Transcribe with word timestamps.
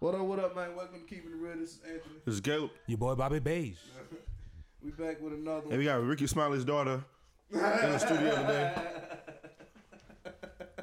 What 0.00 0.14
up, 0.14 0.22
what 0.22 0.38
up, 0.38 0.56
man? 0.56 0.74
Welcome 0.74 1.00
to 1.00 1.06
Keeping 1.06 1.32
It 1.32 1.36
Real. 1.36 1.56
This 1.58 1.72
is 1.74 1.80
Anthony. 1.84 2.14
This 2.24 2.34
is 2.36 2.40
Caleb. 2.40 2.70
Your 2.86 2.98
boy 2.98 3.14
Bobby 3.14 3.38
Beige. 3.38 3.76
We 4.82 4.92
back 4.92 5.20
with 5.20 5.34
another 5.34 5.58
And 5.64 5.68
one. 5.72 5.78
we 5.78 5.84
got 5.84 6.02
Rickey 6.02 6.26
Smiley's 6.26 6.64
daughter 6.64 7.04
in 7.52 7.58
the 7.60 7.98
studio 7.98 8.30
today. 8.34 8.74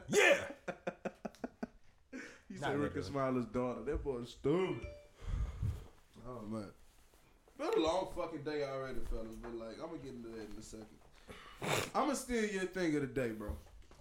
Yeah. 0.09 0.37
He 2.47 2.53
Not 2.59 2.61
said 2.61 2.77
Rickey 2.77 2.99
literally. 2.99 3.01
Smiley's 3.01 3.45
daughter. 3.47 3.81
That 3.85 4.03
boy's 4.03 4.29
stupid. 4.29 4.85
Oh, 6.27 6.41
man. 6.47 6.67
Been 7.57 7.69
a 7.75 7.79
long 7.79 8.09
fucking 8.15 8.43
day 8.43 8.63
already, 8.65 8.99
fellas, 9.09 9.35
but 9.41 9.55
like, 9.55 9.77
I'm 9.81 9.87
gonna 9.87 9.97
get 10.03 10.13
into 10.13 10.29
that 10.29 10.47
in 10.51 10.59
a 10.59 10.61
second. 10.61 10.85
I'm 11.95 12.03
gonna 12.03 12.15
steal 12.15 12.45
your 12.45 12.65
thing 12.65 12.93
of 12.95 13.01
the 13.01 13.07
day, 13.07 13.29
bro. 13.29 13.49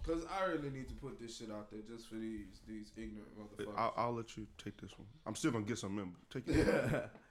Cause 0.07 0.25
I 0.39 0.45
really 0.45 0.69
need 0.69 0.87
to 0.87 0.95
put 0.95 1.19
this 1.19 1.37
shit 1.37 1.51
out 1.51 1.69
there 1.69 1.81
just 1.81 2.07
for 2.07 2.15
these 2.15 2.61
these 2.65 2.91
ignorant 2.95 3.27
motherfuckers. 3.37 3.73
I'll, 3.77 3.93
I'll 3.97 4.13
let 4.13 4.37
you 4.37 4.47
take 4.57 4.79
this 4.79 4.91
one. 4.97 5.07
I'm 5.25 5.35
still 5.35 5.51
gonna 5.51 5.65
get 5.65 5.77
some 5.77 5.97
but 6.31 6.43
Take 6.45 6.55
it. 6.55 7.11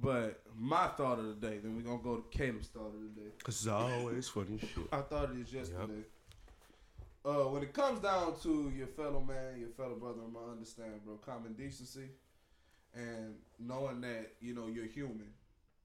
But 0.00 0.42
my 0.56 0.86
thought 0.88 1.18
of 1.18 1.26
the 1.26 1.48
day, 1.48 1.58
then 1.58 1.74
we're 1.74 1.82
gonna 1.82 2.02
go 2.02 2.18
to 2.18 2.38
Caleb's 2.38 2.68
thought 2.68 2.94
of 2.94 3.00
the 3.02 3.20
day. 3.20 3.30
Cause 3.42 3.56
it's 3.56 3.66
always 3.66 4.28
funny 4.28 4.58
shit. 4.58 4.86
I 4.92 5.00
thought 5.00 5.30
of 5.30 5.38
this 5.38 5.52
yesterday. 5.52 6.04
Uh, 7.24 7.44
when 7.50 7.62
it 7.62 7.72
comes 7.72 7.98
down 7.98 8.38
to 8.42 8.72
your 8.76 8.86
fellow 8.86 9.20
man, 9.20 9.58
your 9.58 9.70
fellow 9.70 9.96
brother, 9.96 10.20
I 10.22 10.52
understand, 10.52 11.04
bro. 11.04 11.16
Common 11.16 11.54
decency 11.54 12.10
and 12.94 13.34
knowing 13.58 14.00
that 14.02 14.34
you 14.40 14.54
know 14.54 14.66
you're 14.66 14.86
human. 14.86 15.32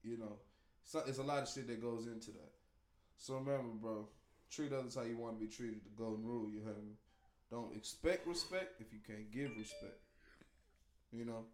You 0.02 0.18
know, 0.18 0.36
so 0.84 1.02
it's 1.06 1.18
a 1.18 1.22
lot 1.22 1.42
of 1.42 1.48
shit 1.48 1.66
that 1.68 1.80
goes 1.80 2.06
into 2.06 2.30
that. 2.32 2.52
So 3.16 3.34
remember, 3.34 3.72
bro, 3.80 4.08
treat 4.50 4.72
others 4.72 4.94
how 4.94 5.02
you 5.02 5.16
want 5.16 5.38
to 5.38 5.44
be 5.44 5.50
treated. 5.50 5.80
The 5.84 5.90
golden 6.02 6.24
rule, 6.24 6.48
you 6.50 6.60
heard 6.62 6.76
me. 6.84 6.94
Don't 7.50 7.74
expect 7.76 8.26
respect 8.26 8.80
if 8.80 8.92
you 8.92 8.98
can't 9.06 9.30
give 9.32 9.50
respect. 9.56 9.98
You 11.12 11.24
know, 11.24 11.44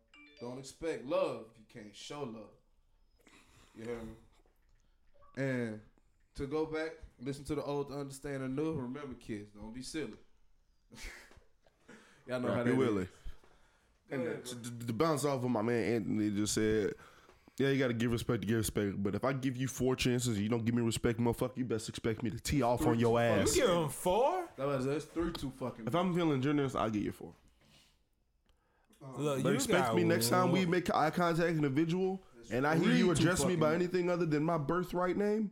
don't 0.41 0.59
expect 0.59 1.05
love 1.07 1.45
if 1.53 1.59
you 1.59 1.83
can't 1.83 1.95
show 1.95 2.21
love. 2.21 2.55
You 3.77 3.85
heard 3.85 4.03
me. 4.07 4.13
And 5.37 5.81
to 6.37 6.47
go 6.47 6.65
back, 6.67 6.93
listen 7.23 7.45
to 7.45 7.55
the 7.55 7.63
old 7.63 7.89
to 7.91 7.95
understand 7.97 8.43
the 8.43 8.49
new. 8.49 8.73
Remember, 8.73 9.15
kids, 9.21 9.51
don't 9.55 9.75
be 9.75 9.83
silly. 9.83 10.13
Y'all 12.27 12.41
know 12.41 12.49
how 12.49 12.55
Happy 12.57 12.71
that 12.71 12.77
Willie. 12.77 13.09
And 14.11 14.23
ahead, 14.27 14.45
to, 14.47 14.55
bro. 14.57 14.65
to- 14.81 14.87
to 14.87 14.93
bounce 14.93 15.25
off 15.25 15.45
of 15.45 15.51
my 15.51 15.63
man 15.63 15.95
Anthony 15.95 16.31
just 16.31 16.55
said, 16.55 16.95
yeah, 17.61 17.69
you 17.69 17.79
gotta 17.79 17.93
give 17.93 18.11
respect 18.11 18.41
to 18.41 18.47
give 18.49 18.57
respect. 18.57 19.03
But 19.03 19.15
if 19.15 19.25
I 19.25 19.33
give 19.35 19.57
you 19.57 19.69
four 19.69 19.95
chances 19.95 20.29
and 20.35 20.39
you 20.39 20.49
don't 20.49 20.65
give 20.65 20.75
me 20.75 20.83
respect, 20.83 21.21
motherfucker, 21.21 21.57
you 21.59 21.65
best 21.67 21.89
expect 21.89 22.23
me 22.23 22.31
to 22.31 22.41
tee 22.41 22.63
off 22.63 22.87
on 22.87 22.99
your 22.99 23.21
You 23.21 23.27
ass. 23.43 23.55
give 23.55 23.69
him 23.69 23.89
four? 23.89 24.45
That 24.57 24.67
was 24.67 24.87
that's 24.87 25.05
three 25.05 25.33
too 25.33 25.53
fucking. 25.59 25.87
If 25.87 25.95
I'm 25.95 26.15
feeling 26.15 26.41
generous, 26.41 26.75
I'll 26.75 26.89
get 26.91 27.03
you 27.03 27.13
four. 27.13 27.33
Look, 29.17 29.43
But 29.43 29.49
you 29.51 29.55
expect 29.55 29.87
got 29.87 29.97
me 29.97 30.05
next 30.05 30.29
time 30.29 30.53
we 30.53 30.67
make 30.67 30.95
eye 30.95 31.11
contact 31.11 31.49
individual 31.51 32.23
and 32.53 32.67
I 32.67 32.77
hear 32.77 32.93
you 32.93 33.11
address 33.11 33.45
me 33.45 33.57
by 33.57 33.75
anything 33.75 34.11
other 34.11 34.27
than 34.27 34.43
my 34.45 34.59
birthright 34.59 35.17
name, 35.17 35.51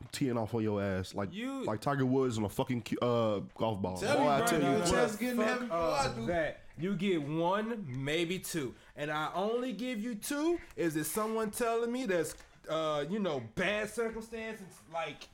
I'm 0.00 0.08
teeing 0.12 0.36
off 0.36 0.54
on 0.54 0.62
your 0.62 0.82
ass 0.82 1.14
like 1.14 1.32
You- 1.32 1.64
like 1.64 1.80
Tiger 1.80 2.06
Woods 2.06 2.38
on 2.38 2.44
a 2.44 2.48
fucking 2.48 2.84
uh, 3.02 3.40
golf 3.56 3.80
ball. 3.82 3.98
Tell 3.98 4.16
Boy, 4.16 4.22
me 4.24 4.28
I 4.30 4.40
tell 4.42 4.60
you 4.60 4.66
Chaz 4.82 5.10
what. 5.12 5.20
getting 5.20 5.40
heavy 5.40 5.60
before 5.64 5.76
I 5.76 6.06
of 6.06 6.16
do. 6.16 6.26
that. 6.26 6.62
You 6.80 6.94
get 6.94 7.22
one, 7.22 7.84
maybe 7.88 8.38
two, 8.38 8.74
and 8.98 9.10
I 9.10 9.30
only 9.34 9.72
give 9.72 10.02
you 10.02 10.16
two. 10.16 10.58
Is 10.76 10.96
it 10.96 11.04
someone 11.04 11.50
telling 11.50 11.90
me 11.90 12.04
that's, 12.04 12.34
uh, 12.68 13.04
you 13.08 13.20
know, 13.20 13.42
bad 13.54 13.88
circumstances, 13.88 14.66
like 14.92 15.28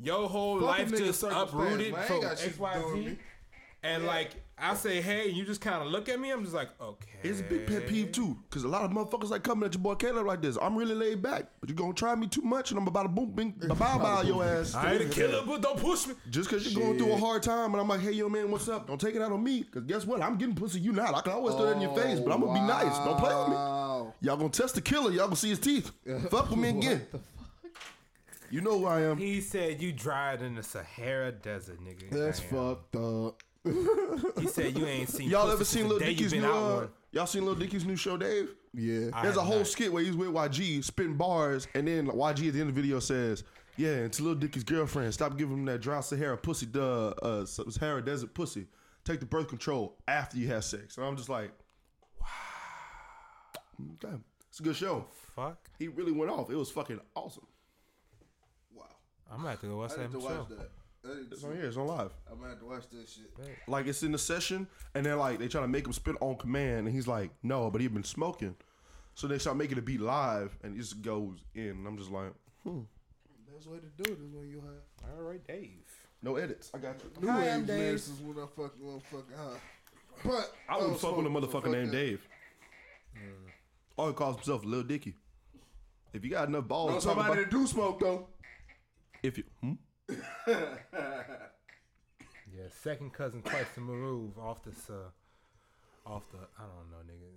your 0.00 0.28
whole 0.28 0.58
Fuck 0.58 0.66
life 0.66 0.90
just 0.90 1.22
uprooted 1.22 1.92
man. 1.92 2.00
I 2.00 2.06
from 2.06 2.14
ain't 2.16 2.24
got 2.24 2.38
shit 2.38 2.54
to 2.54 2.60
Y, 2.60 2.82
Z, 2.94 3.18
and 3.84 4.06
like 4.06 4.30
I 4.56 4.74
say, 4.74 5.00
hey, 5.00 5.28
you 5.28 5.44
just 5.44 5.60
kind 5.60 5.82
of 5.82 5.88
look 5.88 6.08
at 6.08 6.20
me. 6.20 6.30
I'm 6.30 6.42
just 6.42 6.54
like, 6.54 6.68
okay. 6.80 7.18
It's 7.24 7.40
a 7.40 7.42
big 7.42 7.66
pet 7.66 7.88
peeve 7.88 8.12
too, 8.12 8.38
because 8.48 8.62
a 8.62 8.68
lot 8.68 8.84
of 8.84 8.92
motherfuckers 8.92 9.30
like 9.30 9.42
coming 9.42 9.66
at 9.66 9.74
your 9.74 9.82
boy 9.82 9.96
Caleb 9.96 10.26
like 10.26 10.42
this. 10.42 10.56
I'm 10.60 10.76
really 10.76 10.94
laid 10.94 11.22
back, 11.22 11.46
but 11.60 11.68
you 11.68 11.74
gonna 11.74 11.92
try 11.92 12.14
me 12.14 12.28
too 12.28 12.42
much, 12.42 12.70
and 12.70 12.78
I'm 12.78 12.86
about 12.86 13.02
to 13.02 13.08
boom, 13.08 13.32
bing, 13.32 13.54
bow 13.68 13.74
bow 13.74 14.22
your 14.22 14.44
ass. 14.44 14.74
I 14.74 14.92
ain't 14.92 15.02
a 15.02 15.08
killer, 15.08 15.42
but 15.44 15.60
don't 15.60 15.78
push 15.78 16.06
me. 16.06 16.14
Just 16.30 16.48
because 16.48 16.72
you're 16.72 16.80
going 16.82 16.98
through 16.98 17.12
a 17.12 17.16
hard 17.16 17.42
time, 17.42 17.72
and 17.72 17.80
I'm 17.80 17.88
like, 17.88 18.00
hey, 18.00 18.12
yo, 18.12 18.28
man, 18.28 18.50
what's 18.50 18.68
up? 18.68 18.86
Don't 18.86 19.00
take 19.00 19.16
it 19.16 19.22
out 19.22 19.32
on 19.32 19.42
me, 19.42 19.62
because 19.62 19.82
guess 19.84 20.06
what? 20.06 20.22
I'm 20.22 20.36
getting 20.36 20.54
pussy, 20.54 20.78
you 20.78 20.92
not. 20.92 21.14
I 21.14 21.20
can 21.20 21.32
always 21.32 21.56
throw 21.56 21.66
that 21.66 21.76
in 21.76 21.80
your 21.80 21.96
face, 21.96 22.20
but 22.20 22.32
I'm 22.32 22.40
gonna 22.40 22.54
be 22.54 22.60
oh, 22.60 22.66
nice. 22.66 22.96
Don't 22.98 23.18
play 23.18 23.34
with 23.34 23.48
me. 23.48 23.54
Y'all 24.20 24.36
gonna 24.36 24.50
test 24.50 24.76
the 24.76 24.80
killer. 24.80 25.10
Y'all 25.10 25.26
gonna 25.26 25.36
see 25.36 25.50
his 25.50 25.58
teeth. 25.58 25.90
Fuck 26.30 26.50
with 26.50 26.58
me 26.58 26.68
again. 26.68 27.06
You 28.50 28.60
know 28.60 28.78
who 28.78 28.86
I 28.86 29.00
am. 29.00 29.16
He 29.16 29.40
said 29.40 29.82
you 29.82 29.90
dried 29.90 30.40
in 30.40 30.54
the 30.54 30.62
Sahara 30.62 31.32
Desert, 31.32 31.80
nigga. 31.82 32.08
That's 32.10 32.38
Damn. 32.38 32.50
fucked 32.50 32.94
up. 32.94 33.42
He 33.64 34.46
said 34.48 34.76
you 34.76 34.86
ain't 34.86 35.08
seen. 35.08 35.30
Y'all 35.30 35.50
ever 35.50 35.64
seen 35.64 35.84
the 35.84 35.88
Lil 35.90 35.98
day 36.00 36.10
you 36.10 36.16
Dicky's 36.16 36.32
been 36.32 36.42
new? 36.42 36.48
out 36.48 36.54
Uh, 36.54 36.76
one. 36.76 36.88
y'all 37.12 37.26
seen 37.26 37.44
Lil 37.46 37.54
Dicky's 37.54 37.84
new 37.84 37.96
show, 37.96 38.16
Dave? 38.16 38.54
Yeah. 38.74 39.08
I 39.12 39.22
There's 39.22 39.36
a 39.36 39.42
whole 39.42 39.58
not. 39.58 39.66
skit 39.66 39.92
where 39.92 40.02
he's 40.02 40.16
with 40.16 40.28
YG, 40.28 40.82
spitting 40.84 41.16
bars, 41.16 41.66
and 41.74 41.88
then 41.88 42.06
YG 42.08 42.48
at 42.48 42.54
the 42.54 42.60
end 42.60 42.68
of 42.68 42.74
the 42.74 42.80
video 42.82 42.98
says, 43.00 43.44
"Yeah, 43.76 43.88
it's 43.90 44.18
to 44.18 44.24
Lil 44.24 44.34
Dicky's 44.34 44.64
girlfriend, 44.64 45.14
stop 45.14 45.38
giving 45.38 45.58
him 45.58 45.64
that 45.66 45.80
dry 45.80 46.00
Sahara 46.00 46.36
pussy, 46.36 46.66
duh, 46.66 47.08
uh, 47.22 47.46
Sahara 47.46 48.04
desert 48.04 48.34
pussy. 48.34 48.66
Take 49.04 49.20
the 49.20 49.26
birth 49.26 49.48
control 49.48 49.96
after 50.08 50.36
you 50.36 50.48
have 50.48 50.64
sex." 50.64 50.96
And 50.98 51.06
I'm 51.06 51.16
just 51.16 51.28
like, 51.28 51.52
"Wow, 52.20 52.26
okay, 54.04 54.14
it's 54.50 54.60
a 54.60 54.62
good 54.62 54.76
show." 54.76 55.06
Fuck. 55.34 55.70
He 55.78 55.88
really 55.88 56.12
went 56.12 56.30
off. 56.30 56.50
It 56.50 56.56
was 56.56 56.70
fucking 56.70 57.00
awesome. 57.16 57.46
Wow. 58.72 58.84
I'm 59.30 59.38
gonna 59.38 59.50
have 59.50 59.60
to 59.60 59.66
go 59.68 59.78
watch 59.78 59.92
I 59.92 59.96
that 59.96 60.12
need 60.12 60.20
to 60.20 60.28
show. 60.28 60.38
watch 60.40 60.48
that. 60.50 60.70
I 61.04 61.14
need 61.20 61.26
It's 61.32 61.44
on 61.44 61.54
here. 61.56 61.64
It's 61.66 61.76
on 61.76 61.86
live. 61.86 62.10
I'm 62.30 62.38
gonna 62.38 62.50
have 62.50 62.58
to 62.60 62.64
watch 62.66 62.84
this 62.90 63.12
shit. 63.14 63.30
Like 63.68 63.86
it's 63.86 64.02
in 64.02 64.12
the 64.12 64.18
session, 64.18 64.66
and 64.94 65.04
they're 65.04 65.16
like 65.16 65.38
they 65.38 65.48
try 65.48 65.60
to 65.60 65.68
make 65.68 65.86
him 65.86 65.92
spit 65.92 66.16
on 66.20 66.36
command, 66.36 66.86
and 66.86 66.94
he's 66.94 67.06
like, 67.06 67.30
"No," 67.42 67.70
but 67.70 67.80
he'd 67.80 67.92
been 67.94 68.04
smoking. 68.04 68.56
So 69.14 69.26
they 69.28 69.38
start 69.38 69.56
making 69.56 69.78
it 69.78 69.84
be 69.84 69.98
live, 69.98 70.56
and 70.62 70.74
it 70.74 70.78
just 70.78 71.00
goes 71.02 71.44
in. 71.54 71.68
And 71.70 71.86
I'm 71.86 71.96
just 71.98 72.10
like, 72.10 72.32
Best 72.64 73.68
way 73.68 73.78
to 73.78 74.02
do 74.02 74.12
it 74.12 74.18
is 74.18 74.32
when 74.32 74.48
you 74.48 74.60
have. 74.60 75.10
All 75.16 75.22
right, 75.22 75.46
Dave. 75.46 75.84
no 76.22 76.36
edits. 76.36 76.70
I 76.74 76.78
got 76.78 76.96
you. 77.02 77.10
New 77.20 77.28
Hi, 77.30 77.50
I'm 77.50 77.60
age 77.62 77.66
Dave. 77.68 77.92
nurses 77.92 78.20
when 78.20 78.38
I 78.38 78.46
fucking 78.46 78.82
motherfucking 78.82 79.36
high. 79.36 79.58
But 80.24 80.52
I 80.68 80.78
wouldn't 80.78 80.98
fuck 81.00 81.16
with 81.16 81.26
a 81.26 81.28
motherfucker 81.28 81.70
named 81.70 81.92
Dave. 81.92 82.26
Mm. 83.16 83.50
Or 83.96 84.08
he 84.08 84.14
calls 84.14 84.36
himself 84.36 84.64
Lil 84.64 84.82
Dicky. 84.82 85.14
If 86.12 86.24
you 86.24 86.30
got 86.30 86.48
enough 86.48 86.66
balls, 86.66 86.90
No, 86.90 86.98
to 86.98 87.04
talk 87.06 87.14
somebody 87.16 87.40
about, 87.42 87.50
that 87.50 87.56
do 87.56 87.66
smoke 87.66 88.00
though. 88.00 88.26
if 89.22 89.38
you, 89.38 89.44
hmm? 89.60 89.72
Yeah, 92.56 92.68
second 92.82 93.12
cousin 93.12 93.42
twice 93.42 93.66
the 93.74 93.80
move 93.80 94.38
off 94.38 94.62
this 94.64 94.88
uh 94.88 95.08
off 96.08 96.22
the 96.30 96.38
I 96.58 96.62
don't 96.62 96.88
know, 96.90 97.02
nigga. 97.12 97.30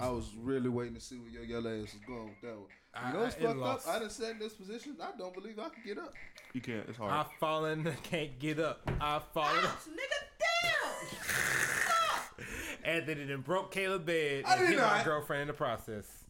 I 0.00 0.08
was 0.10 0.30
really 0.38 0.68
waiting 0.68 0.94
to 0.94 1.00
see 1.00 1.16
where 1.16 1.30
your 1.30 1.42
yellow 1.44 1.70
ass 1.82 1.94
was 1.94 2.02
going 2.06 2.28
with 2.28 2.40
that 2.42 2.54
one. 2.54 2.60
You 2.60 2.66
I- 2.94 3.12
know 3.12 3.20
what's 3.20 3.36
I- 3.36 3.38
fucked 3.40 3.56
lost. 3.58 3.88
up? 3.88 3.94
I 3.94 3.98
done 4.00 4.10
sat 4.10 4.30
in 4.32 4.38
this 4.38 4.52
position. 4.52 4.96
I 5.00 5.12
don't 5.18 5.32
believe 5.34 5.58
I 5.58 5.70
can 5.70 5.82
get 5.84 5.96
up. 5.98 6.12
you 6.52 6.60
can't. 6.60 6.86
It's 6.88 6.98
hard. 6.98 7.10
I've 7.12 7.32
fallen, 7.40 7.90
can't 8.02 8.38
get 8.38 8.60
up. 8.60 8.82
I've 9.00 9.24
fallen. 9.32 9.64
Ouch, 9.64 9.88
nigga, 9.88 10.20
down. 10.38 12.46
Anthony 12.84 13.14
then 13.24 13.30
it 13.30 13.44
broke 13.44 13.70
Caleb 13.72 14.04
bed 14.04 14.44
I 14.46 14.52
and 14.56 14.60
did 14.60 14.68
hit 14.70 14.78
my 14.78 14.96
not. 14.98 15.04
girlfriend 15.06 15.40
in 15.42 15.48
the 15.48 15.54
process. 15.54 16.21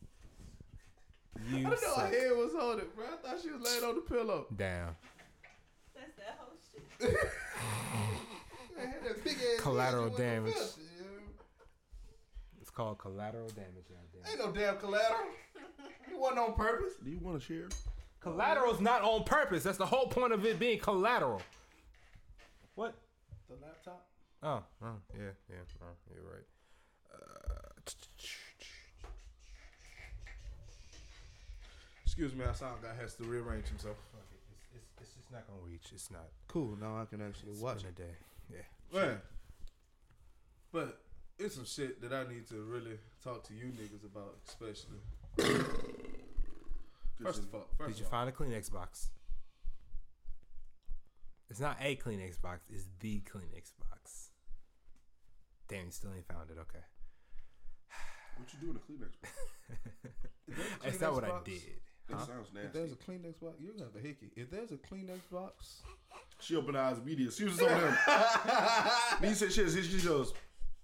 You 1.51 1.57
I 1.57 1.61
didn't 1.61 1.65
know 1.65 1.71
her 1.71 1.79
suck. 1.95 2.11
head 2.13 2.31
was 2.33 2.53
holding, 2.57 2.85
bro. 2.95 3.05
I 3.07 3.17
thought 3.17 3.41
she 3.43 3.51
was 3.51 3.61
laying 3.63 3.85
on 3.85 3.95
the 3.97 4.01
pillow. 4.03 4.47
down. 4.57 4.95
That's 5.95 6.17
that 6.17 6.39
whole 6.39 6.55
shit. 6.71 7.17
I 8.79 8.81
had 8.87 9.05
that 9.05 9.25
big 9.25 9.35
ass 9.37 9.61
Collateral 9.61 10.11
head, 10.11 10.19
you 10.19 10.25
went 10.25 10.35
damage. 10.35 10.55
to 10.55 10.61
fist, 10.61 10.79
you 10.79 11.05
know? 11.05 11.11
It's 12.61 12.71
called 12.71 12.99
collateral 12.99 13.49
damage. 13.49 13.85
goddamn. 13.89 14.31
Ain't 14.31 14.39
no 14.39 14.53
damn 14.61 14.79
collateral. 14.79 15.21
It 16.11 16.19
wasn't 16.19 16.39
on 16.41 16.55
purpose. 16.55 16.93
Do 17.03 17.11
you 17.11 17.19
want 17.21 17.41
to 17.41 17.45
share? 17.47 17.69
Collateral's 18.21 18.81
not 18.81 19.03
on 19.03 19.25
purpose. 19.25 19.63
That's 19.63 19.79
the 19.79 19.87
whole 19.87 20.07
point 20.07 20.33
of 20.33 20.45
it 20.47 20.59
being 20.59 20.79
collateral. 20.79 21.43
What? 22.77 22.95
The 23.49 23.57
laptop. 23.61 24.07
Oh, 24.43 24.63
oh 24.83 24.87
yeah, 25.17 25.31
yeah, 25.51 25.57
oh, 25.83 25.87
you're 26.15 26.25
right. 26.25 26.45
Excuse 32.13 32.35
me, 32.35 32.45
our 32.45 32.53
sound 32.53 32.83
guy 32.83 32.93
has 33.01 33.15
to 33.15 33.23
rearrange 33.25 33.69
himself. 33.69 33.97
Fuck 34.13 34.21
it. 34.31 34.41
It's, 34.53 34.69
it's, 34.77 35.01
it's 35.01 35.15
just 35.17 35.33
not 35.33 35.47
gonna 35.49 35.61
reach. 35.65 35.87
It's 35.95 36.11
not. 36.11 36.29
Cool. 36.47 36.77
Now 36.79 37.01
I 37.01 37.07
can 37.07 37.27
actually 37.27 37.53
It's 37.53 37.61
watch 37.63 37.79
been 37.79 37.87
it. 37.87 37.99
a 37.99 38.03
day. 38.03 38.15
Yeah. 38.53 39.01
Man. 39.01 39.19
But 40.75 41.01
it's 41.39 41.55
some 41.55 41.65
shit 41.65 42.03
that 42.03 42.13
I 42.13 42.29
need 42.31 42.47
to 42.49 42.57
really 42.57 42.99
talk 43.25 43.45
to 43.49 43.55
you 43.55 43.73
niggas 43.73 44.05
about, 44.05 44.37
especially. 44.47 45.01
First 47.23 47.45
of 47.45 47.55
all, 47.55 47.67
first 47.79 47.93
Did 47.93 48.01
you 48.01 48.07
of 48.07 48.13
all, 48.13 48.19
find 48.27 48.29
a 48.29 48.33
Kleenex 48.33 48.71
box? 48.71 49.09
It's 51.49 51.61
not 51.61 51.79
a 51.81 51.97
Kleenex 51.97 52.43
box. 52.43 52.61
It's 52.69 52.85
the 53.01 53.21
Kleenex 53.21 53.73
box. 53.89 54.33
Damn, 55.67 55.87
you 55.87 55.91
still 55.93 56.11
ain't 56.15 56.27
found 56.29 56.51
it. 56.51 56.59
Okay. 56.61 56.85
What 58.37 58.53
you 58.53 58.59
doing 58.61 58.75
to 58.75 58.81
Kleenex? 58.81 59.15
bro? 60.49 60.65
That's 60.85 61.01
not 61.01 61.15
what 61.15 61.25
I 61.25 61.41
did. 61.43 61.63
That 62.09 62.17
Huh? 62.19 62.27
sounds 62.27 62.49
if 62.55 62.73
there's 62.73 62.93
a 62.93 62.97
Kleenex 62.97 63.41
box, 63.41 63.55
you're 63.61 63.73
gonna 63.73 63.85
have 63.87 63.97
a 63.97 64.07
hickey. 64.07 64.31
If 64.37 64.51
there's 64.51 64.71
a 64.73 64.77
Kleenex 64.77 65.21
box, 65.31 65.83
She 66.41 66.57
opened 66.57 66.77
her 66.77 66.83
eyes 66.83 66.99
immediately. 66.99 67.35
She 67.35 67.45
was 67.45 67.61
on 67.63 67.69
him. 67.69 67.95
he 69.29 69.35
said 69.35 69.53
shit. 69.53 69.71
She 69.85 70.01
goes, 70.07 70.35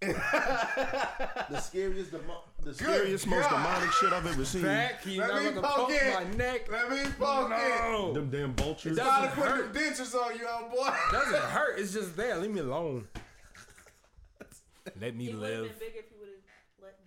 the 0.00 1.60
scariest, 1.60 2.12
demo- 2.12 2.44
the 2.62 2.72
scariest, 2.72 3.26
most 3.26 3.50
God. 3.50 3.56
demonic 3.64 3.90
shit 3.92 4.12
I've 4.12 4.26
ever 4.26 4.44
seen. 4.44 4.62
Back, 4.62 5.02
he 5.02 5.18
Let 5.18 5.28
not 5.28 5.42
me 5.42 5.50
poke 5.60 5.64
poke 5.64 5.90
it. 5.90 6.14
my 6.14 6.36
neck. 6.36 6.70
Let 6.70 6.90
me 6.90 6.98
fuck 6.98 7.50
it. 7.52 7.82
No, 7.82 8.12
Them 8.12 8.30
damn 8.30 8.54
vultures. 8.54 8.92
It 8.96 9.00
Gotta 9.00 9.26
doesn't 9.26 9.42
put 9.42 9.50
hurt. 9.50 9.72
the 9.74 9.80
dentures 9.80 10.14
on 10.14 10.36
you, 10.38 10.44
young 10.44 10.70
boy. 10.70 10.90
doesn't 11.10 11.42
hurt. 11.50 11.78
It's 11.80 11.92
just 11.92 12.16
there. 12.16 12.36
Leave 12.36 12.52
me 12.52 12.60
alone. 12.60 13.08
Let 15.00 15.16
me 15.16 15.28
It 15.30 15.34
would 15.34 15.42
have 15.50 15.60
live. 15.62 15.78
been 15.78 15.88
bigger 15.88 15.98
if 15.98 16.10
you 16.12 16.18
would 16.20 16.28
have 16.28 16.36
let 16.80 16.98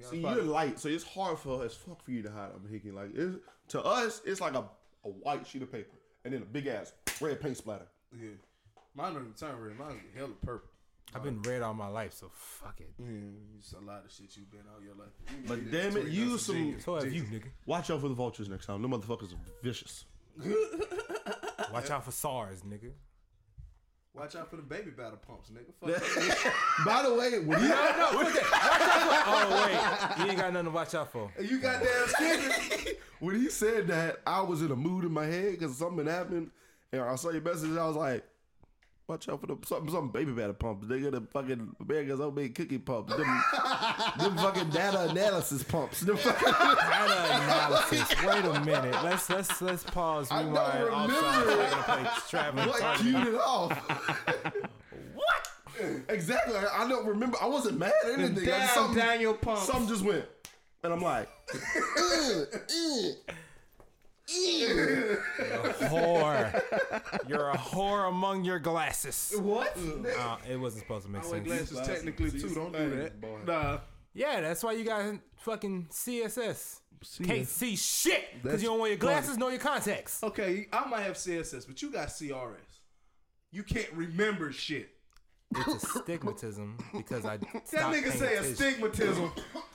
me. 0.00 0.06
See, 0.10 0.20
you're 0.20 0.42
light, 0.42 0.78
so 0.78 0.88
it's 0.88 1.04
hard 1.04 1.38
for 1.38 1.64
as 1.64 1.74
fuck 1.74 2.02
for 2.02 2.10
you 2.10 2.22
to 2.22 2.30
hide. 2.30 2.50
I'm 2.54 2.70
hickey. 2.70 2.90
Like 2.90 3.10
it's, 3.14 3.36
to 3.68 3.82
us, 3.82 4.20
it's 4.24 4.40
like 4.40 4.54
a, 4.54 4.64
a 5.04 5.08
white 5.08 5.46
sheet 5.46 5.62
of 5.62 5.70
paper 5.72 5.96
and 6.24 6.34
then 6.34 6.42
a 6.42 6.46
big 6.46 6.66
ass 6.66 6.92
red 7.20 7.40
paint 7.40 7.56
splatter. 7.56 7.86
Yeah. 8.18 8.30
Mine 8.94 9.14
don't 9.14 9.22
even 9.22 9.34
turn 9.34 9.56
red. 9.60 9.78
Mine's 9.78 10.00
hella 10.16 10.30
purple. 10.42 10.68
I've 11.14 11.24
been 11.24 11.42
red 11.42 11.62
all 11.62 11.74
my 11.74 11.88
life, 11.88 12.14
so 12.14 12.30
fuck 12.32 12.80
it. 12.80 12.92
Yeah, 12.98 13.06
it's 13.58 13.72
a 13.72 13.80
lot 13.80 14.04
of 14.04 14.12
shit 14.12 14.36
you've 14.36 14.50
been 14.50 14.60
all 14.72 14.80
your 14.82 14.94
life. 14.94 15.08
But 15.46 15.70
damn 15.70 15.96
it, 15.96 16.02
Tweet 16.02 16.12
use 16.12 16.42
some- 16.46 16.54
genius. 16.54 16.84
So 16.84 16.94
have 16.96 17.12
you, 17.12 17.24
nigga. 17.24 17.46
Watch 17.66 17.90
out 17.90 18.00
for 18.00 18.08
the 18.08 18.14
vultures 18.14 18.48
next 18.48 18.66
time. 18.66 18.80
Them 18.82 18.92
motherfuckers 18.92 19.32
are 19.32 19.38
vicious. 19.62 20.04
Watch 21.72 21.90
out 21.90 22.04
for 22.04 22.12
SARS, 22.12 22.62
nigga. 22.62 22.92
Watch 24.14 24.34
out 24.34 24.50
for 24.50 24.56
the 24.56 24.62
baby 24.62 24.90
battle 24.90 25.18
pumps, 25.24 25.50
nigga. 25.50 25.72
Fuck 25.80 26.52
By 26.84 27.02
the 27.02 27.14
way, 27.14 27.38
when 27.38 27.62
you 27.62 27.68
No, 27.68 28.08
what's 28.12 28.34
that? 28.34 29.24
Oh 29.26 30.16
wait, 30.18 30.24
you 30.24 30.30
ain't 30.32 30.40
got 30.40 30.52
nothing 30.52 30.64
to 30.66 30.70
watch 30.72 30.94
out 30.94 31.12
for. 31.12 31.30
You 31.40 31.60
got 31.60 31.82
damn 31.82 32.08
skipping. 32.08 32.94
when 33.20 33.36
he 33.36 33.48
said 33.48 33.86
that, 33.88 34.20
I 34.26 34.40
was 34.40 34.62
in 34.62 34.72
a 34.72 34.76
mood 34.76 35.04
in 35.04 35.12
my 35.12 35.26
head 35.26 35.52
because 35.52 35.76
something 35.76 36.06
happened, 36.06 36.50
and 36.92 37.02
I 37.02 37.14
saw 37.14 37.30
your 37.30 37.42
message. 37.42 37.76
I 37.76 37.86
was 37.86 37.96
like, 37.96 38.24
"Watch 39.10 39.28
out 39.28 39.40
for 39.40 39.48
the 39.48 39.56
something, 39.66 39.90
some 39.90 40.10
baby 40.10 40.30
batter 40.30 40.52
pumps. 40.52 40.86
They 40.86 41.00
got 41.00 41.10
the 41.10 41.22
fucking 41.32 41.74
America's 41.80 42.20
big 42.32 42.54
cookie 42.54 42.78
pumps. 42.78 43.12
Them, 43.16 43.42
them 44.18 44.36
fucking 44.36 44.70
data 44.70 45.08
analysis 45.10 45.64
pumps. 45.64 46.02
Them 46.02 46.16
fucking, 46.16 46.52
Data 46.52 47.28
analysis. 47.42 48.08
Wait 48.24 48.44
a 48.44 48.60
minute. 48.64 48.94
Let's 49.02 49.28
let's 49.28 49.60
let's 49.60 49.82
pause. 49.82 50.28
I 50.30 50.42
don't 50.44 50.52
Rewind. 50.52 50.84
remember 50.84 51.12
Offside. 51.14 51.42
it. 51.42 51.46
We're 51.48 51.70
gonna 51.70 51.82
play 51.82 52.66
what 52.68 52.98
cued 52.98 53.26
it 53.26 53.34
off? 53.34 54.52
What? 55.14 56.04
exactly. 56.08 56.54
I 56.56 56.88
don't 56.88 57.04
remember. 57.04 57.36
I 57.42 57.46
wasn't 57.46 57.78
mad 57.78 57.92
at 58.04 58.12
anything. 58.12 58.44
Damn 58.44 58.94
Daniel 58.94 59.34
pumps. 59.34 59.66
something 59.66 59.88
just 59.88 60.04
went, 60.04 60.24
and 60.84 60.92
I'm 60.92 61.00
like, 61.00 61.28
Whore. 65.88 66.62
You're 67.28 67.50
a 67.50 67.56
whore 67.56 68.08
among 68.08 68.44
your 68.44 68.58
glasses. 68.58 69.32
what? 69.38 69.76
Uh, 70.18 70.36
it 70.48 70.56
wasn't 70.56 70.82
supposed 70.82 71.06
to 71.06 71.12
make 71.12 71.22
I 71.24 71.28
sense. 71.28 71.46
glasses 71.46 71.70
Glasses. 71.70 71.94
technically 71.94 72.30
too. 72.30 72.54
Don't 72.54 72.72
do 72.72 72.90
that. 72.96 73.20
boy. 73.20 73.38
Nah. 73.46 73.78
Yeah, 74.14 74.40
that's 74.40 74.62
why 74.64 74.72
you 74.72 74.84
got 74.84 75.14
fucking 75.38 75.88
CSS. 75.90 76.80
Can't 77.22 77.48
see 77.48 77.76
shit 77.76 78.42
because 78.42 78.62
you 78.62 78.68
don't 78.68 78.78
wear 78.78 78.90
your 78.90 78.98
glasses 78.98 79.38
nor 79.38 79.50
your 79.50 79.58
contacts. 79.60 80.22
Okay, 80.22 80.66
I 80.72 80.86
might 80.86 81.00
have 81.02 81.14
CSS, 81.16 81.66
but 81.66 81.80
you 81.80 81.90
got 81.90 82.08
CRS. 82.08 82.56
You 83.52 83.62
can't 83.62 83.90
remember 83.94 84.52
shit. 84.52 84.90
It's 85.56 85.82
a 85.82 85.86
stigmatism 86.00 86.78
because 86.96 87.24
I 87.24 87.36
That 87.72 87.92
nigga 87.92 88.12
say 88.12 88.36
a 88.36 88.40
attention. 88.40 88.54
stigmatism. 88.90 89.30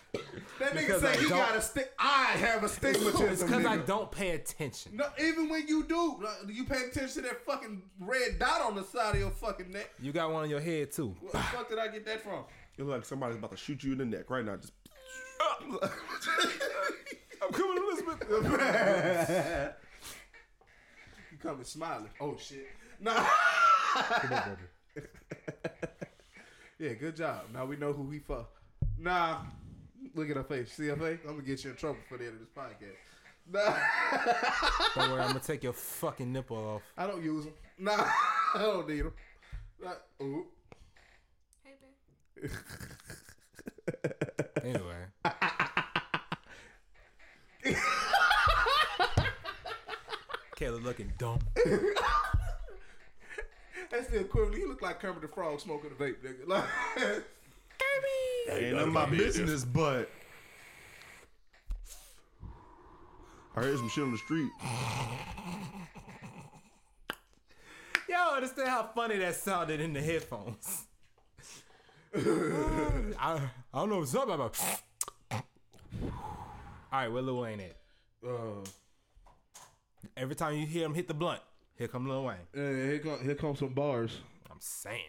That 0.59 0.71
nigga 0.71 0.75
Because 0.75 1.01
say 1.01 1.11
I 1.11 1.15
he 1.17 1.29
got 1.29 1.55
a 1.55 1.61
stick. 1.61 1.91
I 1.99 2.25
have 2.37 2.63
a 2.63 2.67
stigmatism. 2.67 3.31
It's 3.31 3.43
because 3.43 3.65
I 3.65 3.77
don't 3.77 4.11
pay 4.11 4.31
attention. 4.31 4.95
No, 4.95 5.05
even 5.21 5.49
when 5.49 5.67
you 5.67 5.83
do, 5.83 6.19
like, 6.21 6.55
you 6.55 6.65
pay 6.65 6.83
attention 6.83 7.23
to 7.23 7.29
that 7.29 7.45
fucking 7.45 7.81
red 7.99 8.39
dot 8.39 8.61
on 8.61 8.75
the 8.75 8.83
side 8.83 9.15
of 9.15 9.19
your 9.21 9.31
fucking 9.31 9.71
neck. 9.71 9.91
You 10.01 10.11
got 10.11 10.31
one 10.31 10.43
on 10.43 10.49
your 10.49 10.61
head 10.61 10.91
too. 10.91 11.15
Where 11.19 11.31
the 11.31 11.39
fuck 11.39 11.69
did 11.69 11.79
I 11.79 11.87
get 11.87 12.05
that 12.05 12.21
from? 12.21 12.45
You 12.77 12.85
look 12.85 12.95
like 12.95 13.05
somebody's 13.05 13.37
about 13.37 13.51
to 13.51 13.57
shoot 13.57 13.83
you 13.83 13.93
in 13.93 13.97
the 13.99 14.05
neck 14.05 14.29
right 14.29 14.45
now. 14.45 14.57
Just 14.57 14.73
I'm 17.41 17.51
coming, 17.51 17.83
Elizabeth. 17.83 18.23
you 21.31 21.37
coming 21.41 21.63
smiling? 21.63 22.09
Oh 22.19 22.35
shit! 22.37 22.67
Nah. 22.99 23.25
yeah, 26.79 26.93
good 26.93 27.15
job. 27.15 27.43
Now 27.53 27.65
we 27.65 27.77
know 27.77 27.93
who 27.93 28.09
he 28.11 28.19
fuck. 28.19 28.49
Nah, 28.97 29.39
look 30.15 30.29
at 30.29 30.37
her 30.37 30.43
face. 30.43 30.71
See 30.71 30.87
her 30.87 30.95
face? 30.95 31.19
I'm 31.23 31.31
gonna 31.35 31.43
get 31.43 31.63
you 31.63 31.69
in 31.71 31.75
trouble 31.75 31.99
for 32.09 32.17
the 32.17 32.25
end 32.25 32.33
of 32.33 32.39
this 32.39 32.49
podcast. 32.55 32.97
Nah, 33.51 33.75
Don't 34.95 35.11
worry, 35.11 35.21
I'm 35.21 35.27
gonna 35.27 35.39
take 35.39 35.61
your 35.63 35.73
fucking 35.73 36.31
nipple 36.31 36.57
off. 36.57 36.81
I 36.97 37.05
don't 37.05 37.23
use 37.23 37.45
them. 37.45 37.53
Nah, 37.77 37.95
I 38.55 38.59
don't 38.59 38.87
need 38.89 39.01
them. 39.01 39.13
Like, 39.79 40.01
ooh. 40.21 40.45
Hey, 41.63 41.73
babe. 42.41 42.51
Anyway. 44.63 45.05
Kayla 50.55 50.81
looking 50.83 51.11
dumb. 51.17 51.39
That's 53.91 54.07
the 54.07 54.19
equivalent. 54.21 54.57
You 54.57 54.69
look 54.69 54.81
like 54.81 54.99
Kermit 54.99 55.21
the 55.21 55.27
Frog 55.27 55.59
smoking 55.59 55.91
a 55.91 55.95
vape, 56.01 56.15
nigga. 56.23 56.47
Like, 56.47 56.63
ain't 58.49 58.75
none 58.75 58.83
of 58.87 58.93
my 58.93 59.05
business, 59.09 59.63
but 59.65 60.09
I 63.55 63.61
heard 63.61 63.77
some 63.77 63.89
shit 63.89 64.03
on 64.03 64.11
the 64.11 64.17
street. 64.17 64.49
Y'all 68.09 68.35
understand 68.35 68.69
how 68.69 68.83
funny 68.93 69.17
that 69.17 69.35
sounded 69.35 69.79
in 69.81 69.93
the 69.93 70.01
headphones? 70.01 70.83
I, 72.15 72.21
I 73.19 73.39
don't 73.73 73.89
know 73.89 73.99
what's 73.99 74.15
up 74.15 74.29
about. 74.29 74.57
All 75.31 75.41
right, 77.01 77.07
where 77.09 77.21
Lil 77.21 77.41
Wayne 77.41 77.59
at? 77.61 77.75
uh, 78.25 78.63
Every 80.15 80.35
time 80.35 80.55
you 80.55 80.65
hear 80.65 80.85
him 80.85 80.93
hit 80.93 81.07
the 81.09 81.13
blunt, 81.13 81.41
here 81.77 81.87
come 81.89 82.07
Lil 82.07 82.23
Wayne. 82.23 82.37
yeah, 82.55 82.61
here 82.71 82.99
come 82.99 83.19
here 83.21 83.35
come 83.35 83.55
some 83.55 83.73
bars. 83.73 84.19
I'm 84.49 84.57
saying. 84.59 84.99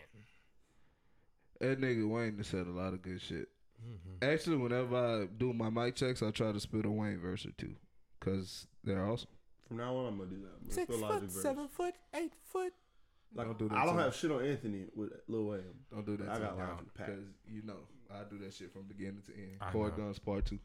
That 1.60 1.80
nigga 1.80 2.08
Wayne 2.08 2.36
has 2.38 2.48
said 2.48 2.66
a 2.66 2.70
lot 2.70 2.92
of 2.92 3.02
good 3.02 3.20
shit. 3.20 3.48
Mm-hmm. 3.86 4.30
Actually, 4.32 4.56
whenever 4.56 4.96
I 4.96 5.26
do 5.26 5.52
my 5.52 5.70
mic 5.70 5.96
checks, 5.96 6.22
I 6.22 6.30
try 6.30 6.52
to 6.52 6.60
spit 6.60 6.84
a 6.86 6.90
Wayne 6.90 7.18
verse 7.20 7.44
or 7.46 7.52
two, 7.58 7.74
cause 8.20 8.66
they're 8.84 9.04
awesome. 9.04 9.28
From 9.68 9.78
now 9.78 9.96
on, 9.96 10.06
I'm 10.06 10.18
gonna 10.18 10.30
do 10.30 10.36
that. 10.36 10.48
I'm 10.56 10.62
gonna 10.62 10.72
Six 10.72 10.96
foot, 10.96 11.42
seven 11.42 11.68
foot, 11.68 11.94
eight 12.14 12.32
foot. 12.52 12.72
Like, 13.34 13.46
Don't 13.48 13.58
do 13.58 13.68
that 13.68 13.78
I 13.78 13.84
don't 13.84 13.98
have 13.98 14.14
shit 14.14 14.30
on 14.30 14.44
Anthony 14.44 14.84
with 14.94 15.10
Lil 15.28 15.44
Wayne. 15.44 15.62
Don't 15.92 16.06
do 16.06 16.16
that. 16.18 16.28
I 16.30 16.34
to 16.34 16.40
got 16.40 16.56
me, 16.56 16.62
Logic 16.64 16.94
packed. 16.94 17.10
because 17.10 17.24
you 17.48 17.62
know 17.62 17.76
I 18.10 18.22
do 18.30 18.38
that 18.38 18.54
shit 18.54 18.72
from 18.72 18.82
beginning 18.84 19.22
to 19.26 19.34
end. 19.34 19.56
I 19.60 19.70
Cord 19.72 19.98
know. 19.98 20.04
Guns 20.04 20.18
Part 20.18 20.46
Two. 20.46 20.58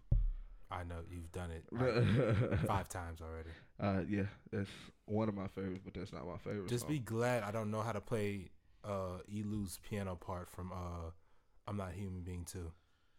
I 0.69 0.83
know 0.83 0.95
you've 1.11 1.31
done 1.33 1.49
it 1.51 1.65
like, 1.71 2.59
five 2.67 2.87
times 2.87 3.19
already. 3.21 3.49
uh, 3.81 4.03
yeah, 4.09 4.23
that's 4.53 4.69
one 5.05 5.27
of 5.27 5.35
my 5.35 5.47
favorites, 5.47 5.81
but 5.83 5.93
that's 5.93 6.13
not 6.13 6.25
my 6.25 6.37
favorite. 6.37 6.69
Just 6.69 6.83
song. 6.83 6.91
be 6.91 6.99
glad 6.99 7.43
I 7.43 7.51
don't 7.51 7.71
know 7.71 7.81
how 7.81 7.91
to 7.91 7.99
play 7.99 8.47
uh 8.83 9.19
Elu's 9.31 9.79
piano 9.87 10.15
part 10.15 10.49
from 10.49 10.71
uh 10.71 11.11
I'm 11.67 11.77
Not 11.77 11.89
a 11.91 11.93
Human 11.93 12.21
Being 12.21 12.45
too. 12.45 12.71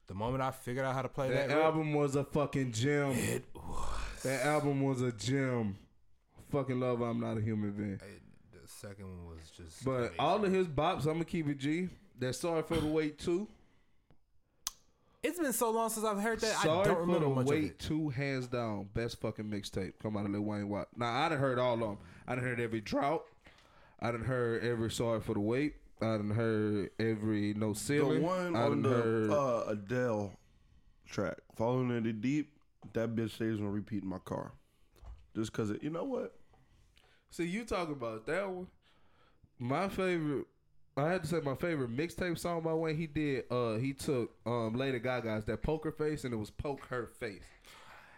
The 0.09 0.15
moment 0.15 0.43
I 0.43 0.51
figured 0.51 0.85
out 0.85 0.95
how 0.95 1.03
to 1.03 1.09
play 1.09 1.31
That 1.31 1.49
that, 1.49 1.59
album 1.59 1.95
was 1.95 2.17
a 2.17 2.25
fucking 2.25 2.73
gem. 2.73 3.13
it 3.13 3.45
was 3.55 4.23
That 4.25 4.45
album 4.45 4.83
was 4.83 5.01
a 5.01 5.13
gem. 5.13 5.79
Fucking 6.51 6.79
love. 6.81 7.01
I'm 7.01 7.21
not 7.21 7.39
a 7.39 7.41
human 7.41 7.71
being. 7.73 7.93
it- 7.95 8.23
the 8.53 8.69
second 8.69 9.07
one 9.07 9.27
was 9.27 9.51
just 9.57 9.85
But 9.85 9.91
amazing. 9.99 10.17
all 10.19 10.45
of 10.45 10.53
his 10.53 10.67
bops, 10.69 11.01
I'm 11.07 11.15
gonna 11.15 11.25
keep 11.25 11.49
it 11.49 11.59
G. 11.59 11.89
That 12.19 12.35
sorry 12.35 12.63
for 12.63 12.77
the 12.77 12.87
wait 12.87 13.19
too. 13.19 13.49
it's 15.23 15.39
been 15.39 15.53
so 15.53 15.71
long 15.71 15.89
since 15.89 16.05
I've 16.05 16.21
heard 16.21 16.41
that 16.41 16.57
I 16.59 16.63
Sorry 16.65 16.85
don't 16.85 16.95
for 16.95 17.01
remember 17.03 17.29
the 17.29 17.35
much 17.35 17.47
wait 17.47 17.65
it. 17.65 17.79
two, 17.79 18.09
hands 18.11 18.49
down, 18.49 18.89
best 18.93 19.21
fucking 19.21 19.45
mixtape 19.45 19.93
come 20.03 20.17
out 20.17 20.27
of 20.27 20.33
Lil 20.33 20.43
Wayne 20.43 20.69
Watt. 20.69 20.89
Now 20.97 21.13
I 21.13 21.29
done 21.29 21.39
heard 21.39 21.59
all 21.61 21.75
of 21.75 21.81
them. 21.81 21.99
I 22.27 22.35
done 22.35 22.43
heard 22.45 22.61
every 22.61 22.81
drought. 22.81 23.25
I 24.03 24.11
didn't 24.11 24.27
heard 24.27 24.65
every 24.65 24.91
sorry 24.91 25.21
for 25.21 25.35
the 25.35 25.41
wait. 25.41 25.77
I 26.01 26.17
didn't 26.17 26.33
heard 26.33 26.91
every 26.99 27.55
no 27.55 27.73
ceiling. 27.73 28.21
The 28.21 28.27
one 28.27 28.57
I 28.57 28.65
on 28.65 28.83
the 28.83 28.89
heard 28.89 29.31
uh, 29.31 29.65
Adele 29.69 30.33
track, 31.07 31.37
"Falling 31.57 31.97
in 31.97 32.03
the 32.03 32.13
Deep," 32.13 32.53
that 32.95 33.15
bitch 33.15 33.31
stays 33.31 33.61
on 33.61 33.69
repeat 33.69 34.03
in 34.03 34.09
my 34.09 34.19
car. 34.19 34.53
Just 35.37 35.53
cause 35.53 35.71
it, 35.71 35.85
you 35.85 35.91
know 35.91 36.03
what? 36.03 36.35
See, 37.31 37.45
you 37.45 37.65
talk 37.65 37.91
about 37.91 38.27
that 38.27 38.51
one. 38.51 38.67
My 39.61 39.89
favorite, 39.89 40.47
I 40.97 41.09
had 41.09 41.23
to 41.23 41.29
say 41.29 41.41
my 41.41 41.55
favorite 41.55 41.97
mixtape 41.97 42.37
song 42.37 42.63
by 42.63 42.75
Wayne. 42.75 42.97
He 42.97 43.07
did. 43.07 43.45
Uh, 43.53 43.77
he 43.77 43.93
took 43.93 44.33
um 44.45 44.75
Lady 44.75 44.99
Gaga's 44.99 45.45
that 45.45 45.63
poker 45.63 45.93
face, 45.93 46.25
and 46.25 46.35
it 46.35 46.39
was 46.39 46.51
poke 46.51 46.87
her 46.87 47.07
face. 47.07 47.45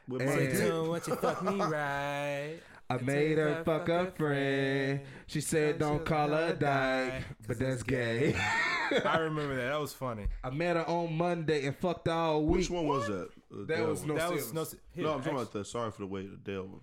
With 0.09 0.23
And- 0.23 0.31
my 0.31 0.37
Say 0.37 0.53
dick. 0.71 0.89
What 0.89 1.09
you 1.09 1.15
fuck 1.17 1.43
me 1.43 1.59
right. 1.61 2.59
I 2.91 2.99
made 2.99 3.39
her 3.39 3.63
fuck 3.65 3.89
a 3.89 4.11
friend. 4.11 5.01
She 5.27 5.41
said 5.41 5.79
don't 5.79 6.05
call 6.05 6.29
her 6.29 6.53
dyke, 6.55 7.25
but 7.49 7.59
that's 7.59 7.83
gay. 7.83 8.35
I 9.07 9.17
remember 9.19 9.57
that. 9.57 9.71
That 9.71 9.81
was 9.81 9.95
funny. 9.95 10.27
I 10.45 10.51
met 10.51 10.77
her 10.77 10.87
on 10.87 11.17
Monday 11.17 11.65
and 11.67 11.75
fucked 11.75 12.09
all 12.09 12.45
week. 12.45 12.59
Which 12.59 12.71
one 12.71 12.87
was 12.87 13.07
that? 13.07 13.31
The 13.51 13.65
That 13.65 13.75
Adele 13.75 13.87
was 13.89 13.99
one. 14.01 14.09
no. 14.09 14.15
that 14.17 14.29
Ceilings. 14.29 14.53
was 14.53 14.73
no. 14.75 14.79
Here, 14.93 15.05
No, 15.05 15.13
I'm 15.15 15.19
talking 15.21 15.33
about 15.39 15.53
the 15.55 15.65
"Sorry 15.65 15.91
for 15.91 16.03
the 16.03 16.07
Wait" 16.07 16.27
Adele 16.27 16.63
one. 16.65 16.81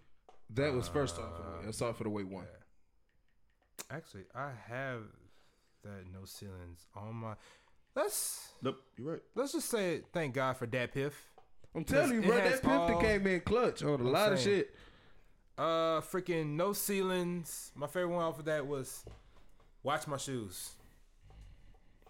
That 0.55 0.73
was 0.73 0.87
first 0.87 1.17
off 1.19 1.25
uh, 1.25 1.37
for 1.37 1.43
the. 1.59 1.65
That's 1.65 1.81
off 1.83 1.97
for 1.97 2.03
the 2.05 2.09
way 2.09 2.23
one. 2.23 2.45
Actually, 3.91 4.23
I 4.33 4.49
have 4.69 5.01
that 5.83 6.05
no 6.11 6.25
ceilings 6.25 6.87
on 6.95 7.15
my. 7.15 7.33
Let's 7.95 8.53
Nope, 8.61 8.77
you're 8.97 9.11
right. 9.13 9.21
let's 9.35 9.51
just 9.51 9.69
say 9.69 10.01
thank 10.13 10.33
God 10.33 10.57
for 10.57 10.65
that 10.65 10.93
piff. 10.93 11.30
I'm 11.75 11.83
telling 11.85 12.13
you, 12.15 12.21
bro, 12.21 12.35
that 12.35 12.61
Pimpton 12.61 12.95
all- 12.95 13.01
came 13.01 13.25
in 13.27 13.41
clutch 13.41 13.81
on 13.83 14.01
a 14.01 14.03
lot 14.03 14.33
of 14.33 14.39
shit. 14.39 14.75
Uh, 15.57 16.01
freaking 16.01 16.55
no 16.55 16.73
ceilings. 16.73 17.71
My 17.75 17.87
favorite 17.87 18.09
one 18.15 18.23
off 18.23 18.39
of 18.39 18.45
that 18.45 18.65
was 18.67 19.03
watch 19.83 20.07
my 20.07 20.17
shoes. 20.17 20.71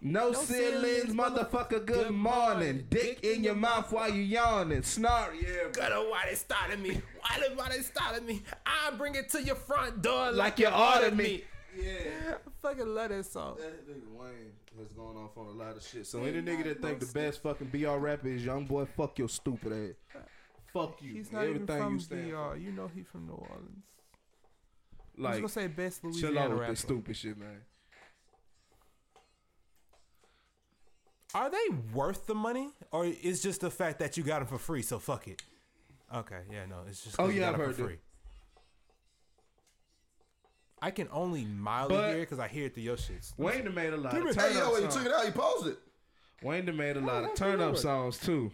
No, 0.04 0.30
No 0.30 0.42
ceilings, 0.42 1.12
ceilings, 1.12 1.14
motherfucker. 1.14 1.68
Good, 1.70 1.86
Good 1.86 2.10
morning. 2.10 2.48
morning. 2.56 2.86
Dick 2.90 3.20
in 3.22 3.44
your 3.44 3.54
mouth 3.54 3.92
while 3.92 4.10
you 4.12 4.22
yawning. 4.22 4.82
Snort, 4.82 5.34
yeah. 5.40 5.68
Gotta 5.72 6.00
why 6.10 6.24
they 6.28 6.34
started 6.34 6.80
me? 6.80 7.00
Why 7.20 7.38
they 7.40 7.54
why 7.54 7.68
they 7.68 7.82
started 7.82 8.24
me? 8.26 8.42
I 8.66 8.90
bring 8.96 9.14
it 9.14 9.28
to 9.30 9.42
your 9.42 9.54
front 9.54 10.02
door 10.02 10.32
Like 10.32 10.58
you 10.58 10.66
ordered 10.68 11.16
me. 11.16 11.44
Yeah. 11.76 12.34
I 12.34 12.50
fucking 12.62 12.86
love 12.94 13.08
that 13.10 13.24
song. 13.26 13.56
That 13.58 13.88
nigga 13.88 14.08
Wayne 14.18 14.52
has 14.78 14.92
gone 14.92 15.16
off 15.16 15.36
on 15.38 15.46
a 15.46 15.50
lot 15.50 15.76
of 15.76 15.82
shit. 15.82 16.06
So 16.06 16.22
any 16.24 16.42
nigga 16.42 16.64
that 16.64 16.82
think 16.82 17.00
the 17.00 17.06
best 17.06 17.42
fucking 17.42 17.68
BR 17.68 17.96
rapper 17.98 18.28
is 18.28 18.44
young 18.44 18.66
boy, 18.66 18.84
fuck 18.86 19.18
your 19.18 19.28
stupid 19.28 19.72
ass. 19.72 19.94
Uh, 20.14 20.18
fuck 20.72 21.00
you. 21.02 21.14
He's 21.14 21.32
not 21.32 21.44
Everything 21.44 21.62
even 21.64 21.76
you 21.76 21.82
from 21.90 22.00
stand 22.00 22.30
DR. 22.30 22.56
You 22.56 22.72
know 22.72 22.90
he 22.94 23.02
from 23.02 23.26
New 23.26 23.32
Orleans. 23.34 23.84
for. 25.16 25.26
I 25.26 25.30
was 25.30 25.34
Like, 25.34 25.36
gonna 25.36 25.48
say 25.48 25.66
best 25.68 26.00
chill 26.02 26.10
Louisiana 26.10 26.40
out 26.40 26.50
with 26.50 26.58
rapper. 26.60 26.72
this 26.72 26.80
stupid 26.80 27.16
shit, 27.16 27.38
man. 27.38 27.60
Are 31.34 31.50
they 31.50 31.74
worth 31.94 32.26
the 32.26 32.34
money, 32.34 32.68
or 32.90 33.06
is 33.06 33.40
just 33.42 33.62
the 33.62 33.70
fact 33.70 33.98
that 34.00 34.16
you 34.18 34.22
got 34.22 34.40
them 34.40 34.48
for 34.48 34.58
free? 34.58 34.82
So 34.82 34.98
fuck 34.98 35.26
it. 35.28 35.42
Okay, 36.14 36.40
yeah, 36.50 36.66
no, 36.66 36.76
it's 36.86 37.02
just. 37.04 37.16
Oh, 37.18 37.28
you 37.28 37.40
yeah, 37.40 37.46
got 37.46 37.54
I've 37.54 37.54
'em 37.54 37.66
heard 37.66 37.74
for 37.76 37.82
that. 37.82 37.88
free. 37.88 37.98
I 40.84 40.90
can 40.90 41.08
only 41.12 41.44
mildly 41.44 41.96
But- 41.96 42.08
hear 42.10 42.16
it 42.18 42.20
because 42.22 42.40
I 42.40 42.48
hear 42.48 42.66
it 42.66 42.74
through 42.74 42.82
your 42.82 42.96
shits. 42.96 43.32
Wayne 43.38 43.64
done 43.64 43.74
made 43.74 43.92
a 43.92 43.96
lot 43.96 44.12
Give 44.12 44.22
of 44.22 44.26
me- 44.26 44.32
turn 44.34 44.50
Hey, 44.52 44.58
yo, 44.58 44.66
up 44.66 44.72
when 44.72 44.82
you 44.82 44.90
songs. 44.90 45.04
took 45.04 45.12
it 45.12 45.16
out, 45.16 45.26
you 45.26 45.32
posted 45.32 45.72
it. 45.74 45.78
Wayne 46.42 46.64
done 46.66 46.76
made 46.76 46.96
a 46.96 47.00
lot 47.00 47.22
of 47.24 47.34
turn 47.34 47.60
up 47.60 47.76
songs 47.76 48.18
too. 48.18 48.50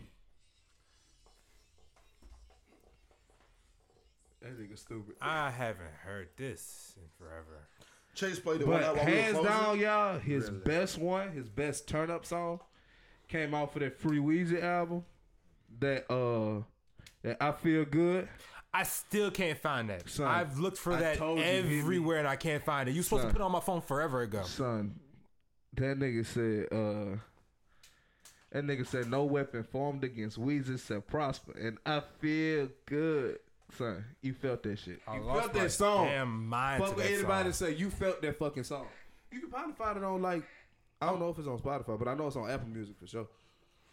That 4.42 4.58
nigga 4.58 4.78
stupid. 4.78 5.16
I 5.20 5.50
haven't 5.50 5.92
heard 6.04 6.28
this 6.37 6.94
in 6.97 7.08
forever. 7.18 7.66
Chase 8.14 8.38
played 8.38 8.61
it 8.61 8.66
one 8.68 8.80
But 8.80 8.85
out 8.85 8.97
while 8.97 9.06
we 9.06 9.12
were 9.12 9.18
hands 9.18 9.32
closing. 9.35 9.50
down, 9.52 9.78
y'all, 9.80 10.18
his 10.18 10.50
Really? 10.50 10.64
best 10.64 10.99
one, 10.99 11.32
his 11.32 11.49
best 11.49 11.88
turn 11.88 12.11
up 12.11 12.25
song, 12.25 12.61
came 13.28 13.54
out 13.54 13.73
for 13.73 13.78
that 13.80 13.99
Free 13.99 14.18
Weezy 14.18 14.62
album. 14.62 15.04
That 15.80 16.11
uh, 16.11 16.62
that 17.23 17.37
I 17.42 17.52
feel 17.52 17.85
good. 17.85 18.28
I 18.78 18.82
still 18.85 19.30
can't 19.30 19.58
find 19.58 19.90
that. 19.90 20.08
Son, 20.08 20.26
I've 20.26 20.58
looked 20.58 20.78
for 20.78 20.92
I 20.92 21.00
that 21.00 21.16
told 21.18 21.38
you, 21.38 21.44
hit 21.44 21.64
me. 21.66 21.80
everywhere 21.80 22.18
and 22.18 22.28
I 22.28 22.37
can't 22.37 22.64
find 22.64 22.88
it. 22.88 22.92
You 22.94 23.02
supposed 23.02 23.23
Son. 23.23 23.28
to 23.30 23.35
put 23.35 23.42
it 23.42 23.44
on 23.44 23.52
my 23.52 23.61
phone 23.61 23.80
forever 23.80 24.23
ago. 24.23 24.42
Son, 24.44 24.94
that 25.75 25.99
nigga 25.99 26.25
said 26.25 26.66
uh. 26.73 27.16
That 28.50 28.64
nigga 28.64 28.87
said 28.87 29.11
no 29.11 29.25
weapon 29.25 29.62
formed 29.62 30.04
against 30.04 30.40
Weezy 30.40 30.80
shall 30.85 31.02
prosper, 31.02 31.52
and 31.61 31.76
I 31.85 32.00
feel 32.18 32.68
good, 32.87 33.40
son. 33.76 34.02
You 34.23 34.32
felt 34.32 34.62
that 34.62 34.78
shit. 34.78 35.00
I 35.06 35.16
You 35.16 35.23
felt 35.25 35.52
that 35.52 35.70
song. 35.70 36.06
Damn 36.06 36.47
mind 36.47 36.82
Fuck 36.82 36.92
to 36.92 36.97
with 36.97 37.06
anybody 37.12 37.52
song. 37.52 37.68
say 37.68 37.75
you 37.75 37.90
felt 37.90 38.23
that 38.23 38.38
fucking 38.38 38.64
song. 38.64 38.87
You 39.30 39.40
can 39.40 39.50
probably 39.50 39.75
find 39.75 39.99
it 39.99 40.04
on 40.04 40.23
like 40.23 40.44
I 41.02 41.06
don't 41.11 41.20
know 41.20 41.28
if 41.28 41.38
it's 41.38 41.47
on 41.47 41.58
Spotify, 41.58 41.99
but 41.99 42.08
I 42.08 42.14
know 42.14 42.28
it's 42.28 42.37
on 42.37 42.49
Apple 42.50 42.68
Music 42.68 42.94
for 42.99 43.06
sure. 43.06 43.28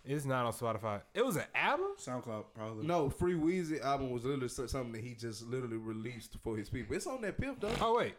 It's 0.07 0.25
not 0.25 0.45
on 0.45 0.53
Spotify. 0.53 1.01
It 1.13 1.25
was 1.25 1.35
an 1.35 1.45
album. 1.55 1.87
SoundCloud, 1.97 2.45
probably. 2.53 2.85
No, 2.85 3.09
Free 3.09 3.33
Weezy 3.33 3.81
album 3.81 4.11
was 4.11 4.23
literally 4.23 4.47
something 4.49 4.91
that 4.91 5.01
he 5.01 5.15
just 5.15 5.47
literally 5.47 5.77
released 5.77 6.37
for 6.43 6.55
his 6.55 6.69
people. 6.69 6.95
It's 6.95 7.07
on 7.07 7.21
that 7.21 7.39
Piff 7.39 7.59
though. 7.59 7.71
Oh 7.81 7.97
wait, 7.97 8.15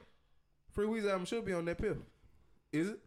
Free 0.72 0.86
Weezy 0.86 1.08
album 1.10 1.26
should 1.26 1.44
be 1.44 1.52
on 1.52 1.64
that 1.66 1.78
Piff. 1.78 1.96
Is 2.72 2.90
it? 2.90 2.98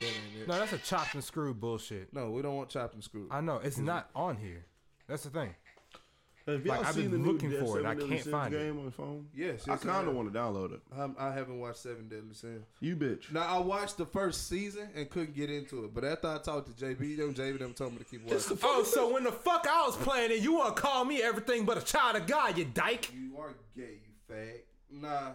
That 0.00 0.06
ain't 0.06 0.42
it. 0.42 0.48
no, 0.48 0.58
that's 0.58 0.72
a 0.72 0.78
chopped 0.78 1.14
and 1.14 1.22
screwed 1.22 1.60
bullshit. 1.60 2.12
No, 2.12 2.30
we 2.30 2.42
don't 2.42 2.56
want 2.56 2.68
chopped 2.68 2.94
and 2.94 3.04
screwed. 3.04 3.28
I 3.30 3.40
know 3.40 3.60
it's 3.62 3.78
not 3.78 4.10
on 4.14 4.36
here. 4.36 4.64
That's 5.06 5.22
the 5.22 5.30
thing. 5.30 5.54
Have 6.46 6.66
y'all 6.66 6.76
Like, 6.76 6.86
I've 6.86 6.94
seen 6.94 7.10
been 7.10 7.12
the 7.12 7.18
new 7.18 7.32
looking 7.32 7.50
Dead 7.50 7.60
for 7.60 7.78
it, 7.78 7.86
I 7.86 7.94
can't 7.94 8.08
Sins 8.08 8.26
find 8.26 8.52
it. 8.52 8.58
game 8.58 8.78
on 8.78 8.84
the 8.86 8.90
phone? 8.90 9.26
Yes, 9.34 9.68
I 9.68 9.72
yes, 9.72 9.84
I 9.84 9.88
kind 9.88 10.08
of 10.08 10.14
want 10.14 10.32
to 10.32 10.38
download 10.38 10.72
it. 10.72 10.80
I'm, 10.96 11.14
I 11.18 11.32
haven't 11.32 11.60
watched 11.60 11.78
Seven 11.78 12.08
Deadly 12.08 12.34
Sins. 12.34 12.64
You 12.80 12.96
bitch. 12.96 13.30
Now 13.30 13.42
I 13.46 13.58
watched 13.60 13.96
the 13.96 14.06
first 14.06 14.48
season 14.48 14.88
and 14.96 15.08
couldn't 15.08 15.34
get 15.36 15.50
into 15.50 15.84
it, 15.84 15.94
but 15.94 16.04
after 16.04 16.28
I 16.28 16.38
talked 16.38 16.76
to 16.76 16.84
JB, 16.84 17.16
them 17.16 17.34
JB 17.34 17.58
them 17.60 17.74
told 17.74 17.92
me 17.92 17.98
to 17.98 18.04
keep 18.04 18.24
watching. 18.24 18.58
Oh, 18.64 18.82
so 18.82 19.12
when 19.12 19.22
the 19.22 19.30
fuck 19.32 19.66
I 19.70 19.86
was 19.86 19.96
playing 19.96 20.32
it, 20.32 20.40
you 20.40 20.54
want 20.54 20.74
to 20.74 20.82
call 20.82 21.04
me 21.04 21.22
everything 21.22 21.64
but 21.64 21.78
a 21.78 21.82
child 21.82 22.16
of 22.16 22.26
God, 22.26 22.58
you 22.58 22.64
dyke? 22.64 23.12
You 23.14 23.36
are 23.38 23.54
gay, 23.76 24.00
you 24.02 24.34
fag. 24.34 24.60
Nah. 24.90 25.30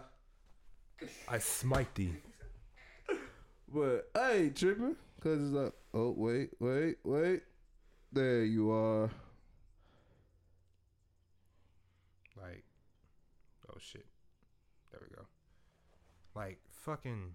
I 1.28 1.38
smite 1.38 1.94
thee. 1.94 2.12
But 3.72 4.08
hey, 4.14 4.50
tripping. 4.54 4.96
Cause 5.22 5.40
it's 5.42 5.50
like, 5.52 5.72
oh 5.92 6.14
wait, 6.16 6.50
wait, 6.58 6.96
wait. 7.04 7.42
There 8.12 8.42
you 8.44 8.70
are. 8.70 9.10
Like, 12.40 12.64
oh 13.78 13.80
shit. 13.82 14.06
There 14.90 15.00
we 15.08 15.14
go. 15.16 15.22
Like, 16.34 16.58
fucking. 16.70 17.32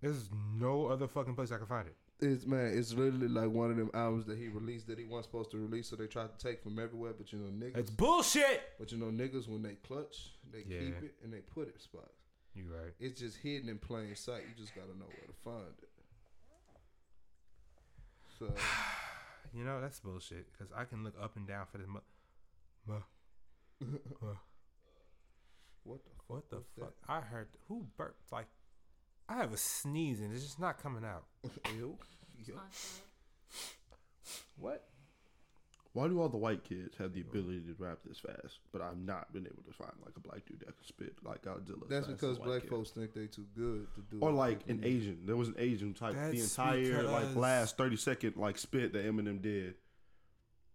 There's 0.00 0.30
no 0.54 0.86
other 0.86 1.08
fucking 1.08 1.34
place 1.34 1.50
I 1.50 1.56
can 1.58 1.66
find 1.66 1.88
it. 1.88 1.96
It's 2.20 2.46
man, 2.46 2.76
it's 2.76 2.92
literally 2.94 3.28
like 3.28 3.48
one 3.50 3.70
of 3.70 3.76
them 3.76 3.90
albums 3.94 4.26
that 4.26 4.38
he 4.38 4.48
released 4.48 4.86
that 4.88 4.98
he 4.98 5.04
wasn't 5.04 5.26
supposed 5.26 5.50
to 5.52 5.56
release, 5.58 5.88
so 5.88 5.94
they 5.96 6.06
tried 6.08 6.36
to 6.36 6.44
take 6.44 6.62
from 6.62 6.78
everywhere. 6.78 7.12
But 7.16 7.32
you 7.32 7.38
know, 7.38 7.50
niggas. 7.66 7.76
It's 7.76 7.90
bullshit. 7.90 8.60
but 8.78 8.90
you 8.92 8.98
know, 8.98 9.06
niggas 9.06 9.48
when 9.48 9.62
they 9.62 9.74
clutch, 9.86 10.32
they 10.52 10.64
Yeah. 10.66 10.80
keep 10.80 11.02
it 11.04 11.14
and 11.22 11.32
they 11.32 11.38
put 11.40 11.68
it 11.68 11.80
spots. 11.80 12.12
You 12.54 12.64
right. 12.74 12.92
It's 12.98 13.20
just 13.20 13.36
hidden 13.38 13.68
in 13.68 13.78
plain 13.78 14.16
sight. 14.16 14.42
You 14.48 14.54
just 14.60 14.74
gotta 14.74 14.88
know 14.98 15.06
where 15.06 15.26
to 15.28 15.32
find 15.44 15.74
it. 15.82 15.88
So 18.38 18.52
You 19.54 19.64
know 19.64 19.80
that's 19.80 20.00
bullshit 20.00 20.46
because 20.52 20.72
I 20.76 20.84
can 20.84 21.04
look 21.04 21.14
up 21.22 21.36
and 21.36 21.46
down 21.46 21.66
for 21.70 21.78
this. 21.78 21.86
Mu- 21.88 22.00
mu- 22.86 23.00
what 25.88 26.04
the 26.04 26.10
what 26.26 26.50
the 26.50 26.56
What's 26.56 26.68
fuck? 26.78 26.94
I 27.08 27.20
heard 27.20 27.48
who 27.68 27.86
burped 27.96 28.30
like. 28.32 28.46
I 29.28 29.36
have 29.36 29.52
a 29.52 29.58
sneeze 29.58 30.20
and 30.20 30.32
it's 30.32 30.42
just 30.42 30.58
not 30.60 30.82
coming 30.82 31.04
out. 31.04 31.24
Ew. 31.76 31.96
Yo. 32.46 32.54
What? 34.58 34.84
Why 35.94 36.06
do 36.06 36.20
all 36.20 36.28
the 36.28 36.36
white 36.38 36.64
kids 36.64 36.96
have 36.98 37.12
the 37.12 37.22
ability 37.22 37.60
to 37.66 37.74
rap 37.82 37.98
this 38.06 38.18
fast, 38.20 38.58
but 38.72 38.80
I've 38.82 38.98
not 38.98 39.32
been 39.32 39.46
able 39.46 39.62
to 39.66 39.72
find 39.72 39.90
like 40.04 40.14
a 40.16 40.20
black 40.20 40.46
dude 40.46 40.60
that 40.60 40.66
can 40.76 40.86
spit 40.86 41.14
like 41.24 41.42
Godzilla? 41.42 41.88
That's 41.88 42.06
because 42.06 42.38
black 42.38 42.62
kid? 42.62 42.70
folks 42.70 42.90
think 42.90 43.14
they 43.14 43.26
too 43.26 43.46
good 43.56 43.86
to 43.94 44.02
do 44.10 44.18
Or 44.20 44.30
like 44.30 44.60
an 44.68 44.80
Asian. 44.84 45.20
There 45.26 45.36
was 45.36 45.48
an 45.48 45.56
Asian 45.58 45.94
type. 45.94 46.12
the 46.14 46.20
That's 46.20 46.50
entire 46.56 47.02
like 47.04 47.34
last 47.34 47.76
thirty 47.76 47.96
second 47.96 48.36
like 48.36 48.58
spit 48.58 48.92
that 48.92 49.04
Eminem 49.04 49.42
did. 49.42 49.74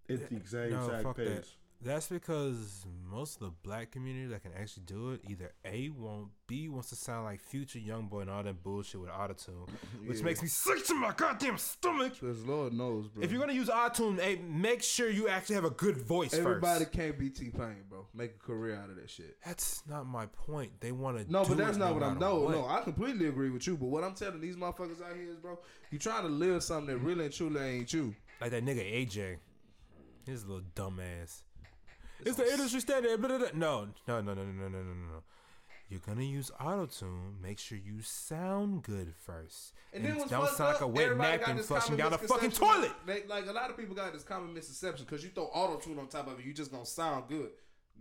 It's 0.09 0.23
the 0.29 0.35
exact 0.35 0.71
No, 0.71 0.85
exact 0.85 1.03
fuck 1.03 1.15
that. 1.17 1.47
That's 1.81 2.07
because 2.07 2.85
most 3.11 3.35
of 3.35 3.47
the 3.47 3.51
black 3.61 3.91
community 3.91 4.27
that 4.27 4.41
can 4.41 4.53
actually 4.57 4.83
do 4.85 5.11
it 5.11 5.21
either 5.29 5.51
A 5.65 5.89
won't, 5.89 6.29
B 6.47 6.69
wants 6.69 6.87
to 6.89 6.95
sound 6.95 7.25
like 7.25 7.41
Future 7.41 7.77
Young 7.79 8.07
Boy 8.07 8.21
and 8.21 8.29
all 8.29 8.41
that 8.41 8.63
bullshit 8.63 9.01
with 9.01 9.09
autotune, 9.09 9.67
which 10.05 10.19
Yeah. 10.19 10.23
makes 10.23 10.41
me 10.41 10.47
sick 10.47 10.85
to 10.85 10.93
my 10.93 11.11
goddamn 11.11 11.57
stomach. 11.57 12.13
Because 12.17 12.45
Lord 12.45 12.71
knows, 12.71 13.09
bro. 13.09 13.21
If 13.21 13.31
you're 13.33 13.41
gonna 13.41 13.51
use 13.51 13.67
autotune, 13.67 14.17
hey, 14.21 14.37
make 14.37 14.81
sure 14.81 15.09
you 15.09 15.27
actually 15.27 15.55
have 15.55 15.65
a 15.65 15.71
good 15.71 15.97
voice 15.97 16.33
Everybody 16.33 16.85
first. 16.85 16.93
can't 16.93 17.19
be 17.19 17.29
T 17.29 17.49
Pain, 17.49 17.83
bro. 17.89 18.07
Make 18.13 18.35
a 18.35 18.39
career 18.39 18.77
out 18.77 18.89
of 18.89 18.95
that 18.95 19.09
shit. 19.09 19.35
That's 19.45 19.83
not 19.85 20.05
my 20.07 20.27
point. 20.27 20.71
They 20.79 20.93
want 20.93 21.17
to. 21.17 21.29
No, 21.29 21.43
but 21.43 21.57
that's 21.57 21.75
not 21.77 21.89
no 21.89 21.93
what 21.95 22.03
I'm. 22.03 22.17
No, 22.17 22.39
what. 22.39 22.51
no, 22.51 22.65
I 22.65 22.79
completely 22.79 23.27
agree 23.27 23.49
with 23.49 23.67
you. 23.67 23.75
But 23.75 23.87
what 23.87 24.05
I'm 24.05 24.13
telling 24.15 24.39
these 24.39 24.55
motherfuckers 24.55 25.01
out 25.01 25.17
here 25.17 25.29
is, 25.29 25.35
bro, 25.35 25.59
you 25.91 25.99
trying 25.99 26.23
to 26.23 26.29
live 26.29 26.63
something 26.63 26.87
that 26.95 27.01
really 27.03 27.25
and 27.25 27.33
truly 27.33 27.59
ain't 27.61 27.91
you. 27.91 28.15
Like 28.39 28.51
that 28.51 28.63
nigga 28.63 28.79
AJ, 29.05 29.35
his 30.25 30.45
little 30.45 30.63
dumbass 30.75 31.41
it's 32.21 32.37
the 32.37 32.51
industry 32.51 32.79
standard. 32.79 33.21
Blah, 33.21 33.29
blah, 33.29 33.37
blah. 33.37 33.47
No, 33.53 33.87
no, 34.07 34.21
no, 34.21 34.33
no, 34.33 34.43
no, 34.43 34.67
no, 34.67 34.69
no, 34.69 34.93
no. 34.93 35.23
You're 35.89 36.01
gonna 36.05 36.23
use 36.23 36.49
autotune. 36.59 37.39
Make 37.41 37.59
sure 37.59 37.77
you 37.77 38.01
sound 38.01 38.83
good 38.83 39.13
first, 39.15 39.73
and, 39.93 40.05
and 40.05 40.21
then 40.21 40.27
don't 40.27 40.49
sound 40.49 40.73
like 40.73 40.81
a 40.81 40.87
wet 40.87 41.15
napkin 41.17 41.57
flushing 41.59 41.97
down 41.97 42.13
a 42.13 42.17
fucking 42.17 42.51
toilet. 42.51 42.91
They, 43.05 43.23
like 43.27 43.47
a 43.47 43.51
lot 43.51 43.69
of 43.69 43.77
people 43.77 43.93
got 43.93 44.11
this 44.13 44.23
common 44.23 44.53
misconception 44.53 45.05
because 45.05 45.23
you 45.23 45.29
throw 45.29 45.49
autotune 45.55 45.99
on 45.99 46.07
top 46.07 46.27
of 46.27 46.39
it, 46.39 46.45
you 46.45 46.53
just 46.53 46.71
gonna 46.71 46.85
sound 46.85 47.25
good. 47.27 47.51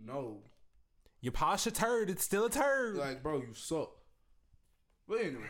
No, 0.03 0.39
your 1.21 1.31
posture 1.31 1.71
turd. 1.71 2.09
It's 2.09 2.23
still 2.23 2.45
a 2.45 2.49
turd. 2.49 2.97
Like, 2.97 3.23
bro, 3.23 3.37
you 3.37 3.53
suck. 3.53 3.91
But 5.07 5.19
anyway, 5.19 5.43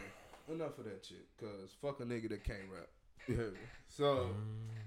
enough 0.51 0.77
of 0.77 0.85
that 0.85 1.03
shit. 1.03 1.25
Cause 1.39 1.75
fuck 1.81 1.99
a 1.99 2.03
nigga 2.03 2.29
that 2.29 2.43
can't 2.43 2.59
rap. 2.71 2.89
So. 3.87 4.29
Mm. 4.29 4.33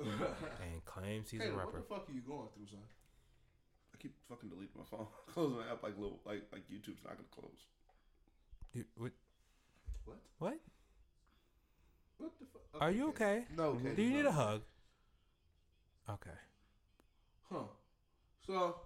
Um, 0.00 0.08
and 0.10 0.84
claims 0.84 1.30
he's 1.30 1.40
hey, 1.40 1.50
a 1.50 1.52
rapper. 1.52 1.66
What 1.66 1.88
the 1.88 1.94
fuck 1.94 2.10
are 2.10 2.12
you 2.12 2.20
going 2.20 2.48
through, 2.52 2.66
son? 2.66 2.80
I 4.04 4.06
keep 4.06 4.16
fucking 4.28 4.48
deleting 4.50 4.74
my 4.76 4.84
phone. 4.84 5.06
Closing 5.32 5.56
my 5.56 5.70
app 5.70 5.82
like 5.82 5.96
little 5.96 6.20
like 6.24 6.42
like 6.52 6.62
YouTube's 6.70 7.02
not 7.04 7.16
gonna 7.16 7.28
close. 7.30 7.66
You- 8.74 8.84
what? 8.96 9.12
What? 10.04 10.18
What? 10.38 10.60
What 12.18 12.32
the 12.38 12.46
fuck? 12.46 12.82
Are 12.82 12.90
you 12.90 13.08
okay? 13.08 13.44
No. 13.56 13.64
Okay. 13.64 13.94
Do 13.94 14.02
you 14.02 14.10
need 14.10 14.26
a 14.26 14.32
hug? 14.32 14.62
Okay. 16.10 16.30
Huh. 17.50 17.64
So 18.46 18.76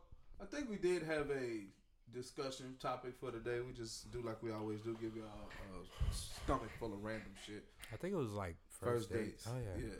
I 0.40 0.44
think 0.44 0.70
we 0.70 0.76
did 0.76 1.02
have 1.02 1.30
a 1.30 1.64
discussion 2.12 2.76
topic 2.80 3.14
for 3.18 3.30
today. 3.30 3.60
We 3.60 3.72
just 3.72 4.10
do 4.12 4.20
like 4.22 4.42
we 4.42 4.52
always 4.52 4.80
do. 4.80 4.96
Give 5.00 5.16
y'all 5.16 5.26
a 5.26 6.14
stomach 6.14 6.70
full 6.78 6.92
of 6.92 7.02
random 7.02 7.32
shit. 7.44 7.64
I 7.92 7.96
think 7.96 8.14
it 8.14 8.18
was 8.18 8.32
like 8.32 8.56
First, 8.68 9.08
first, 9.08 9.12
dates. 9.12 9.48
Oh 9.48 9.56
yeah. 9.58 9.84
Yeah. 9.84 9.94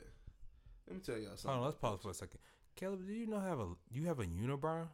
Let 0.87 0.95
me 0.95 1.01
tell 1.01 1.17
y'all 1.17 1.35
something. 1.35 1.49
Hold 1.51 1.59
on, 1.59 1.65
let's 1.65 1.77
pause 1.77 1.99
for 2.01 2.09
a 2.11 2.13
second. 2.13 2.39
Caleb, 2.75 3.05
do 3.05 3.13
you 3.13 3.27
know 3.27 3.39
have 3.39 3.59
a 3.59 3.67
you 3.91 4.05
have 4.05 4.19
a 4.19 4.25
unibrow? 4.25 4.87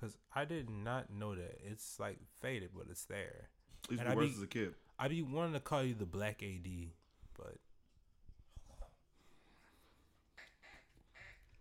Cause 0.00 0.16
I 0.34 0.46
did 0.46 0.70
not 0.70 1.10
know 1.12 1.34
that. 1.34 1.58
It's 1.62 2.00
like 2.00 2.18
faded, 2.40 2.70
but 2.74 2.86
it's 2.90 3.04
there. 3.04 3.48
I 3.90 3.94
And 4.02 4.10
be 4.10 4.16
worse 4.16 4.28
be- 4.30 4.36
as 4.36 4.42
a 4.42 4.46
kid. 4.46 4.74
I 4.98 5.08
be 5.08 5.20
wanting 5.22 5.52
to 5.52 5.60
call 5.60 5.82
you 5.82 5.94
the 5.94 6.06
Black 6.06 6.42
AD, 6.42 6.68
but 7.36 7.56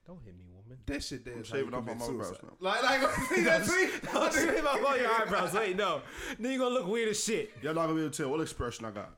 don't 0.08 0.22
hit 0.24 0.36
me, 0.38 0.46
woman. 0.56 0.78
That 0.86 1.04
shit 1.04 1.24
there 1.24 1.36
I'm 1.36 1.42
is 1.42 1.50
how 1.50 1.58
you 1.58 1.64
shaving 1.66 1.78
off 1.78 1.86
my 1.86 1.92
eyebrows 1.94 2.08
suicide. 2.08 2.38
now. 2.44 2.54
Like, 2.60 2.84
like, 2.84 3.12
see 3.30 3.42
that? 3.44 3.66
See? 3.66 3.90
Don't 4.12 4.34
shave 4.34 4.66
off 4.66 4.86
all 4.86 4.98
your 4.98 5.12
eyebrows. 5.12 5.54
Wait, 5.54 5.76
no. 5.76 6.02
Then 6.40 6.52
you 6.52 6.58
gonna 6.60 6.74
look 6.74 6.88
weird 6.88 7.10
as 7.10 7.24
shit. 7.24 7.52
Y'all 7.62 7.74
not 7.74 7.84
gonna 7.84 7.94
be 7.96 8.02
able 8.02 8.12
to 8.12 8.18
tell 8.24 8.32
what 8.32 8.42
expression 8.42 8.86
I 8.86 8.92
got. 8.92 9.12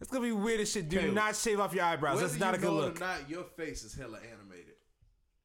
It's 0.00 0.10
gonna 0.10 0.24
be 0.24 0.32
weird 0.32 0.60
as 0.60 0.70
shit. 0.72 0.88
Do 0.88 0.98
Caleb, 0.98 1.14
not 1.14 1.36
shave 1.36 1.60
off 1.60 1.74
your 1.74 1.84
eyebrows. 1.84 2.16
Whether 2.16 2.28
That's 2.28 2.40
not 2.40 2.54
a 2.54 2.58
good 2.58 2.66
know 2.68 2.78
it 2.78 2.82
look. 2.86 2.96
Or 2.96 3.00
not, 3.00 3.28
your 3.28 3.44
face 3.44 3.84
is 3.84 3.94
hella 3.94 4.18
animated, 4.18 4.74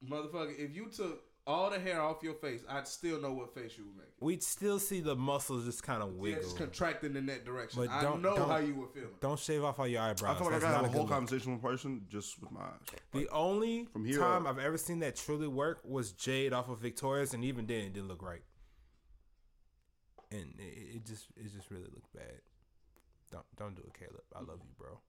motherfucker. 0.07 0.57
If 0.57 0.73
you 0.75 0.85
took 0.95 1.23
all 1.47 1.69
the 1.69 1.79
hair 1.79 2.01
off 2.01 2.23
your 2.23 2.33
face, 2.33 2.63
I'd 2.67 2.87
still 2.87 3.21
know 3.21 3.31
what 3.31 3.53
face 3.53 3.77
you 3.77 3.85
would 3.85 3.95
make. 3.97 4.07
We'd 4.19 4.41
still 4.41 4.79
see 4.79 4.99
the 4.99 5.15
muscles 5.15 5.65
just 5.65 5.83
kind 5.83 6.01
of 6.01 6.13
Yeah, 6.15 6.19
wiggle. 6.21 6.41
just 6.41 6.57
contracting 6.57 7.15
in 7.15 7.25
that 7.27 7.45
direction. 7.45 7.81
But 7.85 7.89
I 7.91 8.01
don't- 8.01 8.21
know 8.21 8.35
don't- 8.35 8.49
how 8.49 8.57
you 8.57 8.73
were 8.75 8.87
feeling. 8.87 9.15
Don't 9.19 9.39
shave 9.39 9.63
off 9.63 9.77
all 9.79 9.87
your 9.87 10.01
eyebrows. 10.01 10.35
I 10.35 10.39
feel 10.39 10.45
like 10.47 10.55
I 10.55 10.59
That's 10.59 10.71
got 10.73 10.81
a 10.81 10.85
a 10.85 10.87
good 10.87 10.93
whole 10.93 11.01
look. 11.03 11.09
conversation 11.11 11.51
with 11.53 11.63
a 11.63 11.67
person 11.67 12.05
just 12.09 12.39
with 12.41 12.51
my 12.51 12.61
eyes. 12.61 12.79
The 13.11 13.29
only 13.29 13.85
From 13.85 14.05
here 14.05 14.19
time 14.19 14.47
up. 14.47 14.55
I've 14.57 14.63
ever 14.63 14.77
seen 14.77 14.99
that 14.99 15.15
truly 15.15 15.47
work 15.47 15.81
was 15.83 16.11
Jade 16.13 16.51
off 16.53 16.67
of 16.69 16.79
Victorious, 16.79 17.33
and 17.33 17.43
even 17.45 17.67
then 17.67 17.83
it 17.85 17.93
didn't 17.93 18.07
look 18.07 18.23
right. 18.23 18.43
And 20.31 20.59
it, 20.59 20.95
it 20.95 21.05
just 21.05 21.27
it 21.37 21.51
just 21.53 21.69
really 21.69 21.83
looked 21.93 22.11
bad. 22.13 22.41
Don't 23.31 23.45
don't 23.55 23.75
do 23.75 23.83
it, 23.83 23.93
Caleb. 23.93 24.23
I 24.35 24.39
love 24.39 24.59
you, 24.63 24.71
bro. 24.77 24.99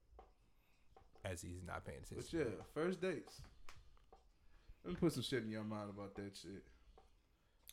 As 1.25 1.41
he's 1.41 1.63
not 1.65 1.83
paying 1.83 1.99
But 2.09 2.19
attention. 2.19 2.53
yeah, 2.57 2.63
first 2.73 3.01
dates. 3.01 3.41
Let 4.87 4.93
me 4.93 4.99
put 5.01 5.11
some 5.11 5.23
shit 5.23 5.43
in 5.43 5.51
your 5.51 5.65
mind 5.65 5.89
about 5.89 6.15
that 6.15 6.37
shit. 6.41 6.63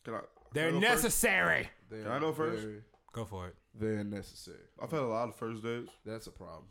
Can 0.04 0.14
I? 0.14 0.20
They're 0.52 0.70
can 0.72 0.78
I 0.78 0.80
go 0.80 0.86
first? 0.88 1.02
necessary. 1.04 1.68
They 1.88 1.98
Can 2.02 2.08
I 2.08 2.16
are 2.16 2.20
go 2.20 2.32
first? 2.32 2.62
Very, 2.62 2.82
Go 3.12 3.24
for 3.24 3.46
it. 3.46 3.54
very 3.72 4.02
necessary. 4.02 4.58
I've 4.82 4.90
had 4.90 4.98
a 5.00 5.06
lot 5.06 5.28
of 5.28 5.36
first 5.36 5.62
dates. 5.62 5.92
That's 6.04 6.26
a 6.26 6.32
problem. 6.32 6.64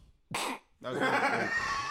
That's 0.83 0.99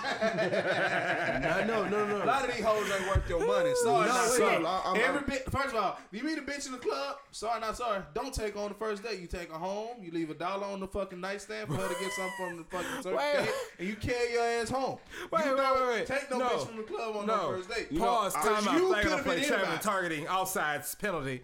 no, 1.66 1.86
no, 1.88 2.06
no, 2.06 2.24
A 2.24 2.26
lot 2.26 2.44
of 2.48 2.54
these 2.54 2.64
hoes 2.64 2.90
ain't 2.90 3.08
worth 3.08 3.28
your 3.28 3.46
money. 3.46 3.72
Sorry, 3.82 4.06
No, 4.08 4.12
not 4.12 4.30
wait, 4.30 4.38
sorry. 4.38 4.64
I- 4.66 4.82
I'm- 4.86 4.96
Every 5.00 5.20
bit. 5.22 5.50
First 5.50 5.68
of 5.68 5.76
all, 5.76 5.98
you 6.10 6.22
meet 6.24 6.38
a 6.38 6.42
bitch 6.42 6.66
in 6.66 6.72
the 6.72 6.78
club. 6.78 7.16
Sorry, 7.30 7.60
not 7.60 7.76
sorry. 7.76 8.02
Don't 8.14 8.34
take 8.34 8.54
her 8.54 8.60
on 8.60 8.68
the 8.70 8.74
first 8.74 9.02
date. 9.02 9.20
You 9.20 9.26
take 9.26 9.50
her 9.52 9.58
home. 9.58 9.96
You 10.02 10.10
leave 10.12 10.30
a 10.30 10.34
dollar 10.34 10.66
on 10.66 10.80
the 10.80 10.88
fucking 10.88 11.20
nightstand 11.20 11.68
for 11.68 11.74
her 11.76 11.88
to 11.88 11.94
get 12.00 12.12
something 12.12 12.32
from 12.48 12.56
the 12.58 12.64
fucking 12.64 13.02
Circle 13.02 13.18
Wait. 13.18 13.48
And 13.78 13.88
you 13.88 13.96
carry 13.96 14.32
your 14.32 14.42
ass 14.44 14.68
home. 14.70 14.98
Wait, 15.30 15.44
you 15.46 15.56
wait, 15.56 15.74
wait, 15.74 15.86
wait. 15.88 16.06
Take 16.06 16.30
no, 16.30 16.38
No. 16.38 16.48
bitch 16.48 16.66
from 16.66 16.76
the 16.76 16.82
club 16.82 17.16
on 17.16 17.26
No. 17.26 17.36
no 17.36 17.56
first 17.56 17.70
date. 17.70 17.98
Pause. 17.98 18.34
I- 18.36 18.42
Time 18.42 18.68
out. 18.68 18.74
you 18.80 18.88
Flag 18.88 19.04
on 19.06 19.10
could've 19.10 19.24
play. 19.24 19.36
been 19.36 19.44
Traveling, 19.48 19.68
anybody. 19.70 19.84
targeting. 19.84 20.24
Offsides. 20.26 20.98
Penalty. 20.98 21.42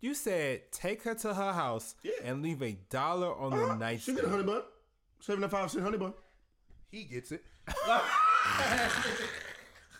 You 0.00 0.14
said 0.14 0.70
take 0.70 1.02
her 1.02 1.14
to 1.16 1.34
her 1.34 1.52
house 1.52 1.94
Yeah. 2.04 2.12
and 2.24 2.40
leave 2.42 2.62
a 2.62 2.72
dollar 2.88 3.34
on 3.34 3.50
the 3.50 3.74
nightstand. 3.74 4.00
She 4.00 4.12
get 4.14 4.24
a 4.24 4.28
nightstand. 4.28 4.46
honey 4.48 4.60
bun. 4.60 4.62
Seventy-five 5.20 5.70
cent 5.72 5.82
honey 5.84 5.98
bun. 5.98 6.14
He 6.90 7.04
gets 7.04 7.32
it. 7.32 7.44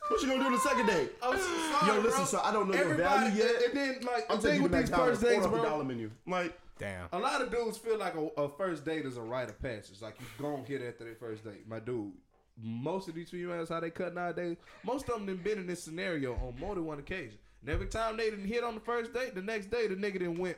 What 0.09 0.23
you 0.23 0.29
gonna 0.29 0.41
do 0.41 0.47
on 0.47 0.53
the 0.53 0.59
second 0.61 0.87
date? 0.87 1.13
I'm 1.23 1.37
so 1.37 1.45
sorry, 1.45 1.87
Yo, 1.97 2.01
listen, 2.01 2.17
bro. 2.17 2.25
so 2.25 2.41
I 2.41 2.51
don't 2.51 2.69
know 2.69 2.75
your 2.75 2.85
Everybody, 2.85 3.31
value 3.31 3.43
yet. 3.45 3.63
And 3.67 3.77
then, 3.77 4.01
like, 4.07 4.25
I'm 4.31 4.37
the 4.37 4.43
thing 4.43 4.51
taking 4.53 4.55
you 4.57 4.63
with 4.63 4.73
to 4.73 4.79
these 4.79 4.91
McDonald's. 4.91 5.21
first 5.21 5.31
dates, 5.31 5.45
Order 5.45 5.49
up 5.49 5.53
a 5.53 5.63
bro. 5.63 5.71
dollar 5.71 5.85
menu. 5.85 6.11
Like, 6.27 6.59
Damn. 6.79 7.09
A 7.13 7.19
lot 7.19 7.43
of 7.43 7.51
dudes 7.51 7.77
feel 7.77 7.99
like 7.99 8.15
a, 8.15 8.21
a 8.41 8.49
first 8.49 8.87
date 8.87 9.05
is 9.05 9.19
a 9.19 9.21
rite 9.21 9.51
of 9.51 9.61
passage. 9.61 10.01
Like 10.01 10.15
you 10.21 10.27
gon' 10.41 10.65
hit 10.65 10.81
after 10.81 11.05
their 11.05 11.17
first 11.17 11.45
date. 11.45 11.69
My 11.69 11.79
dude, 11.81 12.13
most 12.57 13.09
of 13.09 13.17
these 13.17 13.29
females 13.29 13.69
how 13.69 13.81
they 13.81 13.91
cut 13.91 14.15
nowadays. 14.15 14.57
Most 14.83 15.09
of 15.11 15.17
them 15.17 15.27
done 15.27 15.41
been 15.45 15.59
in 15.59 15.67
this 15.67 15.83
scenario 15.83 16.35
on 16.37 16.55
more 16.59 16.75
than 16.77 16.87
one 16.87 17.01
occasion. 17.01 17.37
And 17.61 17.69
every 17.71 17.89
time 17.89 18.17
they 18.17 18.31
didn't 18.31 18.47
hit 18.47 18.63
on 18.65 18.77
the 18.77 18.81
first 18.81 19.13
date, 19.13 19.35
the 19.35 19.43
next 19.43 19.71
day 19.73 19.89
the 19.89 19.97
nigga 19.97 20.15
didn't 20.21 20.39
went. 20.39 20.57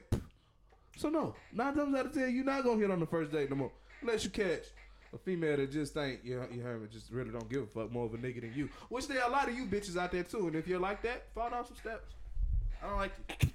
So 0.97 1.09
no, 1.09 1.35
nine 1.53 1.75
times 1.75 1.97
out 1.97 2.07
of 2.07 2.13
ten, 2.13 2.33
you're 2.37 2.45
not 2.45 2.63
gonna 2.65 2.79
hit 2.79 2.91
on 2.91 3.01
the 3.01 3.07
first 3.07 3.33
date 3.33 3.49
no 3.51 3.57
more. 3.57 3.73
Unless 4.03 4.23
you 4.25 4.31
catch 4.31 4.67
a 5.13 5.19
female 5.19 5.57
that 5.57 5.71
just 5.73 5.97
ain't 5.97 6.25
you 6.25 6.37
know, 6.37 6.47
you 6.53 6.61
heard 6.63 6.81
me, 6.83 6.89
just 6.91 7.11
really 7.11 7.31
don't 7.31 7.49
give 7.49 7.63
a 7.63 7.67
fuck 7.67 7.91
more 7.93 8.07
of 8.07 8.15
a 8.15 8.19
nigga 8.19 8.41
than 8.43 8.53
you. 8.55 8.69
Which 8.89 9.09
there 9.09 9.23
are 9.23 9.29
a 9.29 9.33
lot 9.33 9.49
of 9.49 9.55
you 9.57 9.67
bitches 9.67 9.97
out 9.97 10.13
there 10.13 10.23
too. 10.23 10.47
And 10.47 10.57
if 10.57 10.67
you're 10.69 10.79
like 10.81 11.03
that, 11.03 11.25
fall 11.35 11.51
down 11.51 11.67
some 11.67 11.77
steps. 11.77 12.15
I 12.83 12.89
don't 12.89 12.97
like 12.99 13.13
you. 13.43 13.49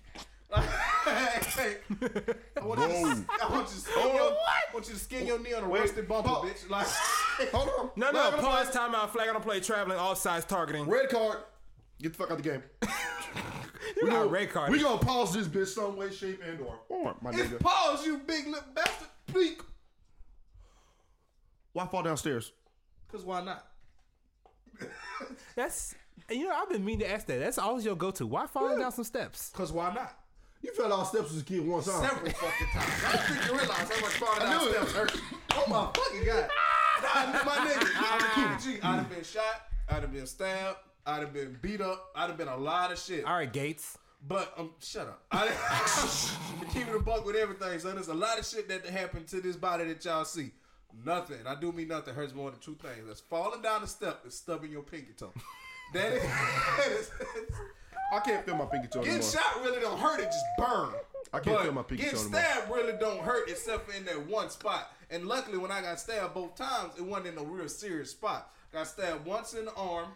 Hey, 1.06 1.76
I 2.62 2.66
want 2.66 2.80
you 2.80 2.88
to, 2.88 3.26
I 3.44 3.52
want 3.52 3.68
you 3.68 3.74
to 3.74 3.80
skin 3.82 4.16
your, 4.16 4.32
I 4.32 4.74
want 4.74 4.88
you 4.88 4.94
to 4.94 5.00
skin 5.00 5.28
your 5.28 5.40
knee 5.40 5.54
on 5.54 5.64
a 5.64 5.70
Wait, 5.70 5.82
rusted 5.82 6.08
bumper, 6.08 6.30
pause. 6.30 6.46
bitch. 6.50 6.70
Like, 6.70 6.88
hold 7.52 7.70
on. 7.80 7.90
No, 7.96 8.12
Flag 8.12 8.14
no. 8.32 8.38
on 8.38 8.44
Pause. 8.44 8.66
play. 8.70 8.74
Time 8.74 8.96
out. 8.96 9.12
Flag 9.14 9.28
on 9.30 9.34
the 9.36 9.40
play. 9.42 9.60
Traveling. 9.60 9.98
all 9.98 10.14
Offsides. 10.16 10.48
Targeting. 10.48 10.86
Red 10.88 11.10
card. 11.10 11.40
Get 12.02 12.12
the 12.14 12.18
fuck 12.18 12.32
out 12.32 12.38
of 12.40 12.44
the 12.44 12.50
game. 12.50 12.64
we 14.02 14.10
got 14.10 14.12
gonna- 14.12 14.28
red 14.30 14.50
card. 14.52 14.72
We 14.72 14.82
gonna 14.82 14.98
pause 15.00 15.34
this 15.34 15.48
bitch 15.48 15.68
some 15.68 15.96
way, 15.98 16.12
shape, 16.12 16.42
and 16.48 16.60
or 16.62 16.76
form, 16.88 17.16
my 17.22 17.32
it's 17.32 17.40
nigga. 17.40 17.60
pause, 17.60 18.06
you 18.06 18.18
big 18.20 18.48
lip 18.48 18.64
bastard. 18.74 19.08
Please. 19.28 19.58
Why 21.76 21.86
fall 21.88 22.04
downstairs? 22.04 22.54
Cause 23.12 23.26
why 23.26 23.44
not? 23.44 23.68
That's 25.58 25.94
you 26.32 26.46
know 26.46 26.56
I've 26.56 26.70
been 26.70 26.86
meaning 26.86 27.02
to 27.02 27.12
ask 27.12 27.26
that. 27.28 27.38
That's 27.38 27.58
always 27.58 27.84
your 27.84 27.98
go-to. 27.98 28.26
Why 28.26 28.48
falling 28.48 28.80
down 28.80 28.94
some 28.94 29.04
steps? 29.04 29.50
Cause 29.50 29.74
why 29.74 29.94
not? 29.94 30.18
You 30.62 30.72
fell 30.72 30.88
down 30.88 31.06
steps 31.06 31.34
as 31.34 31.42
a 31.42 31.44
kid 31.44 31.68
one 31.68 31.84
time. 31.84 32.02
Several 32.02 32.32
fucking 32.32 32.68
times. 32.74 32.92
I 33.06 33.12
don't 33.12 33.22
think 33.24 33.46
you 33.46 33.58
realize 33.58 33.92
how 33.92 34.02
much 34.02 34.14
falling 34.14 34.40
down 34.40 34.58
knew 34.58 34.70
it. 34.70 34.74
steps 34.74 34.92
hurt. 34.94 35.22
Oh 35.52 35.66
my 35.68 35.92
fucking 35.94 36.26
god. 36.26 36.50
I, 37.04 37.44
my 37.46 37.52
nigga, 37.52 37.92
I'm 37.98 38.20
the 38.20 38.60
keep 38.64 38.74
it 38.74 38.78
G. 38.78 38.82
I'd 38.82 38.96
have 38.96 39.10
been 39.10 39.24
shot. 39.26 39.68
I'd 39.90 40.02
have 40.02 40.14
been 40.14 40.28
stabbed. 40.28 40.78
I'd 41.06 41.20
have 41.20 41.34
been 41.34 41.58
beat 41.62 41.82
up. 41.82 42.06
I'd 42.16 42.30
have 42.30 42.38
been 42.38 42.48
a 42.48 42.56
lot 42.58 42.94
of 42.94 43.00
shit. 43.00 43.26
All 43.26 43.36
right, 43.36 43.52
Gates. 43.52 43.98
But 44.26 44.54
um, 44.58 44.72
shut 44.82 45.08
up. 45.08 45.26
I 45.30 45.48
to 45.48 46.66
keep 46.74 46.88
it 46.88 46.96
a 46.96 47.00
buck 47.00 47.26
with 47.26 47.36
everything, 47.36 47.78
son. 47.80 47.96
There's 47.96 48.08
a 48.08 48.14
lot 48.14 48.40
of 48.40 48.46
shit 48.46 48.70
that 48.70 48.86
happened 48.86 49.28
to 49.28 49.42
this 49.42 49.58
body 49.58 49.84
that 49.84 50.06
y'all 50.06 50.24
see. 50.24 50.52
Nothing. 51.04 51.46
I 51.46 51.56
do 51.56 51.72
mean 51.72 51.88
nothing 51.88 52.14
hurts 52.14 52.34
more 52.34 52.52
than 52.52 52.60
two 52.60 52.76
things. 52.76 53.08
That's 53.08 53.22
falling 53.22 53.62
down 53.62 53.82
the 53.82 53.88
step 53.88 54.22
and 54.24 54.32
stubbing 54.32 54.72
your 54.72 54.84
pinky 54.84 55.14
toe. 55.18 55.34
That 55.94 56.14
is, 56.14 56.22
that 56.24 56.88
is 56.92 57.12
I 58.14 58.20
can't 58.20 58.46
feel 58.46 58.56
my 58.56 58.66
pinky 58.66 58.88
toe 58.88 59.00
getting 59.00 59.16
anymore. 59.16 59.32
shot 59.32 59.64
really 59.64 59.82
don't 59.82 60.00
hurt. 60.00 60.20
It 60.20 60.26
just 60.26 60.46
burn. 60.58 60.94
I 61.34 61.40
can't 61.40 61.58
But 61.58 61.64
feel 61.64 61.74
my 61.74 61.82
pinky 61.84 62.04
toe 62.04 62.10
anymore. 62.10 62.30
Getting 62.32 62.42
stabbed 62.42 62.72
really 62.72 62.98
don't 63.00 63.22
hurt 63.22 63.50
except 63.50 63.96
in 63.96 64.06
that 64.06 64.28
one 64.28 64.50
spot. 64.50 64.92
And 65.10 65.28
luckily, 65.28 65.58
when 65.58 65.72
I 65.72 65.82
got 65.82 66.00
stabbed 66.00 66.34
both 66.34 66.56
times, 66.56 66.94
it 66.98 67.04
wasn't 67.04 67.28
in 67.28 67.38
a 67.38 67.44
real 67.44 67.68
serious 67.68 68.12
spot. 68.12 68.52
Got 68.74 68.88
stabbed 68.88 69.26
once 69.26 69.54
in 69.54 69.66
the 69.66 69.74
arm, 69.74 70.10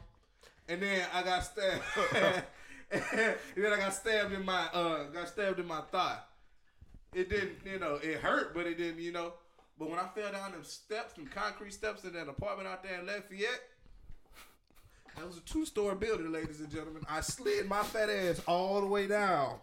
and 0.67 0.81
then 0.81 1.05
I 1.13 1.23
got 1.23 1.41
stabbed. 1.41 1.83
and 2.91 3.35
then 3.55 3.73
I 3.73 3.77
got 3.77 3.93
stabbed 3.93 4.33
in 4.33 4.43
my 4.45 4.65
uh, 4.73 5.03
got 5.05 5.27
stabbed 5.27 5.59
in 5.59 5.67
my 5.67 5.81
thigh. 5.91 6.17
It 7.13 7.29
didn't, 7.29 7.57
you 7.65 7.79
know, 7.79 7.95
it 8.01 8.19
hurt, 8.19 8.53
but 8.53 8.67
it 8.67 8.77
didn't, 8.77 8.99
you 9.01 9.11
know. 9.11 9.33
But 9.79 9.89
when 9.89 9.97
I 9.97 10.07
fell 10.13 10.31
down 10.33 10.51
them 10.51 10.63
steps, 10.63 11.13
them 11.13 11.25
concrete 11.27 11.73
steps 11.73 12.03
in 12.03 12.11
that 12.13 12.27
apartment 12.27 12.67
out 12.67 12.83
there 12.83 12.99
in 12.99 13.05
Lafayette, 13.05 13.61
that 15.15 15.25
was 15.25 15.37
a 15.37 15.41
two-story 15.41 15.95
building, 15.95 16.31
ladies 16.31 16.59
and 16.59 16.69
gentlemen. 16.69 17.03
I 17.09 17.21
slid 17.21 17.67
my 17.67 17.81
fat 17.83 18.09
ass 18.09 18.41
all 18.45 18.81
the 18.81 18.87
way 18.87 19.07
down 19.07 19.55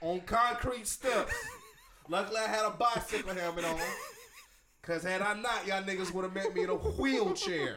on 0.00 0.20
concrete 0.20 0.86
steps. 0.86 1.34
Luckily, 2.08 2.38
I 2.38 2.48
had 2.48 2.64
a 2.66 2.70
bicycle 2.70 3.34
helmet 3.34 3.64
on. 3.64 3.80
Cause 4.82 5.04
had 5.04 5.22
I 5.22 5.34
not, 5.34 5.66
y'all 5.66 5.82
niggas 5.82 6.12
would 6.12 6.24
have 6.24 6.34
met 6.34 6.54
me 6.54 6.64
in 6.64 6.70
a 6.70 6.74
wheelchair. 6.74 7.76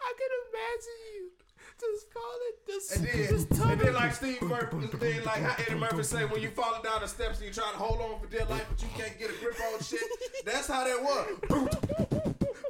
I 0.00 0.12
can 0.18 0.30
imagine 0.48 0.98
you 1.14 1.30
just 1.78 2.12
falling. 2.12 2.54
Just, 2.66 2.96
And 2.96 3.06
then, 3.06 3.28
just 3.28 3.50
and 3.64 3.80
then 3.80 3.94
like 3.94 4.14
Steve 4.14 4.42
Murphy, 4.42 4.86
then 4.98 5.24
like 5.24 5.42
how 5.42 5.62
Eddie 5.62 5.78
Murphy 5.78 6.02
say, 6.02 6.24
when 6.24 6.42
you 6.42 6.50
falling 6.50 6.82
down 6.82 7.00
the 7.00 7.08
steps 7.08 7.38
and 7.38 7.46
you 7.46 7.52
trying 7.52 7.72
to 7.72 7.78
hold 7.78 8.00
on 8.00 8.20
for 8.20 8.26
dear 8.26 8.44
life, 8.46 8.66
but 8.68 8.82
you 8.82 8.88
can't 8.96 9.18
get 9.18 9.30
a 9.30 9.34
grip 9.34 9.56
on 9.72 9.82
shit. 9.82 10.00
That's 10.44 10.68
how 10.68 10.84
that 10.84 11.02
was. 11.02 11.28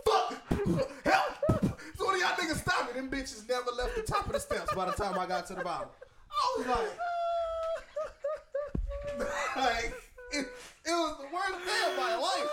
Fuck! 0.06 0.34
Help! 1.04 1.78
So 1.96 2.04
one 2.04 2.14
of 2.14 2.20
y'all 2.20 2.36
niggas 2.36 2.60
stop 2.60 2.86
me. 2.86 3.00
Them 3.00 3.10
bitches 3.10 3.48
never 3.48 3.70
left 3.76 3.96
the 3.96 4.02
top 4.02 4.26
of 4.26 4.32
the 4.32 4.40
steps 4.40 4.72
by 4.74 4.86
the 4.86 4.92
time 4.92 5.18
I 5.18 5.26
got 5.26 5.46
to 5.48 5.54
the 5.54 5.64
bottom. 5.64 5.88
I 6.30 6.58
was 6.58 6.66
like, 6.66 6.88
like 9.56 9.94
it, 10.32 10.46
it 10.84 10.90
was 10.90 11.16
the 11.18 11.34
worst 11.34 11.66
day 11.66 11.90
of 11.90 11.96
my 11.96 12.16
life. 12.16 12.50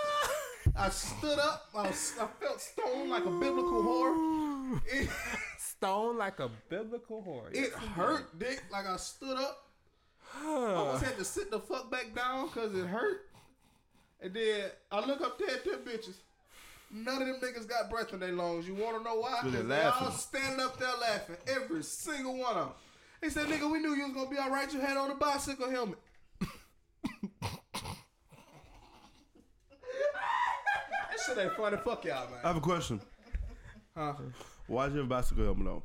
I 0.77 0.89
stood 0.89 1.39
up. 1.39 1.69
I, 1.75 1.87
was, 1.87 2.13
I 2.19 2.27
felt 2.43 2.59
stoned 2.61 3.09
like 3.09 3.25
a 3.25 3.29
biblical 3.29 3.83
whore. 3.83 4.81
It, 4.87 5.09
stoned 5.85 6.17
like 6.17 6.39
a 6.39 6.49
biblical 6.69 7.23
whore. 7.27 7.55
It 7.55 7.71
hurt, 7.73 8.37
dick. 8.39 8.63
Like 8.71 8.87
I 8.87 8.97
stood 8.97 9.37
up. 9.37 9.67
I 10.43 10.73
almost 10.75 11.03
had 11.03 11.17
to 11.17 11.25
sit 11.25 11.51
the 11.51 11.59
fuck 11.59 11.91
back 11.91 12.13
down 12.15 12.47
because 12.47 12.77
it 12.77 12.85
hurt. 12.85 13.29
And 14.21 14.33
then 14.33 14.71
I 14.91 15.05
look 15.05 15.21
up 15.21 15.37
there 15.37 15.49
at 15.49 15.63
them 15.63 15.79
bitches. 15.85 16.15
None 16.91 17.21
of 17.21 17.27
them 17.27 17.39
niggas 17.41 17.67
got 17.67 17.89
breath 17.89 18.13
in 18.13 18.19
their 18.19 18.31
lungs. 18.31 18.67
You 18.67 18.75
want 18.75 18.97
to 18.97 19.03
know 19.03 19.15
why? 19.15 19.39
Cause 19.41 19.67
they 19.67 19.81
all 19.81 20.11
standing 20.11 20.59
up 20.59 20.77
there 20.79 20.89
laughing. 21.01 21.37
Every 21.47 21.83
single 21.83 22.37
one 22.37 22.55
of 22.55 22.67
them. 22.67 22.75
He 23.21 23.29
said, 23.29 23.47
nigga, 23.47 23.71
we 23.71 23.79
knew 23.79 23.95
you 23.95 24.03
was 24.03 24.13
going 24.13 24.27
to 24.27 24.31
be 24.31 24.37
all 24.37 24.49
right. 24.49 24.71
You 24.71 24.79
had 24.79 24.97
on 24.97 25.11
a 25.11 25.15
bicycle 25.15 25.69
helmet. 25.69 25.97
that 26.41 26.49
shit 31.25 31.37
ain't 31.37 31.53
funny. 31.53 31.77
Fuck 31.77 32.05
y'all, 32.05 32.29
man. 32.29 32.39
I 32.43 32.47
have 32.47 32.57
a 32.57 32.61
question. 32.61 33.01
Huh? 33.95 34.13
Why'd 34.67 34.91
you 34.91 34.97
have 34.99 35.06
a 35.08 35.10
bicycle 35.10 35.43
helmet 35.45 35.67
on? 35.67 35.82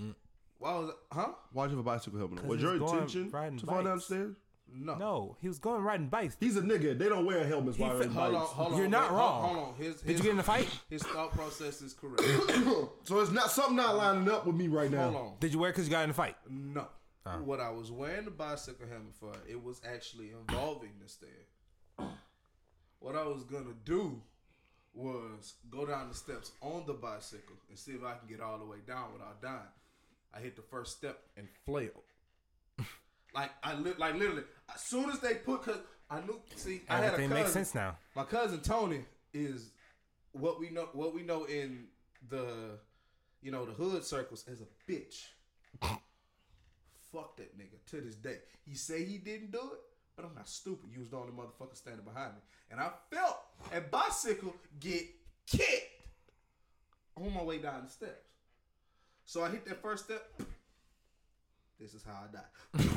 Mm. 0.00 0.14
Why 0.58 0.74
was 0.78 0.88
it? 0.90 0.94
Huh? 1.12 1.28
Why'd 1.52 1.70
you 1.70 1.76
have 1.76 1.86
a 1.86 1.90
bicycle 1.90 2.18
helmet 2.18 2.38
on? 2.38 2.44
'Cause 2.44 2.48
Was 2.50 2.60
he's 2.60 2.68
your 2.70 2.78
going 2.78 2.92
intention 2.94 3.30
riding 3.30 3.58
to 3.58 3.66
fall 3.66 3.74
down 3.76 3.84
the 3.84 3.90
bikes. 3.92 4.04
stairs? 4.04 4.36
No. 4.68 4.94
No, 4.96 5.36
he 5.40 5.46
was 5.46 5.58
going 5.60 5.80
riding 5.82 6.08
bikes. 6.08 6.36
He's 6.40 6.56
a 6.56 6.60
nigga. 6.60 6.98
They 6.98 7.08
don't 7.08 7.24
wear 7.24 7.46
helmets 7.46 7.78
while 7.78 7.96
they're 7.96 8.08
fi- 8.10 8.14
riding 8.14 8.14
Hold 8.14 8.34
on, 8.34 8.40
bikes. 8.40 8.52
hold 8.52 8.72
on. 8.72 8.78
You're 8.78 8.88
not 8.88 9.10
wait, 9.12 9.16
wrong. 9.16 9.42
Hold 9.54 9.68
on. 9.68 9.74
His, 9.76 10.00
Did 10.02 10.16
you 10.18 10.22
get 10.24 10.32
in 10.32 10.38
a 10.40 10.42
fight? 10.42 10.68
His 10.90 11.02
thought 11.04 11.30
process 11.32 11.82
is 11.82 11.94
correct. 11.94 12.20
So 13.04 13.20
it's 13.20 13.30
not 13.30 13.50
something 13.52 13.76
not 13.76 13.96
lining 13.96 14.28
up 14.28 14.44
with 14.46 14.56
me 14.56 14.66
right 14.66 14.90
now. 14.90 15.10
hold 15.10 15.16
on. 15.28 15.32
Did 15.38 15.52
you 15.52 15.60
wear 15.60 15.70
because 15.70 15.86
you 15.86 15.92
got 15.92 16.02
in 16.04 16.10
a 16.10 16.14
fight? 16.14 16.36
No. 16.48 16.88
Ah. 17.24 17.38
What 17.38 17.60
I 17.60 17.70
was 17.70 17.92
wearing 17.92 18.24
the 18.24 18.30
bicycle 18.32 18.86
helmet 18.88 19.14
for, 19.14 19.32
it 19.48 19.62
was 19.62 19.80
actually 19.88 20.32
involving 20.32 20.92
the 21.00 21.08
stair. 21.08 21.28
What 22.98 23.14
I 23.14 23.24
was 23.24 23.44
gonna 23.44 23.74
do 23.84 24.20
was 24.96 25.54
go 25.70 25.84
down 25.84 26.08
the 26.08 26.14
steps 26.14 26.52
on 26.62 26.84
the 26.86 26.94
bicycle 26.94 27.56
and 27.68 27.78
see 27.78 27.92
if 27.92 28.02
I 28.02 28.14
can 28.14 28.28
get 28.28 28.40
all 28.40 28.58
the 28.58 28.64
way 28.64 28.78
down 28.86 29.12
without 29.12 29.40
dying. 29.42 29.60
I 30.34 30.40
hit 30.40 30.56
the 30.56 30.62
first 30.62 30.96
step 30.96 31.18
and 31.36 31.46
flailed. 31.64 31.90
like 33.34 33.50
I 33.62 33.74
li- 33.74 33.94
like 33.98 34.14
literally 34.14 34.42
as 34.74 34.80
soon 34.82 35.10
as 35.10 35.20
they 35.20 35.34
put 35.34 35.62
cause 35.62 35.78
I 36.10 36.20
knew 36.20 36.40
see 36.54 36.82
I 36.88 36.96
had 36.96 37.04
a 37.04 37.10
cousin. 37.16 37.30
makes 37.30 37.52
sense 37.52 37.74
now. 37.74 37.96
My 38.14 38.24
cousin 38.24 38.60
Tony 38.60 39.04
is 39.34 39.70
what 40.32 40.58
we 40.58 40.70
know 40.70 40.88
what 40.92 41.14
we 41.14 41.22
know 41.22 41.44
in 41.44 41.84
the 42.28 42.78
you 43.42 43.50
know 43.50 43.64
the 43.64 43.72
hood 43.72 44.04
circles 44.04 44.44
as 44.50 44.60
a 44.60 44.90
bitch. 44.90 45.26
Fuck 47.12 47.36
that 47.36 47.56
nigga 47.58 47.78
to 47.90 48.00
this 48.00 48.16
day. 48.16 48.38
He 48.66 48.74
say 48.74 49.04
he 49.04 49.18
didn't 49.18 49.52
do 49.52 49.58
it, 49.58 49.80
but 50.16 50.24
I'm 50.24 50.34
not 50.34 50.48
stupid. 50.48 50.90
You 50.92 51.00
was 51.00 51.10
the 51.10 51.16
only 51.16 51.32
motherfucker 51.32 51.76
standing 51.76 52.04
behind 52.04 52.32
me, 52.34 52.40
and 52.70 52.80
I 52.80 52.90
felt 53.10 53.38
a 53.74 53.80
bicycle 53.80 54.56
get 54.80 55.04
kicked 55.46 56.08
on 57.16 57.32
my 57.32 57.42
way 57.42 57.58
down 57.58 57.84
the 57.84 57.90
steps. 57.90 58.30
So 59.26 59.44
I 59.44 59.50
hit 59.50 59.66
that 59.66 59.82
first 59.82 60.04
step. 60.04 60.22
This 61.78 61.92
is 61.92 62.02
how 62.02 62.24
I 62.24 62.32
died. 62.32 62.44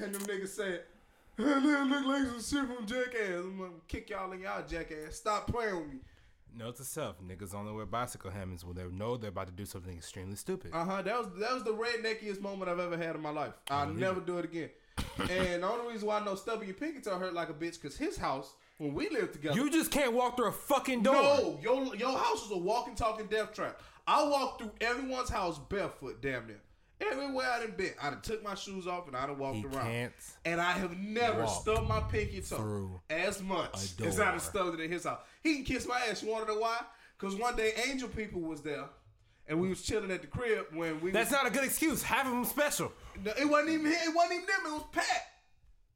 and 0.00 0.14
them 0.14 0.22
niggas 0.22 0.48
said, 0.48 0.82
that 1.36 1.46
nigga 1.46 1.90
look 1.90 2.06
like 2.06 2.42
some 2.42 2.66
shit 2.66 2.76
from 2.76 2.86
Jackass. 2.86 3.44
I'm 3.44 3.58
gonna 3.58 3.70
kick 3.86 4.10
y'all 4.10 4.32
in 4.32 4.40
y'all 4.40 4.64
jackass. 4.66 5.16
Stop 5.16 5.46
playing 5.48 5.76
with 5.76 5.88
me. 5.88 5.98
Note 6.56 6.76
to 6.76 6.84
self: 6.84 7.16
niggas 7.20 7.54
only 7.54 7.72
wear 7.72 7.84
bicycle 7.84 8.30
helmets 8.30 8.64
when 8.64 8.74
they 8.74 8.84
know 8.84 9.18
they're 9.18 9.28
about 9.28 9.48
to 9.48 9.52
do 9.52 9.66
something 9.66 9.94
extremely 9.94 10.36
stupid. 10.36 10.70
Uh 10.72 10.84
huh. 10.84 11.02
That 11.02 11.18
was 11.18 11.28
that 11.38 11.52
was 11.52 11.62
the 11.64 11.74
redneckiest 11.74 12.40
moment 12.40 12.70
I've 12.70 12.80
ever 12.80 12.96
had 12.96 13.14
in 13.14 13.20
my 13.20 13.30
life. 13.30 13.52
I'll 13.70 13.88
never 13.88 14.20
do 14.20 14.38
it 14.38 14.46
again. 14.46 14.70
And 15.18 15.62
the 15.62 15.68
only 15.68 15.92
reason 15.92 16.08
why 16.08 16.18
I 16.18 16.24
know 16.24 16.34
pinky 16.34 17.00
toe 17.00 17.18
hurt 17.18 17.34
like 17.34 17.48
a 17.48 17.54
bitch 17.54 17.80
because 17.80 17.96
his 17.96 18.16
house 18.16 18.54
when 18.78 18.94
we 18.94 19.08
lived 19.08 19.32
together. 19.32 19.56
You 19.56 19.70
just 19.70 19.90
can't 19.90 20.12
walk 20.12 20.36
through 20.36 20.48
a 20.48 20.52
fucking 20.52 21.02
door. 21.02 21.14
no, 21.14 21.58
your 21.62 21.96
your 21.96 22.16
house 22.16 22.42
was 22.42 22.50
a 22.52 22.58
walking 22.58 22.94
talking 22.94 23.26
death 23.26 23.52
trap. 23.54 23.80
I 24.06 24.22
walked 24.28 24.60
through 24.60 24.72
everyone's 24.80 25.28
house 25.28 25.58
barefoot, 25.58 26.22
damn 26.22 26.46
near. 26.46 26.60
Everywhere 26.98 27.46
I 27.50 27.60
done 27.60 27.74
been, 27.76 27.92
I 28.00 28.08
done 28.08 28.22
took 28.22 28.42
my 28.42 28.54
shoes 28.54 28.86
off 28.86 29.06
and 29.06 29.14
I 29.16 29.26
done 29.26 29.36
walked 29.36 29.58
He 29.58 29.64
around. 29.64 29.84
can't 29.84 30.12
And 30.46 30.60
I 30.60 30.72
have 30.72 30.96
never 30.96 31.46
stubbed 31.46 31.88
my 31.88 32.00
pinky 32.00 32.40
toe 32.40 33.02
as 33.10 33.42
much 33.42 34.00
as 34.02 34.18
I 34.18 34.30
done 34.30 34.40
stubbed 34.40 34.80
it 34.80 34.84
in 34.84 34.90
his 34.90 35.04
house. 35.04 35.20
He 35.42 35.56
can 35.56 35.64
kiss 35.64 35.86
my 35.86 36.00
ass. 36.08 36.22
You 36.22 36.30
wanna 36.30 36.46
know 36.46 36.58
why? 36.58 36.78
Because 37.18 37.36
one 37.36 37.56
day 37.56 37.72
Angel 37.88 38.08
People 38.08 38.40
was 38.42 38.62
there, 38.62 38.84
and 39.46 39.60
we 39.60 39.68
was 39.68 39.82
chilling 39.82 40.10
at 40.10 40.20
the 40.22 40.26
crib 40.26 40.66
when 40.72 41.00
we. 41.00 41.10
That's 41.10 41.30
was, 41.30 41.38
not 41.38 41.46
a 41.46 41.50
good 41.50 41.64
excuse. 41.64 42.02
Have 42.02 42.26
them 42.26 42.44
special. 42.44 42.92
No, 43.24 43.32
It 43.38 43.48
wasn't 43.48 43.70
even 43.70 43.86
him. 43.86 43.92
It 43.92 44.14
wasn't 44.14 44.34
even 44.34 44.46
them. 44.46 44.60
It 44.66 44.72
was 44.72 44.84
Pat. 44.92 45.22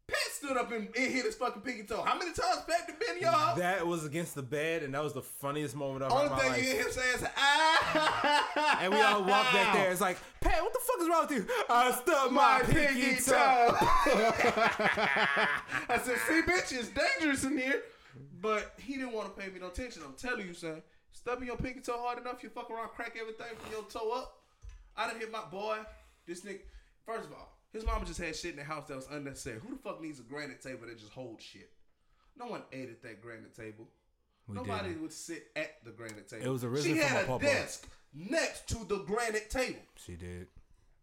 Pat 0.07 0.19
stood 0.33 0.57
up 0.57 0.73
and, 0.73 0.89
and 0.97 1.13
hit 1.13 1.25
his 1.25 1.37
fucking 1.37 1.63
pinky 1.63 1.85
toe. 1.85 2.03
How 2.03 2.19
many 2.19 2.33
times 2.33 2.63
Pat 2.69 2.89
done 2.89 2.97
been 2.99 3.23
house? 3.23 3.57
That 3.59 3.87
was 3.87 4.05
against 4.05 4.35
the 4.35 4.43
bed, 4.43 4.83
and 4.83 4.93
that 4.95 5.05
was 5.05 5.13
the 5.13 5.23
funniest 5.23 5.77
moment 5.77 6.03
of 6.03 6.11
Only 6.13 6.31
my 6.31 6.39
thing 6.39 6.49
life. 6.51 6.65
you 6.65 6.71
hear 6.71 6.83
him 6.83 6.91
saying 6.91 7.15
is 7.17 7.25
ah. 7.37 8.79
And 8.81 8.93
we 8.93 9.01
all 9.01 9.23
walked 9.25 9.53
back 9.53 9.75
there. 9.75 9.93
It's 9.93 10.01
like, 10.01 10.19
Pat, 10.41 10.61
what 10.63 10.73
the 10.73 10.81
fuck 10.81 11.01
is 11.01 11.09
wrong 11.09 11.27
with 11.29 11.39
you? 11.39 11.65
I 11.69 11.93
stubbed 11.93 12.33
my, 12.33 12.59
my 12.59 12.63
pinky, 12.65 13.01
pinky 13.03 13.23
toe. 13.23 13.31
toe. 13.31 13.77
I 15.89 16.01
said, 16.03 16.17
see, 16.27 16.43
bitch, 16.43 16.73
it's 16.73 16.89
dangerous 16.89 17.45
in 17.45 17.57
here. 17.57 17.83
But 18.41 18.73
he 18.79 18.95
didn't 18.95 19.13
want 19.13 19.35
to 19.35 19.41
pay 19.41 19.49
me 19.51 19.61
no 19.61 19.69
attention. 19.69 20.03
I'm 20.05 20.15
telling 20.15 20.47
you, 20.47 20.55
son. 20.55 20.83
Stubbing 21.13 21.47
your 21.47 21.57
pinky 21.57 21.81
toe 21.81 21.99
hard 22.01 22.19
enough, 22.19 22.43
you 22.43 22.49
fuck 22.49 22.71
around, 22.71 22.89
crack 22.89 23.17
everything 23.21 23.47
from 23.59 23.71
your 23.71 23.83
toe 23.85 24.11
up. 24.13 24.39
I 24.97 25.07
done 25.09 25.21
hit 25.21 25.31
my 25.31 25.45
boy. 25.51 25.77
This 26.27 26.41
nigga. 26.41 26.61
First 27.11 27.29
of 27.29 27.33
all, 27.35 27.49
his 27.73 27.85
mama 27.85 28.05
just 28.05 28.21
had 28.21 28.37
shit 28.37 28.53
in 28.53 28.57
the 28.59 28.65
house 28.65 28.87
that 28.89 28.97
was 28.97 29.09
unnecessary. 29.11 29.59
Who 29.61 29.71
the 29.71 29.83
fuck 29.83 30.01
needs 30.01 30.21
a 30.21 30.23
granite 30.23 30.63
table 30.63 30.87
that 30.87 30.99
just 30.99 31.13
holds 31.13 31.43
shit? 31.43 31.71
No 32.39 32.47
one 32.47 32.63
ate 32.73 32.89
at 32.89 33.03
that 33.03 33.21
granite 33.21 33.55
table. 33.55 33.89
We 34.47 34.55
Nobody 34.55 34.89
didn't. 34.89 35.03
would 35.03 35.13
sit 35.13 35.49
at 35.57 35.85
the 35.85 35.91
granite 35.91 36.29
table. 36.29 36.45
It 36.45 36.49
was 36.49 36.61
She 36.63 36.67
originally 36.69 37.01
from 37.01 37.09
had 37.09 37.31
a 37.31 37.39
desk 37.39 37.89
next 38.15 38.69
to 38.69 38.85
the 38.85 38.99
granite 38.99 39.51
table. 39.51 39.81
She 39.97 40.15
did. 40.15 40.49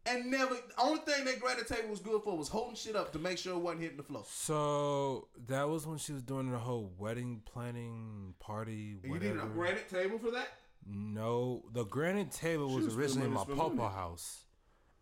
And 0.06 0.32
never, 0.32 0.54
the 0.56 0.82
only 0.82 1.02
thing 1.02 1.26
that 1.26 1.41
granite 1.41 1.67
table 1.67 1.89
was 1.89 2.00
good 2.00 2.22
for 2.24 2.38
was 2.38 2.48
holding 2.48 2.76
shit 2.76 2.96
up 2.96 3.12
to 3.12 3.20
make 3.20 3.38
sure 3.38 3.56
it 3.56 3.60
wasn't 3.60 3.82
hitting 3.82 3.98
the 3.98 4.04
floor. 4.04 4.24
So 4.26 5.28
that 5.48 5.67
was 5.67 5.86
when 5.86 5.98
she 5.98 6.13
was 6.13 6.24
doing 6.24 6.50
the 6.50 6.58
whole 6.58 6.93
wedding 6.98 7.41
planning 7.46 8.34
party. 8.39 8.98
And 9.04 9.04
you 9.04 9.12
Whatever. 9.12 9.34
needed 9.36 9.43
a 9.43 9.54
granite 9.54 9.89
table 9.89 10.20
for 10.20 10.32
that? 10.32 10.48
No, 10.86 11.63
the 11.74 11.84
granite 11.84 12.32
table 12.32 12.70
was, 12.74 12.86
was 12.86 12.96
originally 12.96 13.28
in 13.28 13.34
my 13.34 13.43
papa 13.43 13.89
house, 13.89 14.46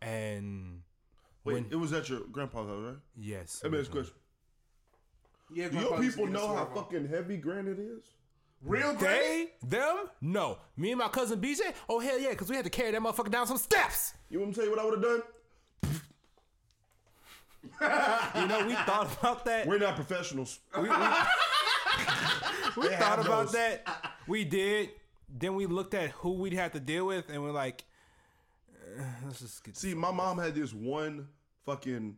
and 0.02 0.82
Wait, 1.45 1.53
When- 1.53 1.67
it 1.71 1.75
was 1.75 1.93
at 1.93 2.10
your 2.10 2.21
grandpa's 2.31 2.67
house, 2.67 2.84
right? 2.84 2.95
yes, 3.15 3.62
Let 3.63 3.71
me 3.71 3.79
ask 3.79 3.89
a 3.89 3.91
question. 3.93 4.15
Yeah, 5.53 5.69
Do 5.69 5.77
your 5.79 5.99
people 6.01 6.25
know 6.27 6.47
how 6.55 6.65
fucking 6.65 7.08
heavy 7.08 7.38
granite 7.38 7.79
is? 7.79 8.03
real 8.63 8.93
granite? 8.95 9.51
They, 9.62 9.67
them, 9.77 10.10
no. 10.21 10.58
Me 10.75 10.91
and 10.91 10.97
my 10.99 11.08
cousin 11.08 11.39
BJ. 11.39 11.71
Oh 11.88 11.99
hell 11.99 12.17
yeah, 12.19 12.31
because 12.31 12.49
we 12.49 12.55
had 12.55 12.65
to 12.65 12.71
carry 12.71 12.89
that 12.91 12.99
motherfucker 13.01 13.29
down 13.31 13.45
some 13.45 13.58
steps. 13.58 14.13
You 14.29 14.39
want 14.39 14.49
me 14.49 14.53
to 14.55 14.60
tell 14.62 14.65
you 14.69 14.75
what 14.75 14.79
I 14.79 14.86
would 14.86 14.93
have 14.95 15.03
done? 15.03 15.21
You 18.36 18.47
know, 18.47 18.65
we 18.67 18.73
thought 18.73 19.15
about 19.19 19.45
that. 19.45 19.67
We're 19.67 19.77
not 19.79 19.95
professionals. 19.95 20.60
we 20.75 20.84
we, 20.84 20.88
we 22.77 22.88
thought 22.95 23.19
about 23.19 23.45
those. 23.45 23.51
that. 23.53 24.13
We 24.27 24.45
did. 24.45 24.91
Then 25.29 25.55
we 25.55 25.65
looked 25.65 25.93
at 25.93 26.12
who 26.12 26.34
we'd 26.34 26.53
have 26.53 26.71
to 26.73 26.79
deal 26.79 27.05
with, 27.08 27.29
and 27.29 27.41
we're 27.43 27.51
like, 27.51 27.84
eh, 28.97 29.03
let's 29.25 29.39
just 29.39 29.63
get. 29.63 29.75
See, 29.77 29.93
my 29.93 30.12
mom 30.12 30.38
had 30.38 30.55
this 30.55 30.73
one 30.73 31.27
fucking 31.65 32.17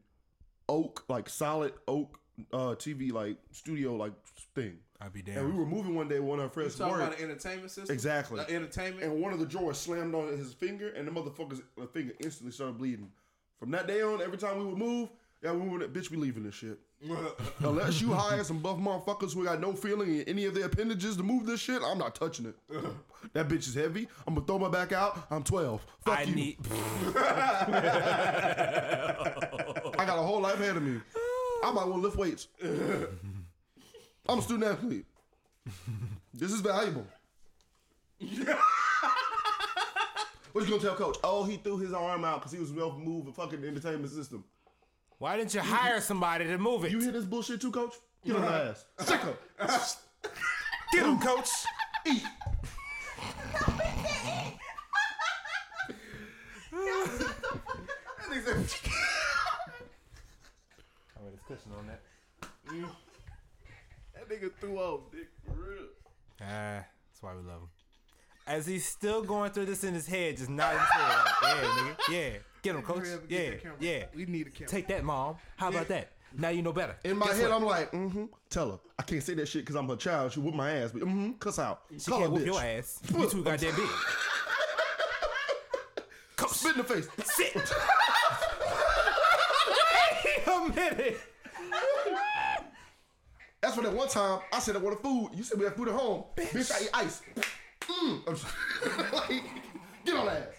oak, 0.70 1.04
like 1.10 1.30
solid 1.30 1.74
oak 1.88 2.20
uh 2.54 2.76
TV 2.76 3.12
like 3.12 3.38
studio 3.52 3.96
like 3.96 4.14
thing. 4.54 4.78
I'd 5.02 5.14
be 5.14 5.22
damn. 5.22 5.40
And 5.40 5.54
we 5.54 5.60
were 5.60 5.66
moving 5.66 5.96
one 5.96 6.08
day, 6.08 6.20
one 6.20 6.40
of 6.40 6.54
her 6.54 6.62
You 6.62 6.70
friends 6.70 6.76
talking 6.76 6.94
work, 6.94 7.02
about 7.08 7.20
an 7.20 7.26
entertainment 7.26 7.72
system? 7.72 7.94
Exactly. 7.94 8.40
The 8.40 8.52
entertainment? 8.52 9.04
and 9.04 9.22
one 9.22 9.32
of 9.32 9.40
the 9.40 9.46
drawers 9.46 9.78
slammed 9.78 10.16
on 10.16 10.28
his 10.36 10.54
finger, 10.54 10.90
and 10.90 11.08
the 11.08 11.12
motherfucker's 11.12 11.62
finger 11.94 12.14
instantly 12.24 12.52
started 12.52 12.78
bleeding. 12.78 13.12
From 13.60 13.72
that 13.72 13.88
day 13.88 14.02
on, 14.02 14.22
every 14.22 14.38
time 14.38 14.60
we 14.60 14.66
would 14.66 14.78
move, 14.78 15.10
yeah, 15.44 15.52
we 15.52 15.68
would 15.68 15.82
bitch, 15.94 16.10
we 16.10 16.18
leaving 16.18 16.44
this 16.44 16.56
shit. 16.56 16.80
Unless 17.60 18.02
you 18.02 18.12
hire 18.12 18.44
some 18.44 18.60
buff 18.60 18.78
motherfuckers 18.78 19.34
who 19.34 19.44
got 19.46 19.60
no 19.62 19.74
feeling 19.74 20.16
in 20.16 20.22
any 20.24 20.46
of 20.46 20.56
their 20.56 20.66
appendages 20.66 21.16
to 21.18 21.24
move 21.24 21.46
this 21.46 21.60
shit, 21.60 21.82
I'm 21.84 21.98
not 21.98 22.16
touching 22.16 22.48
it. 22.48 22.56
that 23.34 23.48
bitch 23.48 23.68
is 23.68 23.76
heavy. 23.76 24.08
I'm 24.26 24.34
gonna 24.34 24.46
throw 24.46 24.58
my 24.60 24.70
back 24.70 24.92
out. 24.94 25.28
I'm 25.30 25.44
12. 25.44 25.86
Fuck 26.06 26.18
I 26.18 26.24
you. 26.24 26.36
need. 26.36 26.58
I 30.00 30.06
got 30.06 30.18
a 30.18 30.24
whole 30.24 30.42
life 30.42 30.60
ahead 30.60 30.78
of 30.78 30.84
me. 30.84 31.00
I 31.64 31.72
might 31.72 31.88
want 31.88 32.02
to 32.02 32.08
lift 32.08 32.18
weights. 32.18 32.48
I'm 34.28 34.40
a 34.40 34.42
student 34.42 34.72
athlete. 34.72 35.06
This 36.34 36.52
is 36.52 36.62
valuable. 36.62 37.06
what 40.52 40.64
you 40.64 40.70
gonna 40.70 40.82
tell 40.82 40.96
coach? 40.96 41.18
Oh, 41.24 41.44
he 41.44 41.58
threw 41.58 41.78
his 41.78 41.94
arm 41.94 42.26
out 42.26 42.40
because 42.40 42.52
he 42.52 42.60
was 42.60 42.72
well 42.72 42.92
move 42.98 43.26
the 43.26 43.32
fucking 43.32 43.64
entertainment 43.64 44.12
system. 44.12 44.44
Why 45.20 45.36
didn't 45.36 45.54
you 45.56 45.62
hire 45.62 46.00
somebody 46.00 46.46
to 46.46 46.58
move 46.60 46.86
it? 46.86 46.92
You 46.92 47.00
hear 47.00 47.12
this 47.12 47.26
bullshit 47.26 47.60
too, 47.60 47.72
coach? 47.72 47.96
Get 48.24 48.36
on 48.36 48.42
my 48.44 48.62
ass. 48.70 48.86
Sick 49.00 49.20
him. 49.22 49.34
Get 50.94 51.06
him, 51.06 51.20
coach. 51.20 51.50
I 52.06 52.12
mean, 61.24 61.34
it's 61.34 61.44
cushion 61.48 61.72
on 61.78 61.88
that. 61.88 62.02
that 64.14 64.30
nigga 64.30 64.52
threw 64.60 64.78
off 64.78 65.12
dick 65.12 65.30
for 65.46 65.54
real. 65.54 65.88
Ah, 66.42 66.86
that's 66.86 67.22
why 67.22 67.34
we 67.34 67.42
love 67.42 67.62
him. 67.62 67.70
As 68.46 68.68
he's 68.68 68.86
still 68.86 69.24
going 69.24 69.52
through 69.52 69.66
this 69.66 69.84
in 69.84 69.94
his 69.94 70.08
head, 70.08 70.38
just 70.38 70.50
nodding 70.50 70.80
his 70.80 70.90
head. 70.90 71.26
Like, 71.42 71.42
yeah, 71.42 71.70
nigga. 71.70 71.96
Yeah. 72.12 72.38
Get 72.68 72.76
him, 72.76 72.82
coach. 72.82 72.98
Hurry 73.08 73.20
Yeah. 73.30 73.38
get 73.40 73.52
that 73.52 73.62
camera. 73.64 73.78
Yeah. 73.80 74.06
We 74.14 74.26
need 74.26 74.48
a 74.48 74.50
camera. 74.50 74.70
Take 74.70 74.88
that, 74.88 75.04
mom. 75.06 75.38
How 75.56 75.70
about 75.70 75.88
that? 75.88 76.12
Now 76.38 76.50
you 76.50 76.62
know 76.62 76.74
better. 76.74 76.98
In 77.06 77.18
my 77.18 77.28
Guess 77.28 77.38
head, 77.40 77.50
what? 77.50 77.56
I'm 77.56 77.64
like, 77.66 77.92
mm-hmm. 77.94 78.26
Tell 78.50 78.72
her. 78.72 78.80
I 79.00 79.04
can't 79.04 79.24
say 79.24 79.34
that 79.36 79.48
shit 79.48 79.62
because 79.62 79.76
I'm 79.78 79.88
her 79.88 79.96
child. 79.96 80.34
She 80.34 80.42
whoop 80.42 80.54
my 80.54 80.70
ass, 80.72 80.92
but 80.92 81.04
mm-hmm. 81.04 81.32
Cuss 81.40 81.60
out. 81.60 81.84
She 81.98 82.12
Call 82.12 82.20
can't 82.20 82.30
her 82.30 82.34
whoop 82.36 82.44
bitch. 82.44 82.46
your 82.48 82.62
ass. 82.62 83.00
You 83.16 83.30
too 83.30 83.44
goddamn 83.46 83.76
big. 83.76 83.90
Come 86.36 86.50
spit 86.50 86.72
in 86.74 86.78
the 86.80 86.84
face. 86.84 87.08
Sit. 87.24 87.56
Wait 90.26 90.48
a 90.48 90.70
minute. 90.76 91.18
That's 93.62 93.76
for 93.76 93.82
that 93.82 93.94
one 93.94 94.08
time 94.10 94.40
I 94.54 94.60
said 94.60 94.76
I 94.76 94.80
wanted 94.80 95.00
food. 95.00 95.30
You 95.34 95.44
said 95.44 95.58
we 95.58 95.64
had 95.66 95.76
food 95.76 95.88
at 95.88 95.96
home. 95.96 96.26
Bitch, 96.36 96.72
I 96.72 96.84
eat 96.84 96.90
ice. 96.94 97.22
Mm. 97.82 98.22
I'm 98.28 98.36
just- 98.36 98.46
like, 99.14 99.44
get 100.06 100.16
on 100.16 100.26
that 100.28 100.38
ass. 100.42 100.56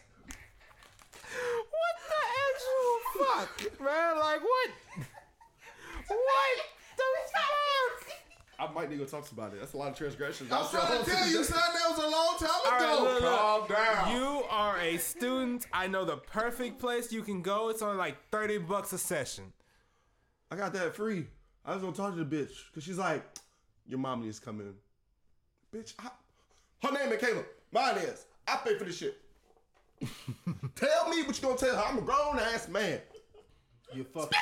What 1.70 1.94
the 2.08 2.20
actual 2.48 2.96
fuck, 3.46 3.80
man? 3.80 4.18
Like 4.18 4.40
what? 4.42 4.70
What 6.08 6.58
the 6.96 7.02
fuck? 7.32 8.18
I 8.60 8.72
might 8.72 8.90
need 8.90 8.98
to 8.98 9.06
talk 9.06 9.30
about 9.30 9.52
it. 9.52 9.60
That's 9.60 9.74
a 9.74 9.76
lot 9.76 9.92
of 9.92 9.96
transgressions. 9.96 10.50
I'm 10.50 10.66
trying 10.68 11.04
to 11.04 11.08
tell 11.08 11.28
you, 11.28 11.44
son, 11.44 11.60
that 11.60 11.90
was 11.90 11.98
a 11.98 12.08
long 12.08 12.36
time 12.40 12.50
All 12.66 12.72
right, 12.72 12.92
ago. 12.92 13.04
look, 13.04 13.22
look. 13.22 13.38
Calm 13.38 13.68
down. 13.68 14.16
You 14.16 14.42
are 14.50 14.78
a 14.80 14.96
student. 14.96 15.66
I 15.72 15.86
know 15.86 16.04
the 16.04 16.16
perfect 16.16 16.80
place 16.80 17.12
you 17.12 17.22
can 17.22 17.40
go. 17.40 17.68
It's 17.68 17.82
only 17.82 17.96
like 17.96 18.16
thirty 18.32 18.58
bucks 18.58 18.92
a 18.92 18.98
session. 18.98 19.52
I 20.50 20.56
got 20.56 20.72
that 20.72 20.96
free. 20.96 21.26
I 21.64 21.74
was 21.74 21.82
gonna 21.82 21.94
talk 21.94 22.16
to 22.16 22.24
the 22.24 22.36
bitch 22.36 22.50
because 22.70 22.82
she's 22.82 22.98
like, 22.98 23.24
your 23.86 23.98
mom 23.98 24.22
needs 24.22 24.40
to 24.40 24.44
come 24.44 24.60
in. 24.60 24.74
Bitch, 25.72 25.94
I, 25.98 26.08
her 26.86 26.92
name 26.92 27.12
is 27.12 27.20
Caleb. 27.20 27.46
Mine 27.70 27.98
is. 27.98 28.24
I 28.48 28.56
pay 28.56 28.76
for 28.76 28.84
this 28.84 28.96
shit. 28.96 29.20
tell 30.74 31.08
me 31.10 31.22
what 31.22 31.36
you 31.36 31.42
gonna 31.42 31.56
tell 31.58 31.76
her. 31.76 31.82
I'm 31.86 31.98
a 31.98 32.00
grown 32.00 32.38
ass 32.38 32.68
man. 32.68 33.00
You 33.94 34.04
fucked 34.04 34.34
up. 34.34 34.40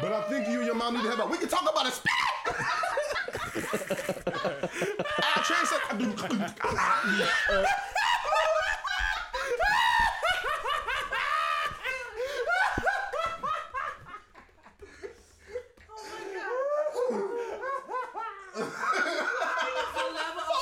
But 0.00 0.12
I 0.12 0.22
think 0.28 0.48
you 0.48 0.58
and 0.58 0.66
your 0.66 0.74
mom 0.74 0.94
need 0.94 1.04
to 1.04 1.10
have 1.10 1.20
a. 1.20 1.26
We 1.26 1.38
can 1.38 1.48
talk 1.48 1.62
about 1.62 1.86
it. 1.86 2.00
I 5.22 5.42
change 5.42 5.68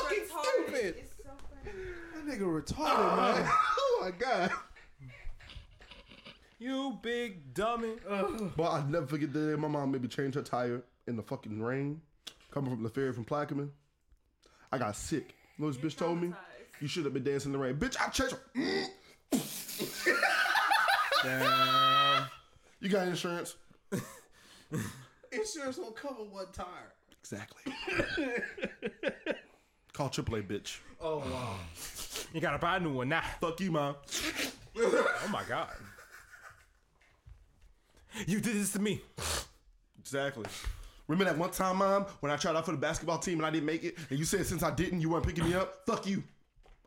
Fucking 0.03 0.27
stupid. 0.27 0.95
It's 0.99 1.17
so 1.17 1.31
funny. 1.65 1.73
That 2.27 2.32
nigga 2.43 2.63
retarded, 2.65 3.17
man. 3.17 3.49
Oh 3.79 4.07
my 4.07 4.11
god. 4.11 4.51
You 6.59 6.99
big 7.03 7.55
dummy. 7.55 7.95
But 8.57 8.65
I'll 8.65 8.87
never 8.87 9.07
forget 9.07 9.33
the 9.33 9.53
day 9.53 9.61
my 9.61 9.69
mom 9.69 9.93
made 9.93 10.03
me 10.03 10.09
change 10.09 10.35
her 10.35 10.43
tire 10.43 10.83
in 11.07 11.15
the 11.17 11.23
fucking 11.23 11.63
rain, 11.63 12.01
coming 12.51 12.71
from 12.73 12.83
the 12.83 12.89
ferry 12.89 13.13
from 13.13 13.25
Plaquemine. 13.25 13.71
I 14.73 14.79
got 14.79 14.97
sick. 14.97 15.37
You 15.57 15.65
know 15.65 15.67
what 15.69 15.81
this 15.81 15.95
bitch 15.95 15.99
told 15.99 16.21
me? 16.21 16.33
You 16.81 16.89
should 16.89 17.05
have 17.05 17.15
been 17.15 17.23
dancing 17.23 17.53
in 17.53 17.59
the 17.61 17.65
rain. 17.65 17.77
Bitch, 17.77 17.97
I 18.01 18.09
changed 18.09 18.35
her. 18.35 18.89
Damn. 21.23 22.27
You 22.81 22.89
got 22.89 23.07
insurance? 23.07 23.55
Insurance 25.33 25.79
won't 25.79 25.95
cover 25.95 26.25
one 26.25 26.47
tire. 26.53 26.93
Exactly. 27.21 27.73
Call 29.93 30.09
AAA, 30.09 30.49
bitch. 30.49 30.79
Oh 31.01 31.19
wow. 31.19 31.57
You 32.33 32.41
gotta 32.41 32.59
buy 32.59 32.77
a 32.77 32.81
new 32.81 32.93
one 32.93 33.09
now. 33.09 33.23
Fuck 33.41 33.61
you, 33.61 33.71
mom. 33.71 33.97
Oh 34.79 35.29
my 35.31 35.43
god. 35.49 35.69
You 38.27 38.41
did 38.41 38.57
this 38.57 38.73
to 38.73 38.79
me. 38.79 39.01
Exactly. 39.99 40.45
Remember 41.09 41.25
that 41.31 41.39
one 41.39 41.51
time, 41.51 41.77
mom, 41.77 42.07
when 42.21 42.33
I 42.33 42.37
tried 42.37 42.57
out 42.57 42.65
for 42.65 42.73
the 42.73 42.79
basketball 42.79 43.19
team 43.19 43.39
and 43.39 43.47
I 43.47 43.51
didn't 43.51 43.67
make 43.67 43.85
it, 43.85 43.97
and 44.09 44.19
you 44.19 44.25
said 44.25 44.47
since 44.47 44.63
I 44.63 44.71
didn't, 44.71 45.01
you 45.01 45.11
weren't 45.11 45.27
picking 45.27 45.45
me 45.45 45.55
up? 45.55 45.85
Fuck 45.87 46.07
you. 46.07 46.23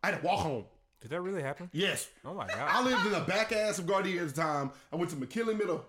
I 0.03 0.07
had 0.11 0.21
to 0.21 0.25
walk 0.25 0.39
home. 0.39 0.65
Did 1.01 1.11
that 1.11 1.21
really 1.21 1.41
happen? 1.41 1.69
Yes. 1.73 2.09
Oh 2.23 2.33
my 2.33 2.47
god. 2.47 2.67
I 2.67 2.83
lived 2.83 3.05
in 3.05 3.11
the 3.11 3.19
back 3.21 3.51
ass 3.51 3.77
of 3.77 3.85
Gardenia 3.85 4.21
at 4.21 4.33
the 4.33 4.41
time. 4.41 4.71
I 4.91 4.95
went 4.95 5.11
to 5.11 5.17
McKinley 5.17 5.53
Middle. 5.53 5.85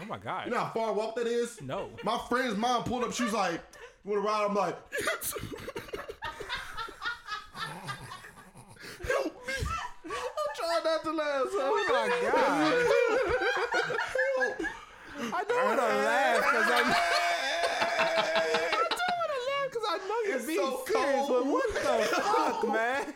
Oh 0.00 0.04
my 0.04 0.18
god. 0.18 0.46
You 0.46 0.52
know 0.52 0.58
how 0.58 0.70
far 0.70 0.90
a 0.90 0.92
walk 0.92 1.16
that 1.16 1.26
is? 1.26 1.60
No. 1.62 1.90
My 2.04 2.18
friend's 2.28 2.56
mom 2.56 2.84
pulled 2.84 3.04
up. 3.04 3.12
She 3.12 3.24
was 3.24 3.32
like, 3.32 3.60
"You 4.04 4.10
want 4.12 4.22
to 4.22 4.28
ride?" 4.28 4.44
I'm 4.46 4.54
like, 4.54 4.76
"Yes." 5.00 5.34
Help 9.04 9.46
me! 9.48 9.54
I'm 10.78 10.84
not 10.84 11.02
to 11.04 11.12
laugh, 11.12 11.42
son. 11.50 11.60
Oh 11.60 11.74
my 11.74 11.84
god. 11.92 12.10
I 15.34 15.44
don't 15.44 15.64
want 15.64 15.80
to 15.80 15.86
laugh 15.86 16.36
because 16.38 16.70
I'm. 16.70 16.86
I 17.98 18.84
don't 18.88 19.16
want 19.18 19.32
to 19.34 19.40
laugh 19.48 19.66
because 19.70 19.86
I 19.88 19.90
know 20.06 20.18
you're 20.26 20.36
It's 20.36 20.46
being 20.46 20.58
so 20.60 20.84
serious, 20.86 21.26
but 21.26 21.42
cold. 21.42 21.48
what 21.48 21.68
the 21.74 21.80
fuck, 21.80 22.68
man? 22.72 23.14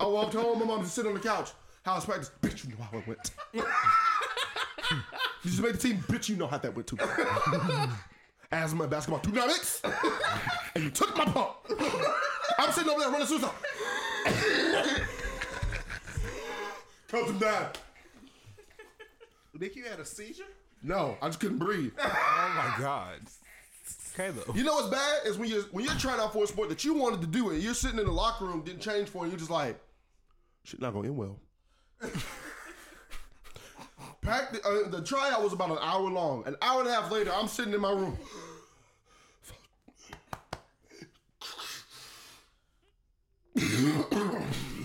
I 0.00 0.06
walked 0.06 0.34
home. 0.34 0.58
My 0.58 0.64
mom 0.64 0.82
just 0.82 0.94
sitting 0.94 1.10
on 1.12 1.16
the 1.16 1.22
couch. 1.26 1.50
How's 1.84 2.04
practice? 2.04 2.30
Bitch, 2.42 2.64
you 2.64 2.70
know 2.70 2.82
how 2.90 2.98
it 2.98 3.06
went. 3.06 3.30
you 3.52 3.62
just 5.50 5.62
made 5.62 5.74
the 5.74 5.78
team. 5.78 5.98
Bitch, 6.08 6.28
you 6.28 6.36
know 6.36 6.48
how 6.48 6.58
that 6.58 6.74
went 6.74 6.88
too. 6.88 6.98
Asthma 8.50 8.82
and 8.84 8.90
basketball 8.90 9.20
two 9.20 9.30
dynamics. 9.32 9.80
and 10.74 10.84
you 10.84 10.90
took 10.90 11.16
my 11.16 11.24
pump. 11.24 11.52
I'm 12.58 12.72
sitting 12.72 12.90
over 12.90 13.00
there 13.00 13.10
running 13.10 13.26
suicide. 13.28 13.50
Coach 17.08 17.28
him 17.28 17.38
down. 17.38 17.68
Nick, 19.58 19.76
you 19.76 19.84
had 19.84 20.00
a 20.00 20.04
seizure? 20.04 20.44
No, 20.82 21.16
I 21.22 21.28
just 21.28 21.40
couldn't 21.40 21.58
breathe. 21.58 21.92
Oh 22.02 22.52
my 22.54 22.74
god. 22.82 23.20
Caleb. 24.16 24.56
You 24.56 24.64
know 24.64 24.74
what's 24.74 24.88
bad 24.88 25.26
is 25.26 25.36
when 25.36 25.48
you're 25.50 25.64
when 25.72 25.84
you're 25.84 25.94
trying 25.94 26.20
out 26.20 26.32
for 26.32 26.44
a 26.44 26.46
sport 26.46 26.68
that 26.70 26.84
you 26.84 26.94
wanted 26.94 27.20
to 27.20 27.26
do 27.26 27.50
and 27.50 27.62
you're 27.62 27.74
sitting 27.74 27.98
in 27.98 28.06
the 28.06 28.12
locker 28.12 28.46
room, 28.46 28.62
didn't 28.62 28.80
change 28.80 29.08
for, 29.08 29.18
it, 29.18 29.22
and 29.24 29.32
you're 29.32 29.38
just 29.38 29.50
like, 29.50 29.78
shit 30.64 30.80
not 30.80 30.94
gonna 30.94 31.08
end 31.08 31.16
well. 31.16 31.38
Practice, 34.22 34.60
uh, 34.64 34.88
the 34.88 35.02
tryout 35.02 35.42
was 35.42 35.52
about 35.52 35.70
an 35.70 35.78
hour 35.80 36.08
long. 36.08 36.44
An 36.46 36.56
hour 36.62 36.80
and 36.80 36.88
a 36.88 36.94
half 36.94 37.10
later, 37.12 37.30
I'm 37.32 37.48
sitting 37.48 37.74
in 37.74 37.80
my 37.80 37.92
room. 37.92 38.16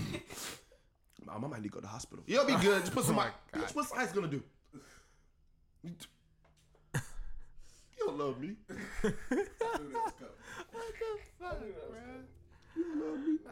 Mom, 1.31 1.45
I 1.45 1.47
might 1.47 1.61
need 1.61 1.69
to 1.69 1.73
go 1.73 1.79
to 1.79 1.83
the 1.83 1.87
hospital. 1.87 2.23
You'll 2.27 2.45
be 2.45 2.55
good. 2.55 2.81
Just 2.81 2.93
put 2.93 3.05
some. 3.05 3.17
Oh 3.19 3.21
ice. 3.21 3.31
Bitch, 3.53 3.75
what's 3.75 3.91
ice 3.93 4.11
gonna 4.11 4.27
do? 4.27 4.43
You 7.97 8.07
don't 8.07 8.17
love 8.17 8.39
me. 8.39 8.55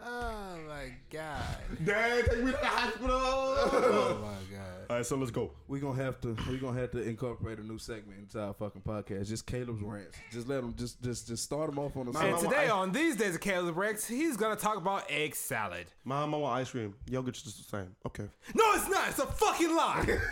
Oh 0.05 0.57
my 0.67 0.91
god. 1.09 1.57
Dad, 1.83 2.25
take 2.25 2.39
me 2.43 2.51
to 2.51 2.57
the 2.57 2.65
hospital. 2.65 3.09
Oh 3.21 4.19
my 4.21 4.55
god. 4.55 4.65
All 4.89 4.95
right, 4.97 5.05
so 5.05 5.17
let's 5.17 5.29
go. 5.31 5.51
We're 5.67 5.81
gonna 5.81 6.01
have 6.01 6.19
to. 6.21 6.35
we're 6.49 6.57
gonna 6.57 6.79
have 6.79 6.91
to 6.91 7.01
incorporate 7.03 7.59
a 7.59 7.63
new 7.63 7.77
segment 7.77 8.19
into 8.19 8.41
our 8.41 8.53
fucking 8.53 8.81
podcast. 8.81 9.27
Just 9.27 9.45
Caleb's 9.45 9.81
rants. 9.83 10.17
Just 10.31 10.47
let 10.47 10.63
him. 10.63 10.73
Just 10.75 11.01
just 11.03 11.27
just 11.27 11.43
start 11.43 11.69
him 11.69 11.77
off 11.79 11.95
on 11.97 12.07
the. 12.07 12.11
Nah, 12.13 12.19
And 12.21 12.31
Mama, 12.37 12.47
today 12.47 12.67
I- 12.67 12.71
on 12.71 12.91
these 12.91 13.15
days 13.17 13.35
of 13.35 13.41
Caleb 13.41 13.77
Rex, 13.77 14.07
he's 14.07 14.35
gonna 14.37 14.55
talk 14.55 14.77
about 14.77 15.03
egg 15.09 15.35
salad. 15.35 15.87
Mom, 16.05 16.33
I 16.33 16.37
want 16.37 16.55
ice 16.61 16.71
cream. 16.71 16.95
Yogurt's 17.07 17.41
just 17.43 17.57
the 17.69 17.77
same. 17.77 17.95
Okay. 18.07 18.27
No, 18.55 18.63
it's 18.73 18.89
not. 18.89 19.09
It's 19.09 19.19
a 19.19 19.27
fucking 19.27 19.75
lie. 19.75 20.17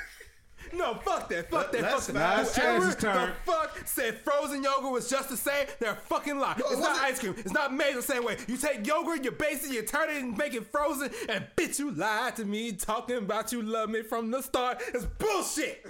No, 0.74 0.96
fuck 0.96 1.30
that. 1.30 1.50
Fuck 1.50 1.72
that. 1.72 1.82
let's- 1.82 2.06
fuck 2.08 2.16
that. 2.16 2.54
Chance's 2.54 2.96
Whoever 2.96 3.00
turn. 3.00 3.34
The 3.46 3.52
fuck 3.52 3.80
said 3.86 4.20
frozen 4.20 4.64
yogurt 4.64 4.92
was 4.92 5.10
just 5.10 5.30
the 5.30 5.38
same? 5.38 5.68
They're 5.80 5.94
a 5.94 5.96
fucking 5.96 6.38
lie. 6.40 6.56
it's 6.58 6.78
not 6.80 7.00
ice 7.02 7.20
cream. 7.20 7.36
It's 7.38 7.52
not 7.54 7.74
made 7.74 7.96
the 7.96 8.02
same 8.02 8.24
way. 8.24 8.38
You 8.48 8.58
take 8.58 8.86
yogurt, 8.86 9.24
you 9.24 9.32
base 9.32 9.66
it, 9.66 9.74
you 9.74 9.82
turn 9.84 10.10
it 10.10 10.18
and 10.18 10.38
make 10.38 10.54
it 10.54 10.66
frozen, 10.72 11.10
and 11.30 11.46
bitch, 11.56 11.80
you 11.80 11.92
lied 11.92 12.36
to 12.38 12.46
me 12.46 12.74
talking 12.74 13.18
about 13.18 13.52
you 13.52 13.62
love 13.62 13.90
me 13.90 14.04
from 14.04 14.32
the 14.32 14.42
start. 14.42 14.82
It's 14.94 15.06
bullshit. 15.06 15.86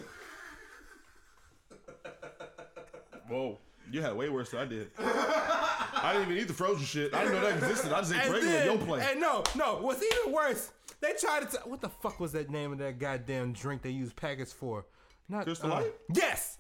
Whoa. 3.28 3.58
You 3.92 4.02
had 4.02 4.16
way 4.18 4.30
worse 4.30 4.50
than 4.50 4.60
I 4.60 4.66
did. 4.66 4.92
I 5.00 6.12
didn't 6.14 6.30
even 6.30 6.42
eat 6.44 6.48
the 6.50 6.54
frozen 6.54 6.86
shit. 6.86 7.14
I 7.14 7.24
didn't 7.24 7.36
know 7.42 7.50
that 7.50 7.58
existed. 7.58 7.94
I 7.94 8.00
just 8.00 8.14
ate 8.14 8.22
And 8.22 8.34
regular 8.34 8.52
then, 8.54 8.66
Yo 8.80 8.86
Play. 8.86 9.08
and 9.12 9.20
no, 9.22 9.44
no, 9.56 9.78
what's 9.78 10.04
even 10.04 10.34
worse, 10.34 10.72
they 11.02 11.14
tried 11.20 11.50
to. 11.52 11.58
T- 11.58 11.64
what 11.70 11.82
the 11.82 11.90
fuck 11.90 12.20
was 12.20 12.32
that 12.34 12.50
name 12.50 12.72
of 12.72 12.78
that 12.80 13.00
goddamn 13.00 13.54
drink 13.54 13.82
they 13.82 13.90
use 13.92 14.14
packets 14.14 14.52
for? 14.54 14.86
Not 15.30 15.44
Crystal 15.46 15.72
uh, 15.72 15.82
Light? 15.82 15.94
Yes. 16.14 16.58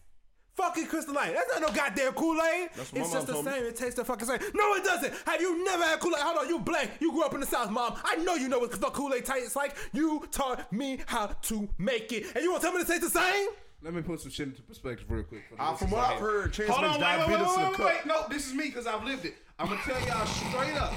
Fucking 0.55 0.87
Crystal 0.87 1.13
Light. 1.13 1.33
That's 1.35 1.59
not 1.59 1.69
no 1.69 1.75
goddamn 1.75 2.13
Kool 2.13 2.35
Aid. 2.41 2.69
That's 2.75 2.91
what 2.91 2.99
my 2.99 3.03
It's 3.05 3.13
just 3.13 3.27
the 3.27 3.33
mom 3.33 3.43
told 3.43 3.55
me. 3.55 3.61
same. 3.61 3.69
It 3.69 3.75
tastes 3.75 3.95
the 3.95 4.03
fucking 4.05 4.27
same. 4.27 4.39
No, 4.55 4.73
it 4.73 4.83
doesn't. 4.83 5.13
Have 5.27 5.39
you 5.39 5.63
never 5.63 5.83
had 5.83 5.99
Kool 5.99 6.15
Aid? 6.15 6.21
Hold 6.21 6.37
on, 6.39 6.47
you 6.49 6.59
blank. 6.59 6.91
You 6.99 7.11
grew 7.11 7.23
up 7.23 7.33
in 7.35 7.41
the 7.41 7.45
South, 7.45 7.69
mom. 7.69 7.95
I 8.03 8.15
know 8.17 8.33
you 8.35 8.47
know 8.47 8.57
what 8.59 8.71
the 8.71 8.77
fuck 8.77 8.93
Kool 8.93 9.13
Aid 9.13 9.23
tastes 9.25 9.55
like. 9.55 9.75
You 9.93 10.27
taught 10.31 10.71
me 10.73 10.99
how 11.05 11.27
to 11.27 11.69
make 11.77 12.11
it, 12.11 12.25
and 12.33 12.43
you 12.43 12.49
want 12.51 12.63
to 12.63 12.67
tell 12.69 12.75
me 12.75 12.83
to 12.83 12.89
taste 12.89 13.01
the 13.03 13.09
same? 13.09 13.49
Let 13.83 13.93
me 13.93 14.01
put 14.01 14.19
some 14.19 14.31
shit 14.31 14.47
into 14.47 14.63
perspective 14.63 15.05
real 15.09 15.23
quick. 15.23 15.43
for 15.47 15.61
Uh, 15.61 15.75
from 15.75 15.91
what 15.91 16.09
I've 16.11 16.19
heard, 16.19 16.51
Chance 16.51 16.69
Hold 16.71 16.81
makes 16.81 16.95
on, 16.95 17.01
wait, 17.01 17.19
wait, 17.19 17.39
wait, 17.39 17.47
wait, 17.57 17.79
wait, 17.79 17.85
wait. 17.85 18.05
No, 18.07 18.25
this 18.27 18.47
is 18.47 18.53
me 18.55 18.65
because 18.65 18.87
I've 18.87 19.03
lived 19.03 19.25
it. 19.25 19.35
I'm 19.59 19.67
gonna 19.67 19.79
tell 19.81 20.01
y'all 20.07 20.25
straight 20.25 20.75
up. 20.75 20.93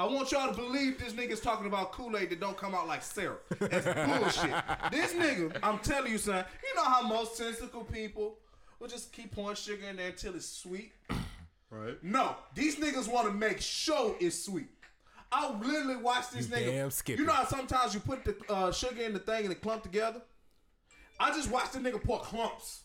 I 0.00 0.04
want 0.04 0.32
y'all 0.32 0.48
to 0.48 0.56
believe 0.56 0.98
this 0.98 1.12
nigga's 1.12 1.40
talking 1.40 1.66
about 1.66 1.92
Kool-Aid 1.92 2.30
that 2.30 2.40
don't 2.40 2.56
come 2.56 2.74
out 2.74 2.88
like 2.88 3.02
syrup. 3.02 3.44
That's 3.58 3.84
bullshit. 3.84 4.54
This 4.90 5.12
nigga, 5.12 5.54
I'm 5.62 5.78
telling 5.80 6.10
you, 6.10 6.16
son. 6.16 6.42
You 6.62 6.74
know 6.74 6.88
how 6.88 7.02
most 7.02 7.36
sensical 7.36 7.84
people 7.84 8.38
will 8.78 8.88
just 8.88 9.12
keep 9.12 9.30
pouring 9.30 9.56
sugar 9.56 9.84
in 9.90 9.96
there 9.96 10.06
until 10.08 10.34
it's 10.34 10.48
sweet. 10.48 10.92
Right. 11.72 12.02
No, 12.02 12.34
these 12.52 12.80
niggas 12.80 13.06
want 13.06 13.28
to 13.28 13.32
make 13.32 13.60
sure 13.60 14.16
it's 14.18 14.36
sweet. 14.44 14.66
I 15.30 15.52
literally 15.56 15.94
watched 16.02 16.32
this 16.32 16.48
You 16.48 16.56
nigga. 16.56 16.66
damn 16.66 16.90
Skippy. 16.90 17.20
You 17.20 17.26
know 17.28 17.32
how 17.32 17.44
sometimes 17.44 17.94
you 17.94 18.00
put 18.00 18.24
the 18.24 18.34
uh, 18.52 18.72
sugar 18.72 19.00
in 19.02 19.12
the 19.12 19.20
thing 19.20 19.44
and 19.44 19.52
it 19.52 19.60
clump 19.60 19.84
together. 19.84 20.20
I 21.20 21.30
just 21.30 21.48
watched 21.48 21.74
the 21.74 21.78
nigga 21.78 22.02
pour 22.02 22.18
clumps. 22.18 22.80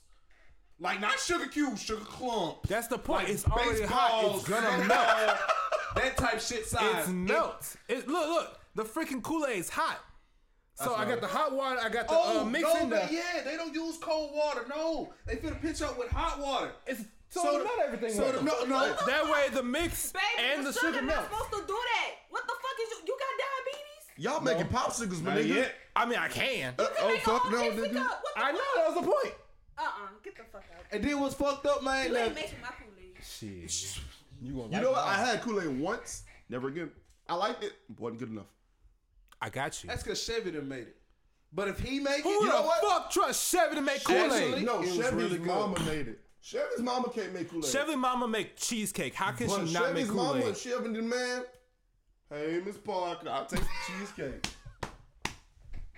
Like 0.80 1.02
not 1.02 1.18
sugar 1.20 1.48
cubes, 1.48 1.82
sugar 1.82 2.06
clump. 2.06 2.68
That's 2.68 2.86
the 2.86 3.00
point. 3.00 3.24
Like 3.24 3.30
it's 3.34 3.48
already 3.48 3.86
hot. 3.86 4.36
It's 4.36 4.48
gonna 4.48 4.86
melt. 4.86 5.38
That 5.96 6.18
type 6.18 6.40
shit 6.42 6.66
size. 6.66 7.00
It's 7.00 7.08
melts. 7.10 7.78
It, 7.88 8.08
look, 8.08 8.28
look. 8.30 8.60
The 8.76 8.84
freaking 8.84 9.22
Kool 9.24 9.46
Aid's 9.46 9.70
hot. 9.70 10.00
So 10.76 10.94
I 10.94 11.06
got 11.06 11.22
the 11.22 11.28
hot 11.28 11.56
water. 11.56 11.80
I 11.82 11.88
got 11.88 12.08
the 12.10 12.14
Oh, 12.14 12.42
uh, 12.42 12.44
mix 12.44 12.64
no, 12.64 12.82
in 12.82 12.90
but 12.90 13.10
yeah, 13.12 13.42
they 13.46 13.56
don't 13.56 13.74
use 13.74 13.98
cold 13.98 14.32
water. 14.34 14.66
No, 14.70 15.14
they 15.26 15.38
finna 15.38 15.62
pitch 15.62 15.82
up 15.82 15.98
with 15.98 16.10
hot 16.12 16.38
water. 16.40 16.72
It's 16.86 17.00
so, 17.30 17.42
So 17.44 17.58
the- 17.60 17.64
not 17.64 17.80
everything. 17.86 18.12
so 18.14 18.30
the- 18.34 18.42
no, 18.42 18.66
no. 18.66 18.94
That 19.08 19.24
way 19.32 19.48
the 19.54 19.64
mix 19.64 20.12
Baby, 20.12 20.24
and 20.52 20.66
the, 20.66 20.74
sugar, 20.74 20.88
sugar 20.88 21.02
not 21.02 21.16
melts. 21.16 21.30
supposed 21.32 21.52
to 21.62 21.68
do 21.68 21.74
that. 21.80 22.12
What 22.30 22.44
the 22.46 22.54
fuck 22.54 22.78
is 22.84 22.90
you? 22.92 22.98
You 23.08 23.18
got 23.18 23.30
diabetes? 23.46 24.06
Y'all 24.18 24.42
making 24.42 24.68
popsicles, 24.74 25.22
my 25.24 25.38
nigga. 25.38 25.56
yet. 25.56 25.76
I 25.96 26.06
mean, 26.06 26.20
I 26.20 26.28
can. 26.28 26.74
Uh, 26.78 26.84
You 26.84 26.90
oh 27.00 27.18
fuck 27.24 27.52
no, 27.52 27.58
nigga. 27.72 27.78
What 27.80 27.92
the 28.36 28.42
I 28.44 28.52
know 28.52 28.58
fuck? 28.58 28.76
that 28.76 28.88
was 28.88 28.96
the 28.96 29.12
point. 29.12 29.36
Uh-uh. 29.78 30.08
Get 30.24 30.36
the 30.38 30.44
fuck 30.52 30.64
out. 30.78 30.86
And 30.92 31.04
then 31.04 31.20
what's 31.22 31.36
fucked 31.36 31.66
up, 31.66 31.84
man? 31.84 32.10
You 32.12 32.18
ain't 32.18 32.36
making 32.36 32.60
my 32.62 32.68
Kool-Aid. 32.68 33.24
Shit. 33.72 34.00
You 34.42 34.54
gonna 34.54 34.76
You 34.76 34.82
know 34.84 34.92
what? 34.92 35.04
I 35.04 35.16
had 35.26 35.42
Kool 35.42 35.62
Aid 35.62 35.80
once, 35.80 36.24
never 36.50 36.68
again. 36.68 36.92
I 37.28 37.36
liked 37.36 37.64
it, 37.64 37.74
wasn't 37.98 38.20
good 38.20 38.30
enough. 38.30 38.46
I 39.42 39.50
got 39.50 39.84
you. 39.84 39.90
That's 39.90 40.04
because 40.04 40.22
Chevy 40.24 40.52
done 40.52 40.68
made 40.68 40.84
it. 40.88 40.96
But 41.54 41.68
if 41.70 41.80
he 41.80 42.00
make 42.00 42.20
it, 42.20 42.24
Who 42.24 42.30
you 42.30 42.42
the 42.42 42.48
know 42.50 42.62
what? 42.64 42.82
fuck 42.82 43.12
trust 43.12 43.52
Chevy 43.52 43.76
to 43.76 43.82
make 43.82 44.04
Kool 44.04 44.16
Aid? 44.34 44.66
No, 44.66 44.76
It 44.82 44.88
was 44.88 44.96
Chevy's 44.98 45.14
really 45.14 45.38
good. 45.38 45.48
mama 45.48 45.80
made 45.86 46.08
it. 46.08 46.20
Chevy's 46.42 46.80
mama 46.82 47.10
can't 47.10 47.34
make 47.34 47.50
Kool 47.50 47.66
Aid. 47.66 47.72
Chevy 47.72 47.96
Mama 47.96 48.28
make 48.28 48.56
cheesecake. 48.58 49.16
How 49.16 49.32
can 49.32 49.48
but 49.48 49.66
she 49.68 49.74
not 49.74 49.94
make 49.94 50.06
Chevy's 50.06 50.08
Kool 50.12 50.16
mama, 50.24 50.46
Aid? 50.46 50.58
Chevy 50.58 50.94
the 50.94 51.02
man. 51.02 51.44
Hey, 52.30 52.62
Miss 52.66 52.78
Parker, 52.78 53.30
I'll 53.30 53.46
take 53.46 53.62
the 53.62 53.68
cheesecake. 53.88 54.46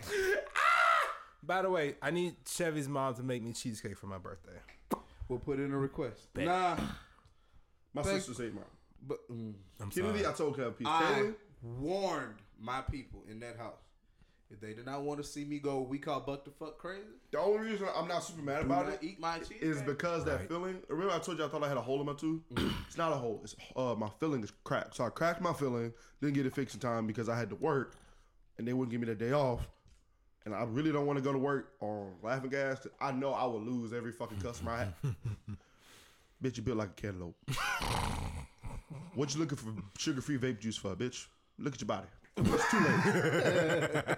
Ah! 0.55 1.13
By 1.43 1.61
the 1.61 1.69
way, 1.69 1.95
I 2.01 2.11
need 2.11 2.35
Chevy's 2.45 2.87
mom 2.87 3.15
to 3.15 3.23
make 3.23 3.41
me 3.43 3.53
cheesecake 3.53 3.97
for 3.97 4.07
my 4.07 4.17
birthday. 4.17 4.51
We'll 5.27 5.39
put 5.39 5.59
in 5.59 5.71
a 5.73 5.77
request. 5.77 6.33
Bet. 6.33 6.45
Nah, 6.45 6.77
My 7.97 8.03
Thank- 8.03 8.17
sister's 8.23 8.47
ate 8.47 8.53
mine. 8.55 8.63
but 9.07 9.19
mm, 9.31 9.53
I'm 9.81 9.89
Kennedy, 9.91 10.19
sorry. 10.23 10.33
I 10.33 10.37
told 10.37 10.57
her 10.57 10.71
piece. 10.71 10.87
I 10.89 11.01
Kaylin, 11.21 11.35
warned 11.79 12.35
my 12.59 12.81
people 12.81 13.23
in 13.29 13.39
that 13.41 13.57
house. 13.57 13.81
If 14.49 14.61
they 14.61 14.73
did 14.73 14.85
not 14.85 15.01
want 15.01 15.19
to 15.21 15.25
see 15.27 15.43
me 15.43 15.59
go, 15.59 15.81
we 15.81 15.97
call 15.99 16.21
buck 16.21 16.45
the 16.45 16.51
fuck 16.51 16.77
crazy. 16.77 17.03
the 17.31 17.39
only 17.39 17.69
reason 17.69 17.85
I'm 17.93 18.07
not 18.07 18.23
super 18.23 18.41
mad 18.41 18.59
Do 18.61 18.65
about 18.67 18.87
it 18.87 18.99
eat 19.01 19.19
my 19.19 19.39
cheese. 19.39 19.57
is 19.61 19.81
because 19.81 20.23
that 20.23 20.39
Right. 20.39 20.47
filling. 20.47 20.77
Remember, 20.87 21.13
I 21.13 21.19
told 21.19 21.37
you 21.37 21.43
I 21.43 21.49
thought 21.49 21.63
I 21.63 21.67
had 21.67 21.75
a 21.75 21.81
hole 21.81 21.99
in 21.99 22.05
my 22.05 22.13
tooth. 22.13 22.41
it's 22.87 22.97
not 22.97 23.11
a 23.11 23.15
hole. 23.17 23.41
It's 23.43 23.55
uh, 23.75 23.93
my 23.97 24.09
filling 24.21 24.41
is 24.43 24.53
cracked. 24.63 24.95
So 24.95 25.03
I 25.03 25.09
cracked 25.09 25.41
my 25.41 25.51
filling. 25.51 25.91
Didn't 26.21 26.35
get 26.35 26.45
it 26.45 26.53
fixed 26.53 26.75
in 26.75 26.79
time 26.81 27.07
because 27.07 27.27
I 27.27 27.37
had 27.37 27.49
to 27.49 27.55
work, 27.57 27.95
and 28.57 28.65
they 28.65 28.71
wouldn't 28.71 28.91
give 28.91 29.01
me 29.01 29.07
the 29.07 29.15
day 29.15 29.33
off. 29.33 29.67
And 30.45 30.55
I 30.55 30.63
really 30.63 30.93
don't 30.93 31.05
want 31.05 31.17
to 31.17 31.23
go 31.23 31.33
to 31.33 31.37
work 31.39 31.73
on 31.81 32.13
laughing 32.23 32.49
gas. 32.49 32.87
I 33.01 33.11
know 33.11 33.33
I 33.33 33.43
will 33.47 33.59
lose 33.61 33.91
every 33.91 34.13
fucking 34.13 34.39
customer 34.39 34.71
I 34.71 34.77
have. 34.79 34.93
bitch, 36.43 36.57
you 36.57 36.63
built 36.63 36.77
like 36.77 36.89
a 36.89 37.01
cantaloupe. 37.01 37.35
what 39.15 39.33
you 39.33 39.39
looking 39.39 39.57
for 39.57 39.73
sugar-free 39.97 40.37
vape 40.37 40.59
juice 40.59 40.77
for, 40.77 40.95
bitch? 40.95 41.27
Look 41.59 41.73
at 41.73 41.81
your 41.81 41.87
body. 41.87 42.07
It's 42.37 42.71
too 42.71 42.79
late. 42.79 44.17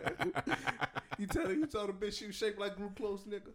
you 1.17 1.27
tell 1.27 1.51
you 1.51 1.65
told 1.65 1.89
a 1.89 1.93
bitch 1.93 2.17
she 2.19 2.27
was 2.27 2.35
shaped 2.35 2.59
like 2.59 2.75
group 2.75 2.97
close 2.97 3.21
nigga. 3.23 3.51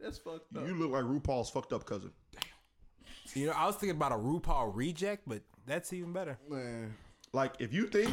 That's 0.00 0.18
fucked 0.18 0.56
up. 0.56 0.66
You 0.66 0.74
look 0.74 0.90
like 0.90 1.04
RuPaul's 1.04 1.50
fucked 1.50 1.72
up 1.72 1.84
cousin. 1.86 2.10
Damn. 2.32 2.42
You 3.34 3.46
know, 3.46 3.52
I 3.56 3.66
was 3.66 3.76
thinking 3.76 3.96
about 3.96 4.12
a 4.12 4.16
RuPaul 4.16 4.70
reject, 4.74 5.22
but 5.26 5.40
that's 5.66 5.92
even 5.92 6.12
better. 6.12 6.38
Man, 6.48 6.94
Like, 7.32 7.54
if 7.58 7.72
you 7.72 7.86
think 7.86 8.12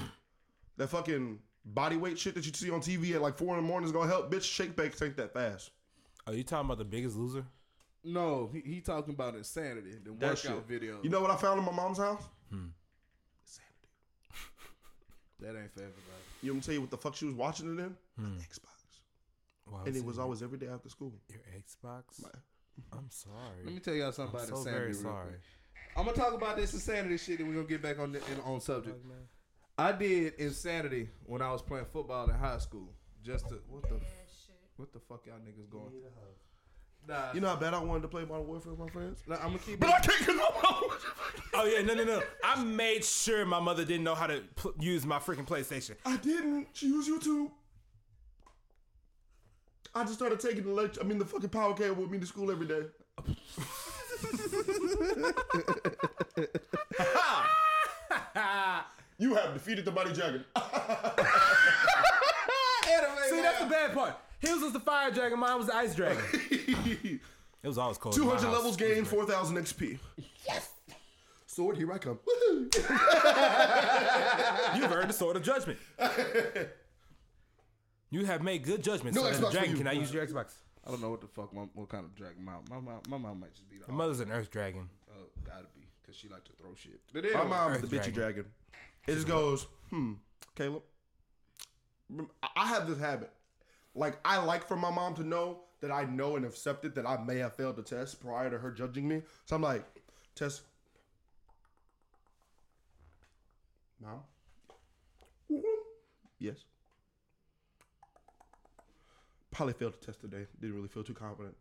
that 0.78 0.88
fucking 0.88 1.40
body 1.66 1.98
weight 1.98 2.18
shit 2.18 2.34
that 2.36 2.46
you 2.46 2.54
see 2.54 2.72
on 2.72 2.82
TV 2.82 3.14
at 3.14 3.22
like 3.22 3.38
four 3.38 3.56
in 3.56 3.62
the 3.62 3.68
morning 3.68 3.86
is 3.88 3.92
gonna 3.92 4.08
help, 4.10 4.32
bitch, 4.32 4.44
shake 4.44 4.76
bakes 4.76 5.02
ain't 5.02 5.18
that 5.18 5.34
fast. 5.34 5.72
Are 6.26 6.34
you 6.34 6.44
talking 6.44 6.66
about 6.66 6.78
the 6.78 6.86
biggest 6.86 7.16
loser? 7.18 7.46
No, 8.04 8.50
he, 8.54 8.62
he 8.62 8.82
talking 8.82 9.14
about 9.14 9.36
insanity. 9.36 9.92
The 10.04 10.12
That 10.12 10.20
workout 10.22 10.38
shit. 10.40 10.66
video. 10.68 11.00
You 11.04 11.10
know 11.10 11.22
what 11.22 11.32
I 11.32 11.36
found 11.36 11.60
in 11.60 11.66
my 11.66 11.72
mom's 11.72 11.98
house? 11.98 12.24
Hmm. 12.50 12.68
Insanity. 13.46 13.88
that 15.40 15.50
ain't 15.62 15.72
for 15.74 15.80
everybody. 15.80 16.24
You 16.42 16.52
want 16.52 16.56
me 16.58 16.62
to 16.62 16.66
tell 16.68 16.74
you 16.76 16.82
what 16.82 16.92
the 16.92 16.98
fuck 16.98 17.16
she 17.16 17.26
was 17.26 17.36
watching 17.36 17.68
it 17.78 17.80
in? 17.82 17.96
Hmm. 18.18 18.36
My 18.36 18.42
Xbox. 18.42 18.68
Wow, 19.72 19.84
And 19.86 19.96
it 19.96 20.04
was 20.04 20.20
always 20.20 20.42
every 20.44 20.58
day 20.58 20.68
after 20.68 20.90
school. 20.90 21.14
your 21.30 21.40
Xbox. 21.58 22.24
I'm 22.94 23.10
sorry. 23.10 23.64
Let 23.64 23.74
me 23.74 23.80
tell 23.80 23.94
y'all 23.94 24.12
something 24.12 24.36
I'm 24.40 24.44
about 24.46 24.48
so 24.50 24.56
insanity. 24.58 24.80
very 24.80 24.94
sorry. 24.94 25.28
quick. 25.28 25.40
I'm 25.98 26.06
gonna 26.06 26.18
talk 26.18 26.34
about 26.34 26.56
this 26.58 26.74
insanity 26.74 27.18
shit, 27.18 27.40
and 27.40 27.50
we're 27.50 27.56
gonna 27.56 27.68
get 27.68 27.82
back 27.82 28.00
on 28.00 28.14
the, 28.14 28.22
on 28.46 28.60
subject. 28.62 28.98
I 29.78 29.92
did 29.92 30.36
insanity 30.36 31.10
when 31.26 31.42
I 31.42 31.52
was 31.52 31.62
playing 31.62 31.86
football 31.92 32.30
in 32.30 32.36
high 32.36 32.58
school. 32.60 32.94
Just 33.24 33.50
to 33.50 33.56
what 33.70 33.84
the 33.84 34.00
what 34.78 34.92
the 34.94 35.00
fuck 35.00 35.26
y'all 35.28 35.36
niggas 35.38 35.70
going? 35.70 35.92
Nah, 37.08 37.34
You 37.34 37.42
know 37.42 37.50
how 37.50 37.56
bad 37.56 37.74
I 37.74 37.80
wanted 37.80 38.04
to 38.04 38.08
play 38.08 38.26
Modern 38.26 38.48
Warfare 38.48 38.72
with 38.74 38.80
my 38.80 38.90
friends? 38.90 39.22
I'm 39.30 39.38
gonna 39.38 39.60
keep. 39.60 39.80
But 39.80 39.90
I 39.90 40.00
can't 40.00 40.20
because 40.20 40.36
I'm 40.40 40.90
Oh 41.54 41.66
yeah, 41.66 41.82
no, 41.82 41.94
no, 41.94 42.04
no. 42.04 42.22
I 42.44 42.64
made 42.64 43.04
sure 43.04 43.46
my 43.46 43.60
mother 43.60 43.84
didn't 43.84 44.04
know 44.04 44.16
how 44.16 44.28
to 44.28 44.42
pl- 44.56 44.74
use 44.80 45.06
my 45.06 45.20
freaking 45.20 45.48
PlayStation. 45.48 45.96
I 46.06 46.18
didn't. 46.18 46.68
She 46.74 46.88
used 46.88 47.10
YouTube. 47.10 47.50
I 49.94 50.04
just 50.04 50.16
started 50.16 50.40
taking 50.40 50.64
the 50.64 50.72
lecture. 50.72 51.02
I 51.02 51.04
mean, 51.04 51.18
the 51.18 51.26
fucking 51.26 51.50
power 51.50 51.74
cable 51.74 52.04
with 52.04 52.12
me 52.12 52.20
to 52.20 52.26
school 52.26 52.52
every 52.52 52.68
day. 52.68 52.84
you 59.18 59.36
have 59.36 59.54
defeated 59.54 59.86
the 59.86 59.92
Mighty 59.92 60.14
Dragon. 60.14 60.44
See, 63.30 63.42
that's 63.42 63.60
the 63.60 63.68
bad 63.70 63.94
part. 63.94 64.16
His 64.42 64.62
was 64.62 64.74
the 64.74 64.80
fire 64.80 65.12
dragon, 65.12 65.40
mine 65.40 65.58
was 65.58 65.68
the 65.68 65.76
ice 65.76 65.96
dragon. 65.96 66.24
It 67.64 67.68
was 67.68 67.78
always 67.78 68.00
cold. 68.00 68.16
200 68.16 68.50
levels 68.50 68.76
It 68.76 68.80
gained, 68.96 69.08
4,000 69.08 69.56
XP. 69.56 70.00
Yes. 70.48 70.72
Sword, 71.46 71.78
here 71.78 71.92
I 71.94 72.00
come. 72.00 72.18
You've 74.82 74.92
earned 74.92 75.12
the 75.12 75.14
sword 75.14 75.36
of 75.36 75.44
judgment. 75.44 75.78
you 78.10 78.26
have 78.26 78.42
made 78.42 78.64
good 78.64 78.82
judgments. 78.84 79.16
No 79.16 79.24
so 79.24 79.30
that 79.30 79.38
the 79.40 79.46
Xbox 79.46 79.50
for 79.50 79.52
dragon 79.58 79.78
can 79.78 79.88
I 79.88 79.92
use 79.92 80.12
your 80.12 80.26
Xbox. 80.26 80.54
I 80.88 80.90
don't 80.90 81.02
know 81.02 81.12
what 81.12 81.22
the 81.22 81.28
fuck 81.28 81.54
my 81.54 81.62
what 81.76 81.88
kind 81.90 82.04
of 82.04 82.16
dragon 82.16 82.44
my 82.44 82.54
my 82.70 82.80
mom, 82.80 83.02
my 83.08 83.18
mom 83.18 83.40
might 83.42 83.54
just 83.54 83.70
be 83.70 83.78
the 83.78 83.86
My 83.92 83.94
mother's 83.94 84.20
an 84.22 84.32
earth 84.32 84.50
dragon. 84.50 84.90
Oh, 85.12 85.26
gotta 85.46 85.68
be 85.76 85.86
because 86.02 86.16
she 86.18 86.28
like 86.30 86.44
to 86.46 86.54
throw 86.54 86.74
shit. 86.74 87.00
But 87.14 87.24
My 87.26 87.30
anyway, 87.30 87.46
mom 87.48 87.72
is 87.74 87.78
Earth 87.78 87.90
the 87.90 87.96
bitchy 87.96 88.12
dragon. 88.12 88.14
dragon. 88.16 88.46
It 89.08 89.14
just 89.14 89.28
goes, 89.28 89.68
hmm, 89.92 90.14
Caleb. 90.56 90.82
I- 92.42 92.48
I 92.56 92.66
have 92.68 92.88
this 92.88 92.98
habit. 93.00 93.32
Like, 93.94 94.20
I 94.24 94.38
like 94.38 94.68
for 94.68 94.76
my 94.78 94.92
mom 94.92 95.16
to 95.16 95.24
know 95.24 95.62
that 95.82 95.92
I 95.92 96.06
know 96.06 96.36
and 96.36 96.46
accepted 96.46 96.96
that 96.96 97.06
I 97.06 97.18
may 97.24 97.38
have 97.38 97.56
failed 97.56 97.76
the 97.76 97.84
test 97.84 98.22
prior 98.22 98.50
to 98.50 98.58
her 98.58 98.72
judging 98.72 99.08
me. 99.08 99.24
So 99.46 99.56
I'm 99.56 99.62
like, 99.62 99.86
test. 100.36 100.62
Mom? 104.02 104.22
Yes. 106.40 106.64
Probably 109.52 109.74
failed 109.74 109.94
the 109.94 110.06
test 110.06 110.22
today. 110.22 110.46
Didn't 110.60 110.76
really 110.76 110.88
feel 110.88 111.04
too 111.04 111.14
confident. 111.14 111.56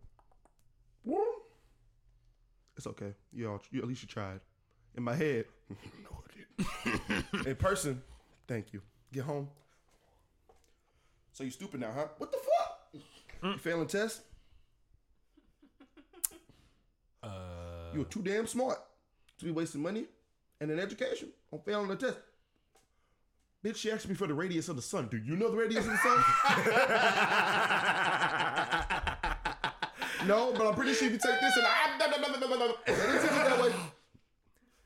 It's 2.76 2.86
okay. 2.86 3.12
You 3.32 3.50
all, 3.50 3.62
you 3.70 3.82
at 3.82 3.88
least 3.88 4.00
you 4.00 4.08
tried. 4.08 4.40
In 4.96 5.02
my 5.02 5.14
head, 5.14 5.44
no, 5.68 6.22
I 6.24 7.04
didn't. 7.04 7.46
In 7.46 7.56
person, 7.56 8.02
thank 8.48 8.72
you. 8.72 8.80
Get 9.12 9.24
home. 9.24 9.48
So 11.32 11.44
you 11.44 11.50
stupid 11.50 11.80
now, 11.80 11.92
huh? 11.94 12.06
What 12.18 12.32
the 12.32 12.38
fuck? 12.38 13.02
You 13.42 13.58
failing 13.58 13.86
test? 13.86 14.22
Uh, 17.22 17.28
You 17.92 18.00
were 18.00 18.04
too 18.06 18.22
damn 18.22 18.46
smart 18.46 18.78
to 19.38 19.44
be 19.44 19.50
wasting 19.50 19.82
money 19.82 20.06
and 20.60 20.70
an 20.70 20.78
education 20.78 21.28
on 21.52 21.60
failing 21.60 21.88
the 21.88 21.96
test. 21.96 22.18
Bitch, 23.64 23.76
she 23.76 23.90
asked 23.90 24.08
me 24.08 24.14
for 24.14 24.26
the 24.26 24.32
radius 24.34 24.68
of 24.70 24.76
the 24.76 24.82
sun. 24.82 25.08
Do 25.10 25.18
you 25.18 25.36
know 25.36 25.50
the 25.50 25.56
radius 25.56 25.84
of 25.86 25.92
the 25.92 25.98
sun? 25.98 26.18
no, 30.26 30.52
but 30.52 30.66
I'm 30.66 30.74
pretty 30.74 30.94
sure 30.94 31.06
if 31.08 31.12
you 31.12 31.18
take 31.18 31.40
this 31.40 31.56
and 31.56 31.66
I, 31.66 31.98
that 31.98 33.60
way. 33.62 33.72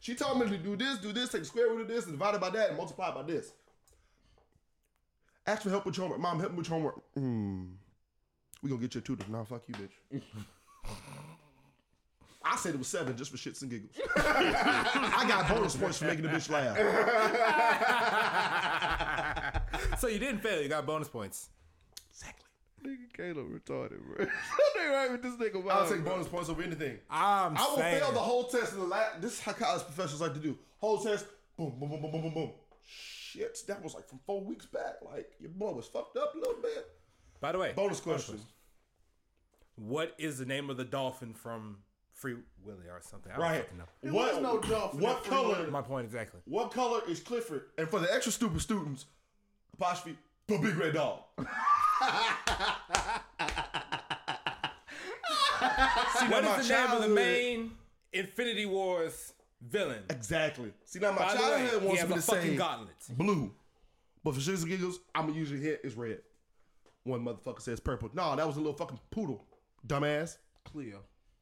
She 0.00 0.14
told 0.14 0.40
me 0.40 0.48
to 0.48 0.58
do 0.58 0.76
this, 0.76 0.98
do 0.98 1.12
this, 1.12 1.30
take 1.30 1.42
the 1.42 1.46
square 1.46 1.68
root 1.70 1.82
of 1.82 1.88
this, 1.88 2.04
and 2.04 2.14
divide 2.14 2.34
it 2.34 2.40
by 2.40 2.50
that, 2.50 2.68
and 2.70 2.76
multiply 2.76 3.08
it 3.10 3.14
by 3.14 3.22
this. 3.22 3.52
Ask 5.46 5.62
for 5.62 5.70
help 5.70 5.84
with 5.86 5.96
your 5.96 6.04
homework. 6.04 6.20
Mom, 6.20 6.40
help 6.40 6.52
me 6.52 6.58
with 6.58 6.68
your 6.68 6.76
homework. 6.76 7.00
Hmm. 7.14 7.64
We 8.62 8.70
gonna 8.70 8.80
get 8.80 8.94
you 8.94 9.00
a 9.00 9.04
tutor. 9.04 9.24
Nah, 9.28 9.44
fuck 9.44 9.62
you, 9.68 9.74
bitch. 9.74 10.22
I 12.46 12.56
said 12.56 12.74
it 12.74 12.78
was 12.78 12.88
seven 12.88 13.16
just 13.16 13.30
for 13.30 13.36
shits 13.38 13.62
and 13.62 13.70
giggles. 13.70 13.92
I 14.16 15.24
got 15.26 15.48
bonus 15.48 15.76
points 15.76 15.98
for 15.98 16.04
making 16.06 16.22
the 16.22 16.28
bitch 16.28 16.50
laugh. 16.50 16.76
so 19.98 20.08
you 20.08 20.18
didn't 20.18 20.40
fail. 20.40 20.62
You 20.62 20.68
got 20.68 20.84
bonus 20.84 21.08
points. 21.08 21.48
Exactly. 22.10 22.44
nigga 22.84 23.12
Caleb 23.14 23.46
retarded, 23.50 23.98
bro. 24.04 24.16
Something 24.18 24.90
right 24.92 25.10
with 25.10 25.22
this 25.22 25.34
nigga. 25.36 25.70
I'll 25.70 25.88
take 25.88 26.02
bro. 26.04 26.12
bonus 26.12 26.28
points 26.28 26.50
over 26.50 26.62
anything. 26.62 26.98
I'm 27.08 27.56
I 27.56 27.66
will 27.66 27.76
saying. 27.76 28.00
fail 28.00 28.12
the 28.12 28.18
whole 28.18 28.44
test 28.44 28.74
in 28.74 28.80
the 28.80 28.86
last. 28.86 29.22
This 29.22 29.32
is 29.32 29.40
how 29.40 29.52
college 29.52 29.82
professors 29.84 30.20
like 30.20 30.34
to 30.34 30.40
do. 30.40 30.58
Whole 30.78 30.98
test, 30.98 31.24
boom, 31.56 31.74
boom, 31.80 31.88
boom, 31.88 32.02
boom, 32.02 32.12
boom, 32.12 32.22
boom, 32.22 32.34
boom. 32.34 32.50
Shit, 33.34 33.58
that 33.66 33.82
was 33.82 33.94
like 33.94 34.06
from 34.08 34.20
four 34.26 34.40
weeks 34.44 34.66
back. 34.66 34.94
Like 35.04 35.32
your 35.40 35.50
boy 35.50 35.72
was 35.72 35.86
fucked 35.86 36.16
up 36.16 36.34
a 36.34 36.38
little 36.38 36.62
bit. 36.62 36.86
By 37.40 37.50
the 37.52 37.58
way, 37.58 37.72
Bonus 37.74 37.98
question. 38.00 38.38
what 39.74 40.14
is 40.18 40.38
the 40.38 40.44
name 40.46 40.70
of 40.70 40.76
the 40.76 40.84
dolphin 40.84 41.34
from 41.34 41.78
Free 42.12 42.36
Willy 42.64 42.86
or 42.88 43.00
something? 43.02 43.32
I 43.32 43.34
don't 43.34 43.42
Right. 43.44 43.76
know. 43.76 43.84
There 44.02 44.12
What 44.12 44.34
was 44.34 44.42
no 44.42 44.60
dolphin 44.60 45.00
What 45.00 45.24
color? 45.24 45.66
My 45.68 45.82
point 45.82 46.04
exactly. 46.06 46.40
What 46.44 46.70
color 46.70 47.00
is 47.08 47.18
Clifford? 47.20 47.64
And 47.76 47.88
for 47.88 47.98
the 47.98 48.12
extra 48.14 48.30
stupid 48.30 48.60
students, 48.60 49.06
apostrophe 49.72 50.16
the 50.46 50.58
big 50.58 50.76
red 50.76 50.94
dog. 50.94 51.20
See, 56.18 56.28
now 56.28 56.30
What 56.30 56.44
my 56.44 56.58
is 56.60 56.68
the 56.68 56.74
name 56.74 56.90
of 56.92 57.02
the 57.02 57.08
main 57.08 57.70
Infinity 58.12 58.66
Wars 58.66 59.32
villain? 59.68 60.02
Exactly. 60.10 60.72
See 60.84 60.98
now 60.98 61.12
my 61.12 61.18
By 61.18 61.32
the 61.34 61.38
childhood 61.38 61.72
way, 61.74 61.80
he 61.80 61.86
wants 61.86 62.00
has 62.02 62.08
me 62.10 62.14
a 62.14 62.18
to 62.18 62.22
fucking 62.22 62.50
say 62.50 62.56
gauntlet. 62.56 62.96
blue, 63.10 63.52
but 64.22 64.34
for 64.34 64.40
shits 64.40 64.60
and 64.62 64.68
giggles, 64.68 65.00
I'm 65.14 65.26
gonna 65.26 65.38
usually 65.38 65.60
hit 65.60 65.80
is 65.84 65.94
red. 65.94 66.20
One 67.04 67.24
motherfucker 67.24 67.60
says 67.60 67.80
purple. 67.80 68.10
No, 68.14 68.34
that 68.36 68.46
was 68.46 68.56
a 68.56 68.60
little 68.60 68.74
fucking 68.74 68.98
poodle, 69.10 69.44
dumbass. 69.86 70.38
Cleo. 70.64 71.00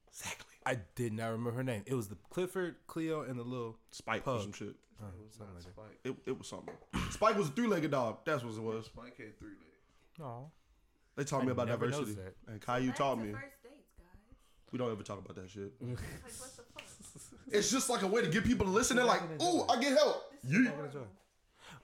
Exactly. 0.08 0.46
I 0.66 0.78
did 0.94 1.12
not 1.12 1.28
remember 1.28 1.52
her 1.52 1.62
name. 1.64 1.82
It 1.86 1.94
was 1.94 2.08
the 2.08 2.16
Clifford, 2.30 2.76
Cleo, 2.86 3.22
and 3.22 3.38
the 3.38 3.42
little 3.44 3.78
Spike 3.90 4.26
or 4.28 4.40
some 4.40 4.52
shit. 4.52 4.74
uh, 5.00 5.06
something 5.30 5.54
like 5.54 5.64
that. 5.64 5.72
Spike. 5.72 5.98
It, 6.04 6.16
it 6.26 6.38
was 6.38 6.46
something. 6.48 6.74
Spike 7.10 7.36
was 7.36 7.48
a 7.48 7.52
three-legged 7.52 7.90
dog. 7.90 8.18
That's 8.24 8.44
what 8.44 8.54
it 8.54 8.62
was. 8.62 8.86
Spike 8.86 9.16
had 9.16 9.38
three 9.38 9.50
legs. 9.50 10.20
Aw. 10.22 10.44
They 11.16 11.24
taught 11.24 11.42
I 11.42 11.46
me 11.46 11.52
about 11.52 11.66
never 11.68 11.86
diversity, 11.86 12.16
noticed 12.16 12.36
and 12.48 12.60
Caillou 12.60 12.86
Back 12.88 12.96
taught 12.96 13.18
me. 13.18 13.32
First 13.32 13.44
dates, 13.62 13.92
guys. 13.98 14.36
We 14.72 14.78
don't 14.78 14.90
ever 14.92 15.02
talk 15.02 15.18
about 15.18 15.36
that 15.36 15.50
shit. 15.50 15.72
Like, 15.80 15.90
what 15.90 15.98
the 15.98 16.62
fuck? 16.62 16.62
It's 17.52 17.70
just 17.70 17.90
like 17.90 18.02
a 18.02 18.06
way 18.06 18.22
to 18.22 18.28
get 18.28 18.44
people 18.44 18.64
to 18.66 18.72
listen. 18.72 18.96
They're 18.96 19.04
like, 19.04 19.22
"Ooh, 19.42 19.62
I 19.68 19.78
get 19.80 19.92
help." 19.92 20.32
This 20.42 20.52
is 20.52 20.56
You 20.58 20.70
horrible. 20.70 21.06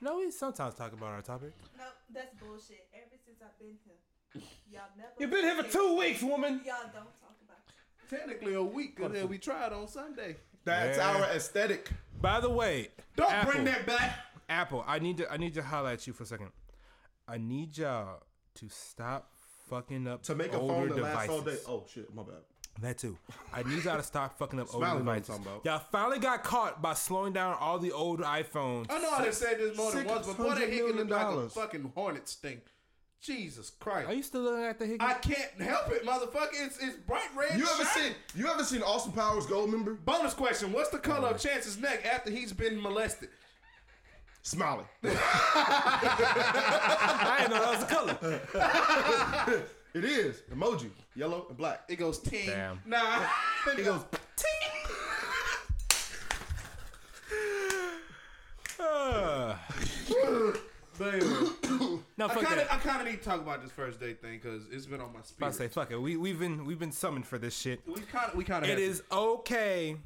No, 0.01 0.16
we 0.18 0.31
sometimes 0.31 0.74
talk 0.74 0.93
about 0.93 1.09
our 1.11 1.22
topic. 1.22 1.53
No, 1.76 1.85
that's 2.14 2.35
bullshit. 2.41 2.87
Ever 2.95 3.16
since 3.26 3.39
I've 3.43 3.59
been 3.59 3.76
here, 3.85 4.43
y'all 4.70 4.83
never. 4.97 5.11
You've 5.18 5.31
been 5.31 5.45
here 5.45 5.62
for 5.62 5.70
two 5.70 5.97
weeks, 5.99 6.22
woman. 6.22 6.61
Y'all 6.64 6.76
don't 6.85 6.93
talk 7.20 7.37
about 7.45 7.59
it. 7.68 8.16
Technically 8.16 8.55
a 8.55 8.62
week, 8.62 8.97
cause 8.99 9.12
then 9.12 9.29
we 9.29 9.39
tried 9.39 9.72
on 9.72 9.89
Sunday. 9.89 10.37
That's 10.64 10.97
Yeah. 10.99 11.11
our 11.16 11.24
aesthetic. 11.24 11.91
By 12.20 12.41
the 12.41 12.51
way, 12.51 12.89
Don't 13.16 13.31
Apple, 13.33 13.53
bring 13.53 13.64
that 13.64 13.87
back. 13.87 14.18
Apple, 14.49 14.85
I 14.87 14.99
need 15.01 15.18
to 15.18 15.31
I 15.31 15.37
need 15.37 15.55
to 15.55 15.62
holler 15.62 15.91
at 15.91 16.07
you 16.07 16.12
for 16.12 16.22
a 16.22 16.26
second. 16.26 16.51
I 17.26 17.37
need 17.39 17.76
y'all 17.76 18.22
to 18.55 18.68
stop 18.70 19.33
fucking 19.68 20.07
up 20.09 20.22
To 20.24 20.35
make 20.35 20.53
a 20.55 20.59
older 20.59 20.74
phone 20.74 20.89
that 20.89 20.95
devices. 20.95 21.29
lasts 21.29 21.31
all 21.31 21.41
day. 21.43 21.59
Oh 21.83 21.87
shit, 21.93 22.14
my 22.14 22.22
bad. 22.22 22.43
That 22.81 22.99
too. 22.99 23.16
I 23.53 23.64
need 23.64 23.83
y'all 23.85 23.97
to 23.97 24.03
stop 24.05 24.39
fucking 24.39 24.61
up 24.61 24.72
older 24.72 24.87
Smiling 24.87 25.05
know 25.05 25.14
devices. 25.14 25.41
Y'all 25.64 25.83
finally 25.91 26.20
got 26.20 26.45
caught 26.45 26.81
by 26.81 26.95
slowing 26.95 27.33
down 27.33 27.57
all 27.59 27.79
the 27.81 27.91
old 27.91 28.20
iPhones. 28.20 28.87
I 28.89 29.01
know 29.01 29.11
I 29.11 29.24
done 29.24 29.33
said 29.33 29.59
this 29.59 29.76
more 29.76 29.91
than 29.91 30.05
once, 30.07 30.26
but 30.29 30.37
boy, 30.37 30.55
that 30.55 30.59
$600 30.59 30.70
hickey 30.70 30.83
look 30.83 30.97
like 30.97 31.05
a 31.05 31.09
dollars. 31.09 31.53
fucking 31.55 31.93
hornet 31.95 32.29
sting. 32.29 32.61
Jesus 33.20 33.70
Christ. 33.70 34.09
Are 34.09 34.14
you 34.14 34.22
still 34.22 34.43
looking 34.43 34.64
at 34.64 34.79
the 34.79 34.87
hickey? 34.87 35.01
I 35.05 35.14
can't 35.14 35.61
help 35.61 35.91
it, 35.91 36.07
motherfucker. 36.07 36.51
It's, 36.53 36.79
it's 36.79 36.97
bright 36.99 37.29
red. 37.37 37.59
You 37.59 37.64
ever 37.64 37.85
shiny. 37.85 38.05
seen? 38.11 38.14
You 38.37 38.47
ever 38.47 38.62
seen 38.62 38.81
Austin 38.83 39.11
Powers 39.11 39.45
Goldmember? 39.47 39.99
Bonus 40.05 40.35
question: 40.35 40.72
What's 40.72 40.91
the 40.91 40.99
color 40.99 41.31
of 41.31 41.41
Chance's 41.41 41.79
neck 41.81 42.07
after 42.07 42.31
he's 42.31 42.53
been 42.53 42.81
molested? 42.81 43.31
Smiling. 44.43 44.87
I 45.05 45.11
didn't 47.41 47.51
know 47.51 47.61
that 47.61 47.70
was 47.70 47.85
the 47.85 47.95
color. 49.53 49.62
it 49.95 50.05
is 50.05 50.43
emoji, 50.55 50.91
yellow 51.16 51.47
and 51.49 51.57
black. 51.57 51.82
It 51.89 51.97
goes 51.97 52.18
ting. 52.18 52.47
Damn. 52.47 52.80
Nah. 52.86 53.26
It 53.76 53.84
goes. 53.84 54.01
Uh, 58.80 59.55
But 60.99 61.14
anyway, 61.14 61.30
no, 62.16 62.26
I 62.26 62.34
fuck 62.34 62.43
kind 62.45 62.61
of. 62.61 62.66
I 62.72 62.76
kind 62.78 63.01
of 63.01 63.07
need 63.07 63.18
to 63.22 63.24
talk 63.24 63.41
about 63.41 63.62
this 63.62 63.70
first 63.70 64.01
date 64.01 64.20
thing 64.20 64.41
because 64.43 64.62
it's 64.72 64.86
been 64.86 65.01
on 65.01 65.12
my 65.12 65.20
About 65.20 65.22
to 65.22 65.28
spirit. 65.28 65.55
say 65.55 65.68
fuck 65.68 65.93
it. 65.93 65.97
We 66.01 66.16
we've 66.16 66.41
been 66.41 66.64
we've 66.64 66.78
been 66.78 66.91
summoned 66.91 67.24
for 67.26 67.39
this 67.39 67.57
shit. 67.57 67.80
we 67.86 68.01
kind 68.01 68.30
of, 68.30 68.34
we 68.36 68.43
kind 68.43 68.64
of. 68.64 68.70
It 68.70 68.80
is 68.80 69.03
okay 69.12 69.97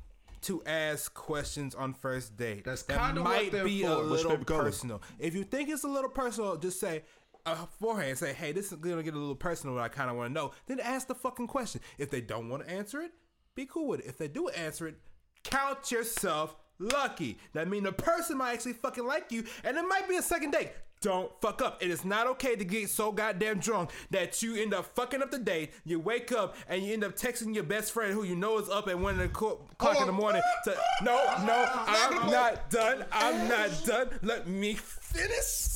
to 0.42 0.62
ask 0.66 1.14
questions 1.14 1.74
on 1.74 1.94
first 1.94 2.36
date. 2.36 2.64
That's 2.64 2.82
that 2.84 2.98
kinda 3.00 3.22
what 3.22 3.30
might 3.30 3.64
be 3.64 3.82
for. 3.84 3.88
a 3.88 3.96
little 4.02 4.32
paper 4.32 4.44
color? 4.44 4.62
personal. 4.64 5.02
If 5.18 5.34
you 5.34 5.44
think 5.44 5.70
it's 5.70 5.84
a 5.84 5.88
little 5.88 6.10
personal, 6.10 6.56
just 6.56 6.78
say 6.78 7.04
uh, 7.46 7.66
beforehand. 7.66 8.18
Say, 8.18 8.32
hey, 8.32 8.52
this 8.52 8.72
is 8.72 8.78
gonna 8.78 9.02
get 9.02 9.14
a 9.14 9.18
little 9.18 9.34
personal. 9.34 9.78
I 9.78 9.88
kind 9.88 10.10
of 10.10 10.16
want 10.16 10.30
to 10.30 10.34
know. 10.34 10.52
Then 10.66 10.80
ask 10.80 11.06
the 11.06 11.14
fucking 11.14 11.46
question. 11.46 11.80
If 11.98 12.10
they 12.10 12.20
don't 12.20 12.48
want 12.48 12.66
to 12.66 12.70
answer 12.70 13.00
it, 13.00 13.12
be 13.54 13.66
cool 13.66 13.88
with 13.88 14.00
it. 14.00 14.06
If 14.06 14.18
they 14.18 14.28
do 14.28 14.48
answer 14.48 14.86
it, 14.88 14.96
count 15.44 15.90
yourself 15.90 16.56
lucky. 16.78 17.38
That 17.52 17.68
means 17.68 17.84
the 17.84 17.92
person 17.92 18.38
might 18.38 18.52
actually 18.52 18.74
fucking 18.74 19.06
like 19.06 19.30
you, 19.30 19.44
and 19.64 19.76
it 19.76 19.82
might 19.82 20.08
be 20.08 20.16
a 20.16 20.22
second 20.22 20.52
date. 20.52 20.70
Don't 21.02 21.32
fuck 21.40 21.60
up. 21.62 21.82
It 21.82 21.90
is 21.90 22.04
not 22.04 22.28
okay 22.28 22.54
to 22.54 22.64
get 22.64 22.88
so 22.88 23.10
goddamn 23.10 23.58
drunk 23.58 23.90
that 24.10 24.40
you 24.40 24.54
end 24.54 24.72
up 24.72 24.94
fucking 24.94 25.20
up 25.20 25.32
the 25.32 25.38
date. 25.38 25.72
You 25.84 25.98
wake 25.98 26.30
up 26.30 26.56
and 26.68 26.80
you 26.80 26.92
end 26.92 27.02
up 27.02 27.16
texting 27.16 27.56
your 27.56 27.64
best 27.64 27.90
friend 27.90 28.14
who 28.14 28.22
you 28.22 28.36
know 28.36 28.56
is 28.58 28.68
up 28.68 28.86
at 28.86 28.96
one 28.96 29.18
o'clock 29.18 30.00
in 30.00 30.06
the 30.06 30.12
morning. 30.12 30.42
To 30.64 30.76
no, 31.02 31.16
no, 31.44 31.68
I'm 31.74 32.30
not 32.30 32.70
done. 32.70 33.04
I'm 33.10 33.48
not 33.48 33.84
done. 33.84 34.10
Let 34.22 34.46
me 34.46 34.74
finish. 34.74 35.72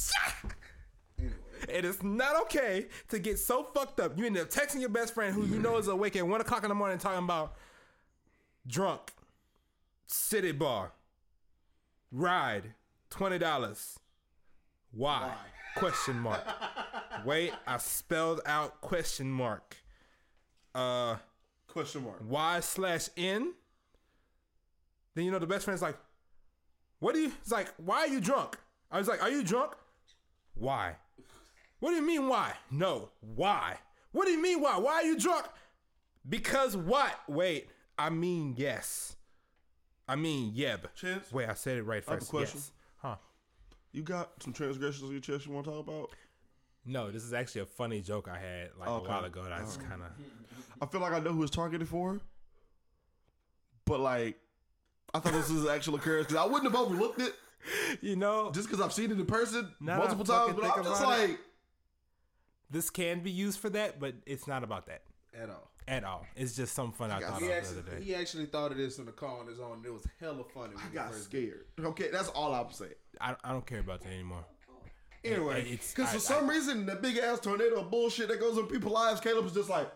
It 1.68 1.84
is 1.84 2.02
not 2.02 2.40
okay 2.42 2.86
to 3.08 3.18
get 3.18 3.38
so 3.38 3.64
fucked 3.74 4.00
up. 4.00 4.18
You 4.18 4.26
end 4.26 4.38
up 4.38 4.50
texting 4.50 4.80
your 4.80 4.88
best 4.88 5.14
friend 5.14 5.34
who 5.34 5.44
you 5.46 5.58
know 5.58 5.76
is 5.76 5.88
awake 5.88 6.16
at 6.16 6.26
one 6.26 6.40
o'clock 6.40 6.62
in 6.62 6.68
the 6.68 6.74
morning 6.74 6.98
talking 6.98 7.24
about 7.24 7.54
drunk, 8.66 9.12
city 10.06 10.52
bar, 10.52 10.92
ride, 12.12 12.74
twenty 13.10 13.38
dollars. 13.38 13.98
Why? 14.92 15.34
Question 15.76 16.18
mark. 16.20 16.42
Wait, 17.24 17.52
I 17.66 17.76
spelled 17.78 18.40
out 18.46 18.80
question 18.80 19.30
mark. 19.30 19.76
Uh, 20.74 21.16
Question 21.68 22.04
mark. 22.04 22.22
Y 22.26 22.60
slash 22.60 23.08
N. 23.16 23.52
Then 25.14 25.24
you 25.26 25.30
know 25.30 25.38
the 25.38 25.46
best 25.46 25.64
friend's 25.66 25.82
like, 25.82 25.96
what 26.98 27.14
do 27.14 27.20
you? 27.20 27.32
It's 27.42 27.52
like, 27.52 27.68
why 27.76 27.98
are 27.98 28.06
you 28.08 28.20
drunk? 28.20 28.58
I 28.90 28.98
was 28.98 29.08
like, 29.08 29.22
are 29.22 29.30
you 29.30 29.42
drunk? 29.42 29.72
Why? 30.54 30.96
What 31.86 31.92
do 31.92 31.98
you 31.98 32.04
mean 32.04 32.26
why? 32.26 32.52
No, 32.68 33.10
why? 33.20 33.78
What 34.10 34.24
do 34.24 34.32
you 34.32 34.42
mean 34.42 34.60
why? 34.60 34.76
Why 34.76 34.94
are 34.94 35.02
you 35.04 35.16
drunk? 35.16 35.46
Because 36.28 36.76
what? 36.76 37.14
Wait, 37.28 37.68
I 37.96 38.10
mean 38.10 38.54
yes. 38.56 39.14
I 40.08 40.16
mean 40.16 40.52
yeb. 40.52 40.92
Chance? 40.96 41.30
Wait, 41.30 41.48
I 41.48 41.54
said 41.54 41.76
it 41.78 41.84
right 41.84 42.02
I 42.08 42.10
have 42.10 42.16
a 42.16 42.20
first. 42.22 42.30
question. 42.32 42.58
Yes. 42.58 42.72
Huh? 42.96 43.14
You 43.92 44.02
got 44.02 44.32
some 44.42 44.52
transgressions 44.52 45.04
on 45.04 45.12
your 45.12 45.20
chest 45.20 45.46
you 45.46 45.52
want 45.52 45.64
to 45.66 45.70
talk 45.70 45.86
about? 45.86 46.10
No, 46.84 47.12
this 47.12 47.22
is 47.22 47.32
actually 47.32 47.60
a 47.60 47.66
funny 47.66 48.00
joke 48.00 48.26
I 48.26 48.36
had 48.36 48.70
like 48.76 48.88
Okay. 48.88 49.06
a 49.06 49.08
while 49.08 49.24
ago. 49.24 49.44
That 49.44 49.52
I 49.52 49.60
just 49.60 49.78
kind 49.78 50.02
of. 50.02 50.08
I 50.82 50.86
feel 50.86 51.00
like 51.00 51.12
I 51.12 51.20
know 51.20 51.34
who 51.34 51.44
it's 51.44 51.54
targeted 51.54 51.86
for, 51.88 52.18
but 53.84 54.00
like, 54.00 54.36
I 55.14 55.20
thought 55.20 55.34
this 55.34 55.52
was 55.52 55.62
an 55.62 55.70
actual 55.70 55.94
occurrence 55.94 56.26
because 56.26 56.44
I 56.44 56.46
wouldn't 56.50 56.64
have 56.64 56.74
overlooked 56.74 57.20
it 57.20 57.32
You 58.00 58.16
know, 58.16 58.50
just 58.52 58.68
because 58.68 58.84
I've 58.84 58.92
seen 58.92 59.10
it 59.10 59.18
in 59.18 59.26
person 59.26 59.72
multiple 59.80 60.24
times. 60.24 60.54
But 60.54 60.76
I'm 60.78 60.84
just 60.84 61.02
like, 61.02 61.30
it. 61.30 61.38
Like, 62.68 62.72
this 62.74 62.90
can 62.90 63.20
be 63.20 63.30
used 63.30 63.58
for 63.58 63.70
that, 63.70 63.98
but 64.00 64.14
it's 64.26 64.46
not 64.46 64.62
about 64.64 64.86
that 64.86 65.02
at 65.40 65.48
all. 65.50 65.70
at 65.88 66.04
all. 66.04 66.26
It's 66.36 66.54
just 66.56 66.74
some 66.74 66.92
fun 66.92 67.10
I 67.10 67.20
thought 67.20 67.38
He 67.40 67.46
of 67.46 67.50
the 67.50 67.56
actually, 67.56 67.78
other 67.78 67.90
day. 67.98 68.02
he 68.04 68.14
actually 68.14 68.46
thought 68.46 68.70
of 68.72 68.76
this 68.78 68.98
in 68.98 69.04
the 69.06 69.12
car 69.12 69.38
on 69.40 69.46
his 69.46 69.60
own. 69.60 69.72
and 69.78 69.86
It 69.86 69.92
was 69.92 70.04
hella 70.20 70.44
funny. 70.54 70.74
When 70.74 70.78
I 70.84 70.88
he 70.88 70.94
got 70.94 71.12
first- 71.12 71.24
scared. 71.24 71.66
Okay, 71.78 72.08
that's 72.10 72.28
all 72.30 72.54
I'm 72.54 72.70
saying. 72.72 72.92
I, 73.20 73.36
I 73.44 73.52
don't 73.52 73.66
care 73.66 73.80
about 73.80 74.00
that 74.02 74.08
anymore. 74.12 74.44
Anyway, 75.24 75.68
It's 75.70 75.92
Because 75.92 76.10
for 76.10 76.16
I- 76.16 76.20
some 76.38 76.48
reason, 76.48 76.86
the 76.86 76.94
big 76.96 77.16
ass 77.18 77.40
tornado 77.40 77.82
bullshit 77.82 78.28
that 78.28 78.38
goes 78.40 78.56
in 78.58 78.66
people's 78.66 78.92
lives, 78.94 79.20
Caleb 79.20 79.44
was 79.44 79.54
just 79.54 79.68
like, 79.70 79.88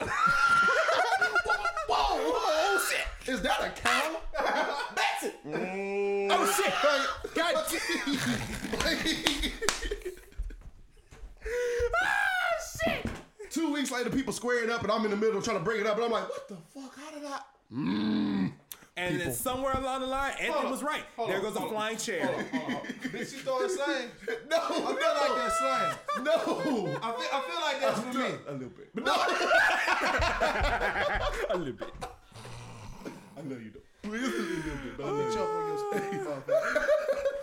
whoa, 0.00 0.06
whoa, 1.88 2.26
oh, 2.28 2.88
shit. 2.90 3.06
Is 3.34 3.40
that 3.42 3.60
a 3.60 3.70
cow? 3.80 4.20
That's 4.94 5.24
it. 5.24 5.44
Mm. 5.46 6.28
Oh 6.30 6.46
shit! 6.56 7.34
God 7.34 7.54
Two 13.52 13.72
weeks 13.72 13.90
later, 13.90 14.08
people 14.10 14.32
squaring 14.32 14.70
up, 14.70 14.82
and 14.82 14.90
I'm 14.90 15.04
in 15.04 15.10
the 15.10 15.16
middle 15.16 15.42
trying 15.42 15.58
to 15.58 15.62
bring 15.62 15.78
it 15.80 15.86
up, 15.86 15.96
and 15.96 16.04
I'm 16.06 16.10
like, 16.10 16.26
what 16.28 16.48
the 16.48 16.56
fuck? 16.74 16.96
How 16.98 17.10
did 17.12 17.22
I? 17.24 17.38
Mm. 17.72 18.52
And 18.96 19.20
then 19.20 19.32
somewhere 19.32 19.72
along 19.74 20.00
the 20.02 20.06
line, 20.06 20.32
Anthony 20.32 20.52
Hold 20.52 20.70
was 20.70 20.82
right. 20.82 21.02
hold 21.16 21.28
there 21.30 21.36
on, 21.38 21.42
goes 21.42 21.56
a 21.56 21.60
hold 21.60 21.72
on, 21.72 21.78
flying 21.78 21.96
chair. 21.98 22.26
Hold 22.26 22.38
on, 22.38 22.44
hold 22.60 22.74
on. 22.74 22.82
Did 23.12 23.28
she 23.28 23.36
throw 23.36 23.64
a 23.64 23.68
slang? 23.68 24.08
No, 24.50 24.56
I 24.58 24.60
feel 24.68 24.84
like 24.84 24.98
that 25.36 25.52
slang. 25.58 25.94
No. 26.24 26.32
I 26.32 26.34
feel, 27.12 27.28
I 27.32 27.40
feel 27.46 27.60
like 27.60 27.78
that's 27.80 28.00
for 28.00 28.12
me. 28.18 28.30
A 28.48 28.52
little 28.52 28.68
bit. 28.68 28.88
But 28.94 29.04
no. 29.04 29.14
a 31.50 31.56
little 31.56 31.72
bit. 31.74 31.88
I 33.36 33.38
know 33.42 33.56
you 33.56 33.70
don't. 33.70 33.84
Please, 34.02 34.22
a 34.22 34.26
little 34.26 34.62
bit. 34.62 34.96
but 34.98 35.06
I 35.06 35.08
know 35.10 35.26
you 35.28 35.34
Choke 35.34 35.50
on 35.50 35.66
your 35.68 35.78
spit, 35.78 36.02
motherfucker. 36.20 36.86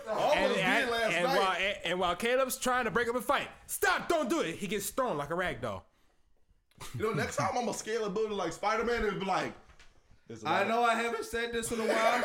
I 0.08 0.10
almost 0.12 0.36
And, 0.36 0.54
did 0.54 0.62
and, 0.64 0.90
last 0.90 1.12
and 1.14 1.24
night. 1.24 1.38
while 1.38 1.52
and, 1.56 1.76
and 1.84 1.98
while 2.00 2.16
Caleb's 2.16 2.56
trying 2.58 2.84
to 2.84 2.90
break 2.90 3.08
up 3.08 3.14
a 3.16 3.20
fight, 3.20 3.48
stop! 3.66 4.08
Don't 4.08 4.28
do 4.30 4.40
it. 4.40 4.56
He 4.56 4.66
gets 4.66 4.90
thrown 4.90 5.16
like 5.16 5.30
a 5.30 5.34
rag 5.34 5.60
doll. 5.60 5.84
You 6.98 7.04
know, 7.04 7.12
next 7.12 7.36
time 7.36 7.50
I'm 7.54 7.64
gonna 7.64 7.74
scale 7.74 8.04
a 8.04 8.10
building 8.10 8.36
like 8.36 8.52
Spider 8.52 8.84
Man 8.84 9.04
and 9.04 9.20
be 9.20 9.26
like, 9.26 9.52
there's 10.26 10.44
a 10.44 10.48
I 10.48 10.62
of- 10.62 10.68
know 10.68 10.82
I 10.82 10.94
haven't 10.94 11.24
said 11.24 11.52
this 11.52 11.70
in 11.72 11.80
a 11.80 11.84
while, 11.84 12.24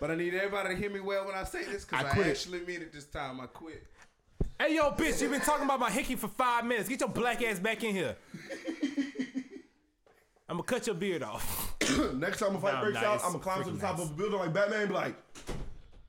but 0.00 0.10
I 0.10 0.14
need 0.14 0.34
everybody 0.34 0.70
to 0.70 0.76
hear 0.80 0.90
me 0.90 1.00
well 1.00 1.26
when 1.26 1.34
I 1.34 1.44
say 1.44 1.64
this 1.64 1.84
because 1.84 2.04
I 2.04 2.20
I, 2.20 2.28
actually 2.28 2.60
mean 2.60 2.82
it 2.82 2.92
this 2.92 3.04
time. 3.06 3.40
I 3.40 3.46
quit. 3.46 3.86
Hey, 4.58 4.76
yo, 4.76 4.90
bitch, 4.90 5.22
you've 5.22 5.30
been 5.30 5.40
talking 5.40 5.64
about 5.64 5.80
my 5.80 5.90
hickey 5.90 6.16
for 6.16 6.28
five 6.28 6.66
minutes. 6.66 6.88
Get 6.88 7.00
your 7.00 7.08
black 7.08 7.42
ass 7.42 7.58
back 7.58 7.82
in 7.82 7.94
here. 7.94 8.16
I'm 10.48 10.56
gonna 10.56 10.62
cut 10.64 10.86
your 10.86 10.96
beard 10.96 11.22
off. 11.22 11.76
Next 12.14 12.40
time 12.40 12.56
a 12.56 12.60
fight 12.60 12.72
Sound 12.72 12.84
breaks 12.84 12.98
out. 12.98 13.20
I'm 13.24 13.32
gonna 13.32 13.38
climb 13.38 13.64
to 13.64 13.70
the 13.70 13.78
top 13.78 13.96
nice. 13.98 14.06
of 14.06 14.12
a 14.12 14.14
building 14.14 14.38
like 14.40 14.52
Batman 14.52 14.80
and 14.80 14.88
be 14.88 14.94
like, 14.94 15.14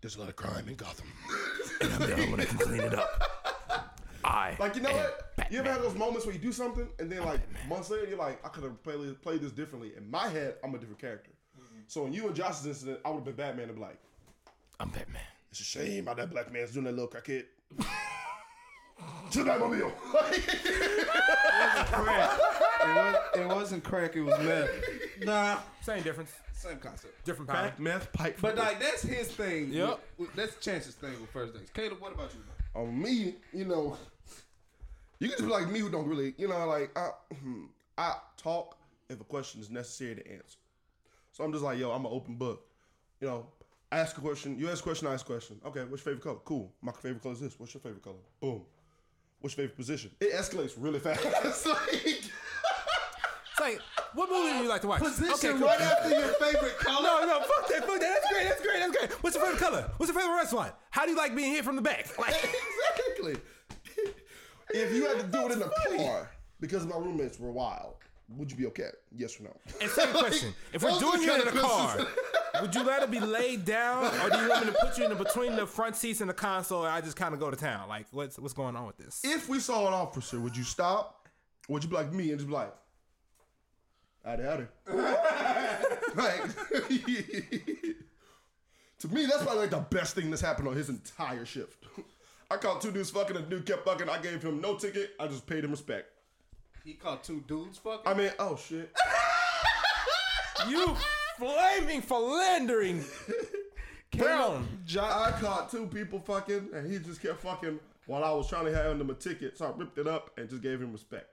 there's 0.02 0.16
a 0.16 0.20
lot 0.20 0.30
of 0.30 0.36
crime 0.36 0.68
in 0.68 0.76
Gotham. 0.76 1.06
And 1.80 1.94
I'm 1.94 2.00
the 2.00 2.14
only 2.14 2.30
one 2.30 2.40
that 2.40 2.48
can 2.48 2.58
clean 2.58 2.82
it 2.82 2.96
up. 2.96 3.22
I. 4.24 4.56
Like, 4.60 4.76
you 4.76 4.82
know 4.82 4.90
am 4.90 4.96
what? 4.98 5.52
You 5.52 5.60
ever 5.60 5.66
Batman. 5.70 5.74
have 5.74 5.82
those 5.84 5.96
moments 5.96 6.26
where 6.26 6.34
you 6.36 6.42
do 6.42 6.52
something 6.52 6.88
and 7.00 7.12
then, 7.12 7.24
like, 7.26 7.40
months 7.68 7.90
later, 7.90 8.08
you're 8.08 8.18
like, 8.18 8.44
I 8.46 8.50
could 8.50 8.64
have 8.64 8.82
played, 8.84 9.22
played 9.22 9.42
this 9.42 9.52
differently. 9.52 9.94
In 9.98 10.10
my 10.10 10.28
head, 10.28 10.56
I'm 10.64 10.74
a 10.76 10.78
different 10.78 11.00
character. 11.00 11.32
Mm-hmm. 11.58 11.82
So 11.88 12.06
in 12.06 12.14
you 12.14 12.28
and 12.28 12.36
Josh's 12.36 12.66
incident, 12.66 13.00
I 13.06 13.10
would 13.10 13.18
have 13.18 13.26
been 13.26 13.36
Batman 13.36 13.66
and 13.70 13.76
be 13.76 13.82
like, 13.82 13.98
I'm 14.80 14.90
Batman. 14.90 15.22
it's 15.52 15.60
a 15.60 15.64
shame 15.64 16.06
how 16.08 16.14
that 16.16 16.32
black 16.32 16.52
man's 16.52 16.72
doing 16.72 16.86
that 16.86 16.94
little 16.94 17.08
crackhead. 17.10 17.46
to 19.32 19.44
the 19.44 19.50
Batmobile. 19.50 19.96
Crack. 19.98 20.34
It, 22.84 22.96
was, 22.96 23.16
it 23.36 23.48
wasn't 23.48 23.84
crack. 23.84 24.16
It 24.16 24.22
was 24.24 24.40
meth. 24.40 24.70
Nah, 25.24 25.58
Same 25.82 26.02
difference. 26.04 26.32
same 26.54 26.78
concept. 26.78 27.24
Different 27.26 27.50
power. 27.50 27.62
Crack, 27.68 27.80
meth, 27.80 28.12
pipe. 28.14 28.38
But 28.42 28.58
like 28.58 28.80
that's 28.80 29.04
his 29.04 29.28
thing. 29.30 29.72
Yep. 29.72 30.00
with- 30.18 30.28
with- 30.30 30.36
that's 30.36 30.56
Chance's 30.64 30.96
thing 30.96 31.12
with 31.22 31.30
first 31.30 31.54
dates. 31.54 31.70
Caleb, 31.72 32.00
what 32.02 32.14
about 32.14 32.32
you? 32.34 32.40
man? 32.40 32.48
on 32.88 33.02
me, 33.02 33.36
you 33.54 33.66
know, 33.66 33.98
you 35.22 35.28
can 35.28 35.38
just 35.38 35.44
be 35.48 35.52
like 35.52 35.70
me 35.72 35.80
who 35.80 35.90
don't 35.90 36.08
really, 36.08 36.34
you 36.38 36.48
know, 36.48 36.66
like 36.68 36.98
I, 36.98 37.10
hmm, 37.36 37.66
I 37.96 38.16
talk 38.38 38.78
if 39.08 39.22
a 39.22 39.24
question 39.24 39.62
is 39.62 39.70
necessary 39.70 40.16
to 40.16 40.28
answer. 40.32 40.58
So 41.32 41.44
I'm 41.44 41.52
just 41.52 41.64
like, 41.64 41.78
yo, 41.78 41.92
I'm 41.92 42.06
an 42.06 42.12
open 42.12 42.36
book. 42.36 42.66
You 43.20 43.28
know, 43.28 43.46
I 43.92 44.00
ask 44.00 44.18
a 44.18 44.22
question, 44.22 44.58
you 44.58 44.68
ask 44.70 44.80
a 44.80 44.84
question, 44.84 45.08
I 45.08 45.14
ask 45.14 45.26
a 45.26 45.32
question. 45.32 45.62
Okay, 45.64 45.82
what's 45.82 46.04
your 46.04 46.16
favorite 46.16 46.24
color? 46.24 46.40
Cool. 46.44 46.74
My 46.82 46.92
favorite 46.92 47.22
color 47.22 47.36
is 47.36 47.40
this. 47.40 47.60
What's 47.60 47.74
your 47.74 47.82
favorite 47.82 48.04
color? 48.04 48.16
Boom. 48.40 48.64
What's 49.42 49.56
your 49.56 49.64
favorite 49.68 49.78
position? 49.78 50.12
It 50.20 50.34
escalates 50.34 50.74
really 50.76 51.00
fast. 51.00 51.24
like, 51.68 51.78
It's 51.94 52.30
like, 53.60 53.80
what 54.16 54.30
movie 54.30 54.58
do 54.58 54.64
you 54.64 54.70
like 54.70 54.82
to 54.82 54.88
watch? 54.88 55.02
Position 55.02 55.60
cool. 55.60 55.68
right 55.68 55.82
after 55.82 56.10
your 56.10 56.28
favorite 56.30 56.78
color. 56.80 57.04
No, 57.04 57.26
no, 57.28 57.40
fuck 57.42 57.68
that, 57.70 57.86
fuck 57.86 58.00
that. 58.00 58.20
That's 58.22 58.34
great, 58.34 58.44
that's 58.46 58.62
great, 58.62 58.80
that's 58.80 58.98
great. 58.98 59.24
What's 59.24 59.36
your 59.36 59.46
favorite 59.46 59.60
color? 59.62 59.92
What's 59.98 60.12
your 60.12 60.20
favorite 60.20 60.36
restaurant? 60.36 60.74
How 60.90 61.06
do 61.06 61.12
you 61.12 61.18
like 61.18 61.36
being 61.36 61.54
hit 61.54 61.64
from 61.64 61.76
the 61.76 61.82
back? 61.82 62.18
Like, 62.18 62.34
exactly. 62.98 63.36
If 64.74 64.94
you 64.94 65.06
had 65.08 65.20
to 65.20 65.28
do 65.28 65.46
it 65.48 65.52
in 65.54 65.62
a 65.62 65.70
car 65.98 66.30
because 66.60 66.86
my 66.86 66.98
roommates 66.98 67.40
were 67.40 67.52
wild, 67.52 67.96
would 68.38 68.52
you 68.52 68.58
be 68.58 68.66
okay? 68.68 68.90
Yes 69.16 69.40
or 69.40 69.44
no? 69.44 69.56
and 69.82 69.90
second 69.90 70.14
question: 70.16 70.54
If 70.74 70.84
we're 70.84 70.98
doing 71.00 71.24
it 71.24 71.30
in 71.30 71.42
kind 71.42 71.58
a 71.58 71.62
car, 71.62 72.08
would 72.62 72.74
you 72.74 72.88
rather 72.88 73.08
be 73.08 73.20
laid 73.20 73.66
down, 73.66 74.06
or 74.06 74.30
do 74.30 74.38
you 74.38 74.50
want 74.50 74.66
me 74.66 74.72
to 74.72 74.78
put 74.80 74.98
you 74.98 75.06
in 75.06 75.10
the, 75.10 75.16
between 75.16 75.56
the 75.56 75.66
front 75.66 75.96
seats 75.96 76.22
and 76.22 76.30
the 76.30 76.34
console, 76.34 76.86
and 76.86 76.94
I 76.94 77.02
just 77.02 77.18
kind 77.18 77.34
of 77.34 77.40
go 77.40 77.52
to 77.52 77.58
town? 77.58 77.90
Like, 77.90 78.06
what's 78.12 78.40
what's 78.40 78.54
going 78.54 78.76
on 78.76 78.88
with 78.88 78.98
this? 78.98 79.22
if 79.24 79.50
we 79.50 79.60
saw 79.60 79.88
an 79.88 79.94
officer, 79.94 80.40
would 80.40 80.56
you 80.56 80.64
stop? 80.64 81.28
Or 81.68 81.74
would 81.74 81.84
you 81.84 81.90
be 81.90 81.96
like 81.96 82.12
me 82.14 82.30
and 82.30 82.40
just 82.40 82.48
be 82.48 82.54
like, 82.54 82.74
howdy, 84.26 84.44
howdy? 84.44 84.66
like, 86.16 86.42
to 89.00 89.08
me, 89.08 89.26
that's 89.26 89.44
probably 89.44 89.62
like 89.62 89.70
the 89.70 89.86
best 89.90 90.16
thing 90.16 90.30
that's 90.30 90.42
happened 90.42 90.68
on 90.68 90.76
his 90.76 90.90
entire 90.90 91.46
shift. 91.46 91.86
I 92.52 92.58
caught 92.58 92.82
two 92.82 92.92
dudes 92.92 93.10
fucking, 93.10 93.38
and 93.38 93.46
the 93.46 93.50
dude 93.50 93.66
kept 93.66 93.86
fucking. 93.86 94.10
I 94.10 94.18
gave 94.18 94.44
him 94.44 94.60
no 94.60 94.76
ticket. 94.76 95.12
I 95.18 95.28
just 95.28 95.48
paid 95.48 95.64
him 95.64 95.72
respect. 95.72 96.08
He 96.84 96.94
caught 96.96 97.24
two 97.24 97.42
dudes 97.48 97.78
fucking. 97.78 98.02
I 98.06 98.14
mean, 98.14 98.32
oh 98.40 98.58
shit. 98.58 98.92
You 100.70 100.96
flaming 101.40 102.02
philandering. 102.02 103.04
Brown. 104.16 104.68
I 105.00 105.32
caught 105.40 105.72
two 105.72 105.88
people 105.88 106.20
fucking, 106.20 106.70
and 106.76 106.92
he 106.92 107.00
just 107.00 107.20
kept 107.20 107.40
fucking 107.42 107.80
while 108.06 108.24
I 108.24 108.32
was 108.32 108.48
trying 108.48 108.66
to 108.66 108.76
hand 108.76 109.02
him 109.02 109.10
a 109.10 109.16
ticket. 109.16 109.58
So 109.58 109.66
I 109.66 109.72
ripped 109.76 109.98
it 109.98 110.06
up 110.06 110.30
and 110.38 110.48
just 110.48 110.62
gave 110.62 110.80
him 110.80 110.92
respect. 110.92 111.26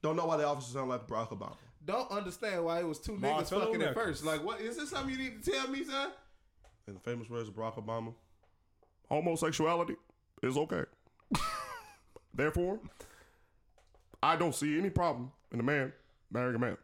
Don't 0.00 0.14
know 0.14 0.26
why 0.26 0.36
the 0.36 0.46
officer 0.46 0.74
sound 0.74 0.90
like 0.90 1.08
Barack 1.08 1.30
Obama. 1.30 1.56
Don't 1.84 2.08
understand 2.12 2.64
why 2.64 2.78
it 2.78 2.86
was 2.86 3.00
two 3.00 3.12
niggas 3.16 3.48
fellow 3.48 3.66
fucking 3.66 3.82
at 3.82 3.94
first. 3.94 4.24
Like, 4.24 4.44
what 4.44 4.60
is 4.60 4.76
this 4.76 4.90
something 4.90 5.10
you 5.10 5.18
need 5.18 5.42
to 5.42 5.50
tell 5.50 5.66
me, 5.66 5.82
son? 5.82 6.10
In 6.86 6.94
the 6.94 7.00
famous 7.00 7.28
words 7.28 7.48
of 7.48 7.56
Barack 7.56 7.84
Obama, 7.84 8.14
homosexuality 9.08 9.96
is 10.42 10.56
okay. 10.56 10.84
Therefore, 12.34 12.80
I 14.22 14.36
don't 14.36 14.54
see 14.54 14.78
any 14.78 14.90
problem 14.90 15.32
in 15.52 15.60
a 15.60 15.62
man 15.62 15.92
marrying 16.30 16.56
a 16.56 16.58
man. 16.58 16.76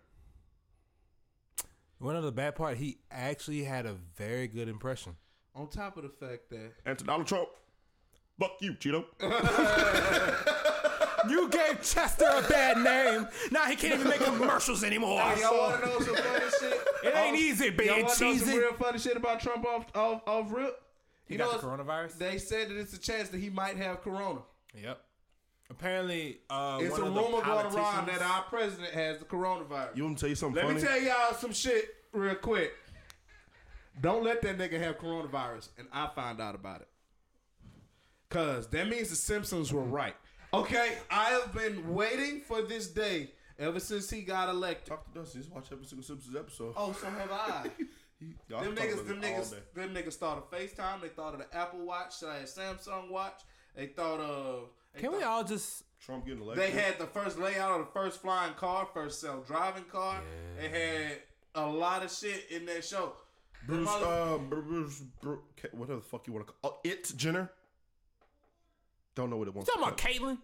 One 1.98 2.16
of 2.16 2.24
the 2.24 2.32
bad 2.32 2.56
part, 2.56 2.76
he 2.76 2.98
actually 3.10 3.64
had 3.64 3.86
a 3.86 3.94
very 4.16 4.48
good 4.48 4.68
impression. 4.68 5.16
On 5.54 5.68
top 5.68 5.96
of 5.96 6.02
the 6.02 6.10
fact 6.10 6.50
that 6.50 6.72
And 6.84 6.98
to 6.98 7.04
Donald 7.04 7.26
Trump, 7.26 7.48
fuck 8.38 8.52
you, 8.60 8.74
Cheeto. 8.74 9.04
You 11.28 11.48
gave 11.48 11.82
Chester 11.82 12.24
a 12.24 12.42
bad 12.42 12.78
name. 12.78 13.26
Now 13.50 13.64
he 13.64 13.76
can't 13.76 13.94
even 13.94 14.08
make 14.08 14.20
commercials 14.20 14.84
anymore. 14.84 15.20
y'all 15.40 15.58
want 15.58 15.82
to 15.82 15.88
know 15.88 15.98
some 15.98 16.14
funny 16.14 16.44
shit? 16.60 16.80
It 17.02 17.16
ain't 17.16 17.34
oh, 17.34 17.38
easy 17.38 17.66
Y'all 17.66 17.76
being 17.76 17.90
want 17.90 18.14
to 18.14 18.24
know 18.24 18.32
some 18.32 18.38
cheesy. 18.38 18.58
real 18.58 18.72
funny 18.74 18.98
shit 18.98 19.16
about 19.16 19.40
Trump 19.40 19.66
off 19.66 19.86
off, 19.94 20.22
off 20.26 20.52
rip? 20.52 20.80
You 21.28 21.38
know, 21.38 21.50
got 21.50 21.60
the 21.60 21.66
coronavirus? 21.66 22.18
they 22.18 22.38
said 22.38 22.68
that 22.68 22.76
it's 22.78 22.92
a 22.94 22.98
chance 23.00 23.28
that 23.30 23.40
he 23.40 23.50
might 23.50 23.76
have 23.76 24.00
corona. 24.02 24.40
Yep. 24.74 25.00
Apparently, 25.68 26.38
uh, 26.48 26.78
It's 26.80 26.92
one 26.92 27.00
a 27.02 27.06
of 27.06 27.14
the 27.14 27.20
rumor 27.20 27.44
going 27.44 27.66
around 27.74 28.06
that 28.06 28.22
our 28.22 28.42
president 28.42 28.92
has 28.92 29.18
the 29.18 29.24
coronavirus. 29.24 29.96
You 29.96 30.04
want 30.04 30.12
me 30.12 30.14
to 30.14 30.20
tell 30.20 30.28
you 30.28 30.34
something 30.36 30.56
Let 30.64 30.66
funny? 30.66 30.80
me 30.80 30.86
tell 30.86 31.00
y'all 31.02 31.34
some 31.34 31.52
shit 31.52 31.94
real 32.12 32.36
quick. 32.36 32.72
Don't 34.00 34.22
let 34.22 34.42
that 34.42 34.58
nigga 34.58 34.78
have 34.78 34.98
coronavirus, 34.98 35.70
and 35.78 35.88
I 35.92 36.08
find 36.14 36.40
out 36.40 36.54
about 36.54 36.82
it. 36.82 36.88
Cause 38.28 38.68
that 38.68 38.88
means 38.88 39.08
the 39.10 39.16
Simpsons 39.16 39.72
were 39.72 39.82
right. 39.82 40.14
Okay, 40.52 40.92
I 41.10 41.30
have 41.30 41.52
been 41.54 41.92
waiting 41.94 42.40
for 42.40 42.62
this 42.62 42.88
day 42.88 43.30
ever 43.58 43.80
since 43.80 44.10
he 44.10 44.22
got 44.22 44.48
elected. 44.48 44.86
Talk 44.86 45.12
to 45.12 45.18
Dusty. 45.18 45.38
Just 45.38 45.50
watch 45.50 45.66
every 45.72 45.84
single 45.86 46.04
Simpsons 46.04 46.36
episode. 46.36 46.74
Oh, 46.76 46.92
so 46.92 47.06
have 47.08 47.30
I. 47.32 47.70
Y'all 48.48 48.62
them 48.62 48.74
niggas, 48.74 49.06
them 49.06 49.20
niggas, 49.20 49.50
day. 49.50 49.58
them 49.74 49.94
niggas 49.94 50.14
thought 50.14 50.38
of 50.38 50.50
FaceTime. 50.50 51.02
They 51.02 51.08
thought 51.08 51.34
of 51.34 51.40
the 51.40 51.56
Apple 51.56 51.80
Watch, 51.80 52.14
slash 52.14 52.46
Samsung 52.46 53.10
Watch. 53.10 53.40
They 53.74 53.86
thought 53.86 54.20
of. 54.20 54.70
they 54.94 55.00
Can 55.00 55.12
we 55.12 55.22
all 55.22 55.44
just? 55.44 55.84
Trump 56.00 56.26
getting 56.26 56.42
elected. 56.42 56.64
They 56.64 56.70
had 56.70 56.98
the 56.98 57.06
first 57.06 57.38
layout 57.38 57.80
of 57.80 57.86
the 57.86 57.92
first 57.92 58.20
flying 58.20 58.54
car, 58.54 58.88
first 58.92 59.20
self-driving 59.20 59.84
car. 59.84 60.20
They 60.58 60.68
had 60.68 61.18
a 61.54 61.66
lot 61.66 62.04
of 62.04 62.12
shit 62.12 62.46
in 62.50 62.66
that 62.66 62.84
show. 62.84 63.12
Bruce, 63.66 63.84
mother- 63.84 64.06
uh, 64.06 64.38
Bruce, 64.38 65.02
Bruce, 65.20 65.40
whatever 65.72 65.98
the 65.98 66.04
fuck 66.04 66.26
you 66.26 66.32
want 66.32 66.46
to 66.46 66.52
call 66.52 66.72
oh, 66.72 66.80
it, 66.84 67.12
Jenner. 67.16 67.50
Don't 69.14 69.30
know 69.30 69.36
what 69.38 69.48
it 69.48 69.54
wants. 69.54 69.70
Talking 69.70 69.82
about 69.82 69.98
Caitlyn? 69.98 70.38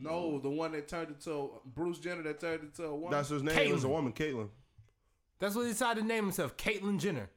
no, 0.00 0.38
the 0.38 0.48
one 0.48 0.72
that 0.72 0.88
turned 0.88 1.08
into 1.10 1.32
a, 1.32 1.48
Bruce 1.66 1.98
Jenner 1.98 2.22
that 2.22 2.40
turned 2.40 2.62
into 2.62 2.84
a 2.84 2.94
woman. 2.94 3.10
That's 3.10 3.28
his 3.28 3.42
name. 3.42 3.58
It 3.58 3.72
was 3.72 3.84
a 3.84 3.88
woman, 3.88 4.12
Caitlyn. 4.12 4.48
That's 5.44 5.56
what 5.56 5.66
he 5.66 5.72
decided 5.72 6.00
to 6.00 6.06
name 6.06 6.24
himself, 6.24 6.56
Caitlyn 6.56 6.98
Jenner. 6.98 7.28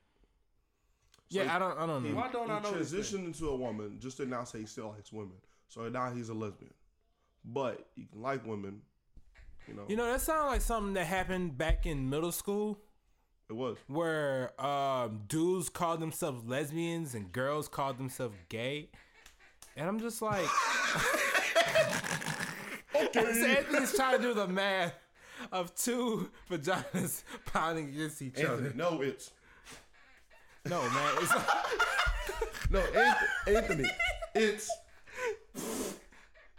Yeah, 1.28 1.54
I 1.54 1.60
don't, 1.60 1.78
I 1.78 1.86
don't 1.86 2.06
know. 2.06 2.16
Why 2.16 2.32
don't 2.32 2.50
I 2.50 2.62
know 2.62 2.72
He 2.72 2.76
transitioned 2.76 3.26
into 3.26 3.50
a 3.50 3.56
woman 3.58 3.98
just 4.00 4.16
to 4.16 4.26
now 4.26 4.46
say 4.46 4.60
he 4.60 4.66
still 4.66 4.94
likes 4.96 5.12
women. 5.12 5.36
So 5.68 5.90
now 5.90 6.10
he's 6.14 6.30
a 6.30 6.34
lesbian. 6.34 6.74
But 7.44 7.86
you 7.98 8.06
can 8.06 8.22
like 8.22 8.48
women, 8.48 8.80
you 9.68 9.74
know. 9.74 9.84
You 9.90 9.98
know, 9.98 10.06
that 10.10 10.22
sounds 10.22 10.48
like 10.48 10.62
something 10.62 10.94
that 10.94 11.04
happened 11.04 11.58
back 11.58 11.86
in 11.86 12.10
middle 12.10 12.32
school, 12.32 12.80
it 13.50 13.54
was. 13.54 13.76
where 13.88 14.54
um, 14.66 15.24
dudes 15.28 15.68
called 15.68 16.00
themselves 16.00 16.46
lesbians 16.46 17.14
and 17.14 17.30
girls 17.34 17.68
called 17.68 17.98
themselves 17.98 18.38
gay, 18.48 18.90
and 19.76 19.86
I'm 19.86 20.00
just 20.00 20.22
like, 20.22 20.48
okay. 22.96 23.20
Anthony's 23.58 23.94
trying 23.94 24.16
to 24.16 24.24
do 24.24 24.34
the 24.34 24.48
math 24.48 24.94
of 25.52 25.74
two 25.76 26.30
vaginas 26.50 27.24
pounding 27.46 27.90
against 27.90 28.22
each 28.22 28.38
Anthony, 28.40 28.68
other. 28.70 28.74
no, 28.76 29.02
it's 29.02 29.32
No, 30.66 30.82
man, 30.82 31.16
it's 31.22 31.34
like, 31.36 31.48
no 32.70 32.80
Anthony. 32.80 33.56
Anthony 33.56 33.90
it's 34.36 34.70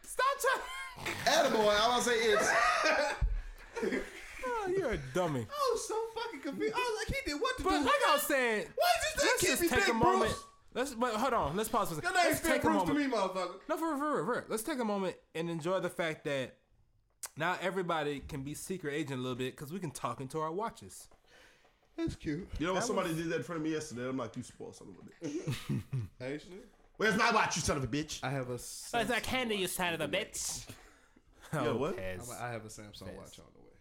stop 0.03 0.27
trying. 0.41 1.15
Attaboy. 1.27 1.81
I 1.81 1.89
want 1.89 2.03
to 2.05 2.11
say 2.11 2.17
it's. 2.17 2.51
Oh, 3.81 4.65
ah, 4.65 4.69
you're 4.69 4.91
a 4.93 4.99
dummy. 5.15 5.41
I 5.49 5.71
was 5.73 5.87
so 5.87 5.95
fucking 6.15 6.41
confused. 6.41 6.75
I 6.75 6.79
was 6.79 7.07
like, 7.09 7.17
he 7.17 7.31
did 7.31 7.41
what 7.41 7.57
to 7.59 7.63
But 7.65 7.71
do? 7.71 7.85
like 7.85 7.93
I 8.09 8.13
was 8.15 8.23
saying, 8.23 8.67
Why 8.75 8.87
did 9.15 9.43
you 9.43 9.49
just 9.57 9.73
take 9.73 9.89
a 9.89 9.93
moment. 9.93 10.31
Bruce? 10.33 10.45
Let's 10.75 10.95
but 10.95 11.15
hold 11.15 11.35
on. 11.35 11.57
Let's 11.57 11.69
pause 11.69 11.89
for 11.89 11.95
a 11.95 11.97
second. 12.03 12.15
Your 12.15 12.25
name's 12.25 12.43
Let's 12.45 12.49
take 12.55 12.65
a 12.65 12.67
Bruce 12.67 12.83
to 12.85 12.95
me, 12.95 13.07
motherfucker. 13.07 13.51
No, 13.69 13.77
for 13.77 13.89
real, 13.91 13.99
for 13.99 14.15
real, 14.17 14.25
for 14.25 14.33
real. 14.33 14.43
Let's 14.49 14.63
take 14.63 14.79
a 14.81 14.85
moment 14.85 15.17
and 15.35 15.49
enjoy 15.51 15.81
the 15.81 15.89
fact 15.91 16.25
that 16.25 16.57
now 17.37 17.57
everybody 17.61 18.21
can 18.21 18.43
be 18.43 18.55
secret 18.55 18.95
agent 18.95 19.19
a 19.19 19.23
little 19.23 19.37
bit 19.37 19.57
because 19.57 19.73
we 19.73 19.79
can 19.79 19.91
talk 19.91 20.21
into 20.21 20.39
our 20.41 20.53
watches. 20.53 21.09
That's 21.97 22.15
cute. 22.15 22.49
You 22.59 22.67
know 22.69 22.75
when 22.75 22.83
somebody 22.83 23.15
did 23.15 23.29
that 23.31 23.37
in 23.39 23.43
front 23.43 23.61
of 23.61 23.65
me 23.65 23.73
yesterday? 23.73 24.09
I'm 24.09 24.17
like, 24.17 24.37
you 24.37 24.43
spoiled 24.45 24.77
son 24.77 24.89
of 24.89 24.95
a 24.95 25.27
bitch. 25.27 25.83
Actually, 26.21 26.59
Where's 26.97 27.17
my 27.17 27.31
watch, 27.31 27.55
you 27.57 27.63
son 27.63 27.77
of 27.77 27.85
a 27.85 27.87
bitch? 27.87 28.21
I 28.23 28.31
have 28.31 28.51
a. 28.51 28.57
Samsung, 28.57 29.07
that 29.09 29.23
candy 29.23 29.57
you 29.57 29.67
side 29.69 29.95
of 29.95 29.99
the 30.01 30.17
bitch. 30.17 30.67
Yo, 31.53 31.77
what? 31.77 31.97
Pez. 31.97 32.29
I 32.41 32.51
have 32.51 32.65
a 32.65 32.69
Samsung 32.69 33.15
watch 33.17 33.39
on 33.39 33.47
the 33.55 33.61
way. 33.63 33.77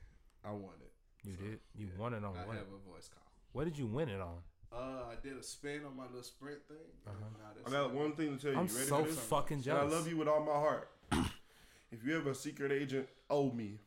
I 0.46 0.52
won 0.52 0.74
it. 0.82 0.92
You 1.28 1.36
did. 1.36 1.60
You 1.76 1.88
won 1.98 2.14
it 2.14 2.24
on 2.24 2.36
I 2.36 2.46
what? 2.46 2.56
I 2.56 2.60
have 2.60 2.68
a 2.68 2.92
voice 2.92 3.10
call. 3.10 3.24
What 3.54 3.66
did 3.66 3.78
you 3.78 3.86
win 3.88 4.10
it 4.10 4.22
on? 4.22 4.38
Uh, 4.72 5.04
I 5.12 5.16
did 5.24 5.38
a 5.38 5.44
spin 5.44 5.82
on 5.86 5.96
my 5.96 6.06
little 6.06 6.22
sprint 6.24 6.60
thing. 6.68 6.78
Uh-huh. 7.08 7.16
I 7.44 7.54
that's 7.56 7.72
got 7.72 7.86
it. 7.86 7.92
one 7.92 8.14
thing 8.14 8.38
to 8.38 8.42
tell 8.42 8.52
you. 8.52 8.60
I'm 8.60 8.68
You 8.68 8.74
ready 8.76 8.88
so 8.88 9.04
for 9.04 9.10
this? 9.10 9.20
fucking 9.20 9.64
And 9.68 9.78
I 9.78 9.84
love 9.84 10.08
you 10.08 10.18
with 10.18 10.28
all 10.28 10.44
my 10.44 10.54
heart. 10.54 10.90
If 11.92 12.04
you 12.06 12.18
ever 12.18 12.32
a 12.32 12.36
secret 12.36 12.72
agent 12.72 13.08
owe 13.30 13.52
me. 13.52 13.80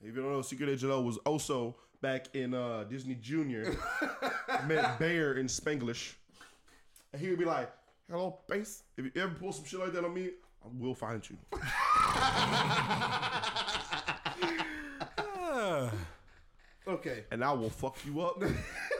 If 0.00 0.16
you 0.16 0.22
don't 0.22 0.32
know, 0.32 0.42
secret 0.42 0.68
agent 0.68 0.92
O 0.92 1.00
was 1.00 1.16
also 1.18 1.76
back 2.00 2.34
in 2.34 2.54
uh, 2.54 2.84
Disney 2.84 3.14
Junior. 3.14 3.76
met 4.66 4.98
Bear 4.98 5.34
in 5.34 5.46
Spanglish, 5.46 6.14
and 7.12 7.22
he 7.22 7.30
would 7.30 7.38
be 7.38 7.44
like, 7.44 7.70
"Hello, 8.10 8.38
base. 8.48 8.82
If 8.96 9.04
you 9.04 9.12
ever 9.16 9.34
pull 9.34 9.52
some 9.52 9.64
shit 9.64 9.80
like 9.80 9.92
that 9.92 10.04
on 10.04 10.14
me, 10.14 10.30
I 10.64 10.68
will 10.78 10.94
find 10.94 11.22
you." 11.28 11.36
Okay. 16.88 17.24
and 17.30 17.44
I 17.44 17.52
will 17.52 17.70
fuck 17.70 17.96
you 18.04 18.20
up 18.20 18.42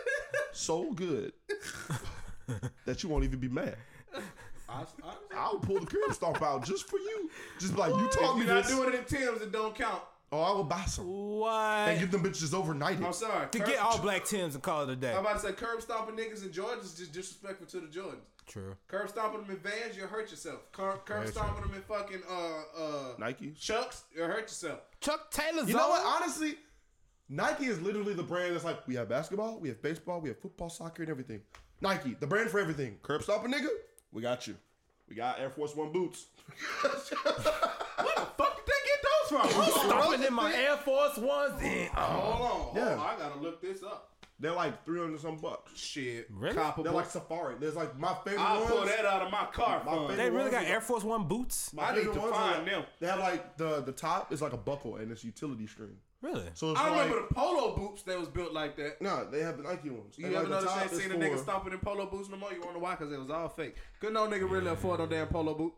so 0.52 0.92
good 0.92 1.32
that 2.84 3.02
you 3.02 3.08
won't 3.08 3.24
even 3.24 3.40
be 3.40 3.48
mad. 3.48 3.76
I, 4.68 4.84
I, 5.04 5.14
I'll 5.36 5.58
pull 5.58 5.80
the 5.80 5.86
curb 5.86 6.14
stomp 6.14 6.40
out 6.42 6.64
just 6.64 6.88
for 6.88 6.98
you. 6.98 7.11
Just 7.62 7.76
like 7.76 7.94
you 7.94 8.08
taught 8.08 8.36
me 8.38 8.44
you're 8.44 8.54
not 8.54 8.64
this. 8.64 8.74
doing 8.76 8.88
it 8.92 8.94
in 8.96 9.04
Tim's, 9.04 9.40
it 9.40 9.52
don't 9.52 9.74
count. 9.74 10.02
oh, 10.32 10.40
I 10.40 10.52
will 10.52 10.64
buy 10.64 10.84
some 10.86 11.06
Why? 11.06 11.90
and 11.90 12.00
What? 12.00 12.00
get 12.00 12.10
them 12.10 12.22
bitches 12.32 12.50
overnighted. 12.52 13.04
I'm 13.04 13.12
sorry. 13.12 13.48
To 13.50 13.58
Curb- 13.58 13.68
get 13.68 13.78
all 13.78 13.98
black 13.98 14.24
Tims 14.24 14.54
and 14.54 14.62
call 14.62 14.82
it 14.82 14.90
a 14.90 14.96
day. 14.96 15.12
I'm 15.12 15.18
about 15.20 15.34
to 15.40 15.46
say 15.46 15.52
curb 15.52 15.80
stomping 15.80 16.16
niggas 16.16 16.42
in 16.42 16.50
Jordans 16.50 16.84
is 16.84 16.94
just 16.94 17.12
disrespectful 17.12 17.66
to 17.68 17.80
the 17.80 17.86
Jordans. 17.86 18.24
True. 18.46 18.74
Curb 18.88 19.08
stomping 19.08 19.42
them 19.42 19.50
in 19.52 19.58
Vans, 19.58 19.96
you'll 19.96 20.08
hurt 20.08 20.30
yourself. 20.30 20.60
Curb, 20.72 21.04
curb 21.06 21.20
Very 21.20 21.28
stomping 21.32 21.62
them 21.62 21.74
in 21.74 21.82
fucking 21.82 22.22
uh 22.28 22.80
uh 22.82 23.14
Nike. 23.18 23.52
Chucks, 23.52 24.02
you'll 24.16 24.26
hurt 24.26 24.42
yourself. 24.42 24.80
Chuck 25.00 25.30
Taylor's 25.30 25.68
You 25.68 25.76
know 25.76 25.88
what? 25.90 26.02
Honestly, 26.04 26.56
Nike 27.28 27.66
is 27.66 27.80
literally 27.80 28.14
the 28.14 28.22
brand 28.24 28.54
that's 28.54 28.64
like 28.64 28.86
we 28.88 28.94
have 28.96 29.08
basketball, 29.08 29.60
we 29.60 29.68
have 29.68 29.80
baseball, 29.80 30.20
we 30.20 30.28
have 30.30 30.38
football, 30.40 30.68
soccer, 30.68 31.02
and 31.02 31.10
everything. 31.10 31.40
Nike, 31.80 32.16
the 32.18 32.26
brand 32.26 32.50
for 32.50 32.58
everything. 32.58 32.96
Curb 33.02 33.22
stomping 33.22 33.52
nigga, 33.52 33.68
we 34.12 34.22
got 34.22 34.46
you. 34.48 34.56
We 35.12 35.16
got 35.16 35.38
Air 35.38 35.50
Force 35.50 35.76
One 35.76 35.92
boots. 35.92 36.24
Where 36.80 36.90
the 36.90 36.98
fuck 36.98 38.56
did 38.56 38.64
they 38.64 38.80
get 38.86 39.02
those 39.04 39.28
from? 39.28 39.90
Stomping 39.90 40.22
in 40.26 40.32
my 40.32 40.54
Air 40.54 40.78
Force 40.78 41.18
Ones. 41.18 41.60
And, 41.62 41.90
oh. 41.94 42.00
Hold 42.00 42.40
on, 42.40 42.48
hold 42.48 42.76
Yeah. 42.76 42.94
on. 42.94 42.98
I 42.98 43.18
gotta 43.18 43.38
look 43.38 43.60
this 43.60 43.82
up. 43.82 44.11
They're 44.42 44.52
like 44.52 44.84
three 44.84 44.98
hundred 45.00 45.20
some 45.20 45.36
bucks. 45.38 45.72
Shit, 45.78 46.26
Really? 46.30 46.54
Copper 46.54 46.82
They're 46.82 46.92
like 46.92 47.06
Safari. 47.08 47.54
There's 47.60 47.76
like 47.76 47.98
my 47.98 48.14
favorite 48.24 48.40
I'll 48.42 48.60
ones. 48.60 48.70
pull 48.72 48.84
that 48.84 49.04
out 49.06 49.22
of 49.22 49.30
my 49.32 49.46
car 49.52 49.82
My 49.86 49.92
fund. 50.08 50.18
They 50.18 50.28
really 50.28 50.50
got 50.50 50.64
Air 50.64 50.80
Force 50.80 51.04
One 51.04 51.28
boots? 51.28 51.72
My 51.72 51.84
I 51.90 51.94
need 51.96 52.04
to 52.04 52.12
find 52.12 52.34
are- 52.34 52.64
them. 52.64 52.84
They 53.00 53.06
have 53.06 53.20
like 53.20 53.56
the 53.56 53.80
the 53.80 53.92
top 53.92 54.32
is 54.32 54.42
like 54.42 54.52
a 54.52 54.56
buckle 54.58 54.96
and 54.96 55.10
it's 55.10 55.24
utility 55.24 55.66
string. 55.66 55.96
Really? 56.20 56.44
So 56.54 56.70
it's 56.72 56.80
I 56.80 56.88
like 56.90 57.08
remember 57.10 57.26
the 57.28 57.34
polo 57.34 57.74
boots 57.76 58.02
that 58.02 58.18
was 58.18 58.28
built 58.28 58.52
like 58.52 58.76
that. 58.76 59.00
no, 59.02 59.28
they 59.28 59.40
have 59.40 59.56
the 59.56 59.64
Nike 59.64 59.90
ones. 59.90 60.14
You 60.16 60.26
And, 60.26 60.34
ever 60.36 60.44
like, 60.48 60.60
the 60.60 60.66
notice 60.66 60.72
top 60.72 60.90
they 60.90 60.98
seen 60.98 61.10
a 61.10 61.14
nigga 61.16 61.32
for- 61.36 61.42
stomping 61.42 61.72
in 61.72 61.78
polo 61.80 62.06
boots 62.06 62.28
no 62.28 62.36
more? 62.36 62.52
You 62.52 62.60
wanna 62.64 62.78
why? 62.78 62.94
Cause 62.96 63.10
it 63.12 63.18
was 63.18 63.30
all 63.30 63.48
fake. 63.48 63.74
Good 64.00 64.12
no 64.12 64.26
nigga 64.28 64.48
really 64.50 64.68
afford 64.70 65.00
no 65.00 65.06
damn 65.06 65.26
polo 65.28 65.54
boot. 65.54 65.72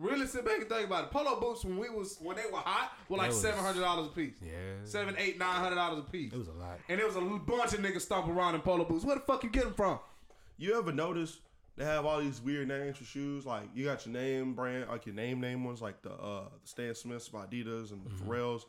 Really 0.00 0.26
sit 0.26 0.44
back 0.46 0.58
and 0.60 0.68
think 0.68 0.86
about 0.86 1.04
it. 1.04 1.10
Polo 1.10 1.38
boots 1.38 1.64
when 1.64 1.76
we 1.76 1.90
was 1.90 2.16
when 2.22 2.36
they 2.36 2.44
were 2.50 2.58
hot 2.58 2.92
were 3.08 3.18
like 3.18 3.28
was- 3.28 3.40
seven 3.40 3.62
hundred 3.62 3.80
dollars 3.82 4.06
a 4.06 4.10
piece. 4.10 4.34
Yeah. 4.42 4.52
Seven, 4.84 5.14
eight, 5.18 5.38
nine 5.38 5.60
hundred 5.60 5.74
dollars 5.76 5.98
a 5.98 6.10
piece. 6.10 6.32
It 6.32 6.38
was 6.38 6.48
a 6.48 6.52
lot. 6.52 6.78
And 6.88 6.98
there 6.98 7.06
was 7.06 7.16
a 7.16 7.20
bunch 7.20 7.74
of 7.74 7.80
niggas 7.80 8.00
stomping 8.02 8.32
around 8.34 8.54
in 8.54 8.62
polo 8.62 8.84
boots. 8.84 9.04
Where 9.04 9.16
the 9.16 9.20
fuck 9.22 9.44
you 9.44 9.50
get 9.50 9.64
them 9.64 9.74
from? 9.74 9.98
You 10.56 10.78
ever 10.78 10.90
notice 10.92 11.40
they 11.76 11.84
have 11.84 12.06
all 12.06 12.20
these 12.20 12.40
weird 12.40 12.68
names 12.68 12.96
for 12.96 13.04
shoes? 13.04 13.44
Like 13.44 13.64
you 13.74 13.84
got 13.84 14.06
your 14.06 14.14
name 14.14 14.54
brand, 14.54 14.88
like 14.88 15.04
your 15.06 15.14
name 15.14 15.40
name 15.40 15.64
ones, 15.64 15.82
like 15.82 16.00
the 16.02 16.12
uh 16.12 16.44
the 16.62 16.68
Stan 16.68 16.94
Smiths 16.94 17.28
by 17.28 17.44
Adidas 17.46 17.92
and 17.92 18.02
the 18.04 18.10
Mm-hmm. 18.10 18.30
Pharrells, 18.30 18.62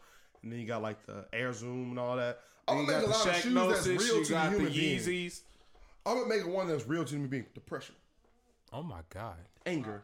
and 0.44 0.52
then 0.52 0.60
you 0.60 0.68
got 0.68 0.82
like 0.82 1.06
the 1.06 1.26
Air 1.32 1.54
Zoom 1.54 1.92
and 1.92 2.00
all 2.00 2.18
that. 2.18 2.40
I'm 2.68 2.86
gonna 2.86 2.98
make 3.00 3.08
a 3.08 3.10
lot 3.10 3.28
of 3.28 3.36
shoes 3.38 3.54
that's 3.54 3.88
real 3.88 4.00
you 4.18 4.24
to 4.26 4.28
the 4.28 4.34
got 4.34 4.52
the 4.52 4.58
human 4.58 4.74
being. 4.74 5.00
Yeezys. 5.00 5.42
I'm 6.06 6.18
gonna 6.18 6.28
make 6.30 6.46
one 6.48 6.68
that's 6.68 6.88
real 6.88 7.04
to 7.06 7.10
the 7.10 7.16
human 7.16 7.30
being. 7.30 7.46
Depression, 7.54 7.96
Oh 8.74 8.84
my 8.84 9.00
God. 9.10 9.36
anger, 9.66 10.04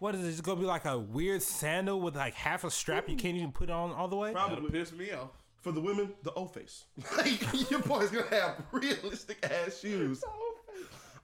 What 0.00 0.14
is 0.16 0.24
it? 0.26 0.30
Just 0.32 0.42
gonna 0.42 0.58
be 0.58 0.66
like 0.66 0.84
a 0.86 0.98
weird 0.98 1.42
sandal 1.42 2.00
with 2.00 2.16
like 2.16 2.34
half 2.34 2.64
a 2.64 2.70
strap 2.70 3.08
you 3.08 3.16
can't 3.16 3.36
even 3.36 3.52
put 3.52 3.70
on 3.70 3.92
all 3.92 4.08
the 4.08 4.16
way? 4.16 4.32
Probably 4.32 4.68
pissed 4.70 4.94
me 4.94 5.12
off. 5.12 5.28
for 5.60 5.70
the 5.72 5.80
women, 5.80 6.12
the 6.24 6.32
O 6.34 6.46
face. 6.46 6.84
Like 7.16 7.70
your 7.70 7.80
boy's 7.80 8.10
gonna 8.10 8.26
have 8.30 8.62
realistic 8.72 9.38
ass 9.48 9.78
shoes. 9.80 10.24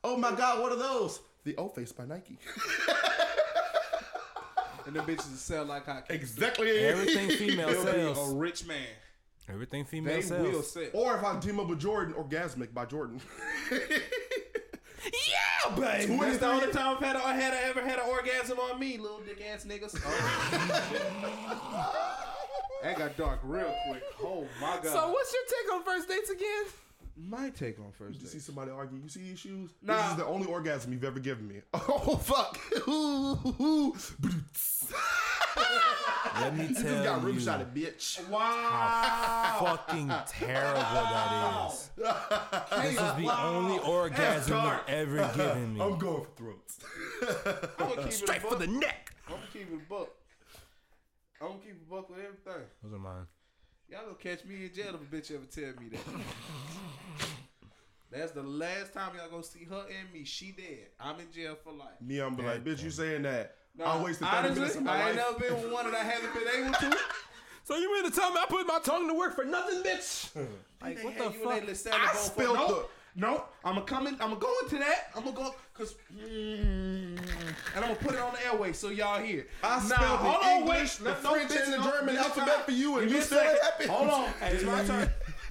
Oh 0.05 0.16
my 0.16 0.33
God, 0.35 0.61
what 0.62 0.70
are 0.72 0.77
those? 0.79 1.20
The 1.45 1.57
O 1.57 1.68
face 1.68 1.91
by 1.93 2.05
Nike. 2.05 2.39
And 4.87 4.95
the 4.95 5.01
bitches 5.01 5.37
sell 5.39 5.64
like 5.64 5.85
hot 5.87 6.07
cakes. 6.07 6.22
exactly. 6.22 6.70
Everything 6.79 7.29
female 7.31 7.68
He'll 7.70 7.85
be 7.87 7.91
sells. 7.91 8.33
a 8.33 8.37
rich 8.37 8.66
man. 8.68 8.87
Everything 9.49 9.85
female 9.85 10.14
They 10.14 10.22
sells. 10.22 10.49
will 10.53 10.62
sell. 10.62 10.85
Or 10.93 11.16
if 11.16 11.24
I 11.24 11.37
team 11.41 11.59
up 11.59 11.66
with 11.66 11.81
Jordan, 11.81 12.14
Orgasmic 12.14 12.72
by 12.72 12.85
Jordan. 12.85 13.20
Yeah, 15.71 16.07
baby. 16.07 16.17
That's 16.17 16.39
the 16.39 16.47
only 16.49 16.73
time 16.73 16.97
I've 16.97 17.03
had, 17.03 17.17
I 17.17 17.35
had 17.35 17.55
ever 17.55 17.81
had 17.81 17.99
an 17.99 18.07
orgasm 18.09 18.59
on 18.59 18.79
me, 18.79 18.99
little 18.99 19.21
dick 19.21 19.43
ass 19.53 19.64
niggas. 19.64 19.93
that 22.83 22.99
got 22.99 23.17
dark 23.17 23.41
real 23.43 23.75
quick. 23.89 24.03
Oh 24.23 24.47
my 24.61 24.79
god. 24.83 24.87
So 24.87 25.11
what's 25.11 25.33
your 25.33 25.43
take 25.49 25.75
on 25.75 25.83
first 25.85 26.09
dates 26.09 26.31
again? 26.31 26.64
my 27.17 27.49
take 27.51 27.79
on 27.79 27.91
first 27.93 28.21
You 28.21 28.27
see 28.27 28.39
somebody 28.39 28.71
argue. 28.71 28.99
You 29.03 29.09
see 29.09 29.23
these 29.23 29.39
shoes? 29.39 29.71
Nah. 29.83 29.97
This 29.97 30.11
is 30.12 30.17
the 30.19 30.27
only 30.27 30.47
orgasm 30.47 30.93
you've 30.93 31.05
ever 31.05 31.19
given 31.19 31.49
me. 31.49 31.61
Oh 31.89 32.17
fuck! 32.17 32.59
Ooh, 36.37 36.41
ooh. 36.41 36.43
Let 36.45 36.57
me 36.57 36.62
You 36.66 36.68
just 36.74 36.82
tell 36.87 37.05
got 37.05 37.24
rim 37.24 37.34
you 37.34 37.41
shot 37.41 37.74
bitch. 37.74 38.28
Wow. 38.28 39.57
fucking 39.61 40.12
terrible 40.28 40.80
that 40.80 41.70
is. 41.72 41.91
This 42.82 42.93
is 42.93 42.97
the 42.97 43.41
only 43.43 43.78
orgasm 43.78 44.57
you've 44.62 44.80
ever 44.89 45.30
given 45.37 45.74
me. 45.74 45.80
I'm 45.80 45.99
going 45.99 46.24
for 46.24 46.30
throats. 46.37 46.78
I'm 47.78 47.89
gonna 47.89 48.03
keep 48.05 48.12
Straight 48.12 48.37
it 48.39 48.45
a 48.45 48.47
for 48.47 48.51
buck. 48.51 48.59
the 48.61 48.66
neck. 48.66 49.12
I'm 49.28 49.34
gonna 49.34 49.47
keep 49.53 49.62
it 49.72 49.74
a 49.74 49.89
buck. 49.89 50.09
I'm 51.41 51.49
gonna 51.49 51.61
keep 51.61 51.70
it 51.72 51.76
a 51.87 51.91
buck 51.91 52.09
with 52.11 52.18
everything. 52.18 52.66
Those 52.82 52.93
are 52.93 52.99
mine. 52.99 53.26
Y'all 53.89 54.03
gonna 54.03 54.14
catch 54.16 54.45
me 54.45 54.64
in 54.66 54.74
jail 54.74 54.95
if 54.95 55.01
a 55.01 55.16
bitch 55.16 55.30
ever 55.34 55.45
tell 55.47 55.82
me 55.82 55.89
that. 55.91 56.01
That's 58.11 58.32
the 58.32 58.43
last 58.43 58.93
time 58.95 59.12
y'all 59.16 59.28
gonna 59.30 59.43
see 59.43 59.64
her 59.64 59.84
and 60.01 60.12
me. 60.12 60.24
She 60.24 60.53
dead. 60.53 60.89
I'm 61.01 61.18
in 61.20 61.30
jail 61.32 61.57
for 61.62 61.72
life. 61.72 62.01
Me, 62.01 62.18
I'm 62.20 62.34
be 62.37 62.43
like, 62.43 62.64
bitch, 62.64 62.82
you 62.82 62.91
saying 62.91 63.22
that? 63.22 63.57
Nah, 63.79 63.99
I 63.99 64.03
wasted 64.03 64.27
30 64.29 64.37
honestly, 64.39 64.59
minutes 64.61 64.77
of 64.77 64.83
my 64.85 64.93
I 64.93 65.09
ain't 65.09 65.16
life. 65.16 65.27
never 65.39 65.39
been 65.55 65.62
with 65.62 65.72
one 65.72 65.91
that 65.91 65.95
I 66.01 66.05
haven't 66.05 66.33
been 66.35 66.64
able 66.64 66.72
to. 66.74 66.99
So 67.64 67.74
you 67.77 67.93
mean 67.93 68.05
to 68.09 68.16
tell 68.16 68.31
me 68.33 68.39
I 68.41 68.47
put 68.47 68.64
my 68.64 68.79
tongue 68.79 69.09
to 69.09 69.14
work 69.14 69.35
for 69.35 69.45
nothing, 69.45 69.83
bitch? 69.83 70.29
Like 70.81 71.03
what 71.03 71.18
the 71.18 71.24
you 71.37 71.51
in 71.51 71.66
that 71.66 71.77
fuck? 71.77 71.95
I 71.95 72.14
spilled 72.14 72.57
the- 72.59 72.87
No, 73.16 73.43
I'm 73.64 73.74
gonna 73.74 73.87
come 73.87 74.07
in. 74.07 74.14
I'm 74.14 74.29
gonna 74.31 74.37
go 74.37 74.55
into 74.62 74.77
that. 74.77 75.11
I'm 75.16 75.24
gonna 75.24 75.35
go 75.35 75.53
because, 75.72 75.95
mm, 76.16 77.18
and 77.18 77.18
I'm 77.74 77.83
gonna 77.83 77.95
put 77.97 78.14
it 78.14 78.20
on 78.20 78.35
the 78.35 78.45
airway 78.47 78.72
so 78.72 78.91
y'all 78.91 79.20
hear. 79.20 79.49
I 79.64 79.79
Now, 79.79 79.81
spelled 79.81 80.18
hold 80.20 80.35
the 80.43 80.47
on, 80.47 80.59
English, 80.61 81.01
wait. 81.01 81.16
the 81.16 81.22
no, 81.22 81.31
French, 81.35 81.51
bitch, 81.51 81.64
and 81.64 81.72
the 81.72 81.79
no, 81.79 81.85
German 81.91 82.14
bitch, 82.14 82.18
alphabet 82.18 82.64
for 82.66 82.70
you, 82.70 82.99
and 82.99 83.09
you 83.11 83.16
me 83.16 83.20
a 83.20 83.24
spell 83.24 83.39
second. 83.41 83.59
that 83.62 83.81
bitch. 83.81 83.87
Hold 83.89 84.11
on, 84.11 84.29
it's 84.43 84.62
my 84.62 84.85
turn. 84.85 85.11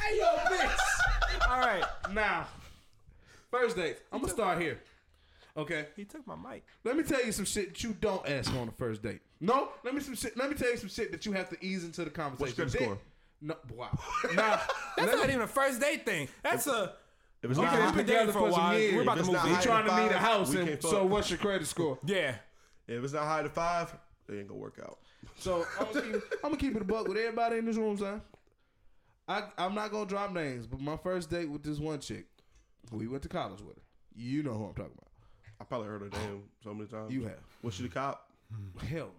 hey 0.00 0.18
yo, 0.18 0.26
bitch. 0.50 1.48
All 1.48 1.60
right. 1.60 1.84
Now, 2.12 2.46
first 3.50 3.76
date. 3.76 3.98
I'm 4.12 4.20
gonna 4.20 4.32
start 4.32 4.60
here. 4.60 4.78
Okay. 5.58 5.86
He 5.96 6.04
took 6.04 6.26
my 6.26 6.36
mic. 6.36 6.64
Let 6.84 6.96
me 6.96 7.02
tell 7.02 7.24
you 7.24 7.32
some 7.32 7.44
shit 7.44 7.68
that 7.70 7.82
you 7.82 7.94
don't 8.00 8.26
ask 8.28 8.52
on 8.54 8.66
the 8.66 8.72
first 8.72 9.02
date. 9.02 9.20
No, 9.40 9.70
let 9.84 9.94
me 9.94 10.00
some 10.00 10.14
shit. 10.14 10.36
Let 10.36 10.48
me 10.48 10.56
tell 10.56 10.70
you 10.70 10.76
some 10.76 10.88
shit 10.88 11.10
that 11.12 11.26
you 11.26 11.32
have 11.32 11.50
to 11.50 11.56
ease 11.64 11.84
into 11.84 12.04
the 12.04 12.10
conversation. 12.10 12.64
What's 12.64 12.74
your 12.74 12.82
score? 12.84 12.98
No, 13.40 13.54
wow. 13.74 13.96
Now, 14.34 14.60
That's 14.96 15.12
not 15.12 15.28
even 15.28 15.42
a 15.42 15.46
first 15.46 15.80
date 15.80 16.04
thing. 16.04 16.28
That's 16.42 16.66
a. 16.66 16.94
If 17.42 17.50
it's 17.50 17.58
We 17.58 17.64
not 17.64 17.72
can 17.72 17.80
high- 17.82 17.86
we've 17.86 17.96
been 17.96 18.06
dating 18.06 18.32
for 18.32 18.48
a 18.48 18.50
while. 18.50 18.78
years. 18.78 18.94
We're 18.94 19.02
about 19.02 19.18
to 19.18 19.24
move. 19.24 19.32
not 19.34 19.44
in. 19.44 19.50
we 19.50 19.54
high- 19.56 19.62
trying 19.62 19.86
to 19.86 19.96
meet 20.02 20.10
a 20.12 20.18
house, 20.18 20.54
and 20.54 20.82
so 20.82 21.04
what's 21.06 21.30
your 21.30 21.38
credit 21.38 21.66
score? 21.68 21.98
Yeah. 22.06 22.34
if 22.88 23.02
it's 23.04 23.12
not 23.12 23.24
high 23.24 23.42
to 23.42 23.48
five, 23.48 23.94
it 24.28 24.34
ain't 24.34 24.48
gonna 24.48 24.58
work 24.60 24.80
out. 24.82 24.98
So 25.36 25.64
I'm 25.78 25.86
gonna, 25.92 26.02
keep, 26.12 26.14
I'm 26.14 26.40
gonna 26.50 26.56
keep 26.56 26.74
it 26.76 26.82
a 26.82 26.84
buck 26.84 27.06
with 27.06 27.16
everybody 27.16 27.58
in 27.58 27.64
this 27.66 27.76
room, 27.76 27.96
son. 27.98 28.20
I 29.28 29.44
I'm 29.56 29.74
not 29.74 29.90
gonna 29.92 30.06
drop 30.06 30.32
names, 30.32 30.66
but 30.66 30.80
my 30.80 30.96
first 30.96 31.30
date 31.30 31.48
with 31.48 31.62
this 31.62 31.78
one 31.78 32.00
chick, 32.00 32.26
we 32.90 33.06
went 33.06 33.22
to 33.22 33.28
college 33.28 33.60
with 33.60 33.76
her. 33.76 33.82
You 34.16 34.42
know 34.42 34.54
who 34.54 34.64
I'm 34.64 34.74
talking 34.74 34.92
about. 34.98 35.07
I 35.60 35.64
probably 35.64 35.88
heard 35.88 36.02
her 36.02 36.08
name 36.20 36.42
so 36.62 36.72
many 36.74 36.88
times. 36.88 37.12
You 37.12 37.24
have. 37.24 37.38
Was 37.62 37.74
she 37.74 37.82
the 37.82 37.88
cop? 37.88 38.28
Hell, 38.88 39.10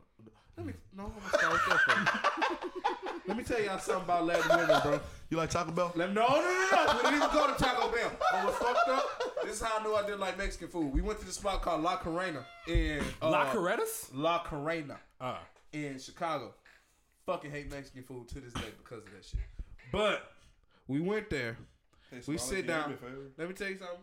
let 0.57 0.65
me 0.65 0.73
no. 0.95 1.05
I'm 1.05 1.11
gonna 1.11 1.37
start 1.37 1.53
with 1.53 1.65
that 1.67 1.79
first. 1.79 2.55
Let 3.27 3.37
me 3.37 3.43
tell 3.43 3.61
y'all 3.61 3.77
something 3.77 4.05
about 4.05 4.25
Latin 4.25 4.57
women, 4.57 4.81
bro. 4.81 4.99
You 5.29 5.37
like 5.37 5.51
Taco 5.51 5.69
Bell? 5.71 5.91
Let 5.95 6.13
no, 6.13 6.25
no, 6.27 6.35
no, 6.37 6.85
no. 6.85 6.93
We 6.95 7.01
didn't 7.03 7.15
even 7.17 7.29
go 7.31 7.45
to 7.45 7.63
Taco 7.63 7.91
Bell. 7.95 8.11
But 8.31 8.43
what's 8.45 8.57
fucked 8.57 8.89
up? 8.89 9.05
This 9.43 9.57
is 9.57 9.61
how 9.61 9.77
I 9.79 9.83
knew 9.83 9.93
I 9.93 10.01
didn't 10.01 10.19
like 10.19 10.35
Mexican 10.35 10.67
food. 10.67 10.91
We 10.91 11.01
went 11.01 11.19
to 11.19 11.25
this 11.27 11.35
spot 11.35 11.61
called 11.61 11.83
La 11.83 11.97
Carrena 11.97 12.43
in 12.67 13.03
uh, 13.21 13.29
La 13.29 13.51
Coretas? 13.53 14.09
La 14.15 14.43
Carrena 14.43 14.97
Uh, 15.21 15.35
in 15.73 15.99
Chicago. 15.99 16.55
Fucking 17.27 17.51
hate 17.51 17.69
Mexican 17.69 18.01
food 18.01 18.27
to 18.29 18.39
this 18.39 18.53
day 18.53 18.71
because 18.83 19.03
of 19.05 19.11
that 19.11 19.23
shit. 19.23 19.41
But 19.91 20.31
we 20.87 20.99
went 20.99 21.29
there. 21.29 21.55
We 22.25 22.39
sit 22.39 22.65
down. 22.65 22.97
Let 23.37 23.47
me 23.47 23.53
tell 23.53 23.69
you 23.69 23.77
something. 23.77 23.97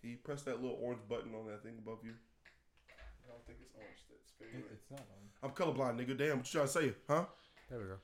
Can 0.00 0.10
you 0.10 0.16
press 0.24 0.42
that 0.42 0.60
little 0.60 0.78
orange 0.80 1.00
button 1.08 1.34
on 1.34 1.46
that 1.46 1.62
thing 1.62 1.74
above 1.78 1.98
you? 2.04 2.12
I 3.24 3.28
don't 3.30 3.46
think 3.46 3.58
it's 3.62 3.72
orange. 3.76 3.98
That's 4.10 4.32
very 4.38 4.62
red. 4.62 4.72
it's 4.72 4.90
not 4.90 5.00
on. 5.00 5.06
I'm 5.42 5.50
colorblind, 5.50 5.98
nigga. 5.98 6.16
Damn, 6.18 6.38
what 6.38 6.46
you 6.46 6.52
trying 6.60 6.66
to 6.66 6.72
say, 6.72 6.92
huh? 7.08 7.24
There 7.70 7.78
we 7.78 7.84
go. 7.86 7.96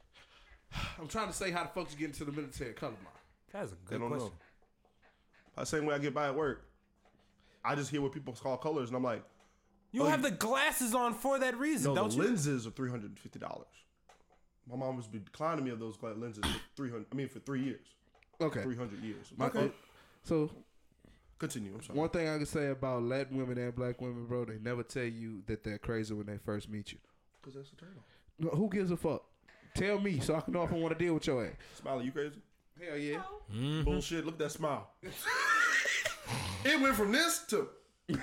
I'm 1.00 1.08
trying 1.08 1.26
to 1.28 1.32
say 1.32 1.50
how 1.50 1.64
the 1.64 1.68
fuck 1.70 1.90
you 1.90 1.98
get 1.98 2.06
into 2.06 2.24
the 2.24 2.32
military 2.32 2.72
colorblind. 2.74 3.16
That's 3.52 3.72
a 3.72 3.74
good 3.84 3.98
don't 4.00 4.08
question. 4.10 4.28
know. 4.28 4.32
The 5.56 5.64
same 5.66 5.86
way 5.86 5.94
I 5.94 5.98
get 5.98 6.14
by 6.14 6.26
at 6.28 6.34
work. 6.36 6.64
I 7.64 7.74
just 7.74 7.90
hear 7.90 8.00
what 8.00 8.12
people 8.12 8.32
call 8.34 8.56
colors, 8.56 8.88
and 8.90 8.96
I'm 8.96 9.02
like, 9.02 9.24
You 9.90 10.02
Oh, 10.02 10.06
have 10.06 10.22
you- 10.22 10.30
the 10.30 10.36
glasses 10.36 10.94
on 10.94 11.14
for 11.14 11.38
that 11.40 11.58
reason, 11.58 11.94
no, 11.94 12.02
don't 12.02 12.10
the 12.10 12.16
you? 12.18 12.22
lenses 12.28 12.66
are 12.66 12.70
three 12.70 12.90
hundred 12.90 13.06
and 13.10 13.18
fifty 13.18 13.38
dollars. 13.40 13.66
My 14.70 14.76
mom 14.76 14.96
was 14.96 15.06
be 15.08 15.18
declining 15.18 15.64
me 15.64 15.70
of 15.70 15.80
those 15.80 15.96
gla- 15.96 16.10
lenses 16.10 16.44
for 16.44 16.60
three 16.76 16.90
hundred. 16.90 17.06
I 17.10 17.14
mean, 17.16 17.28
for 17.28 17.40
three 17.40 17.62
years, 17.64 17.86
Okay. 18.40 18.62
three 18.62 18.76
hundred 18.76 19.02
years. 19.02 19.32
My, 19.36 19.46
okay, 19.46 19.70
So 20.22 20.50
continue. 21.38 21.72
I'm 21.74 21.82
sorry. 21.82 21.98
one 21.98 22.08
thing 22.10 22.28
I 22.28 22.36
can 22.36 22.46
say 22.46 22.68
about 22.68 23.02
Latin 23.02 23.36
women 23.36 23.58
and 23.58 23.74
black 23.74 24.00
women, 24.00 24.26
bro, 24.26 24.44
they 24.44 24.58
never 24.58 24.82
tell 24.82 25.04
you 25.04 25.42
that 25.46 25.64
they're 25.64 25.78
crazy 25.78 26.14
when 26.14 26.26
they 26.26 26.38
first 26.38 26.68
meet 26.68 26.92
you. 26.92 26.98
Because 27.40 27.54
that's 27.56 27.70
the 27.70 27.76
turn 27.76 27.94
on. 27.96 28.46
No, 28.46 28.50
who 28.50 28.68
gives 28.68 28.90
a 28.90 28.96
fuck? 28.96 29.22
Tell 29.74 30.00
me 30.00 30.20
so 30.20 30.34
I 30.36 30.40
can 30.40 30.52
know 30.54 30.62
if 30.62 30.72
I 30.72 30.76
want 30.76 30.96
to 30.96 31.04
deal 31.04 31.14
with 31.14 31.26
your 31.26 31.44
ass. 31.44 31.52
Smiley, 31.80 32.04
you 32.06 32.12
crazy? 32.12 32.36
Hell 32.84 32.96
yeah. 32.96 33.22
Mm-hmm. 33.54 33.82
Bullshit. 33.82 34.24
Look 34.24 34.34
at 34.34 34.38
that 34.40 34.52
smile. 34.52 34.90
it 36.64 36.80
went 36.80 36.94
from 36.94 37.12
this 37.12 37.44
to. 37.48 37.68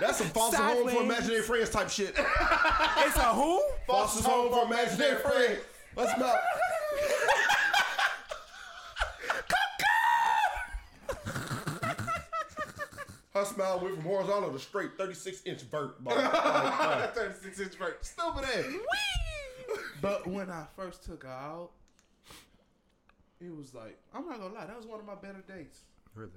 That's 0.00 0.18
some 0.18 0.26
foster 0.28 0.62
home 0.62 0.88
for 0.88 1.02
imaginary 1.02 1.42
friends 1.42 1.70
type 1.70 1.88
shit. 1.88 2.10
It's 2.18 3.16
a 3.16 3.32
who? 3.34 3.62
Foster's 3.86 4.26
home 4.26 4.52
for 4.52 4.66
imaginary 4.66 5.16
friends. 5.16 5.60
Let's 5.96 6.14
smile. 6.14 6.38
Her 13.36 13.44
smile 13.44 13.80
went 13.80 13.96
from 13.96 14.04
horizontal 14.04 14.50
to 14.50 14.58
straight, 14.58 14.96
36 14.96 15.42
inch 15.44 15.60
vert. 15.62 15.96
Like, 16.04 16.16
like, 16.16 16.80
like, 16.80 17.14
36 17.14 17.60
inch 17.60 17.74
vert. 17.74 18.04
Stupid 18.04 18.44
ass. 18.44 18.64
but 20.00 20.26
when 20.26 20.50
I 20.50 20.64
first 20.74 21.04
took 21.04 21.24
her 21.24 21.28
out, 21.28 21.72
it 23.38 23.54
was 23.54 23.74
like, 23.74 23.98
I'm 24.14 24.26
not 24.26 24.40
gonna 24.40 24.54
lie, 24.54 24.64
that 24.64 24.76
was 24.76 24.86
one 24.86 25.00
of 25.00 25.06
my 25.06 25.16
better 25.16 25.44
dates. 25.46 25.80
Really? 26.14 26.30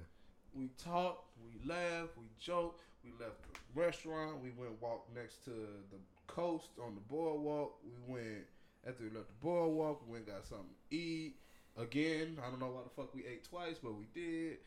We 0.52 0.68
talked, 0.76 1.30
we 1.42 1.66
laughed, 1.66 2.18
we 2.18 2.26
joked, 2.38 2.82
we 3.02 3.12
left 3.18 3.44
the 3.44 3.80
restaurant, 3.80 4.42
we 4.42 4.50
went 4.50 4.72
walk 4.82 5.06
next 5.14 5.42
to 5.44 5.50
the 5.50 5.96
coast 6.26 6.68
on 6.84 6.94
the 6.94 7.00
boardwalk. 7.00 7.78
We 7.82 8.14
went 8.14 8.44
after 8.86 9.04
we 9.04 9.10
left 9.10 9.28
the 9.28 9.40
boardwalk, 9.40 10.02
we 10.06 10.12
went 10.12 10.26
and 10.26 10.34
got 10.34 10.44
something 10.44 10.66
to 10.90 10.94
eat. 10.94 11.36
Again, 11.78 12.36
I 12.44 12.50
don't 12.50 12.60
know 12.60 12.66
why 12.66 12.82
the 12.82 12.90
fuck 12.90 13.14
we 13.14 13.24
ate 13.24 13.48
twice, 13.48 13.76
but 13.82 13.94
we 13.94 14.04
did. 14.12 14.58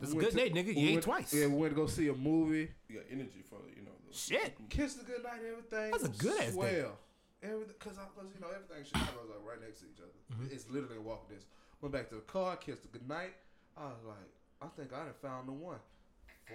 That's 0.00 0.12
We 0.12 0.20
a 0.20 0.22
went 0.24 0.34
good 0.34 0.36
night, 0.36 0.54
nigga. 0.54 0.74
we 0.74 0.80
You 0.80 0.88
ate 0.88 0.92
went- 0.94 1.04
twice. 1.04 1.34
Yeah, 1.34 1.46
we 1.46 1.54
went 1.54 1.72
to 1.74 1.76
go 1.80 1.86
see 1.86 2.08
a 2.08 2.14
movie. 2.14 2.70
you 2.88 2.96
got 2.96 3.04
energy 3.10 3.42
for, 3.48 3.58
you 3.76 3.82
know. 3.82 3.90
The, 4.08 4.14
Shit. 4.16 4.56
Kiss 4.70 5.00
a 5.00 5.04
good 5.04 5.22
night, 5.22 5.40
everything. 5.46 5.90
That's 5.90 6.04
a 6.04 6.08
good 6.08 6.38
ass 6.40 6.46
date. 6.46 6.52
swell. 6.54 6.98
Everything, 7.42 7.74
cause 7.78 7.98
I, 7.98 8.02
cause 8.18 8.26
you 8.34 8.40
know 8.40 8.48
everything 8.48 8.78
in 8.78 8.84
Chicago 8.84 9.22
is 9.24 9.30
like 9.30 9.44
right 9.46 9.60
next 9.62 9.80
to 9.80 9.86
each 9.86 10.00
other. 10.00 10.10
Mm-hmm. 10.34 10.54
It's 10.54 10.68
literally 10.70 10.96
a 10.96 11.00
walk 11.00 11.28
distance. 11.28 11.46
Went 11.80 11.92
back 11.92 12.08
to 12.08 12.16
the 12.16 12.22
car, 12.22 12.56
kissed 12.56 12.84
a 12.84 12.88
good 12.88 13.06
night. 13.08 13.34
I 13.76 13.84
was 13.84 14.02
like, 14.06 14.30
I 14.60 14.66
think 14.76 14.92
I 14.92 15.04
done 15.04 15.14
found 15.22 15.46
the 15.46 15.52
one. 15.52 15.78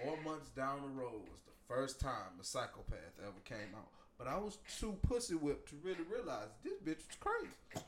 Four 0.02 0.18
months 0.22 0.48
down 0.50 0.82
the 0.82 0.88
road 0.88 1.22
was 1.32 1.40
the 1.46 1.52
first 1.66 2.00
time 2.00 2.36
the 2.36 2.44
psychopath 2.44 3.16
ever 3.22 3.40
came 3.44 3.72
out. 3.74 3.88
But 4.18 4.26
I 4.26 4.36
was 4.36 4.58
too 4.78 4.96
pussy 5.08 5.34
whipped 5.34 5.70
to 5.70 5.76
really 5.82 6.04
realize 6.10 6.48
this 6.62 6.74
bitch 6.84 7.00
was 7.08 7.16
crazy. 7.18 7.84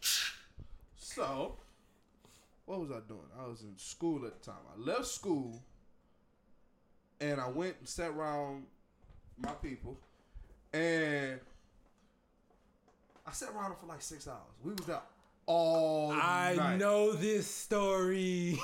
So, 0.97 1.57
what 2.67 2.81
was 2.81 2.91
I 2.91 3.01
doing? 3.09 3.21
I 3.41 3.47
was 3.47 3.63
in 3.63 3.77
school 3.79 4.27
at 4.27 4.43
the 4.43 4.51
time. 4.51 4.61
I 4.77 4.81
left 4.81 5.07
school 5.07 5.63
and 7.21 7.41
I 7.41 7.49
went 7.49 7.77
and 7.79 7.89
sat 7.89 8.11
around 8.11 8.65
my 9.39 9.53
people 9.53 9.99
and 10.73 11.41
I 13.27 13.33
sat 13.33 13.51
around 13.51 13.71
them 13.71 13.77
for 13.81 13.87
like 13.87 14.03
six 14.03 14.29
hours. 14.29 14.39
We 14.63 14.73
was 14.73 14.89
out 14.91 15.07
all 15.47 16.13
I 16.13 16.55
night. 16.57 16.77
know 16.79 17.13
this 17.13 17.47
story. 17.47 18.59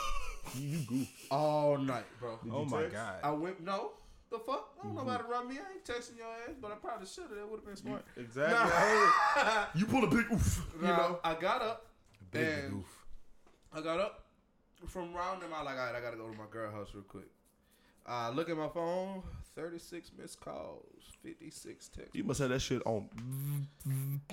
You 0.57 0.79
goofy. 0.89 1.09
All 1.31 1.79
night, 1.79 2.05
bro. 2.19 2.37
oh 2.51 2.65
my 2.65 2.81
text? 2.83 2.97
god. 2.97 3.15
I 3.23 3.31
went 3.31 3.63
no. 3.63 3.93
The 4.31 4.39
fuck? 4.41 4.71
I 4.81 4.85
don't 4.85 4.95
know 4.97 5.03
about 5.03 5.21
to 5.21 5.31
run 5.31 5.47
me. 5.47 5.57
I 5.57 5.73
ain't 5.75 5.85
texting 5.85 6.17
your 6.17 6.27
ass, 6.27 6.57
but 6.61 6.73
I 6.73 6.75
probably 6.75 7.07
should 7.07 7.25
have. 7.25 7.37
That 7.37 7.49
would 7.49 7.59
have 7.59 7.67
been 7.67 7.77
smart. 7.77 8.05
Exactly. 8.17 8.55
Nah. 8.55 8.65
I 8.65 8.67
heard 8.67 9.69
it. 9.75 9.79
You 9.79 9.87
pull 9.87 10.05
a 10.05 10.09
big 10.09 10.33
oof. 10.33 10.67
You 10.81 10.87
know. 10.89 11.21
I 11.23 11.35
got 11.35 11.63
up. 11.63 11.87
Big 12.33 12.43
and 12.49 12.73
goof. 12.73 13.02
I 13.75 13.81
got 13.81 14.01
up 14.01 14.25
from 14.87 15.15
around 15.17 15.41
them. 15.43 15.51
I 15.55 15.63
like, 15.63 15.79
all 15.79 15.87
right, 15.87 15.95
I 15.95 16.01
gotta 16.01 16.17
go 16.17 16.29
to 16.29 16.37
my 16.37 16.45
girl 16.51 16.71
house 16.71 16.89
real 16.95 17.05
quick. 17.05 17.29
I 18.07 18.31
look 18.31 18.51
at 18.51 18.57
my 18.57 18.69
phone. 18.69 19.23
Thirty-six 19.55 20.11
missed 20.19 20.41
calls, 20.41 20.87
fifty-six 21.23 21.89
texts. 21.89 22.15
You 22.15 22.25
must 22.25 22.41
have 22.41 22.49
that 22.49 22.61
shit 22.61 22.81
on. 22.87 23.09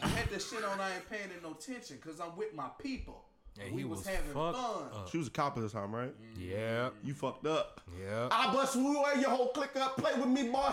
I 0.02 0.08
had 0.08 0.30
the 0.30 0.40
shit 0.40 0.64
on. 0.64 0.80
I 0.80 0.96
ain't 0.96 1.10
paying 1.10 1.26
it 1.26 1.44
no 1.44 1.52
attention 1.52 1.98
because 2.02 2.20
I'm 2.22 2.38
with 2.38 2.54
my 2.56 2.70
people. 2.82 3.26
Yeah, 3.58 3.66
we 3.74 3.84
was, 3.84 4.00
was 4.00 4.08
having 4.08 4.32
fun. 4.32 4.56
up. 4.56 5.10
She 5.12 5.18
was 5.18 5.28
a 5.28 5.32
cop 5.32 5.58
at 5.58 5.64
the 5.64 5.70
time, 5.70 5.94
right? 5.94 6.10
Mm-hmm. 6.10 6.52
Yeah. 6.52 6.90
You 7.04 7.14
fucked 7.14 7.46
up. 7.46 7.82
Yeah. 8.02 8.30
I 8.32 8.54
bust 8.54 8.76
you 8.76 8.98
away, 8.98 9.20
your 9.20 9.32
whole 9.32 9.50
click 9.50 9.76
up. 9.76 9.98
Play 9.98 10.14
with 10.16 10.28
me, 10.28 10.44
boy. 10.50 10.72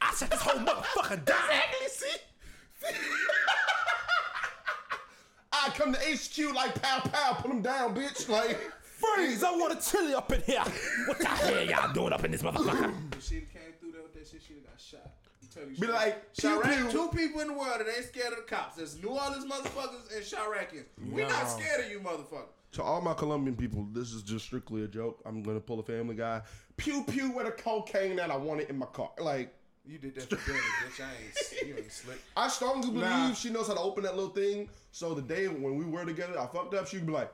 I 0.00 0.14
shut 0.14 0.30
this 0.30 0.40
whole 0.40 0.60
motherfucker 0.60 1.24
down. 1.24 1.36
Exactly. 1.50 1.88
See. 1.88 2.96
I 5.74 5.76
come 5.76 5.92
to 5.92 5.98
HQ 5.98 6.54
like 6.54 6.80
pow 6.80 7.00
pow, 7.00 7.34
put 7.40 7.50
him 7.50 7.62
down, 7.62 7.94
bitch. 7.94 8.28
Like 8.28 8.58
Freeze! 8.82 9.42
I 9.42 9.50
want 9.50 9.72
a 9.78 9.90
chili 9.90 10.14
up 10.14 10.32
in 10.32 10.40
here. 10.42 10.62
What 11.06 11.18
the 11.18 11.26
hell 11.26 11.64
y'all 11.66 11.92
doing 11.92 12.12
up 12.12 12.24
in 12.24 12.30
this 12.30 12.42
motherfucker? 12.42 12.94
If 13.16 13.24
she 13.24 13.34
came 13.40 13.72
through 13.80 13.92
there 13.92 14.02
with 14.02 14.14
that 14.14 14.26
shit, 14.28 14.40
she'd 14.46 14.64
got 14.64 14.80
shot. 14.80 15.10
I'm 15.60 15.74
Be 15.74 15.86
like, 15.86 16.34
pew, 16.36 16.60
Chirac, 16.60 16.90
two 16.90 17.08
people 17.14 17.40
in 17.40 17.48
the 17.48 17.52
world 17.54 17.78
that 17.78 17.86
ain't 17.88 18.06
scared 18.06 18.32
of 18.32 18.38
the 18.38 18.42
cops. 18.42 18.76
There's 18.76 19.00
New 19.00 19.10
Orleans 19.10 19.44
motherfuckers 19.44 20.14
and 20.14 20.24
Chiracians. 20.24 20.84
We 21.12 21.22
No. 21.22 21.28
not 21.28 21.46
scared 21.48 21.84
of 21.84 21.90
you 21.92 22.00
motherfuckers. 22.00 22.48
to 22.72 22.82
all 22.82 23.00
my 23.00 23.14
Colombian 23.14 23.54
people, 23.56 23.86
this 23.92 24.12
is 24.12 24.22
just 24.22 24.44
strictly 24.46 24.82
a 24.84 24.88
joke. 24.88 25.20
I'm 25.26 25.42
gonna 25.42 25.60
pull 25.60 25.78
a 25.80 25.82
Family 25.84 26.14
Guy. 26.16 26.42
Pew 26.76 27.04
pew 27.04 27.30
with 27.30 27.46
a 27.46 27.52
cocaine 27.52 28.16
that 28.16 28.30
I 28.32 28.36
wanted 28.36 28.68
in 28.70 28.78
my 28.78 28.86
car. 28.86 29.10
Like 29.20 29.54
You 29.86 29.98
did 29.98 30.14
that 30.14 30.22
for 30.30 30.36
dinner, 30.46 30.58
bitch. 30.82 31.00
I 31.04 31.10
ain't, 31.60 31.68
you 31.68 31.76
ain't 31.76 31.92
slick. 31.92 32.18
I 32.36 32.48
strongly 32.48 32.88
believe 32.88 33.02
Nah. 33.02 33.32
she 33.34 33.50
knows 33.50 33.66
how 33.68 33.74
to 33.74 33.80
open 33.80 34.04
that 34.04 34.16
little 34.16 34.30
thing. 34.32 34.70
So 34.92 35.12
the 35.12 35.20
day 35.22 35.46
when 35.46 35.76
we 35.76 35.84
were 35.84 36.04
together, 36.06 36.38
I 36.40 36.46
fucked 36.46 36.72
up. 36.74 36.86
She'd 36.88 37.04
be 37.06 37.12
like, 37.12 37.30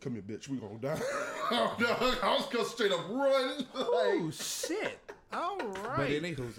"Come 0.00 0.14
here, 0.14 0.22
bitch. 0.22 0.48
We 0.48 0.56
gonna 0.56 0.78
die." 0.78 0.98
I 1.50 2.36
was 2.38 2.46
gonna 2.46 2.64
straight 2.64 2.92
up 2.92 3.00
run. 3.10 3.66
Oh 3.74 4.30
shit! 4.32 4.98
All 5.32 5.58
right. 5.58 5.96
But 5.96 6.08
anywho's 6.08 6.56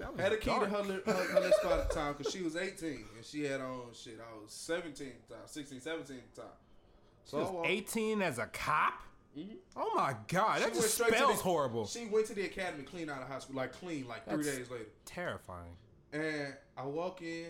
That 0.00 0.12
was 0.12 0.20
had 0.20 0.32
a 0.32 0.36
key 0.38 0.46
dark. 0.46 0.64
to 0.64 0.68
her, 0.70 0.82
her, 0.82 1.12
her 1.12 1.40
little 1.40 1.52
spot 1.60 1.78
at 1.80 1.88
the 1.90 1.94
time 1.94 2.14
because 2.16 2.32
she 2.32 2.42
was 2.42 2.56
18 2.56 2.88
and 3.16 3.24
she 3.24 3.44
had 3.44 3.60
on 3.60 3.80
shit. 3.92 4.18
I 4.20 4.42
was 4.42 4.50
17 4.52 5.08
at 5.08 5.28
the 5.28 5.34
time, 5.34 5.42
16, 5.46 5.80
17 5.80 6.16
at 6.16 6.34
the 6.34 6.40
time. 6.42 6.50
So 7.24 7.38
was 7.38 7.66
18 7.68 8.22
as 8.22 8.38
a 8.38 8.46
cop. 8.46 8.94
Oh 9.76 9.92
my 9.94 10.14
god, 10.28 10.60
that 10.62 10.74
She 10.74 10.80
just 10.80 10.94
straight 10.94 11.14
spells 11.14 11.36
the- 11.36 11.42
horrible. 11.42 11.86
She 11.86 12.06
went 12.06 12.26
to 12.28 12.34
the 12.34 12.44
academy 12.46 12.84
clean 12.84 13.10
out 13.10 13.20
of 13.22 13.28
high 13.28 13.38
school, 13.38 13.56
like 13.56 13.72
clean, 13.72 14.06
like 14.08 14.26
three 14.28 14.42
days 14.44 14.70
later. 14.70 14.86
Terrifying. 15.04 15.76
And 16.12 16.54
I 16.76 16.84
walk 16.86 17.20
in, 17.22 17.46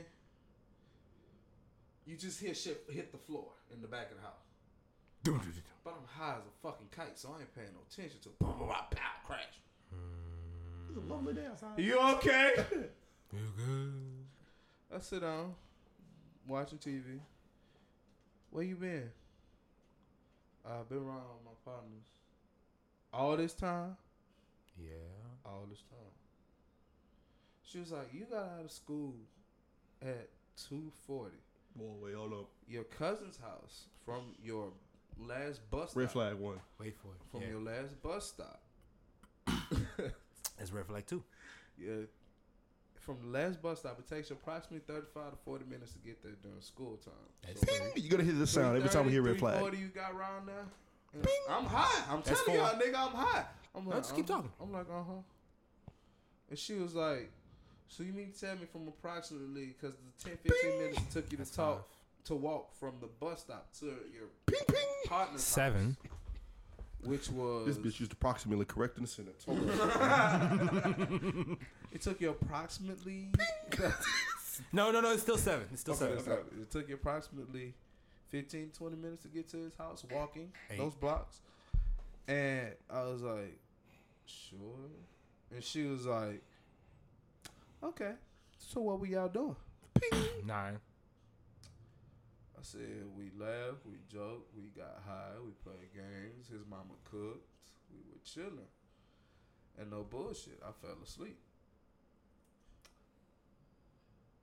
you 2.06 2.16
just 2.16 2.40
hear 2.40 2.54
shit 2.54 2.84
hit 2.90 3.12
the 3.12 3.18
floor 3.18 3.46
in 3.72 3.80
the 3.82 3.88
back 3.88 4.10
of 4.10 4.16
the 4.16 4.22
house. 4.22 5.42
But 5.84 5.94
I'm 5.94 6.06
high 6.06 6.32
as 6.38 6.42
a 6.42 6.66
fucking 6.66 6.88
kite, 6.90 7.18
so 7.18 7.30
I 7.36 7.40
ain't 7.40 7.54
paying 7.54 7.68
no 7.72 7.80
attention 7.90 8.18
to. 8.22 8.28
Boom, 8.40 8.58
boom, 8.58 8.68
pow, 8.68 8.86
crash. 9.24 9.40
Hmm. 9.92 10.88
It's 10.88 10.96
a 10.98 11.12
lovely 11.12 11.34
day 11.34 11.46
outside. 11.46 11.78
You 11.78 11.98
okay? 11.98 12.52
You 13.32 13.40
good? 13.56 13.92
I 14.96 15.00
sit 15.00 15.20
down, 15.20 15.54
watching 16.46 16.78
TV. 16.78 17.18
Where 18.50 18.62
you 18.62 18.76
been? 18.76 19.10
I've 20.68 20.88
been 20.88 20.98
around 20.98 21.44
my 21.44 21.52
partners. 21.64 22.06
All 23.12 23.36
this 23.36 23.54
time? 23.54 23.96
Yeah. 24.78 24.90
All 25.44 25.66
this 25.68 25.82
time. 25.82 26.12
She 27.62 27.78
was 27.78 27.92
like, 27.92 28.12
You 28.12 28.26
got 28.30 28.44
out 28.58 28.64
of 28.64 28.70
school 28.72 29.14
at 30.02 30.28
240. 30.68 31.36
Boy, 31.76 31.84
wait, 32.02 32.14
hold 32.14 32.32
up. 32.32 32.48
Your 32.68 32.84
cousin's 32.84 33.38
house 33.38 33.84
from 34.04 34.34
your 34.42 34.68
last 35.18 35.60
bus 35.70 35.94
Red 35.94 36.10
stop. 36.10 36.22
flag 36.22 36.34
one. 36.34 36.60
Wait 36.80 36.94
for 36.96 37.08
it. 37.08 37.20
From 37.30 37.42
yeah. 37.42 37.48
your 37.48 37.60
last 37.60 38.02
bus 38.02 38.26
stop. 38.28 38.62
It's 40.58 40.72
red 40.72 40.86
flag 40.86 41.06
two. 41.06 41.22
Yeah. 41.78 42.06
From 43.06 43.18
the 43.22 43.38
last 43.38 43.62
bus 43.62 43.78
stop, 43.78 43.98
it 44.00 44.08
takes 44.12 44.30
you 44.30 44.36
approximately 44.36 44.80
35 44.92 45.30
to 45.30 45.36
40 45.44 45.64
minutes 45.70 45.92
to 45.92 45.98
get 46.00 46.20
there 46.24 46.32
during 46.42 46.60
school 46.60 46.96
time. 47.04 47.14
That's 47.46 47.60
So, 47.60 47.66
fair. 47.66 47.90
You 47.96 48.10
gotta 48.10 48.24
hear 48.24 48.32
the 48.32 48.46
sound 48.48 48.76
every 48.76 48.88
time 48.90 49.06
we 49.06 49.12
hear 49.12 49.22
red 49.22 49.38
flag. 49.38 49.54
340 49.60 49.78
you 49.78 49.88
got 49.94 50.12
around 50.12 50.46
there? 50.48 50.64
And 51.14 51.26
I'm 51.48 51.64
high. 51.64 52.02
I'm 52.12 52.20
That's 52.24 52.44
telling 52.44 52.60
y'all, 52.60 52.74
nigga, 52.74 52.96
I'm 52.96 53.14
high. 53.14 53.44
I'm 53.76 53.86
like, 53.86 53.98
just 53.98 54.16
keep 54.16 54.28
uh-huh. 54.28 54.38
talking. 54.42 54.52
I'm 54.60 54.72
like, 54.72 54.86
uh 54.90 55.02
huh. 55.06 55.92
And 56.50 56.58
she 56.58 56.74
was 56.74 56.94
like, 56.96 57.30
so 57.88 58.02
you 58.02 58.12
mean 58.12 58.32
to 58.32 58.40
tell 58.40 58.56
me 58.56 58.66
from 58.70 58.88
approximately, 58.88 59.66
because 59.80 59.94
the 60.24 60.28
10, 60.30 60.38
15 60.42 60.78
minutes 60.80 60.98
it 60.98 61.10
took 61.12 61.24
you 61.30 61.36
to 61.38 61.44
That's 61.44 61.50
talk, 61.54 61.76
five. 61.76 62.26
to 62.26 62.34
walk 62.34 62.74
from 62.80 62.94
the 63.00 63.06
bus 63.06 63.40
stop 63.42 63.72
to 63.78 63.86
your 63.86 64.26
Ping 64.46 64.58
ping. 64.68 64.76
partner's 65.06 65.42
Seven. 65.42 65.96
house, 66.02 66.10
which 67.06 67.30
was 67.30 67.66
This 67.66 67.78
bitch 67.78 68.00
used 68.00 68.12
approximately 68.12 68.64
correct 68.64 68.96
in 68.98 69.04
the 69.04 69.08
sentence. 69.08 69.46
It 71.92 72.00
took 72.02 72.20
you 72.20 72.30
approximately 72.30 73.28
No, 74.72 74.90
no, 74.90 75.00
no. 75.00 75.12
It's 75.12 75.22
still 75.22 75.38
seven. 75.38 75.66
It's 75.72 75.80
still 75.82 75.94
Okay, 75.94 76.20
seven. 76.22 76.24
so 76.24 76.32
It 76.60 76.70
took 76.70 76.88
you 76.88 76.94
approximately 76.96 77.74
15, 78.28 78.70
20 78.76 78.96
minutes 78.96 79.22
to 79.22 79.28
get 79.28 79.48
to 79.50 79.58
his 79.58 79.74
house 79.76 80.04
walking 80.10 80.52
Eight. 80.70 80.78
those 80.78 80.94
blocks. 80.94 81.40
And 82.28 82.70
I 82.90 83.02
was 83.02 83.22
like, 83.22 83.58
sure. 84.26 84.58
And 85.54 85.62
she 85.62 85.84
was 85.84 86.06
like, 86.06 86.42
okay. 87.82 88.12
So 88.58 88.80
what 88.80 88.98
were 89.00 89.06
y'all 89.06 89.28
doing? 89.28 89.56
Nine. 90.44 90.78
I 92.66 92.78
said, 92.78 93.04
we 93.16 93.30
laughed, 93.38 93.86
we 93.86 93.98
joked, 94.12 94.50
we 94.56 94.64
got 94.76 95.00
high, 95.06 95.38
we 95.44 95.52
played 95.62 95.92
games. 95.94 96.48
His 96.48 96.66
mama 96.68 96.94
cooked. 97.04 97.46
We 97.92 97.98
were 98.10 98.18
chilling. 98.24 98.66
And 99.78 99.90
no 99.90 100.02
bullshit. 100.02 100.58
I 100.66 100.72
fell 100.84 100.96
asleep. 101.04 101.38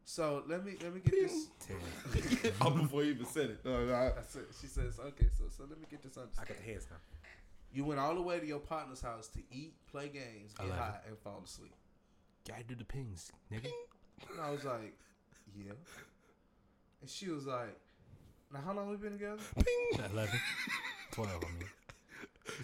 So 0.05 0.43
let 0.47 0.63
me 0.63 0.75
let 0.81 0.93
me 0.93 1.01
get 1.01 1.11
this. 1.13 1.47
Ten. 1.59 1.77
oh, 2.61 2.69
before 2.81 3.03
you 3.03 3.11
even 3.13 3.25
said 3.25 3.49
it. 3.49 3.65
No, 3.65 3.85
no, 3.85 3.93
I- 3.93 4.07
I 4.19 4.21
said, 4.27 4.43
she 4.61 4.67
says, 4.67 4.99
okay, 4.99 5.27
so 5.37 5.45
so 5.49 5.63
let 5.69 5.79
me 5.79 5.85
get 5.89 6.03
this 6.03 6.17
I 6.17 6.45
got 6.45 6.57
the 6.57 6.63
hands 6.63 6.87
now. 6.89 6.97
You 7.73 7.83
went 7.83 7.99
all 7.99 8.13
the 8.15 8.21
way 8.21 8.39
to 8.39 8.45
your 8.45 8.59
partner's 8.59 9.01
house 9.01 9.27
to 9.29 9.39
eat, 9.51 9.73
play 9.91 10.07
games, 10.09 10.53
get 10.53 10.67
Eleven. 10.67 10.77
high, 10.83 10.99
and 11.07 11.17
fall 11.17 11.41
asleep. 11.43 11.73
Gotta 12.47 12.63
do 12.63 12.75
the 12.75 12.85
pings, 12.85 13.31
nigga. 13.51 13.71
And 14.31 14.39
I 14.39 14.51
was 14.51 14.63
like, 14.63 14.93
yeah. 15.57 15.71
And 17.01 17.09
she 17.09 17.29
was 17.29 17.47
like, 17.47 17.75
now 18.53 18.59
how 18.65 18.73
long 18.73 18.89
we 18.89 18.95
been 18.97 19.13
together? 19.13 19.37
Eleven. 20.13 20.39
Twelve. 21.11 21.43
I 21.43 21.59
mean. 21.59 21.69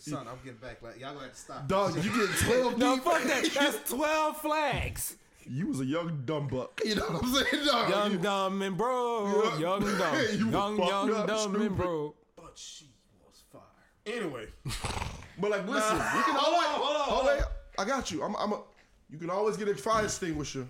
Son, 0.02 0.28
I'm 0.28 0.38
getting 0.44 0.60
back. 0.60 0.82
Like 0.82 1.00
y'all 1.00 1.14
gonna 1.14 1.26
have 1.26 1.34
to 1.34 1.40
stop. 1.40 1.68
Dog, 1.68 1.96
you 2.04 2.12
get 2.28 2.30
12 2.38 2.78
No, 2.78 2.96
deep. 2.96 3.04
fuck 3.04 3.24
that. 3.24 3.50
That's 3.54 3.90
twelve 3.90 4.38
flags. 4.38 5.16
You 5.50 5.68
was 5.68 5.80
a 5.80 5.86
young 5.86 6.22
dumb 6.26 6.48
buck. 6.48 6.80
You 6.86 6.96
know 6.96 7.06
what 7.06 7.24
I'm 7.24 7.34
saying? 7.34 7.66
Dog, 7.66 7.90
Young, 7.90 8.12
you- 8.12 8.18
dumb, 8.20 8.62
and 8.62 8.78
bro. 8.78 9.26
Yeah. 9.54 9.58
Young, 9.60 9.80
dumb. 9.82 10.16
You 10.38 10.50
young, 10.52 10.78
young, 10.78 11.14
up, 11.16 11.28
dumb, 11.28 11.40
stupid. 11.40 11.62
and 11.62 11.78
bro. 11.78 12.14
But 12.36 12.52
she 12.56 12.86
was 13.26 13.42
fire. 13.52 13.62
Anyway, 14.06 14.48
But 15.40 15.52
like, 15.52 15.68
listen, 15.68 15.98
Nah. 15.98 16.18
you 16.18 16.24
can 16.24 16.36
Hold 16.36 16.54
always, 16.54 16.68
on, 16.68 16.76
hold 16.76 16.96
on, 16.98 17.02
hold 17.02 17.26
hold 17.30 17.40
on. 17.42 17.46
I 17.80 17.86
got 17.86 18.12
you. 18.12 18.22
I'm, 18.22 18.36
I'm 18.36 18.52
a, 18.52 18.62
you 19.10 19.18
can 19.18 19.30
always 19.30 19.56
get 19.58 19.70
a 19.70 19.76
fire 19.76 20.04
extinguisher 20.04 20.68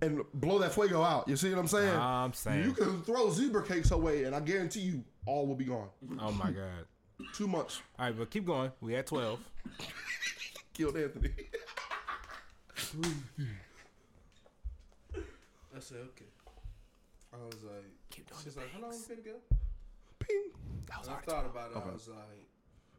and 0.00 0.22
blow 0.34 0.58
that 0.58 0.72
fuego 0.74 1.02
out. 1.02 1.28
You 1.28 1.36
see 1.36 1.50
what 1.50 1.58
I'm 1.58 1.68
saying? 1.68 1.94
I'm 1.96 2.32
saying. 2.32 2.64
You 2.64 2.72
can 2.72 3.02
throw 3.02 3.30
zebra 3.30 3.64
cakes 3.64 3.90
away, 3.90 4.24
and 4.24 4.34
I 4.34 4.40
guarantee 4.40 4.80
you, 4.80 5.04
all 5.26 5.46
will 5.46 5.54
be 5.54 5.64
gone. 5.64 5.88
Oh 6.20 6.32
my 6.32 6.50
god. 6.50 6.86
Too 7.32 7.46
much. 7.46 7.80
All 7.98 8.06
right, 8.06 8.18
but 8.18 8.30
keep 8.30 8.44
going. 8.46 8.72
We 8.80 8.96
at 8.96 9.06
twelve. 9.06 9.40
Killed 10.74 10.96
Anthony. 10.96 11.30
I 15.14 15.80
said 15.80 15.98
okay. 16.14 16.30
I 17.32 17.36
was 17.44 17.62
like, 17.64 17.84
Keep 18.10 18.28
doing 18.30 18.40
she's 18.44 18.56
like, 18.56 18.70
how 18.72 18.80
long 18.80 18.90
we 18.90 18.96
pings. 18.96 19.06
been 19.08 19.16
together? 19.18 19.38
Ping. 20.20 20.50
That 20.86 20.98
was 20.98 21.08
And 21.08 21.16
I 21.16 21.20
thought 21.20 21.46
about 21.46 21.70
it. 21.72 21.76
I 21.76 21.92
was 21.92 22.08
like, 22.08 22.46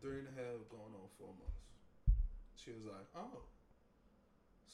three 0.01 0.19
and 0.19 0.27
a 0.27 0.35
half 0.35 0.59
going 0.69 0.91
on 0.91 1.07
four 1.17 1.31
months. 1.39 1.63
She 2.55 2.71
was 2.71 2.85
like, 2.85 3.07
oh. 3.15 3.39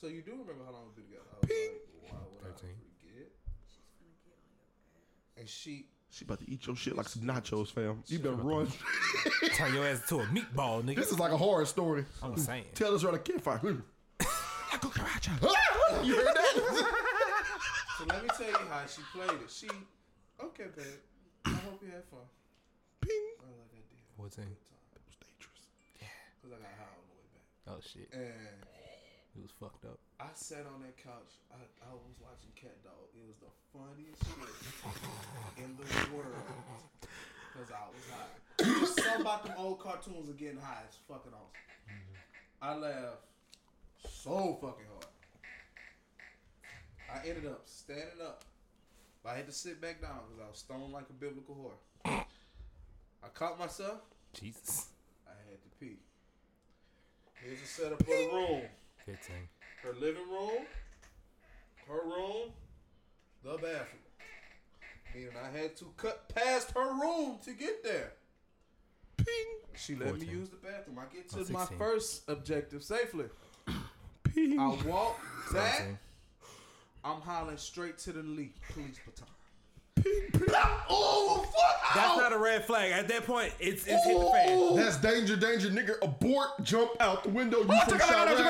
So 0.01 0.07
you 0.07 0.23
do 0.23 0.31
remember 0.31 0.65
how 0.65 0.71
long 0.71 0.81
we've 0.87 0.95
been 0.95 1.05
together? 1.05 1.29
I 1.29 1.37
was 1.45 1.49
like, 1.51 2.09
why 2.09 2.17
would 2.25 2.41
I 2.41 2.57
13. 2.57 2.69
forget? 2.97 3.29
She's 3.69 3.85
gonna 4.01 4.17
get 4.25 4.33
on 4.33 4.49
your 4.49 4.65
ass. 4.97 5.37
And 5.37 5.47
she, 5.47 5.85
She 6.09 6.25
about 6.25 6.39
to 6.39 6.49
eat 6.49 6.65
your 6.65 6.75
shit 6.75 6.97
like 6.97 7.07
some 7.07 7.21
nachos, 7.21 7.67
fam. 7.71 8.01
You 8.07 8.17
better 8.17 8.33
run. 8.33 8.67
Turn 9.53 9.75
your 9.75 9.85
ass 9.85 10.01
to 10.09 10.21
a 10.21 10.25
meatball, 10.25 10.81
nigga. 10.81 10.95
this 10.95 11.11
is 11.11 11.19
like 11.19 11.31
a 11.31 11.37
horror 11.37 11.65
story. 11.67 12.05
I'm 12.23 12.35
saying. 12.35 12.65
Tell 12.73 12.95
us 12.95 13.03
around 13.03 13.13
a 13.13 13.19
campfire. 13.19 13.61
I 14.21 14.77
go 14.81 14.89
karacha. 14.89 15.37
You 16.03 16.15
heard 16.15 16.33
that? 16.33 16.85
so 17.99 18.05
let 18.07 18.23
me 18.23 18.29
tell 18.35 18.47
you 18.47 18.57
how 18.71 18.81
she 18.87 19.01
played 19.13 19.29
it. 19.43 19.51
She, 19.51 19.67
okay, 20.41 20.65
babe. 20.75 20.85
I 21.45 21.49
hope 21.49 21.79
you 21.83 21.91
had 21.91 22.05
fun. 22.05 22.25
Ping. 23.01 23.11
I 23.37 23.45
was 23.45 23.59
like, 23.59 23.69
I 23.69 23.83
did. 23.85 24.01
Fourteen. 24.17 24.45
Good 24.49 24.65
time. 24.65 24.81
It 24.95 25.03
was 25.05 25.17
dangerous. 25.21 25.61
Yeah. 26.01 26.07
Cause 26.41 26.51
I 26.55 26.63
got 26.63 26.73
high 26.73 26.89
on 26.89 27.05
the 27.05 27.15
way 27.19 27.27
back. 27.29 27.43
Oh 27.69 27.79
shit. 27.83 28.09
And 28.15 28.65
It 29.35 29.41
was 29.41 29.51
fucked 29.59 29.85
up. 29.85 29.99
I 30.19 30.27
sat 30.35 30.65
on 30.67 30.81
that 30.81 30.97
couch. 30.97 31.39
I, 31.51 31.63
I 31.87 31.93
was 31.93 32.15
watching 32.19 32.51
CatDog. 32.53 33.09
It 33.15 33.23
was 33.25 33.39
the 33.39 33.51
funniest 33.71 34.21
shit 34.27 35.63
in 35.63 35.77
the 35.77 36.15
world. 36.15 36.35
Cause 37.53 37.71
I 37.71 37.87
was 37.89 38.05
high. 38.11 38.41
There's 38.57 38.95
something 38.95 39.21
about 39.21 39.43
them 39.45 39.53
old 39.57 39.79
cartoons 39.79 40.29
of 40.29 40.37
getting 40.37 40.59
high. 40.59 40.83
It's 40.87 40.97
fucking 41.07 41.31
awesome. 41.33 41.61
I 42.61 42.75
laughed 42.75 43.25
so 44.09 44.57
fucking 44.61 44.85
hard. 44.93 45.05
I 47.13 47.27
ended 47.27 47.45
up 47.47 47.61
standing 47.65 48.21
up. 48.23 48.43
But 49.23 49.29
I 49.31 49.35
had 49.37 49.47
to 49.47 49.51
sit 49.51 49.81
back 49.81 50.01
down 50.01 50.19
because 50.27 50.43
I 50.45 50.49
was 50.49 50.57
stoned 50.59 50.93
like 50.93 51.09
a 51.09 51.13
biblical 51.13 51.55
whore. 51.55 52.23
I 53.23 53.27
caught 53.33 53.59
myself. 53.59 54.01
Jesus. 54.33 54.87
I 55.27 55.31
had 55.49 55.61
to 55.61 55.69
pee. 55.79 55.99
Here's 57.33 57.61
the 57.61 57.67
setup 57.67 57.99
for 57.99 58.05
the 58.05 58.29
room 58.33 58.61
Fifteen. 59.05 59.47
her 59.83 59.93
living 59.99 60.29
room, 60.29 60.65
her 61.87 62.01
room, 62.05 62.51
the 63.43 63.51
bathroom. 63.53 64.01
Meaning 65.13 65.29
I 65.43 65.57
had 65.57 65.75
to 65.77 65.85
cut 65.97 66.29
past 66.33 66.71
her 66.71 66.93
room 66.93 67.37
to 67.43 67.51
get 67.51 67.83
there. 67.83 68.13
Ping. 69.17 69.25
She 69.75 69.95
let 69.95 70.17
me 70.19 70.25
use 70.25 70.49
the 70.49 70.55
bathroom. 70.57 70.99
I 70.99 71.13
get 71.13 71.29
to 71.31 71.39
Oh, 71.39 71.51
my 71.51 71.65
first 71.77 72.29
objective 72.29 72.83
safely. 72.83 73.25
Ping. 74.23 74.59
I 74.59 74.67
walk 74.85 75.19
back. 75.51 75.85
I'm 77.03 77.19
hollering 77.21 77.57
straight 77.57 77.97
to 77.99 78.13
the 78.13 78.21
lead. 78.23 78.53
Police 78.73 78.99
baton. 79.05 79.27
Oh, 80.89 81.45
fuck. 81.45 81.95
That's 81.95 82.07
Ow. 82.09 82.17
not 82.17 82.33
a 82.33 82.37
red 82.37 82.65
flag. 82.65 82.91
At 82.91 83.07
that 83.09 83.25
point, 83.25 83.53
it's 83.59 83.85
it's 83.85 84.05
hit 84.05 84.19
the 84.19 84.25
fan. 84.25 84.75
That's 84.75 84.97
danger, 84.97 85.35
danger, 85.35 85.69
nigga. 85.69 86.01
Abort, 86.01 86.63
jump 86.63 86.91
out 86.99 87.23
the 87.23 87.29
window. 87.29 87.59
You 87.59 87.65
from 87.65 87.99
Chirac. 87.99 88.29
You 88.29 88.37
think 88.37 88.47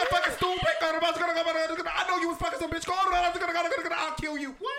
I'm 0.00 0.06
fucking 0.08 0.34
stupid? 0.34 0.58
I 0.80 2.04
know 2.08 2.18
you 2.20 2.28
was 2.28 2.38
fucking 2.38 2.58
some 2.58 2.70
bitch. 2.70 2.86
I'll 2.88 4.14
kill 4.14 4.38
you. 4.38 4.54
What? 4.58 4.74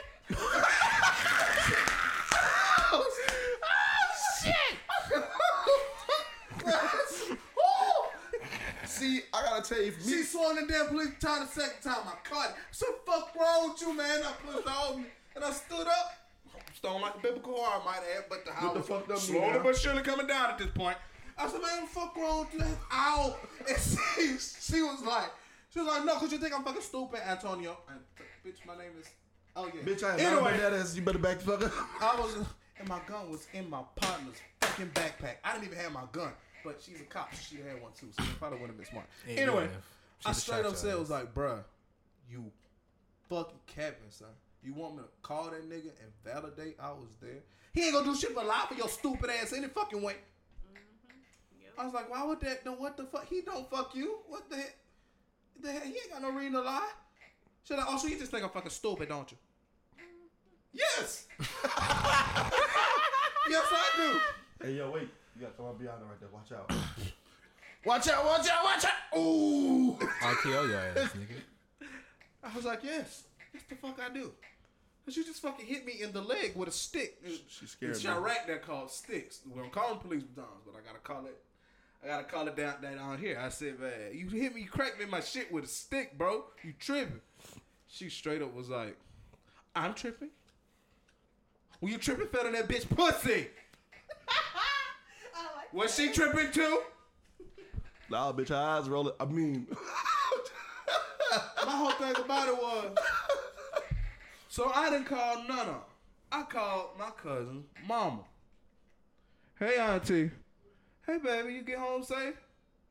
See, 8.86 9.22
I 9.40 9.44
gotta 9.44 9.74
tell 9.74 9.82
you, 9.84 9.92
me, 9.92 9.98
She 10.04 10.24
swung 10.24 10.56
the 10.56 10.72
damn 10.72 10.88
police 10.88 11.10
baton 11.20 11.42
the 11.42 11.48
second 11.48 11.82
time. 11.82 12.04
I 12.06 12.28
caught 12.28 12.50
it. 12.50 12.56
So 12.72 12.86
fuck 13.06 13.34
wrong 13.40 13.72
with 13.72 13.82
you, 13.82 13.96
man? 13.96 14.22
I 14.24 14.32
pushed 14.46 14.68
over 14.68 15.04
and 15.36 15.44
I 15.44 15.52
stood 15.52 15.88
up. 15.88 16.14
Stone 16.76 17.02
like 17.02 17.16
a 17.16 17.20
biblical 17.20 17.54
whore, 17.54 17.82
I 17.82 17.86
might 17.86 18.02
add, 18.18 18.26
but 18.30 18.46
the 18.46 18.52
house 18.52 18.74
the 18.74 18.84
fuck 18.84 19.10
up, 19.10 19.18
slowly 19.18 19.60
but 19.62 19.76
surely 19.76 20.02
coming 20.02 20.28
down 20.28 20.52
at 20.52 20.58
this 20.58 20.68
point. 20.68 20.98
I 21.38 21.48
said, 21.48 21.62
man, 21.62 21.88
fuck 21.88 22.16
wrong 22.16 22.42
with 22.42 22.54
you? 22.54 22.60
That's 22.60 22.76
out. 22.92 23.38
And 23.68 23.78
she, 24.16 24.38
she 24.38 24.82
was 24.82 25.02
like, 25.02 25.32
she 25.74 25.80
was 25.80 25.88
like, 25.88 26.06
no, 26.06 26.16
cause 26.16 26.32
you 26.32 26.38
think 26.38 26.56
I'm 26.56 26.64
fucking 26.64 26.82
stupid, 26.82 27.22
Antonio. 27.28 27.78
And 27.90 28.00
bitch, 28.46 28.66
my 28.66 28.78
name 28.78 28.92
is. 29.00 29.08
Oh 29.56 29.70
yeah. 29.74 29.82
bitch, 29.82 30.04
I 30.04 30.18
anyway, 30.20 30.58
that 30.58 30.74
ass. 30.74 30.96
You 30.96 31.02
better 31.02 31.18
back 31.20 31.40
the 31.40 31.46
fuck 31.46 31.64
up. 31.64 31.74
I 32.02 32.20
was, 32.20 32.36
and 32.80 32.88
my 32.88 33.00
gun 33.08 33.30
was 33.30 33.48
in 33.54 33.70
my 33.70 33.82
partner's 33.96 34.38
fucking 34.62 34.92
backpack. 34.94 35.36
I 35.44 35.54
didn't 35.54 35.66
even 35.66 35.78
have 35.80 35.92
my 35.92 36.04
gun, 36.12 36.32
but 36.64 36.82
she's 36.82 37.02
a 37.02 37.06
cop. 37.06 37.34
She 37.34 37.58
had 37.58 37.82
one 37.82 37.92
too, 37.98 38.08
so 38.18 38.24
she 38.24 38.32
probably 38.34 38.60
wouldn't 38.60 38.78
have 38.78 38.86
been 38.86 38.92
smart. 38.92 39.08
Yeah, 39.28 39.42
anyway, 39.42 39.64
you 39.64 39.70
I 40.26 40.32
straight 40.34 40.66
up 40.66 40.72
shot 40.72 40.78
said, 40.78 40.90
your 40.90 41.00
was 41.00 41.10
like, 41.10 41.34
bruh, 41.34 41.64
you 42.30 42.52
fucking 43.30 43.60
capping, 43.68 44.10
son. 44.10 44.30
You 44.64 44.74
want 44.74 44.98
me 44.98 45.04
to 45.04 45.10
call 45.22 45.46
that 45.46 45.70
nigga 45.70 45.92
and 46.02 46.12
validate 46.24 46.76
I 46.82 46.92
was 46.92 47.16
there? 47.22 47.44
He 47.74 47.84
ain't 47.84 47.94
gonna 47.94 48.06
do 48.06 48.16
shit 48.16 48.36
but 48.36 48.46
lie 48.46 48.66
for 48.68 48.76
your 48.76 48.90
stupid 48.90 49.30
ass 49.30 49.54
any 49.54 49.68
fucking 49.68 50.02
way. 50.02 50.16
Mm-hmm. 50.74 51.80
I 51.80 51.86
was 51.86 51.94
like, 51.94 52.10
why 52.10 52.24
would 52.24 52.42
that? 52.42 52.66
No, 52.66 52.74
what 52.74 52.98
the 52.98 53.06
fuck? 53.06 53.28
He 53.28 53.42
don't 53.42 53.70
fuck 53.70 53.96
you. 53.96 54.18
What 54.28 54.50
the 54.50 54.58
heck? 54.58 54.76
The 55.62 55.72
heck? 55.72 55.84
He 55.84 55.92
ain't 55.92 56.12
got 56.12 56.22
no 56.22 56.32
reason 56.32 56.54
to 56.54 56.62
lie. 56.62 56.90
Should 57.64 57.78
oh, 57.80 57.84
I? 57.84 57.92
Also, 57.92 58.08
you 58.08 58.18
just 58.18 58.32
think 58.32 58.44
I'm 58.44 58.50
fucking 58.50 58.72
stupid, 58.72 59.10
don't 59.10 59.32
you? 59.32 59.38
Mm-hmm. 59.98 60.78
Yes. 60.78 61.28
yes, 63.50 63.66
I 63.72 63.90
do. 63.96 64.66
Hey, 64.66 64.74
yo, 64.74 64.92
wait. 64.92 65.10
You 65.40 65.46
got 65.46 65.56
someone 65.56 65.78
behind 65.78 66.02
right 66.02 66.20
there. 66.20 66.30
Watch 66.34 66.52
out. 66.52 66.70
watch 67.86 68.10
out, 68.10 68.26
watch 68.26 68.50
out, 68.50 68.64
watch 68.64 68.84
out. 68.84 69.18
Ooh. 69.18 69.98
I'll 70.22 70.36
kill 70.36 70.68
your 70.68 70.80
ass, 70.80 70.98
nigga. 71.18 71.88
I 72.44 72.56
was 72.56 72.66
like, 72.66 72.84
yes. 72.84 73.24
That's 73.54 73.66
the 73.70 73.76
fuck 73.76 74.00
I 74.06 74.14
do. 74.14 74.34
Cause 75.06 75.16
you 75.16 75.24
just 75.24 75.42
fucking 75.42 75.66
hit 75.66 75.86
me 75.86 75.94
in 76.02 76.12
the 76.12 76.22
leg 76.22 76.56
with 76.56 76.68
a 76.68 76.72
stick. 76.72 77.22
She 77.48 77.66
scared 77.66 77.92
It's 77.92 78.04
me. 78.04 78.10
Chirac 78.12 78.48
that 78.48 78.62
called 78.64 78.92
sticks. 78.92 79.40
We 79.50 79.60
don't 79.60 79.72
call 79.72 79.90
them 79.90 80.00
police 80.00 80.24
batons, 80.24 80.62
but 80.66 80.76
I 80.76 80.86
gotta 80.86 81.00
call 81.00 81.26
it. 81.26 81.38
I 82.04 82.08
gotta 82.08 82.26
call 82.26 82.48
it 82.48 82.56
down, 82.58 82.82
down 82.82 83.00
on 83.00 83.18
here. 83.18 83.40
I 83.42 83.50
said, 83.50 83.80
man, 83.80 83.92
you 84.14 84.28
hit 84.28 84.54
me, 84.54 84.62
you 84.62 84.68
cracked 84.68 84.98
me 84.98 85.06
in 85.06 85.10
my 85.10 85.22
shit 85.22 85.52
with 85.52 85.64
a 85.64 85.68
stick, 85.68 86.18
bro. 86.18 86.44
You 86.64 86.74
tripping? 86.78 87.22
She 87.88 88.10
straight 88.10 88.42
up 88.42 88.54
was 88.54 88.70
like, 88.70 88.98
I'm 89.76 89.94
tripping. 89.94 90.30
When 91.80 91.94
you 91.94 91.98
tripping, 91.98 92.28
fell 92.28 92.46
in 92.46 92.54
that 92.54 92.68
bitch 92.68 92.88
pussy. 92.94 93.48
I 95.72 95.76
Was 95.76 95.96
she 95.96 96.12
tripping 96.12 96.52
too? 96.52 96.82
Nah, 98.10 98.32
bitch, 98.34 98.50
her 98.50 98.56
eyes 98.56 98.90
rolling. 98.90 99.14
I 99.20 99.26
mean, 99.26 99.68
my 101.66 101.72
whole 101.72 101.92
thing 101.92 102.16
about 102.24 102.48
it 102.48 102.56
was, 102.56 102.98
so 104.48 104.72
I 104.74 104.90
didn't 104.90 105.06
call 105.06 105.44
none 105.48 105.60
of 105.60 105.66
them. 105.68 105.76
I 106.32 106.44
called 106.44 106.90
my 106.98 107.10
cousin's 107.12 107.66
mama. 107.88 108.22
Hey 109.60 109.78
auntie, 109.78 110.32
hey 111.06 111.18
baby, 111.18 111.54
you 111.56 111.62
get 111.64 111.78
home 111.80 112.04
safe? 112.04 112.36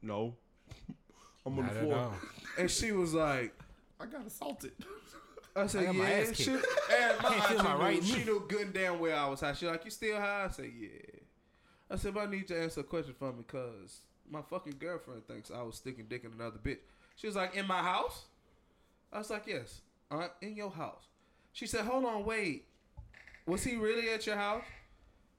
No. 0.02 0.34
I'm 1.46 1.58
on 1.58 1.64
Not 1.64 1.74
the 1.74 1.80
floor. 1.80 2.12
And 2.58 2.70
she 2.70 2.92
was 2.92 3.14
like, 3.14 3.54
I 4.00 4.06
got 4.06 4.26
assaulted. 4.26 4.72
I 5.56 5.66
said, 5.66 5.82
I 5.82 5.86
got 5.86 5.94
my 5.96 6.08
yeah. 6.10 6.16
ass 6.18 6.36
She, 6.36 6.44
kicked. 6.44 6.66
and 7.00 7.22
my 7.22 7.28
Can't 7.30 7.44
feel 7.44 7.58
auntie 7.60 7.78
my 7.78 7.92
knew, 7.94 8.02
she 8.02 8.18
knee. 8.18 8.24
knew 8.24 8.44
good 8.48 8.60
and 8.66 8.74
damn 8.74 9.00
well 9.00 9.26
I 9.26 9.28
was 9.30 9.40
high. 9.40 9.54
She 9.54 9.66
like, 9.66 9.84
you 9.84 9.90
still 9.90 10.16
high? 10.20 10.44
I 10.44 10.48
said, 10.52 10.70
yeah. 10.78 10.88
I 11.90 11.96
said, 11.96 12.14
but 12.14 12.26
I 12.28 12.30
need 12.30 12.38
you 12.50 12.56
to 12.56 12.62
answer 12.62 12.80
a 12.80 12.84
question 12.84 13.14
for 13.18 13.32
me 13.32 13.42
because 13.46 14.00
my 14.30 14.42
fucking 14.42 14.74
girlfriend 14.78 15.26
thinks 15.26 15.50
I 15.50 15.62
was 15.62 15.76
sticking 15.76 16.06
dick 16.08 16.24
in 16.24 16.32
another 16.32 16.58
bitch. 16.58 16.78
She 17.16 17.26
was 17.26 17.36
like, 17.36 17.56
in 17.56 17.66
my 17.66 17.82
house? 17.82 18.26
I 19.12 19.18
was 19.18 19.30
like, 19.30 19.46
yes, 19.46 19.80
uh, 20.10 20.28
in 20.42 20.54
your 20.54 20.70
house. 20.70 21.04
She 21.52 21.66
said, 21.66 21.84
hold 21.86 22.04
on, 22.04 22.24
wait. 22.24 22.66
Was 23.46 23.64
he 23.64 23.76
really 23.76 24.10
at 24.10 24.26
your 24.26 24.36
house? 24.36 24.64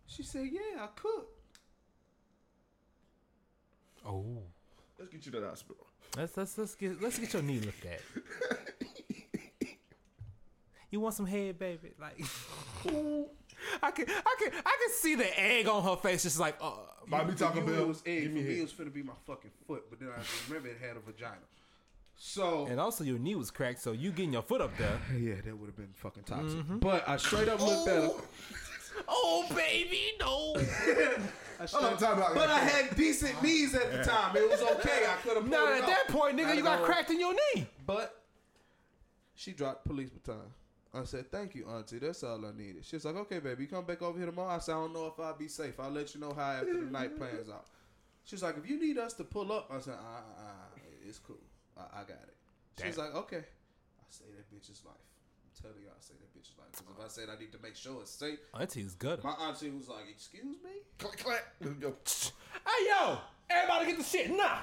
She 0.07 0.23
said, 0.23 0.47
yeah, 0.51 0.83
I 0.83 0.87
cooked. 0.95 1.35
Oh, 4.05 4.39
Let's 4.97 5.11
get 5.11 5.25
you 5.25 5.31
to 5.33 5.39
the 5.39 5.47
hospital. 5.47 5.85
let's 6.17 6.35
let's 6.35 6.57
let's 6.57 6.75
get 6.75 7.01
let's 7.01 7.19
get 7.19 7.31
your 7.31 7.41
knee 7.41 7.59
looked 7.59 7.85
at. 7.85 8.01
you 10.89 10.99
want 10.99 11.15
some 11.15 11.25
head, 11.25 11.57
baby? 11.57 11.91
Like, 11.99 12.19
I 13.81 13.91
can 13.91 14.05
I 14.09 14.35
can 14.39 14.51
I 14.65 14.77
can 14.81 14.89
see 14.97 15.15
the 15.15 15.39
egg 15.39 15.67
on 15.67 15.83
her 15.83 15.95
face, 15.97 16.23
just 16.23 16.39
like, 16.39 16.55
uh, 16.61 16.71
Buy 17.07 17.23
me 17.23 17.33
Taco 17.33 17.59
You 17.59 17.65
Bell. 17.65 17.81
It 17.81 17.87
was 17.87 18.03
egg. 18.05 18.21
Give 18.23 18.31
For 18.31 18.35
me 18.35 18.41
me, 18.43 18.49
head. 18.49 18.57
it 18.59 18.61
was 18.63 18.73
finna 18.73 18.93
be 18.93 19.03
my 19.03 19.13
fucking 19.25 19.51
foot, 19.67 19.85
but 19.89 19.99
then 19.99 20.09
I 20.09 20.21
remember 20.47 20.69
it 20.69 20.77
had 20.79 20.97
a 20.97 20.99
vagina. 20.99 21.35
So 22.15 22.67
and 22.69 22.79
also 22.79 23.03
your 23.03 23.17
knee 23.17 23.35
was 23.35 23.49
cracked, 23.49 23.81
so 23.81 23.91
you 23.93 24.11
getting 24.11 24.33
your 24.33 24.41
foot 24.41 24.61
up 24.61 24.75
there. 24.77 24.99
Yeah, 25.19 25.35
that 25.45 25.57
would 25.57 25.67
have 25.67 25.77
been 25.77 25.93
fucking 25.93 26.23
toxic. 26.23 26.59
But 26.79 27.07
I 27.07 27.17
straight 27.17 27.47
up 27.47 27.61
looked 27.61 27.87
at 27.87 28.03
her. 28.03 28.09
Oh 29.07 29.45
baby, 29.55 30.01
no. 30.19 30.55
I 31.61 31.65
straight, 31.65 31.81
Hold 31.83 31.93
on, 31.93 31.97
time 31.99 32.21
out. 32.21 32.35
but 32.35 32.49
I 32.49 32.59
had 32.59 32.95
decent 32.95 33.41
knees 33.43 33.73
at 33.75 33.91
the 33.91 34.03
time. 34.03 34.35
It 34.35 34.49
was 34.49 34.61
okay. 34.61 35.05
I 35.07 35.15
could 35.23 35.33
have 35.35 35.43
pulled 35.43 35.49
Not 35.49 35.71
it 35.73 35.77
at 35.77 35.83
off. 35.83 35.89
that 35.89 36.07
point, 36.09 36.37
nigga. 36.37 36.55
You 36.55 36.63
got 36.63 36.83
cracked 36.83 37.09
in 37.11 37.19
your 37.19 37.33
knee. 37.33 37.67
But 37.85 38.21
she 39.35 39.51
dropped 39.51 39.85
police 39.85 40.09
baton. 40.09 40.41
I 40.93 41.03
said, 41.03 41.31
"Thank 41.31 41.55
you, 41.55 41.67
auntie. 41.67 41.99
That's 41.99 42.23
all 42.23 42.43
I 42.45 42.51
needed." 42.51 42.83
She's 42.83 43.05
like, 43.05 43.15
"Okay, 43.15 43.39
baby, 43.39 43.63
you 43.63 43.69
come 43.69 43.85
back 43.85 44.01
over 44.01 44.17
here 44.17 44.25
tomorrow." 44.27 44.49
I 44.49 44.59
said, 44.59 44.73
"I 44.73 44.79
don't 44.81 44.93
know 44.93 45.07
if 45.07 45.19
I'll 45.19 45.37
be 45.37 45.47
safe. 45.47 45.79
I'll 45.79 45.91
let 45.91 46.13
you 46.15 46.21
know 46.21 46.33
how 46.33 46.51
after 46.51 46.73
the 46.73 46.91
night 46.91 47.15
plans 47.17 47.49
out." 47.49 47.65
She's 48.23 48.41
like, 48.41 48.57
"If 48.57 48.69
you 48.69 48.79
need 48.79 48.97
us 48.97 49.13
to 49.13 49.23
pull 49.23 49.51
up," 49.51 49.69
I 49.71 49.79
said, 49.79 49.95
"Ah, 49.99 50.17
uh, 50.17 50.41
uh, 50.41 50.79
it's 51.07 51.19
cool. 51.19 51.37
I, 51.77 51.81
I 51.81 52.03
got 52.03 52.23
it." 52.27 52.35
She 52.81 52.87
was 52.87 52.97
like, 52.97 53.13
"Okay." 53.15 53.37
I 53.37 54.05
say 54.09 54.25
that 54.35 54.49
bitch's 54.55 54.83
life. 54.83 54.95
I'm 54.95 55.61
telling 55.61 55.81
you, 55.83 55.89
I 55.89 55.99
say 55.99 56.15
that 56.19 56.33
bitch's 56.37 56.57
life. 56.57 56.69
Because 56.71 56.85
if 56.97 57.05
I 57.05 57.07
said 57.07 57.29
I 57.29 57.39
need 57.39 57.51
to 57.51 57.59
make 57.61 57.75
sure 57.75 58.01
it's 58.01 58.11
safe, 58.11 58.39
Auntie's 58.55 58.95
good. 58.95 59.23
my 59.23 59.31
auntie 59.31 59.69
was 59.69 59.87
like, 59.89 60.05
"Excuse 60.09 60.57
me." 60.63 60.71
Clack, 60.97 61.17
clack. 61.17 61.43
Let's. 61.61 62.31
Hey 62.65 62.87
yo, 62.87 63.19
everybody 63.49 63.85
get 63.91 63.97
the 63.99 64.03
shit. 64.03 64.31
Nah. 64.31 64.59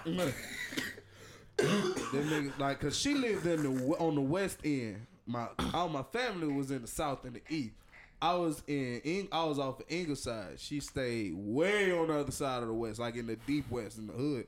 Them 1.56 2.28
niggas, 2.28 2.58
like, 2.58 2.80
cause 2.80 2.98
she 2.98 3.14
lived 3.14 3.46
in 3.46 3.62
the 3.62 3.94
on 3.96 4.14
the 4.14 4.20
west 4.20 4.58
end. 4.64 5.06
My 5.26 5.48
all 5.74 5.88
my 5.88 6.02
family 6.04 6.46
was 6.48 6.70
in 6.70 6.82
the 6.82 6.88
south 6.88 7.24
and 7.24 7.34
the 7.34 7.42
east. 7.54 7.74
I 8.22 8.34
was 8.34 8.62
in, 8.66 9.00
Ing- 9.04 9.28
I 9.30 9.44
was 9.44 9.58
off 9.58 9.80
of 9.80 9.86
Ingleside. 9.90 10.58
She 10.58 10.80
stayed 10.80 11.34
way 11.36 11.92
on 11.92 12.08
the 12.08 12.18
other 12.18 12.32
side 12.32 12.62
of 12.62 12.68
the 12.68 12.74
west, 12.74 12.98
like 12.98 13.16
in 13.16 13.26
the 13.26 13.36
deep 13.36 13.70
west 13.70 13.98
in 13.98 14.06
the 14.06 14.12
hood. 14.14 14.46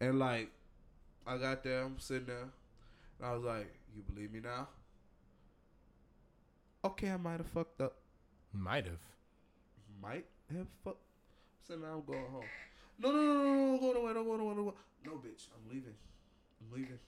And 0.00 0.18
like, 0.18 0.50
I 1.26 1.36
got 1.36 1.62
there, 1.64 1.82
I'm 1.82 1.98
sitting 1.98 2.26
there, 2.26 2.38
and 3.18 3.26
I 3.28 3.32
was 3.34 3.42
like, 3.42 3.72
"You 3.94 4.02
believe 4.02 4.32
me 4.32 4.40
now?" 4.40 4.68
Okay, 6.84 7.10
I 7.10 7.16
might 7.16 7.38
have 7.38 7.46
fucked 7.46 7.80
up. 7.80 7.96
Might 8.52 8.84
have. 8.86 8.98
Might 10.02 10.26
have 10.52 10.66
fucked. 10.84 10.98
So 11.66 11.76
now 11.76 11.94
I'm 11.94 12.04
going 12.04 12.30
home. 12.30 12.44
No, 12.98 13.10
no, 13.10 13.16
no, 13.22 13.32
no, 13.34 13.54
no, 13.72 13.78
go 13.78 13.92
nowhere, 13.92 14.14
don't 14.14 14.24
go 14.26 14.36
nowhere, 14.36 14.54
don't 14.54 14.64
go. 14.66 14.74
No, 15.04 15.12
bitch, 15.12 15.48
I'm 15.54 15.68
leaving. 15.68 15.94
I'm 16.60 16.76
leaving. 16.78 16.98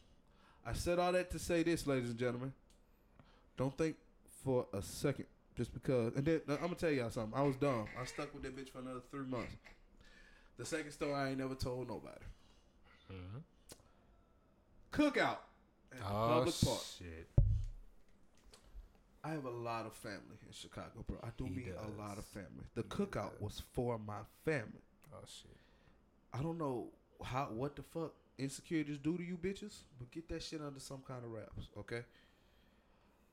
I 0.64 0.72
said 0.72 0.98
all 0.98 1.12
that 1.12 1.30
to 1.30 1.38
say 1.38 1.62
this, 1.62 1.86
ladies 1.86 2.10
and 2.10 2.18
gentlemen. 2.18 2.52
Don't 3.56 3.76
think 3.76 3.96
for 4.44 4.66
a 4.72 4.82
second, 4.82 5.26
just 5.56 5.72
because. 5.72 6.14
And 6.14 6.24
then 6.24 6.40
I'm 6.48 6.56
gonna 6.58 6.74
tell 6.74 6.90
y'all 6.90 7.10
something. 7.10 7.38
I 7.38 7.42
was 7.42 7.56
dumb. 7.56 7.86
I 8.00 8.04
stuck 8.04 8.32
with 8.34 8.42
that 8.42 8.56
bitch 8.56 8.70
for 8.70 8.78
another 8.80 9.00
three 9.10 9.26
months. 9.26 9.54
The 10.58 10.64
second 10.64 10.90
story 10.92 11.12
I 11.14 11.28
ain't 11.30 11.38
never 11.38 11.54
told 11.54 11.88
nobody. 11.88 12.24
Mm-hmm. 13.12 13.38
Cookout 14.92 15.38
at 15.92 15.98
the 15.98 16.04
Oh 16.06 16.28
public 16.38 16.54
park. 16.64 16.80
shit. 16.98 17.28
I 19.24 19.30
have 19.30 19.44
a 19.44 19.50
lot 19.50 19.86
of 19.86 19.92
family 19.94 20.38
in 20.46 20.52
Chicago, 20.52 21.04
bro. 21.06 21.18
I 21.22 21.28
do 21.36 21.44
He 21.44 21.50
mean 21.50 21.72
a 21.76 22.00
lot 22.00 22.16
of 22.16 22.24
family. 22.26 22.64
The 22.74 22.82
He 22.82 22.88
cookout 22.88 23.32
does. 23.32 23.40
was 23.40 23.62
for 23.72 23.98
my 23.98 24.20
family. 24.44 24.82
Oh 25.12 25.18
shit. 25.26 25.56
I 26.32 26.42
don't 26.42 26.58
know 26.58 26.88
how 27.24 27.46
what 27.46 27.74
the 27.76 27.82
fuck 27.82 28.12
insecurities 28.38 28.98
do 28.98 29.16
to 29.16 29.22
you 29.24 29.36
bitches, 29.36 29.78
but 29.98 30.10
get 30.10 30.28
that 30.28 30.42
shit 30.42 30.60
under 30.60 30.78
some 30.80 31.02
kind 31.06 31.24
of 31.24 31.32
wraps, 31.32 31.68
okay? 31.78 32.02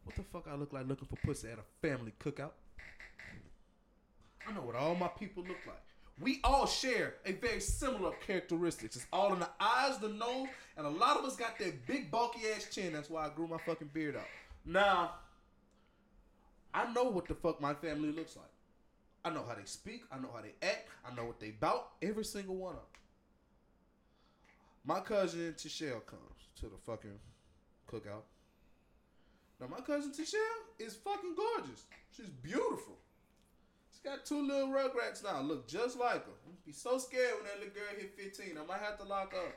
What 0.03 0.15
the 0.15 0.23
fuck 0.23 0.47
I 0.49 0.55
look 0.55 0.73
like 0.73 0.87
looking 0.87 1.07
for 1.07 1.15
pussy 1.25 1.49
at 1.49 1.59
a 1.59 1.87
family 1.87 2.13
cookout? 2.19 2.51
I 4.47 4.51
know 4.53 4.61
what 4.61 4.75
all 4.75 4.95
my 4.95 5.07
people 5.07 5.43
look 5.43 5.57
like. 5.65 5.81
We 6.19 6.41
all 6.43 6.67
share 6.67 7.15
a 7.25 7.31
very 7.31 7.59
similar 7.59 8.11
characteristics. 8.25 8.95
It's 8.95 9.05
all 9.11 9.33
in 9.33 9.39
the 9.39 9.49
eyes, 9.59 9.97
the 9.97 10.09
nose, 10.09 10.47
and 10.77 10.85
a 10.85 10.89
lot 10.89 11.17
of 11.17 11.25
us 11.25 11.35
got 11.35 11.57
that 11.59 11.87
big 11.87 12.11
bulky 12.11 12.41
ass 12.55 12.67
chin. 12.71 12.93
That's 12.93 13.09
why 13.09 13.25
I 13.25 13.29
grew 13.29 13.47
my 13.47 13.57
fucking 13.65 13.89
beard 13.93 14.15
out. 14.15 14.27
Now, 14.65 15.15
I 16.73 16.91
know 16.93 17.05
what 17.05 17.27
the 17.27 17.35
fuck 17.35 17.59
my 17.59 17.73
family 17.73 18.11
looks 18.11 18.35
like. 18.35 18.45
I 19.25 19.29
know 19.29 19.43
how 19.47 19.55
they 19.55 19.65
speak. 19.65 20.03
I 20.11 20.19
know 20.19 20.29
how 20.35 20.41
they 20.41 20.53
act. 20.67 20.89
I 21.09 21.15
know 21.15 21.25
what 21.25 21.39
they 21.39 21.51
bout. 21.51 21.91
Every 22.01 22.25
single 22.25 22.55
one 22.55 22.73
of 22.73 22.81
them. 22.81 22.85
My 24.85 24.99
cousin 24.99 25.55
Tichelle 25.57 26.05
comes 26.05 26.49
to 26.59 26.65
the 26.65 26.77
fucking 26.85 27.19
cookout. 27.87 28.23
Now 29.63 29.77
my 29.77 29.81
cousin 29.81 30.11
Tichelle 30.11 30.39
is 30.77 30.95
fucking 30.95 31.35
gorgeous. 31.35 31.85
She's 32.15 32.27
beautiful. 32.27 32.97
She's 33.91 34.01
got 34.03 34.25
two 34.25 34.45
little 34.45 34.67
rugrats 34.67 35.23
now. 35.23 35.39
Look 35.39 35.67
just 35.69 35.97
like 35.97 36.25
her. 36.25 36.31
I'd 36.47 36.65
be 36.65 36.73
so 36.73 36.97
scared 36.97 37.35
when 37.35 37.45
that 37.45 37.59
little 37.59 37.73
girl 37.73 37.97
hit 37.97 38.13
15. 38.17 38.57
I 38.61 38.65
might 38.65 38.81
have 38.81 38.97
to 38.97 39.05
lock 39.05 39.33
up. 39.33 39.55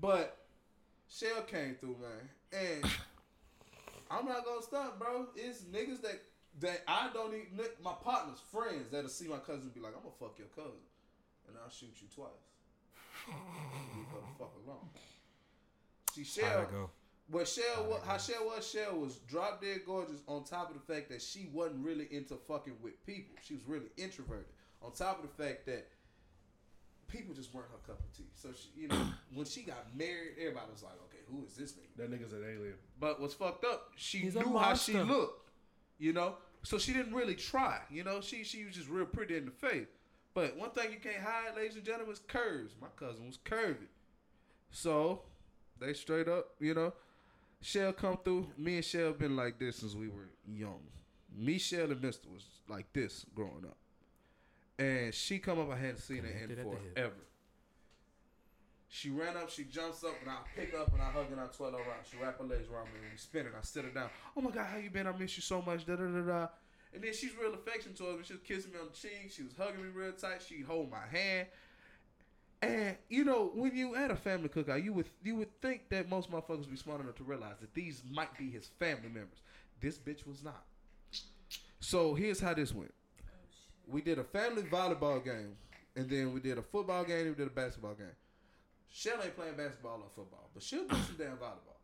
But 0.00 0.38
Shell 1.10 1.42
came 1.42 1.74
through, 1.74 1.96
man. 2.00 2.30
And 2.52 2.84
I'm 4.10 4.24
not 4.24 4.46
gonna 4.46 4.62
stop, 4.62 4.98
bro. 4.98 5.26
It's 5.36 5.60
niggas 5.62 6.00
that 6.02 6.22
that 6.60 6.82
I 6.88 7.10
don't 7.12 7.34
even 7.34 7.66
my 7.84 7.92
partners, 8.02 8.38
friends 8.50 8.88
that'll 8.90 9.10
see 9.10 9.28
my 9.28 9.36
cousin 9.36 9.64
and 9.64 9.74
be 9.74 9.80
like, 9.80 9.92
I'm 9.94 10.02
gonna 10.02 10.14
fuck 10.18 10.38
your 10.38 10.48
cousin. 10.48 10.80
And 11.46 11.56
I'll 11.62 11.70
shoot 11.70 11.92
you 12.00 12.08
twice. 12.14 12.30
Leave 13.28 14.06
her 14.06 14.20
the 14.20 14.38
fuck 14.38 14.54
alone. 14.64 14.88
She 16.14 16.24
Shell 16.24 16.66
it 17.28 17.32
go? 17.32 17.38
what 17.38 17.48
Shell 17.48 17.86
was, 17.88 18.00
how 18.06 18.18
Shell 18.18 18.44
was, 18.46 18.70
Shell 18.70 18.96
was 18.98 19.16
drop 19.28 19.62
dead 19.62 19.80
gorgeous. 19.86 20.20
On 20.26 20.44
top 20.44 20.70
of 20.70 20.74
the 20.74 20.92
fact 20.92 21.08
that 21.10 21.22
she 21.22 21.48
wasn't 21.52 21.84
really 21.84 22.08
into 22.10 22.34
fucking 22.34 22.74
with 22.82 23.04
people, 23.06 23.34
she 23.42 23.54
was 23.54 23.62
really 23.66 23.90
introverted. 23.96 24.46
On 24.82 24.92
top 24.92 25.22
of 25.22 25.28
the 25.28 25.42
fact 25.42 25.66
that 25.66 25.88
people 27.08 27.34
just 27.34 27.52
weren't 27.54 27.68
her 27.70 27.92
cup 27.92 28.00
of 28.00 28.16
tea. 28.16 28.28
So 28.34 28.50
she, 28.52 28.82
you 28.82 28.88
know, 28.88 29.00
when 29.34 29.46
she 29.46 29.62
got 29.62 29.96
married, 29.96 30.32
everybody 30.38 30.66
was 30.72 30.82
like, 30.82 30.94
okay, 31.08 31.22
who 31.26 31.44
is 31.44 31.54
this 31.54 31.72
nigga? 31.72 31.96
That 31.96 32.10
nigga's 32.10 32.32
an 32.32 32.44
alien. 32.44 32.74
But 33.00 33.20
what's 33.20 33.34
fucked 33.34 33.64
up, 33.64 33.90
she 33.96 34.18
He's 34.18 34.34
knew 34.34 34.56
how 34.56 34.74
she 34.74 34.94
looked, 34.94 35.50
you 35.98 36.12
know. 36.12 36.34
So 36.62 36.78
she 36.78 36.92
didn't 36.92 37.14
really 37.14 37.34
try, 37.34 37.80
you 37.90 38.04
know. 38.04 38.20
She 38.20 38.44
she 38.44 38.64
was 38.64 38.74
just 38.74 38.88
real 38.88 39.06
pretty 39.06 39.36
in 39.36 39.44
the 39.44 39.50
face. 39.50 39.86
But 40.34 40.56
one 40.56 40.70
thing 40.70 40.92
you 40.92 40.98
can't 40.98 41.22
hide, 41.22 41.56
ladies 41.56 41.76
and 41.76 41.84
gentlemen, 41.84 42.12
is 42.12 42.20
curves. 42.26 42.74
My 42.80 42.88
cousin 42.96 43.26
was 43.26 43.38
curvy, 43.38 43.88
so 44.70 45.22
they 45.80 45.92
straight 45.94 46.28
up, 46.28 46.50
you 46.60 46.74
know. 46.74 46.92
Shell 47.60 47.92
come 47.94 48.18
through. 48.24 48.48
Me 48.56 48.76
and 48.76 48.84
Shell 48.84 49.12
been 49.14 49.36
like 49.36 49.58
this 49.58 49.76
since 49.76 49.94
we 49.94 50.08
were 50.08 50.28
young. 50.46 50.80
Me, 51.36 51.58
Shell, 51.58 51.90
and 51.90 52.02
Mister 52.02 52.28
was 52.30 52.44
like 52.68 52.92
this 52.92 53.26
growing 53.34 53.64
up. 53.66 53.76
And 54.78 55.12
she 55.12 55.38
come 55.38 55.58
up, 55.58 55.70
I 55.70 55.76
hadn't 55.76 55.98
seen 55.98 56.18
her 56.18 56.26
in 56.28 56.32
Connected 56.48 56.58
at 56.60 56.64
the 56.64 56.76
hip. 56.76 56.94
forever. 56.94 57.14
She 58.90 59.10
ran 59.10 59.36
up, 59.36 59.50
she 59.50 59.64
jumps 59.64 60.02
up, 60.02 60.14
and 60.22 60.30
I 60.30 60.36
pick 60.56 60.72
up 60.74 60.92
and 60.92 61.02
I 61.02 61.10
hug 61.10 61.26
her 61.26 61.32
and 61.32 61.40
I 61.40 61.46
twirl 61.48 61.72
her 61.72 61.76
around. 61.78 62.06
She 62.10 62.16
wrap 62.16 62.38
her 62.38 62.44
legs 62.44 62.68
around 62.72 62.86
me 62.86 63.00
and 63.02 63.10
we 63.12 63.18
spin 63.18 63.44
it. 63.46 63.52
I 63.56 63.60
sit 63.62 63.84
her 63.84 63.90
down. 63.90 64.08
Oh 64.36 64.40
my 64.40 64.50
God, 64.50 64.66
how 64.66 64.78
you 64.78 64.88
been? 64.88 65.06
I 65.06 65.12
miss 65.12 65.36
you 65.36 65.42
so 65.42 65.60
much. 65.60 65.84
Da 65.84 65.96
da 65.96 66.06
da 66.06 66.20
da. 66.20 66.46
And 66.94 67.02
then 67.04 67.12
she's 67.12 67.32
real 67.38 67.52
affectionate 67.52 67.98
towards 67.98 68.18
me. 68.18 68.24
She 68.24 68.32
was 68.32 68.42
kissing 68.42 68.72
me 68.72 68.78
on 68.78 68.86
the 68.86 68.96
cheek. 68.96 69.30
She 69.30 69.42
was 69.42 69.52
hugging 69.58 69.82
me 69.82 69.90
real 69.94 70.12
tight. 70.12 70.40
She 70.46 70.62
hold 70.62 70.90
my 70.90 71.06
hand. 71.10 71.48
And 72.60 72.96
you 73.08 73.24
know, 73.24 73.52
when 73.54 73.76
you 73.76 73.94
at 73.94 74.10
a 74.10 74.16
family 74.16 74.48
cookout, 74.48 74.82
you 74.82 74.92
would 74.92 75.06
you 75.22 75.36
would 75.36 75.60
think 75.60 75.88
that 75.90 76.08
most 76.08 76.30
motherfuckers 76.30 76.58
would 76.60 76.70
be 76.70 76.76
smart 76.76 77.00
enough 77.00 77.14
to 77.16 77.24
realize 77.24 77.54
that 77.60 77.72
these 77.74 78.02
might 78.10 78.36
be 78.36 78.50
his 78.50 78.66
family 78.78 79.08
members. 79.08 79.38
This 79.80 79.96
bitch 79.96 80.26
was 80.26 80.42
not. 80.42 80.64
So 81.80 82.14
here's 82.14 82.40
how 82.40 82.54
this 82.54 82.74
went. 82.74 82.92
We 83.86 84.02
did 84.02 84.18
a 84.18 84.24
family 84.24 84.62
volleyball 84.62 85.24
game, 85.24 85.56
and 85.96 86.10
then 86.10 86.32
we 86.34 86.40
did 86.40 86.58
a 86.58 86.62
football 86.62 87.04
game, 87.04 87.26
and 87.28 87.36
we 87.36 87.44
did 87.44 87.46
a 87.46 87.54
basketball 87.54 87.94
game. 87.94 88.08
Shell 88.92 89.18
ain't 89.22 89.36
playing 89.36 89.56
basketball 89.56 90.00
or 90.02 90.10
football, 90.14 90.50
but 90.52 90.62
she'll 90.62 90.86
do 90.86 90.96
some 90.96 91.16
damn 91.16 91.36
volleyball. 91.36 91.78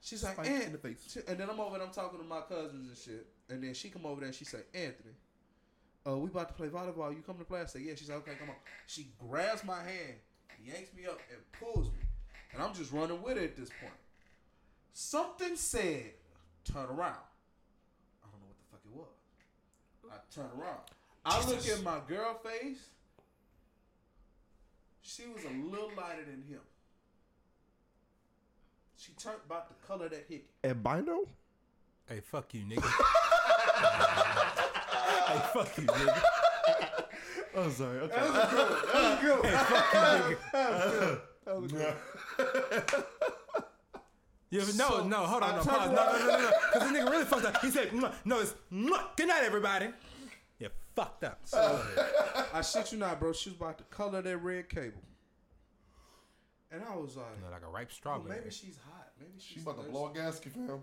She's 0.00 0.22
like, 0.22 0.34
Spike 0.34 0.46
Ant- 0.48 0.64
in 0.64 0.72
the 0.72 0.78
face. 0.78 1.18
and 1.26 1.38
then 1.38 1.48
I'm 1.48 1.58
over 1.60 1.74
and 1.74 1.82
I'm 1.82 1.90
talking 1.90 2.18
to 2.18 2.24
my 2.24 2.40
cousins 2.42 2.88
and 2.88 2.96
shit. 2.96 3.26
And 3.48 3.62
then 3.62 3.72
she 3.74 3.88
come 3.88 4.04
over 4.04 4.20
there 4.20 4.28
and 4.28 4.34
she 4.34 4.44
say, 4.44 4.58
Anthony, 4.74 5.14
uh, 6.06 6.16
we 6.16 6.28
about 6.28 6.48
to 6.48 6.54
play 6.54 6.68
volleyball. 6.68 7.10
You 7.14 7.22
come 7.26 7.38
to 7.38 7.44
play? 7.44 7.60
I 7.60 7.66
say, 7.66 7.80
yeah. 7.80 7.94
She 7.96 8.04
said, 8.04 8.16
okay, 8.16 8.32
come 8.38 8.50
on. 8.50 8.56
She 8.86 9.08
grabs 9.28 9.64
my 9.64 9.78
hand, 9.78 10.14
yanks 10.64 10.90
me 10.94 11.06
up, 11.06 11.18
and 11.30 11.40
pulls 11.52 11.86
me. 11.86 12.00
And 12.52 12.62
I'm 12.62 12.74
just 12.74 12.92
running 12.92 13.22
with 13.22 13.36
it 13.36 13.44
at 13.44 13.56
this 13.56 13.70
point. 13.80 13.92
Something 14.92 15.56
said, 15.56 16.12
turn 16.64 16.86
around. 16.86 17.24
I 18.22 18.28
don't 18.30 18.40
know 18.40 18.48
what 18.48 18.58
the 18.58 18.66
fuck 18.70 18.80
it 18.84 18.94
was. 18.94 19.08
I 20.12 20.16
turn 20.34 20.60
around. 20.60 20.80
I 21.24 21.46
look 21.48 21.66
at 21.66 21.82
my 21.82 21.98
girl 22.06 22.34
face. 22.34 22.88
She 25.00 25.22
was 25.26 25.44
a 25.44 25.70
little 25.70 25.90
lighter 25.96 26.24
than 26.24 26.42
him. 26.48 26.60
She 28.96 29.12
turned 29.12 29.38
about 29.46 29.68
the 29.68 29.86
color 29.86 30.06
of 30.06 30.12
that 30.12 30.26
hickey. 30.28 30.44
bino. 30.62 31.26
Hey, 32.08 32.20
fuck 32.20 32.52
you, 32.54 32.62
nigga. 32.62 32.90
hey, 35.34 35.40
fuck 35.52 35.76
you, 35.78 35.84
nigga. 35.84 36.22
Oh, 37.56 37.70
sorry. 37.70 38.00
Okay. 38.00 38.16
That 38.16 38.32
was 39.14 39.20
good. 39.20 41.20
That 41.44 41.60
was 41.60 41.72
good. 41.72 41.94
You 44.50 44.60
ever, 44.60 44.72
no, 44.74 44.88
So, 44.88 45.06
no, 45.06 45.16
hold 45.18 45.42
on, 45.42 45.52
I 45.52 45.56
no, 45.56 45.62
pause. 45.62 45.90
No, 45.90 45.94
no, 45.94 46.18
no, 46.18 46.26
no, 46.26 46.38
no. 46.38 46.50
Because 46.72 46.90
this 46.90 47.00
nigga 47.00 47.10
really 47.10 47.24
fucked 47.24 47.44
up. 47.44 47.60
He 47.60 47.70
said, 47.70 47.90
"Mwah." 47.90 48.12
no, 48.24 48.40
it's 48.40 48.54
"Mwah." 48.72 49.16
good 49.16 49.28
night, 49.28 49.42
everybody. 49.44 49.88
You 50.58 50.68
fucked 50.96 51.24
up. 51.24 51.40
I 52.52 52.60
shit 52.62 52.92
you 52.92 52.98
not, 52.98 53.20
bro. 53.20 53.32
She 53.32 53.50
was 53.50 53.56
about 53.56 53.78
to 53.78 53.84
color 53.84 54.22
that 54.22 54.36
red 54.38 54.68
cable. 54.68 55.02
And 56.70 56.82
I 56.82 56.96
was 56.96 57.16
like, 57.16 57.40
No, 57.40 57.50
like 57.50 57.62
a 57.62 57.68
ripe 57.68 57.88
oh, 57.90 57.94
strawberry. 57.94 58.36
maybe 58.38 58.50
she's 58.50 58.76
hot. 58.84 59.12
Maybe 59.20 59.32
she's 59.38 59.54
She 59.56 59.60
about 59.60 59.84
to 59.84 59.90
blow 59.90 60.08
a 60.08 60.12
gasket, 60.12 60.52
fam. 60.52 60.82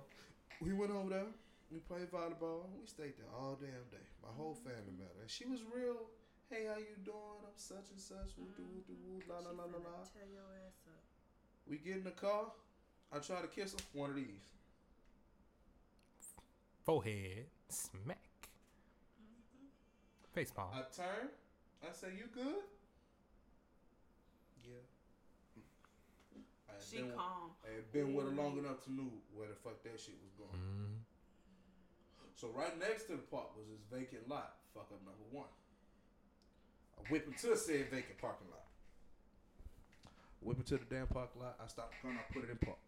We 0.62 0.74
went 0.74 0.92
over 0.92 1.10
there. 1.10 1.26
We 1.72 1.80
played 1.80 2.12
volleyball. 2.12 2.68
We 2.76 2.86
stayed 2.86 3.16
there 3.16 3.32
all 3.32 3.56
damn 3.56 3.88
day. 3.88 4.04
My 4.22 4.30
whole 4.36 4.60
mm-hmm. 4.60 4.68
family 4.68 4.94
met 5.00 5.16
her. 5.16 5.24
And 5.24 5.32
she 5.32 5.46
was 5.48 5.64
real. 5.64 6.12
Hey, 6.52 6.68
how 6.68 6.76
you 6.76 7.00
doing? 7.06 7.40
I'm 7.48 7.56
such 7.56 7.88
and 7.96 8.00
such. 8.00 8.36
Woo 8.38 8.52
doo 8.58 8.68
woo 8.68 8.84
doo 8.84 9.00
woo. 9.08 9.24
La 9.32 9.40
mm-hmm. 9.40 9.58
la 9.58 9.64
la 9.64 9.72
la 9.72 9.80
la. 9.80 10.04
Tear 10.12 10.28
your 10.28 10.52
ass 10.68 10.84
up. 10.92 11.00
We 11.66 11.78
get 11.78 11.98
in 11.98 12.04
the 12.04 12.12
car. 12.12 12.52
I 13.16 13.20
try 13.20 13.40
to 13.40 13.48
kiss 13.48 13.72
her. 13.72 13.80
One 13.94 14.10
of 14.10 14.18
these. 14.18 14.52
Forehead, 16.84 17.46
smack. 17.70 18.20
Mm-hmm. 19.16 20.36
Face 20.36 20.52
palm. 20.52 20.76
I 20.76 20.84
turn. 20.92 21.32
I 21.82 21.94
say, 21.94 22.08
"You 22.18 22.28
good?" 22.34 22.68
Yeah. 24.68 24.84
I 26.68 26.74
had 26.74 26.84
She 26.84 26.98
been, 26.98 27.12
calm. 27.12 27.56
I 27.64 27.76
had 27.76 27.92
been 27.94 28.14
with 28.14 28.26
her 28.26 28.36
long 28.36 28.58
enough 28.58 28.84
to 28.86 28.92
know 28.92 29.08
where 29.34 29.48
the 29.48 29.56
fuck 29.56 29.82
that 29.84 30.00
shit 30.00 30.20
was 30.22 30.34
going. 30.36 30.60
Mhm. 30.60 31.01
So 32.42 32.48
right 32.56 32.74
next 32.80 33.04
to 33.04 33.12
the 33.12 33.20
park 33.20 33.56
was 33.56 33.68
this 33.70 33.86
vacant 33.94 34.28
lot. 34.28 34.56
Fuck 34.74 34.88
up 34.92 35.00
number 35.06 35.22
one. 35.30 35.46
I 36.98 37.08
whip 37.12 37.28
into 37.28 37.56
said 37.56 37.92
vacant 37.92 38.18
parking 38.20 38.48
lot. 38.50 38.66
Whip 40.42 40.58
into 40.58 40.78
the 40.78 40.86
damn 40.90 41.06
parking 41.06 41.40
lot. 41.40 41.60
I 41.64 41.68
stop 41.68 41.92
the 41.92 42.02
car 42.02 42.10
and 42.10 42.20
I 42.20 42.34
put 42.34 42.44
it 42.44 42.50
in 42.50 42.58
park. 42.58 42.80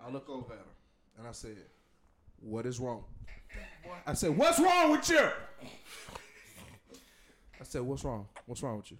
I 0.00 0.08
look 0.08 0.30
over 0.30 0.52
at 0.52 0.60
her 0.60 0.64
and 1.18 1.26
I 1.26 1.32
said, 1.32 1.56
"What 2.38 2.64
is 2.64 2.78
wrong?" 2.78 3.02
I 4.06 4.12
said, 4.12 4.36
"What's 4.36 4.60
wrong 4.60 4.92
with 4.92 5.10
you?" 5.10 5.28
I 7.60 7.64
said, 7.64 7.82
"What's 7.82 8.04
wrong? 8.04 8.28
What's 8.46 8.62
wrong 8.62 8.76
with 8.76 8.92
you?" 8.92 8.98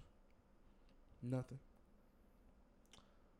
Nothing. 1.23 1.59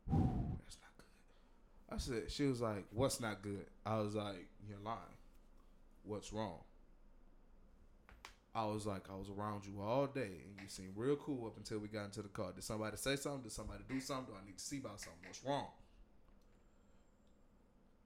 That's 0.07 0.77
not 0.79 0.95
good. 0.95 1.93
I 1.93 1.97
said, 1.97 2.31
she 2.31 2.45
was 2.45 2.61
like, 2.61 2.85
"What's 2.91 3.19
not 3.19 3.41
good?" 3.41 3.65
I 3.85 3.97
was 3.97 4.15
like, 4.15 4.47
"You're 4.65 4.79
lying. 4.79 5.01
What's 6.07 6.31
wrong?" 6.33 6.59
I 8.55 8.65
was 8.65 8.85
like, 8.87 9.09
"I 9.11 9.15
was 9.15 9.29
around 9.29 9.65
you 9.65 9.81
all 9.81 10.07
day, 10.07 10.41
and 10.45 10.55
you 10.61 10.67
seemed 10.67 10.93
real 10.95 11.15
cool 11.17 11.45
up 11.47 11.57
until 11.57 11.77
we 11.79 11.87
got 11.87 12.05
into 12.05 12.21
the 12.23 12.29
car. 12.29 12.51
Did 12.53 12.63
somebody 12.63 12.97
say 12.97 13.15
something? 13.15 13.43
Did 13.43 13.51
somebody 13.51 13.83
do 13.87 13.99
something? 13.99 14.33
Do 14.33 14.39
I 14.41 14.45
need 14.45 14.57
to 14.57 14.63
see 14.63 14.77
about 14.79 14.99
something? 14.99 15.21
What's 15.25 15.43
wrong?" 15.43 15.67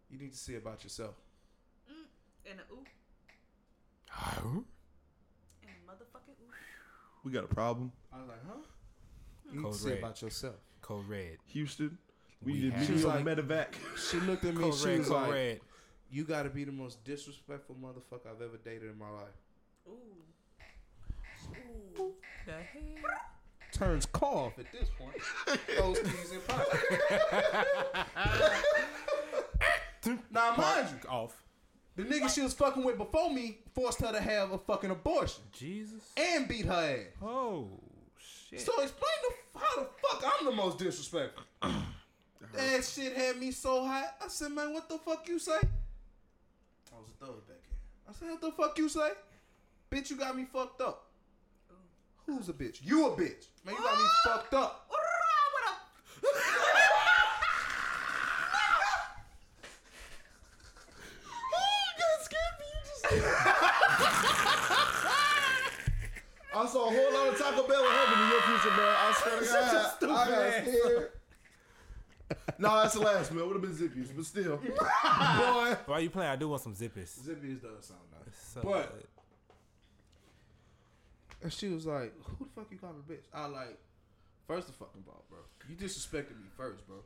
You 0.10 0.20
need 0.20 0.34
to 0.34 0.38
see 0.38 0.56
about 0.56 0.84
yourself. 0.84 1.16
Mm, 1.89 2.06
And 2.52 2.60
a 2.60 2.64
ooh. 2.74 2.84
Huh? 4.10 4.41
And 4.43 4.64
a 5.72 5.89
motherfucking 5.91 6.36
ooh. 6.41 6.52
We 7.24 7.32
got 7.32 7.45
a 7.45 7.47
problem. 7.47 7.91
I 8.12 8.20
was 8.20 8.28
like, 8.28 8.45
"Huh?" 8.45 8.54
You 9.45 9.52
need 9.58 9.64
Code 9.64 9.74
to 9.74 9.80
see 9.80 9.89
red. 9.91 9.99
about 9.99 10.22
yourself. 10.22 10.56
Code 10.82 11.08
red. 11.08 11.38
Houston. 11.45 11.97
We, 12.43 12.54
We 12.54 12.60
need 12.60 12.74
to 12.74 12.80
She 12.86 12.91
meet 12.91 12.95
was 12.95 13.06
like- 13.06 13.24
medevac. 13.26 13.68
She 14.10 14.20
looked 14.22 14.43
at 14.45 14.56
me. 14.56 14.64
Code 14.64 14.74
she 14.76 14.86
red. 14.88 14.97
was 14.99 15.08
Code 15.08 15.22
like, 15.22 15.32
red. 15.32 15.62
"You 16.12 16.24
got 16.26 16.43
to 16.43 16.49
be 16.49 16.64
the 16.64 16.72
most 16.72 17.03
disrespectful 17.03 17.76
motherfucker 17.82 18.28
I've 18.30 18.41
ever 18.41 18.57
dated 18.64 18.91
in 18.91 18.97
my 18.97 19.09
life." 19.09 19.38
Ooh. 19.88 20.22
Ooh. 21.99 22.14
The 22.45 22.51
hell? 22.51 23.12
Turns 23.72 24.05
cough 24.05 24.53
at 24.59 24.66
this 24.72 24.89
point. 24.97 25.16
Those 25.78 25.99
keys 25.99 26.32
in 26.34 26.41
pocket. 26.47 28.07
now, 30.32 30.55
mind 30.55 30.89
you, 30.91 31.09
Off. 31.09 31.41
the 31.95 32.03
nigga 32.03 32.30
she 32.34 32.41
was 32.41 32.53
fucking 32.53 32.84
with 32.84 32.97
before 32.97 33.32
me 33.32 33.59
forced 33.74 34.01
her 34.01 34.12
to 34.12 34.20
have 34.20 34.51
a 34.51 34.57
fucking 34.57 34.91
abortion 34.91 35.43
Jesus. 35.53 36.12
and 36.18 36.47
beat 36.47 36.66
her 36.66 36.74
ass. 36.74 37.24
Oh 37.24 37.70
shit. 38.49 38.59
So 38.62 38.74
explain 38.82 39.12
the, 39.53 39.59
how 39.59 39.76
the 39.82 39.88
fuck 40.01 40.34
I'm 40.39 40.45
the 40.45 40.51
most 40.51 40.78
disrespectful. 40.78 41.43
that 41.62 42.84
shit 42.84 43.16
had 43.16 43.38
me 43.38 43.51
so 43.51 43.86
hot. 43.86 44.16
I 44.24 44.28
said, 44.28 44.51
man, 44.51 44.74
what 44.74 44.89
the 44.89 44.97
fuck 44.97 45.28
you 45.30 45.39
say? 45.39 45.59
I 47.02 47.04
was 47.04 47.10
a 47.10 47.26
thug 47.26 47.47
back 47.47 47.58
here. 47.68 47.78
I 48.08 48.14
said, 48.14 48.30
what 48.30 48.41
the 48.41 48.52
fuck 48.52 48.78
you 48.78 48.89
say? 48.89 49.10
Bitch, 49.89 50.12
you 50.12 50.18
got 50.18 50.38
me 50.38 50.45
fucked 50.45 50.82
up. 50.82 51.08
Who's 52.28 52.49
a 52.49 52.54
bitch? 52.54 52.80
You 52.84 53.08
a 53.08 53.12
bitch. 53.12 53.47
Man, 53.66 53.76
you 53.76 53.82
got 53.82 53.97
me 53.97 54.06
fucked 54.24 54.54
up. 54.54 54.91
I 66.54 66.66
saw 66.68 66.88
a 66.88 66.91
whole 66.93 67.14
lot 67.14 67.28
of 67.28 67.39
Taco 67.39 67.68
Bell 67.68 67.84
in 67.84 67.91
heaven 67.91 68.24
in 68.24 68.30
your 68.30 68.41
future, 68.41 68.76
man. 68.78 68.95
I 68.95 69.14
swear 69.18 69.39
to 69.39 69.45
God. 69.45 70.12
I 70.12 70.30
got 70.30 70.54
scared. 70.68 71.12
no, 72.59 72.82
that's 72.82 72.93
the 72.93 72.99
last, 73.01 73.32
man. 73.32 73.45
Would 73.47 73.53
have 73.53 73.61
been 73.61 73.75
Zippies, 73.75 74.15
but 74.15 74.25
still. 74.25 74.57
Boy. 74.57 75.78
Why 75.86 75.99
you 75.99 76.09
playing? 76.09 76.32
I 76.32 76.36
do 76.36 76.49
want 76.49 76.62
some 76.62 76.75
zippies. 76.75 77.20
Zippies 77.20 77.62
does 77.62 77.86
sound 77.86 78.01
nice. 78.13 78.36
So 78.53 78.62
But- 78.63 78.93
good. 78.93 79.08
And 81.43 81.51
she 81.51 81.70
was 81.70 81.87
like, 81.87 82.13
"Who 82.24 82.45
the 82.45 82.51
fuck 82.55 82.67
you 82.71 82.78
call 82.78 82.91
a 82.91 83.12
bitch?" 83.12 83.24
I 83.33 83.47
like, 83.47 83.79
first 84.47 84.67
the 84.67 84.74
fucking 84.74 85.01
ball, 85.01 85.25
bro. 85.28 85.39
You 85.67 85.75
disrespected 85.75 86.37
me 86.39 86.47
first, 86.55 86.86
bro. 86.86 86.97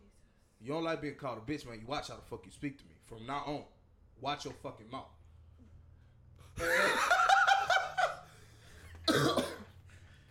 You 0.62 0.74
don't 0.74 0.84
like 0.84 1.02
being 1.02 1.16
called 1.16 1.38
a 1.38 1.52
bitch, 1.52 1.66
man. 1.66 1.80
You 1.80 1.88
watch 1.88 2.10
how 2.10 2.16
the 2.16 2.22
fuck 2.22 2.46
you 2.46 2.52
speak 2.52 2.78
to 2.80 2.84
me. 2.84 2.92
From 3.06 3.26
now 3.26 3.44
on, 3.46 3.64
watch 4.20 4.44
your 4.44 4.54
fucking 4.62 4.88
mouth. 4.92 5.08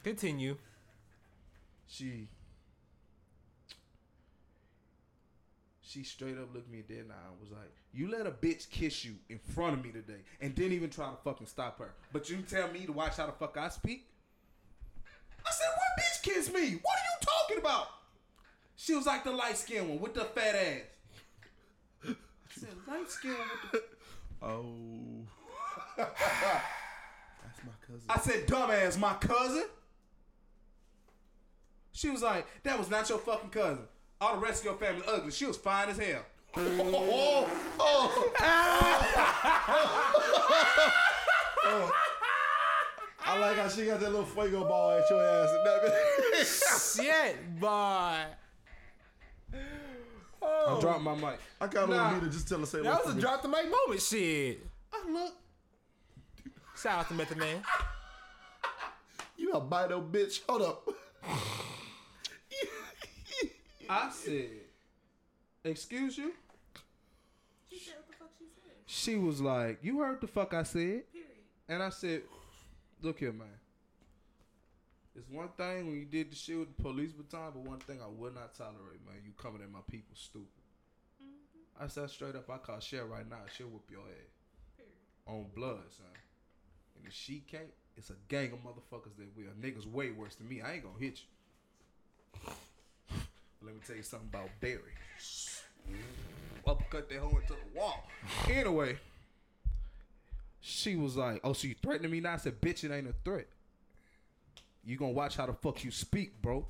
continue. 0.02 0.56
She, 1.86 2.28
she 5.94 6.02
straight 6.02 6.36
up 6.36 6.52
looked 6.52 6.70
me 6.70 6.82
dead 6.88 6.98
in 6.98 7.08
the 7.08 7.14
eye 7.14 7.30
and 7.30 7.40
was 7.40 7.52
like, 7.52 7.70
"You 7.92 8.10
let 8.10 8.26
a 8.26 8.32
bitch 8.32 8.68
kiss 8.68 9.04
you 9.04 9.14
in 9.28 9.38
front 9.38 9.78
of 9.78 9.84
me 9.84 9.92
today, 9.92 10.22
and 10.40 10.52
didn't 10.52 10.72
even 10.72 10.90
try 10.90 11.08
to 11.08 11.16
fucking 11.22 11.46
stop 11.46 11.78
her. 11.78 11.92
But 12.12 12.28
you 12.28 12.38
tell 12.38 12.68
me 12.72 12.84
to 12.86 12.92
watch 12.92 13.16
how 13.16 13.26
the 13.26 13.32
fuck 13.32 13.56
I 13.56 13.68
speak." 13.68 14.08
I 15.46 15.50
said, 15.50 15.68
"What 15.68 16.04
bitch 16.04 16.22
kissed 16.22 16.52
me? 16.52 16.80
What 16.82 16.96
are 16.96 17.06
you 17.06 17.20
talking 17.20 17.58
about?" 17.58 17.86
She 18.74 18.94
was 18.94 19.06
like 19.06 19.22
the 19.22 19.30
light 19.30 19.56
skinned 19.56 19.88
one 19.88 20.00
with 20.00 20.14
the 20.14 20.24
fat 20.24 20.56
ass. 20.56 20.80
I 22.08 22.14
said, 22.50 22.76
"Light 22.88 23.08
skinned 23.08 23.38
one 23.38 23.48
with 23.62 23.72
the." 23.72 23.82
Oh. 24.42 25.24
That's 25.96 26.10
my 27.64 27.72
cousin. 27.86 28.02
I 28.10 28.18
said, 28.18 28.46
"Dumbass, 28.46 28.98
my 28.98 29.14
cousin." 29.14 29.64
She 31.92 32.10
was 32.10 32.20
like, 32.20 32.46
"That 32.64 32.78
was 32.78 32.90
not 32.90 33.08
your 33.08 33.18
fucking 33.18 33.50
cousin. 33.50 33.86
All 34.20 34.34
the 34.36 34.40
rest 34.40 34.60
of 34.60 34.66
your 34.66 34.74
family 34.74 35.02
ugly. 35.06 35.30
She 35.32 35.46
was 35.46 35.56
fine 35.56 35.88
as 35.88 35.98
hell." 35.98 36.22
oh, 36.56 37.50
oh. 37.80 38.30
I 43.26 43.38
like 43.38 43.56
how 43.56 43.68
she 43.68 43.86
got 43.86 44.00
that 44.00 44.10
little 44.10 44.24
fuego 44.24 44.64
ball 44.64 44.92
at 44.92 45.08
your 45.10 45.22
ass. 45.24 45.50
And 45.50 45.66
that 45.66 47.02
Shit, 47.02 47.60
boy. 47.60 47.66
I 47.66 48.26
oh. 50.42 50.78
dropped 50.80 51.02
my 51.02 51.14
mic. 51.14 51.38
I 51.60 51.66
kind 51.66 51.84
of 51.84 51.90
Nah. 51.90 52.10
want 52.10 52.22
me 52.22 52.28
to 52.28 52.34
just 52.34 52.48
tell 52.48 52.58
her 52.60 52.66
say 52.66 52.82
That 52.82 53.04
was 53.04 53.14
a 53.14 53.16
me. 53.16 53.20
drop 53.22 53.42
the 53.42 53.48
mic 53.48 53.64
moment. 53.70 54.02
Shit. 54.02 54.64
I 54.92 55.10
look. 55.10 55.32
Shout 56.80 56.98
out 57.00 57.08
to 57.08 57.14
Method 57.14 57.38
Man. 57.38 57.62
You 59.36 59.52
albino 59.54 60.00
bitch. 60.02 60.40
Hold 60.48 60.62
up. 60.62 60.88
I 63.89 64.11
said, 64.12 64.51
"Excuse 65.65 66.16
you." 66.19 66.32
She 67.70 67.78
said 67.78 67.94
what 67.97 68.06
the 68.09 68.15
fuck 68.16 68.31
she 68.39 68.44
said. 68.55 68.73
She 68.86 69.16
was 69.16 69.40
like, 69.40 69.78
"You 69.82 70.01
heard 70.01 70.20
the 70.20 70.27
fuck 70.27 70.55
I 70.55 70.62
said," 70.62 71.11
Period. 71.12 71.28
and 71.69 71.82
I 71.82 71.90
said, 71.90 72.23
"Look 73.02 73.19
here, 73.19 73.32
man. 73.32 73.48
It's 75.16 75.28
one 75.31 75.48
thing 75.56 75.86
when 75.86 75.97
you 75.97 76.05
did 76.06 76.32
the 76.32 76.36
shit 76.36 76.59
with 76.59 76.77
the 76.77 76.82
police 76.82 77.12
baton, 77.12 77.52
but 77.55 77.62
one 77.62 77.78
thing 77.78 78.01
I 78.02 78.09
would 78.09 78.35
not 78.35 78.55
tolerate, 78.55 79.05
man. 79.06 79.16
You 79.24 79.32
coming 79.36 79.62
at 79.62 79.70
my 79.70 79.81
people 79.90 80.15
stupid." 80.16 80.48
Mm-hmm. 81.23 81.85
I 81.85 81.86
said 81.89 82.11
straight 82.11 82.35
up, 82.36 82.48
I 82.51 82.59
call 82.59 82.81
Cher 82.81 83.05
right 83.06 83.28
now. 83.28 83.40
She'll 83.56 83.69
whoop 83.69 83.85
your 83.90 84.01
ass 84.01 84.32
Period. 84.77 84.93
on 85.27 85.47
blood, 85.55 85.82
son. 85.97 86.06
And 86.97 87.06
if 87.06 87.12
she 87.12 87.43
can't, 87.48 87.73
it's 87.97 88.11
a 88.11 88.16
gang 88.28 88.52
of 88.52 88.59
motherfuckers 88.65 89.15
that 89.19 89.36
will. 89.36 89.52
Niggas 89.61 89.86
way 89.86 90.11
worse 90.11 90.35
than 90.35 90.48
me. 90.48 90.61
I 90.62 90.74
ain't 90.74 90.82
gonna 90.85 90.98
hit 90.98 91.20
you. 91.20 92.51
Let 93.64 93.74
me 93.74 93.80
tell 93.86 93.96
you 93.96 94.02
something 94.02 94.28
about 94.32 94.48
Barry. 94.60 94.80
Uppercut 96.66 97.08
that 97.08 97.18
hoe 97.18 97.28
into 97.28 97.52
the 97.54 97.78
wall. 97.78 98.08
Anyway, 98.48 98.98
she 100.60 100.96
was 100.96 101.16
like, 101.16 101.40
"Oh, 101.44 101.52
so 101.52 101.68
you 101.68 101.74
threatening 101.82 102.10
me 102.10 102.20
now?" 102.20 102.34
I 102.34 102.36
said, 102.38 102.60
"Bitch, 102.60 102.84
it 102.84 102.92
ain't 102.92 103.08
a 103.08 103.14
threat. 103.24 103.46
You 104.84 104.96
gonna 104.96 105.12
watch 105.12 105.36
how 105.36 105.46
the 105.46 105.52
fuck 105.52 105.84
you 105.84 105.90
speak, 105.90 106.40
bro." 106.40 106.66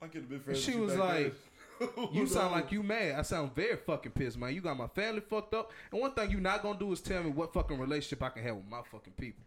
I 0.00 0.06
get 0.08 0.22
a 0.22 0.26
bit 0.26 0.46
And 0.46 0.56
she 0.56 0.76
was 0.76 0.96
like, 0.96 1.32
You 2.12 2.26
sound 2.26 2.52
like 2.52 2.72
you 2.72 2.82
mad. 2.82 3.18
I 3.18 3.22
sound 3.22 3.54
very 3.54 3.76
fucking 3.76 4.12
pissed, 4.12 4.36
man. 4.38 4.54
You 4.54 4.60
got 4.60 4.76
my 4.76 4.88
family 4.88 5.20
fucked 5.20 5.54
up. 5.54 5.72
And 5.90 6.00
one 6.00 6.12
thing 6.12 6.30
you 6.30 6.40
not 6.40 6.62
gonna 6.62 6.78
do 6.78 6.92
is 6.92 7.00
tell 7.00 7.22
me 7.22 7.30
what 7.30 7.52
fucking 7.52 7.78
relationship 7.78 8.22
I 8.22 8.30
can 8.30 8.42
have 8.42 8.56
with 8.56 8.68
my 8.68 8.82
fucking 8.90 9.14
people. 9.18 9.44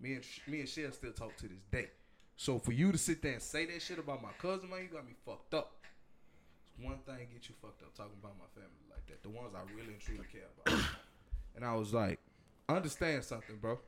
Me 0.00 0.14
and 0.14 0.24
me 0.46 0.60
and 0.60 0.68
Cher 0.68 0.90
still 0.92 1.12
talk 1.12 1.36
to 1.36 1.48
this 1.48 1.62
day. 1.70 1.90
So 2.36 2.58
for 2.58 2.72
you 2.72 2.92
to 2.92 2.98
sit 2.98 3.22
there 3.22 3.34
and 3.34 3.42
say 3.42 3.66
that 3.66 3.80
shit 3.80 3.98
about 3.98 4.22
my 4.22 4.30
cousin, 4.38 4.70
man, 4.70 4.80
you 4.82 4.88
got 4.88 5.06
me 5.06 5.14
fucked 5.24 5.54
up. 5.54 5.72
It's 6.66 6.84
one 6.84 6.98
thing 7.06 7.28
get 7.32 7.48
you 7.48 7.54
fucked 7.62 7.82
up 7.82 7.94
talking 7.94 8.16
about 8.20 8.34
my 8.38 8.46
family 8.54 8.70
like 8.90 9.06
that. 9.06 9.22
The 9.22 9.28
ones 9.28 9.52
I 9.54 9.60
really 9.74 9.94
and 9.94 10.00
truly 10.00 10.24
care 10.30 10.42
about. 10.66 10.84
and 11.56 11.64
I 11.64 11.74
was 11.74 11.94
like, 11.94 12.18
understand 12.68 13.24
something, 13.24 13.56
bro. 13.60 13.78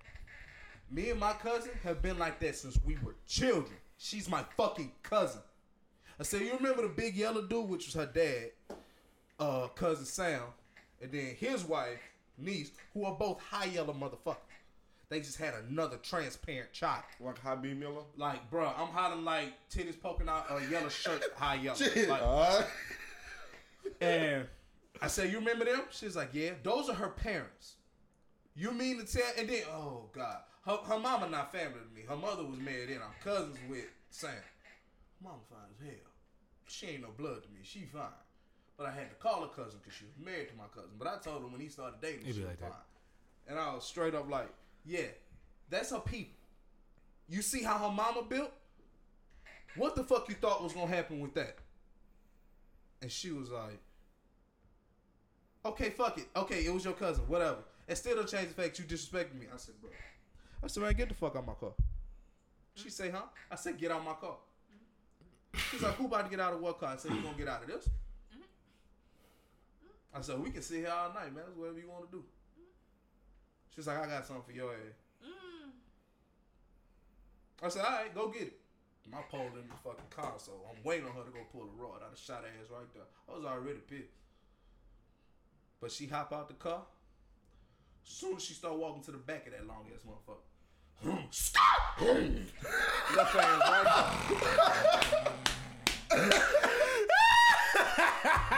Me 0.90 1.10
and 1.10 1.18
my 1.18 1.32
cousin 1.32 1.72
have 1.82 2.00
been 2.00 2.18
like 2.18 2.38
that 2.40 2.54
since 2.54 2.78
we 2.84 2.96
were 3.04 3.16
children. 3.26 3.76
She's 3.98 4.28
my 4.30 4.44
fucking 4.56 4.92
cousin. 5.02 5.40
I 6.18 6.22
said, 6.22 6.42
you 6.42 6.54
remember 6.54 6.82
the 6.82 6.88
big 6.88 7.16
yellow 7.16 7.42
dude, 7.42 7.68
which 7.68 7.86
was 7.86 7.94
her 7.94 8.06
dad, 8.06 8.50
uh, 9.40 9.68
cousin 9.68 10.04
Sam, 10.04 10.42
and 11.02 11.10
then 11.10 11.34
his 11.38 11.64
wife, 11.64 11.98
niece, 12.38 12.70
who 12.94 13.04
are 13.04 13.14
both 13.14 13.40
high 13.40 13.66
yellow 13.66 13.92
motherfuckers. 13.92 14.36
They 15.08 15.20
just 15.20 15.38
had 15.38 15.54
another 15.68 15.98
transparent 15.98 16.72
child. 16.72 17.04
like 17.20 17.38
high 17.38 17.54
B 17.54 17.74
Miller. 17.74 18.02
Like, 18.16 18.50
bruh, 18.50 18.72
I'm 18.78 18.88
hiding 18.88 19.24
like 19.24 19.52
titties 19.70 20.00
poking 20.00 20.28
out 20.28 20.46
a 20.50 20.68
yellow 20.70 20.88
shirt, 20.88 21.22
high 21.36 21.54
yellow. 21.56 21.78
Like, 22.08 22.22
Alright. 22.22 22.66
and 24.00 24.46
I 25.00 25.06
said, 25.06 25.30
you 25.30 25.38
remember 25.38 25.64
them? 25.64 25.82
She's 25.90 26.16
like, 26.16 26.30
yeah. 26.32 26.50
Those 26.62 26.88
are 26.88 26.94
her 26.94 27.08
parents. 27.10 27.74
You 28.56 28.72
mean 28.72 28.98
to 28.98 29.04
tell? 29.06 29.30
And 29.38 29.48
then, 29.48 29.62
oh 29.70 30.06
God, 30.12 30.38
her, 30.64 30.76
her 30.88 30.98
mama 30.98 31.28
not 31.28 31.52
family 31.52 31.78
to 31.88 31.94
me. 31.94 32.02
Her 32.08 32.16
mother 32.16 32.42
was 32.44 32.58
married 32.58 32.90
in. 32.90 32.96
I'm 32.96 33.12
cousins 33.22 33.58
with 33.68 33.84
Sam. 34.10 34.30
Mama 35.22 35.36
fine 35.48 35.58
as 35.78 35.86
hell. 35.86 36.10
She 36.66 36.86
ain't 36.88 37.02
no 37.02 37.08
blood 37.16 37.42
to 37.44 37.48
me. 37.50 37.60
She 37.62 37.80
fine. 37.92 38.02
But 38.76 38.86
I 38.86 38.90
had 38.92 39.08
to 39.10 39.16
call 39.16 39.42
her 39.42 39.48
cousin 39.48 39.78
because 39.82 39.96
she 39.96 40.04
was 40.04 40.14
married 40.22 40.48
to 40.48 40.56
my 40.56 40.64
cousin. 40.74 40.90
But 40.98 41.08
I 41.08 41.18
told 41.18 41.42
her 41.42 41.48
when 41.48 41.60
he 41.60 41.68
started 41.68 42.00
dating, 42.02 42.22
It 42.26 42.32
she 42.34 42.40
be 42.40 42.40
was 42.40 42.48
like 42.48 42.60
that. 42.60 42.70
fine. 42.70 42.80
And 43.48 43.58
I 43.58 43.72
was 43.74 43.84
straight 43.84 44.14
up 44.14 44.28
like, 44.28 44.48
yeah, 44.86 45.06
that's 45.68 45.90
her 45.90 46.00
people. 46.00 46.34
You 47.28 47.42
see 47.42 47.62
how 47.62 47.78
her 47.78 47.92
mama 47.92 48.22
built? 48.22 48.52
What 49.76 49.96
the 49.96 50.04
fuck 50.04 50.28
you 50.28 50.36
thought 50.36 50.62
was 50.62 50.72
gonna 50.72 50.86
happen 50.86 51.20
with 51.20 51.34
that? 51.34 51.56
And 53.02 53.10
she 53.10 53.30
was 53.30 53.50
like, 53.50 53.78
okay, 55.64 55.90
fuck 55.90 56.18
it. 56.18 56.28
Okay, 56.34 56.64
it 56.64 56.72
was 56.72 56.84
your 56.84 56.94
cousin, 56.94 57.24
whatever. 57.26 57.58
And 57.88 57.98
still 57.98 58.16
don't 58.16 58.28
change 58.28 58.48
the 58.48 58.54
fact 58.54 58.78
you 58.78 58.84
disrespected 58.84 59.38
me. 59.38 59.46
I 59.52 59.56
said, 59.58 59.74
bro. 59.80 59.90
I 60.62 60.68
said, 60.68 60.82
man, 60.82 60.94
get 60.94 61.08
the 61.08 61.14
fuck 61.14 61.36
out 61.36 61.46
my 61.46 61.52
car. 61.54 61.72
She 62.74 62.90
say, 62.90 63.10
huh? 63.10 63.22
I 63.50 63.56
said, 63.56 63.78
get 63.78 63.90
out 63.90 64.04
my 64.04 64.14
car. 64.14 64.36
She's 65.70 65.82
like, 65.82 65.94
who 65.94 66.06
about 66.06 66.24
to 66.24 66.30
get 66.30 66.40
out 66.40 66.52
of 66.52 66.60
what 66.60 66.78
car? 66.78 66.94
I 66.94 66.96
said, 66.96 67.12
you 67.12 67.22
gonna 67.22 67.36
get 67.36 67.48
out 67.48 67.62
of 67.62 67.68
this? 67.68 67.88
I 70.14 70.20
said, 70.22 70.38
we 70.38 70.50
can 70.50 70.62
sit 70.62 70.78
here 70.78 70.90
all 70.90 71.12
night, 71.12 71.34
man. 71.34 71.44
That's 71.46 71.56
whatever 71.56 71.78
you 71.78 71.88
want 71.88 72.10
to 72.10 72.16
do. 72.16 72.24
She's 73.76 73.86
like, 73.86 73.98
I 73.98 74.06
got 74.06 74.26
something 74.26 74.44
for 74.46 74.52
your 74.52 74.72
ass. 74.72 74.96
Mm. 75.22 75.70
I 77.62 77.68
said, 77.68 77.84
all 77.84 77.90
right, 77.92 78.14
go 78.14 78.28
get 78.28 78.42
it. 78.42 78.58
My 79.12 79.20
pole 79.30 79.50
in 79.52 79.68
the 79.68 79.76
fucking 79.84 80.10
car, 80.10 80.32
so 80.38 80.52
I'm 80.68 80.82
waiting 80.82 81.06
on 81.06 81.12
her 81.12 81.22
to 81.22 81.30
go 81.30 81.40
pull 81.52 81.62
a 81.62 81.80
rod. 81.80 82.00
I'd 82.02 82.08
have 82.10 82.18
shot 82.18 82.42
her 82.42 82.48
ass 82.48 82.70
right 82.72 82.92
there. 82.94 83.04
I 83.28 83.36
was 83.36 83.44
already 83.44 83.78
pissed. 83.78 84.16
But 85.80 85.92
she 85.92 86.06
hop 86.06 86.32
out 86.32 86.48
the 86.48 86.54
car. 86.54 86.82
Soon 88.02 88.36
as 88.36 88.42
she 88.42 88.54
start 88.54 88.76
walking 88.76 89.02
to 89.04 89.12
the 89.12 89.18
back 89.18 89.46
of 89.46 89.52
that 89.52 89.66
long 89.66 89.86
ass 89.94 90.00
motherfucker. 90.08 91.28
Stop! 91.30 92.00
Left 92.00 93.36
hand 93.36 93.60
right 93.60 95.34
there. 96.10 96.62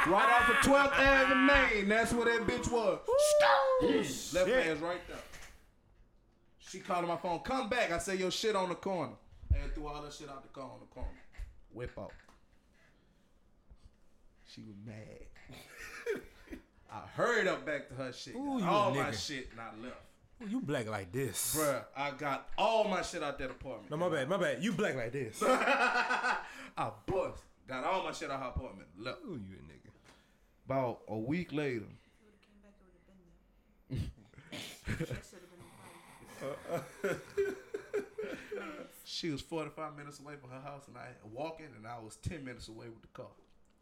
right 0.08 0.40
off 0.40 0.48
of 0.48 0.56
12th 0.56 0.92
Avenue, 0.98 1.34
Maine. 1.46 1.88
That's 1.88 2.12
where 2.12 2.24
that 2.26 2.46
bitch 2.46 2.70
was. 2.70 2.98
Stop! 3.36 3.82
Left 4.34 4.50
hand's 4.64 4.80
right 4.82 5.00
there. 5.08 5.16
She 6.58 6.80
called 6.80 7.04
on 7.04 7.08
my 7.08 7.16
phone. 7.16 7.40
Come 7.40 7.68
back. 7.68 7.90
I 7.92 7.98
said, 7.98 8.18
your 8.18 8.30
shit 8.30 8.54
on 8.54 8.68
the 8.68 8.74
corner. 8.74 9.14
And 9.54 9.72
threw 9.74 9.86
all 9.86 10.02
that 10.02 10.12
shit 10.12 10.28
out 10.28 10.42
the 10.42 10.48
car 10.48 10.64
on 10.70 10.80
the 10.80 10.86
corner. 10.86 11.08
Whip 11.72 11.92
out. 11.98 12.12
She 14.54 14.62
was 14.62 14.74
mad. 14.84 16.20
I 16.92 17.00
hurried 17.14 17.46
up 17.46 17.64
back 17.66 17.88
to 17.88 17.94
her 17.94 18.12
shit. 18.12 18.34
Ooh, 18.34 18.58
got 18.58 18.60
you 18.60 18.64
a 18.64 18.70
all 18.70 18.94
my 18.94 19.10
shit 19.12 19.48
not 19.56 19.80
left. 19.82 19.96
Ooh, 20.42 20.48
You 20.48 20.60
black 20.60 20.88
like 20.88 21.12
this. 21.12 21.54
Bruh, 21.56 21.84
I 21.96 22.10
got 22.12 22.48
all 22.56 22.84
my 22.88 23.02
shit 23.02 23.22
out 23.22 23.38
that 23.38 23.50
apartment. 23.50 23.90
No, 23.90 23.96
my 23.96 24.08
bad, 24.08 24.28
my 24.28 24.36
bad. 24.36 24.62
You 24.62 24.72
black 24.72 24.94
like 24.96 25.12
this. 25.12 25.42
I 25.46 26.38
bust. 27.06 27.42
Got 27.66 27.84
all 27.84 28.04
my 28.04 28.12
shit 28.12 28.30
out 28.30 28.40
her 28.40 28.48
apartment. 28.48 28.88
Left. 28.98 29.18
Ooh, 29.26 29.32
you 29.46 29.56
a 29.56 29.62
nigga. 29.72 29.77
About 30.68 31.00
a 31.08 31.16
week 31.16 31.50
later, 31.52 31.86
If 31.86 31.88
it 31.88 32.24
would 32.24 32.34
have 32.34 32.42
came 32.44 32.60
back, 32.62 32.74
it 32.76 32.84
would 32.84 33.96
have 33.96 34.08
been 34.98 35.06
there. 35.06 35.06
that 35.06 35.24
should 35.24 35.40
have 35.40 35.50
been 35.50 35.62
on 36.44 36.84
fire. 37.02 37.20
she 39.04 39.30
was 39.30 39.40
45 39.40 39.96
minutes 39.96 40.20
away 40.20 40.34
from 40.38 40.50
her 40.50 40.60
house, 40.60 40.86
and 40.88 40.96
I 40.98 41.06
walking, 41.32 41.68
and 41.74 41.86
I 41.86 41.98
was 41.98 42.16
10 42.16 42.44
minutes 42.44 42.68
away 42.68 42.86
with 42.90 43.00
the 43.00 43.08
car. 43.08 43.26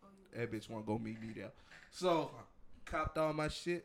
Oh, 0.05 0.09
That 0.39 0.53
bitch 0.53 0.71
want 0.71 0.87
to 0.87 0.93
go 0.93 0.97
meet 0.99 1.21
me 1.21 1.33
there. 1.35 1.51
So, 1.91 2.31
copped 2.85 3.19
all 3.19 3.33
my 3.33 3.49
shit. 3.49 3.85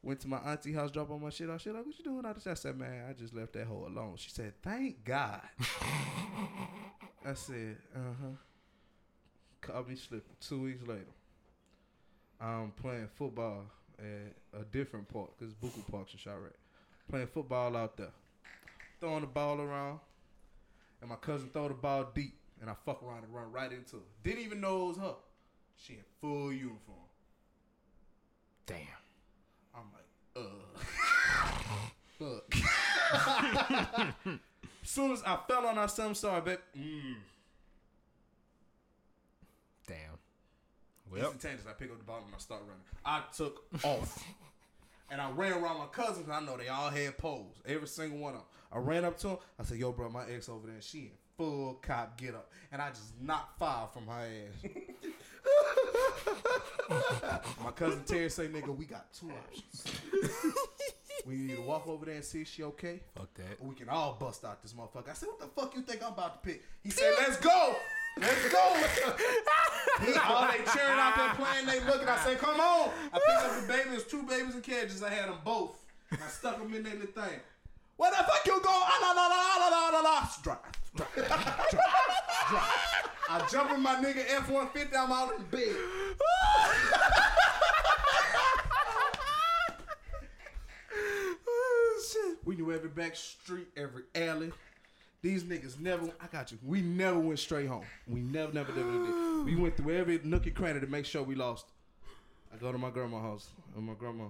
Went 0.00 0.20
to 0.20 0.28
my 0.28 0.38
auntie 0.38 0.72
house, 0.72 0.92
dropped 0.92 1.10
all 1.10 1.18
my 1.18 1.30
shit 1.30 1.50
off. 1.50 1.60
She 1.60 1.70
like, 1.70 1.84
what 1.84 1.98
you 1.98 2.04
doing 2.04 2.24
out 2.24 2.40
there? 2.40 2.52
I 2.52 2.54
said, 2.54 2.78
man, 2.78 3.06
I 3.10 3.14
just 3.14 3.34
left 3.34 3.52
that 3.54 3.66
hoe 3.66 3.84
alone. 3.88 4.14
She 4.16 4.30
said, 4.30 4.52
thank 4.62 5.04
God. 5.04 5.40
I 7.26 7.34
said, 7.34 7.78
uh-huh. 7.96 8.36
Caught 9.60 9.88
me 9.88 9.96
slipping. 9.96 10.36
Two 10.40 10.62
weeks 10.62 10.86
later, 10.86 11.02
I'm 12.40 12.72
playing 12.72 13.08
football 13.16 13.64
at 13.98 14.60
a 14.60 14.64
different 14.64 15.08
park, 15.08 15.30
because 15.38 15.54
Buku 15.54 15.82
Park's 15.90 16.12
in 16.12 16.18
Chiraq. 16.18 16.52
Playing 17.10 17.26
football 17.28 17.76
out 17.76 17.96
there. 17.96 18.12
Throwing 19.00 19.22
the 19.22 19.26
ball 19.26 19.60
around. 19.60 20.00
And 21.00 21.10
my 21.10 21.16
cousin 21.16 21.48
throw 21.52 21.68
the 21.68 21.74
ball 21.74 22.10
deep. 22.14 22.34
And 22.60 22.68
I 22.68 22.74
fuck 22.84 23.02
around 23.02 23.24
and 23.24 23.32
run 23.34 23.50
right 23.52 23.70
into 23.70 23.96
her. 23.96 24.02
Didn't 24.22 24.42
even 24.44 24.60
know 24.60 24.84
it 24.84 24.88
was 24.88 24.96
her. 24.98 25.14
She 25.76 25.94
in 25.94 26.00
full 26.20 26.52
uniform. 26.52 26.98
Damn. 28.66 28.78
I'm 29.74 29.84
like, 29.94 30.04
uh. 30.36 30.68
Look. 32.24 32.54
soon 34.88 35.12
as 35.12 35.22
I 35.22 35.38
fell 35.46 35.66
on 35.66 35.76
her, 35.76 35.86
something 35.86 36.14
started, 36.14 36.44
back. 36.44 36.58
Mm. 36.76 37.16
Damn. 39.86 40.18
Well, 41.10 41.32
Instantaneous. 41.32 41.66
I 41.68 41.72
pick 41.72 41.90
up 41.90 41.98
the 41.98 42.04
ball 42.04 42.22
and 42.24 42.34
I 42.34 42.38
start 42.38 42.62
running. 42.62 42.82
I 43.04 43.22
took 43.34 43.64
off. 43.84 44.24
And 45.10 45.22
I 45.22 45.30
ran 45.30 45.52
around 45.52 45.78
my 45.78 45.86
cousins. 45.86 46.28
I 46.28 46.40
know 46.40 46.58
they 46.58 46.68
all 46.68 46.90
had 46.90 47.16
poles. 47.16 47.62
Every 47.66 47.88
single 47.88 48.18
one 48.18 48.34
of 48.34 48.40
them. 48.40 48.46
I 48.70 48.78
ran 48.78 49.06
up 49.06 49.18
to 49.20 49.28
him. 49.28 49.36
I 49.58 49.62
said, 49.64 49.78
yo, 49.78 49.90
bro, 49.90 50.10
my 50.10 50.28
ex 50.28 50.50
over 50.50 50.66
there. 50.66 50.82
She 50.82 50.98
in 50.98 51.10
full 51.38 51.78
cop 51.80 52.18
get 52.18 52.34
up. 52.34 52.50
And 52.70 52.82
I 52.82 52.90
just 52.90 53.18
knocked 53.20 53.58
fire 53.58 53.86
from 53.92 54.06
her 54.08 54.26
ass. 54.26 54.70
my 57.64 57.70
cousin 57.70 58.02
Terry 58.04 58.28
say, 58.28 58.48
nigga, 58.48 58.76
we 58.76 58.84
got 58.84 59.10
two 59.12 59.30
options. 59.30 59.84
we 61.26 61.36
need 61.36 61.56
to 61.56 61.62
walk 61.62 61.86
over 61.86 62.04
there 62.04 62.16
and 62.16 62.24
see 62.24 62.42
if 62.42 62.48
she 62.48 62.64
okay. 62.64 63.00
fuck 63.14 63.32
that. 63.34 63.56
Or 63.60 63.68
we 63.68 63.74
can 63.74 63.88
all 63.88 64.16
bust 64.20 64.44
out 64.44 64.60
this 64.62 64.74
motherfucker. 64.74 65.10
I 65.10 65.14
said, 65.14 65.28
what 65.28 65.40
the 65.40 65.46
fuck 65.46 65.74
you 65.74 65.82
think 65.82 66.02
I'm 66.02 66.12
about 66.12 66.42
to 66.42 66.48
pick? 66.48 66.62
He 66.82 66.90
said, 66.90 67.14
let's 67.18 67.38
go. 67.38 67.76
Let's 68.20 68.48
go. 68.52 68.76
he, 70.00 70.12
all 70.18 70.48
they 70.50 70.58
cheering 70.72 70.98
out 70.98 71.16
there 71.16 71.34
playing, 71.34 71.66
they 71.66 71.80
looking. 71.86 72.08
I 72.08 72.18
say, 72.24 72.36
come 72.36 72.60
on. 72.60 72.90
I 73.12 73.18
picked 73.18 73.44
up 73.44 73.60
the 73.60 73.72
babies, 73.72 74.04
two 74.04 74.22
babies 74.22 74.54
and 74.54 74.62
cages. 74.62 75.02
I 75.02 75.10
had 75.10 75.28
them 75.28 75.38
both. 75.44 75.76
And 76.10 76.20
I 76.24 76.28
stuck 76.28 76.58
them 76.58 76.72
in 76.74 76.82
their 76.82 76.94
little 76.94 77.22
thing. 77.22 77.40
Where 77.96 78.10
the 78.10 78.16
fuck 78.16 78.46
you 78.46 78.60
go? 78.62 78.70
Ah, 78.70 78.98
la, 79.02 79.10
la, 79.12 79.26
la, 79.26 79.40
la, 79.58 79.68
la, 79.68 79.88
la, 79.90 80.00
la. 80.00 80.28
Drive, 80.42 80.58
drive, 80.94 81.14
drive, 81.14 81.80
drive. 82.50 83.08
I 83.30 83.46
jump 83.50 83.72
in 83.72 83.82
my 83.82 83.96
nigga 83.96 84.24
F-150, 84.36 84.96
I'm 84.96 85.12
out 85.12 85.34
in 85.36 85.42
bed. 85.44 85.76
oh, 91.46 92.02
shit. 92.12 92.38
We 92.44 92.56
knew 92.56 92.72
every 92.72 92.88
back 92.88 93.16
street, 93.16 93.68
every 93.76 94.04
alley. 94.14 94.52
These 95.20 95.44
niggas 95.44 95.80
never. 95.80 96.10
I 96.20 96.26
got 96.30 96.52
you. 96.52 96.58
We 96.64 96.80
never 96.80 97.18
went 97.18 97.38
straight 97.38 97.66
home. 97.66 97.84
We 98.06 98.20
never, 98.20 98.52
never, 98.52 98.72
never 98.72 98.92
did. 98.92 99.44
We 99.44 99.56
went 99.56 99.76
through 99.76 99.96
every 99.96 100.20
nook 100.22 100.46
and 100.46 100.54
cranny 100.54 100.80
to 100.80 100.86
make 100.86 101.06
sure 101.06 101.22
we 101.22 101.34
lost. 101.34 101.66
I 102.52 102.56
go 102.56 102.70
to 102.70 102.78
my 102.78 102.90
grandma's 102.90 103.22
house. 103.22 103.48
And 103.76 103.86
my 103.86 103.94
grandma, 103.94 104.26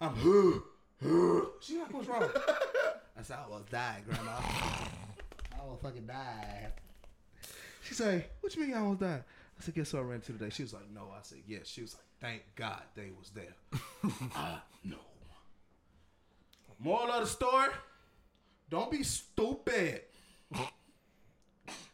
I'm. 0.00 0.14
she 1.60 1.78
like, 1.78 1.92
what's 1.92 2.08
wrong? 2.08 2.28
I 3.18 3.22
said, 3.22 3.38
I 3.44 3.48
was 3.48 3.62
dying, 3.70 4.04
grandma. 4.08 4.32
I 4.38 5.60
almost 5.62 5.82
fucking 5.82 6.06
died. 6.06 6.72
She 7.82 7.94
say, 7.94 8.26
what 8.40 8.54
you 8.54 8.62
mean 8.62 8.74
I 8.74 8.80
almost 8.80 9.00
died? 9.00 9.24
I 9.58 9.62
said, 9.62 9.74
guess 9.74 9.92
what 9.92 10.00
I 10.00 10.02
ran 10.02 10.14
into 10.16 10.32
today? 10.32 10.50
She 10.50 10.62
was 10.62 10.74
like, 10.74 10.90
no. 10.92 11.08
I 11.16 11.22
said, 11.22 11.38
yes. 11.46 11.66
She 11.66 11.80
was 11.80 11.94
like, 11.94 12.04
thank 12.20 12.42
God 12.54 12.82
they 12.94 13.10
was 13.18 13.30
there. 13.30 13.54
I 14.34 14.58
know. 14.84 14.96
Moral 16.78 17.10
of 17.10 17.20
the 17.22 17.26
story, 17.26 17.70
don't 18.70 18.90
be 18.90 19.02
stupid. 19.02 20.02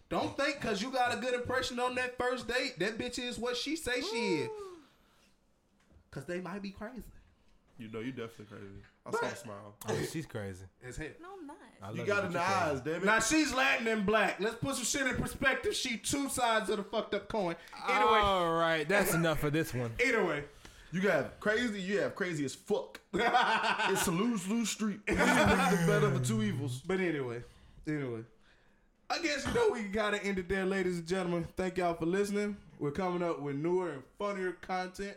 Don't 0.09 0.37
think 0.37 0.61
because 0.61 0.83
you 0.83 0.91
got 0.91 1.15
a 1.15 1.17
good 1.21 1.33
impression 1.35 1.81
on 1.81 1.95
that 1.95 2.19
first 2.19 2.47
date, 2.47 2.79
that 2.79 2.99
bitch 2.99 3.19
is 3.19 3.39
what 3.39 3.57
she 3.57 3.77
say 3.77 4.01
she 4.03 4.17
is. 4.43 4.51
Because 6.11 6.27
they 6.27 6.41
might 6.41 6.61
be 6.61 6.71
crazy. 6.71 7.03
You 7.79 7.89
know, 7.91 8.01
you 8.01 8.13
definitely 8.13 8.45
crazy. 8.45 8.83
I 9.07 9.11
saw 9.11 9.27
a 9.27 9.37
smile. 9.37 9.75
Oh, 9.89 9.97
she's 10.13 10.27
crazy. 10.27 10.65
As 10.87 10.97
hell. 10.99 11.09
No, 11.21 11.29
I'm 11.41 11.47
not. 11.47 11.57
I 11.83 11.91
You 11.93 11.99
love 11.99 12.07
got 12.07 12.17
but 12.21 12.27
in 12.27 12.33
the 12.35 12.41
eyes, 12.41 12.81
damn 12.83 12.95
it. 12.97 13.05
Now 13.05 13.19
she's 13.21 13.55
Latin 13.55 13.89
and 13.89 14.05
black. 14.05 14.39
Let's 14.39 14.57
put 14.57 14.77
some 14.77 14.85
shit 14.85 15.07
in 15.07 15.17
perspective. 15.21 15.75
She 15.75 15.97
two 15.97 16.29
sides 16.29 16.69
of 16.69 16.77
the 16.77 16.85
fucked 16.85 17.15
up 17.15 17.29
coin. 17.29 17.57
Either 17.89 18.05
way, 18.13 18.19
All 18.19 18.53
right, 18.53 18.87
that's 18.89 19.15
enough 19.15 19.41
for 19.41 19.49
this 19.51 19.73
one. 19.73 19.91
either 20.05 20.23
way. 20.25 20.45
You 20.93 21.01
got 21.01 21.41
crazy. 21.41 21.81
You 21.81 22.01
have 22.01 22.15
crazy 22.15 22.45
as 22.45 22.55
fuck. 22.55 23.01
it's 23.15 24.07
a 24.07 24.11
lose 24.11 24.47
lose 24.49 24.69
street. 24.71 25.01
These 25.07 25.17
the 25.17 25.85
better 25.87 26.07
of 26.07 26.21
the 26.21 26.25
two 26.27 26.43
evils. 26.43 26.83
But 26.87 27.01
anyway, 27.01 27.43
anyway. 27.87 28.21
I 29.09 29.19
guess 29.21 29.47
you 29.47 29.53
know 29.55 29.71
we 29.73 29.83
gotta 29.85 30.23
end 30.25 30.39
it 30.39 30.49
there, 30.49 30.65
ladies 30.67 30.99
and 30.99 31.07
gentlemen. 31.07 31.47
Thank 31.57 31.79
y'all 31.79 31.95
for 31.95 32.07
listening. 32.07 32.57
We're 32.79 32.91
coming 32.91 33.23
up 33.23 33.41
with 33.41 33.57
newer 33.57 33.91
and 33.93 34.03
funnier 34.19 34.53
content 34.53 35.17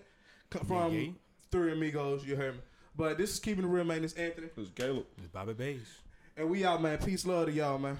from 0.67 0.93
Yeah, 0.93 0.99
yeah. 0.99 1.11
Three 1.51 1.71
Amigos. 1.73 2.25
You 2.25 2.35
heard 2.35 2.55
me. 2.55 2.61
But 2.97 3.17
this 3.17 3.33
is 3.33 3.39
keeping 3.39 3.63
the 3.63 3.67
real 3.67 3.83
man. 3.83 4.03
It's 4.03 4.13
Anthony, 4.13 4.47
It's 4.55 4.69
Caleb. 4.71 5.05
It's 5.17 5.27
Bobby 5.27 5.53
Beige. 5.53 5.79
and 6.37 6.49
we 6.49 6.63
out, 6.65 6.81
man. 6.81 6.97
Peace, 6.99 7.25
love 7.25 7.47
to 7.47 7.51
y'all, 7.51 7.77
man. 7.77 7.99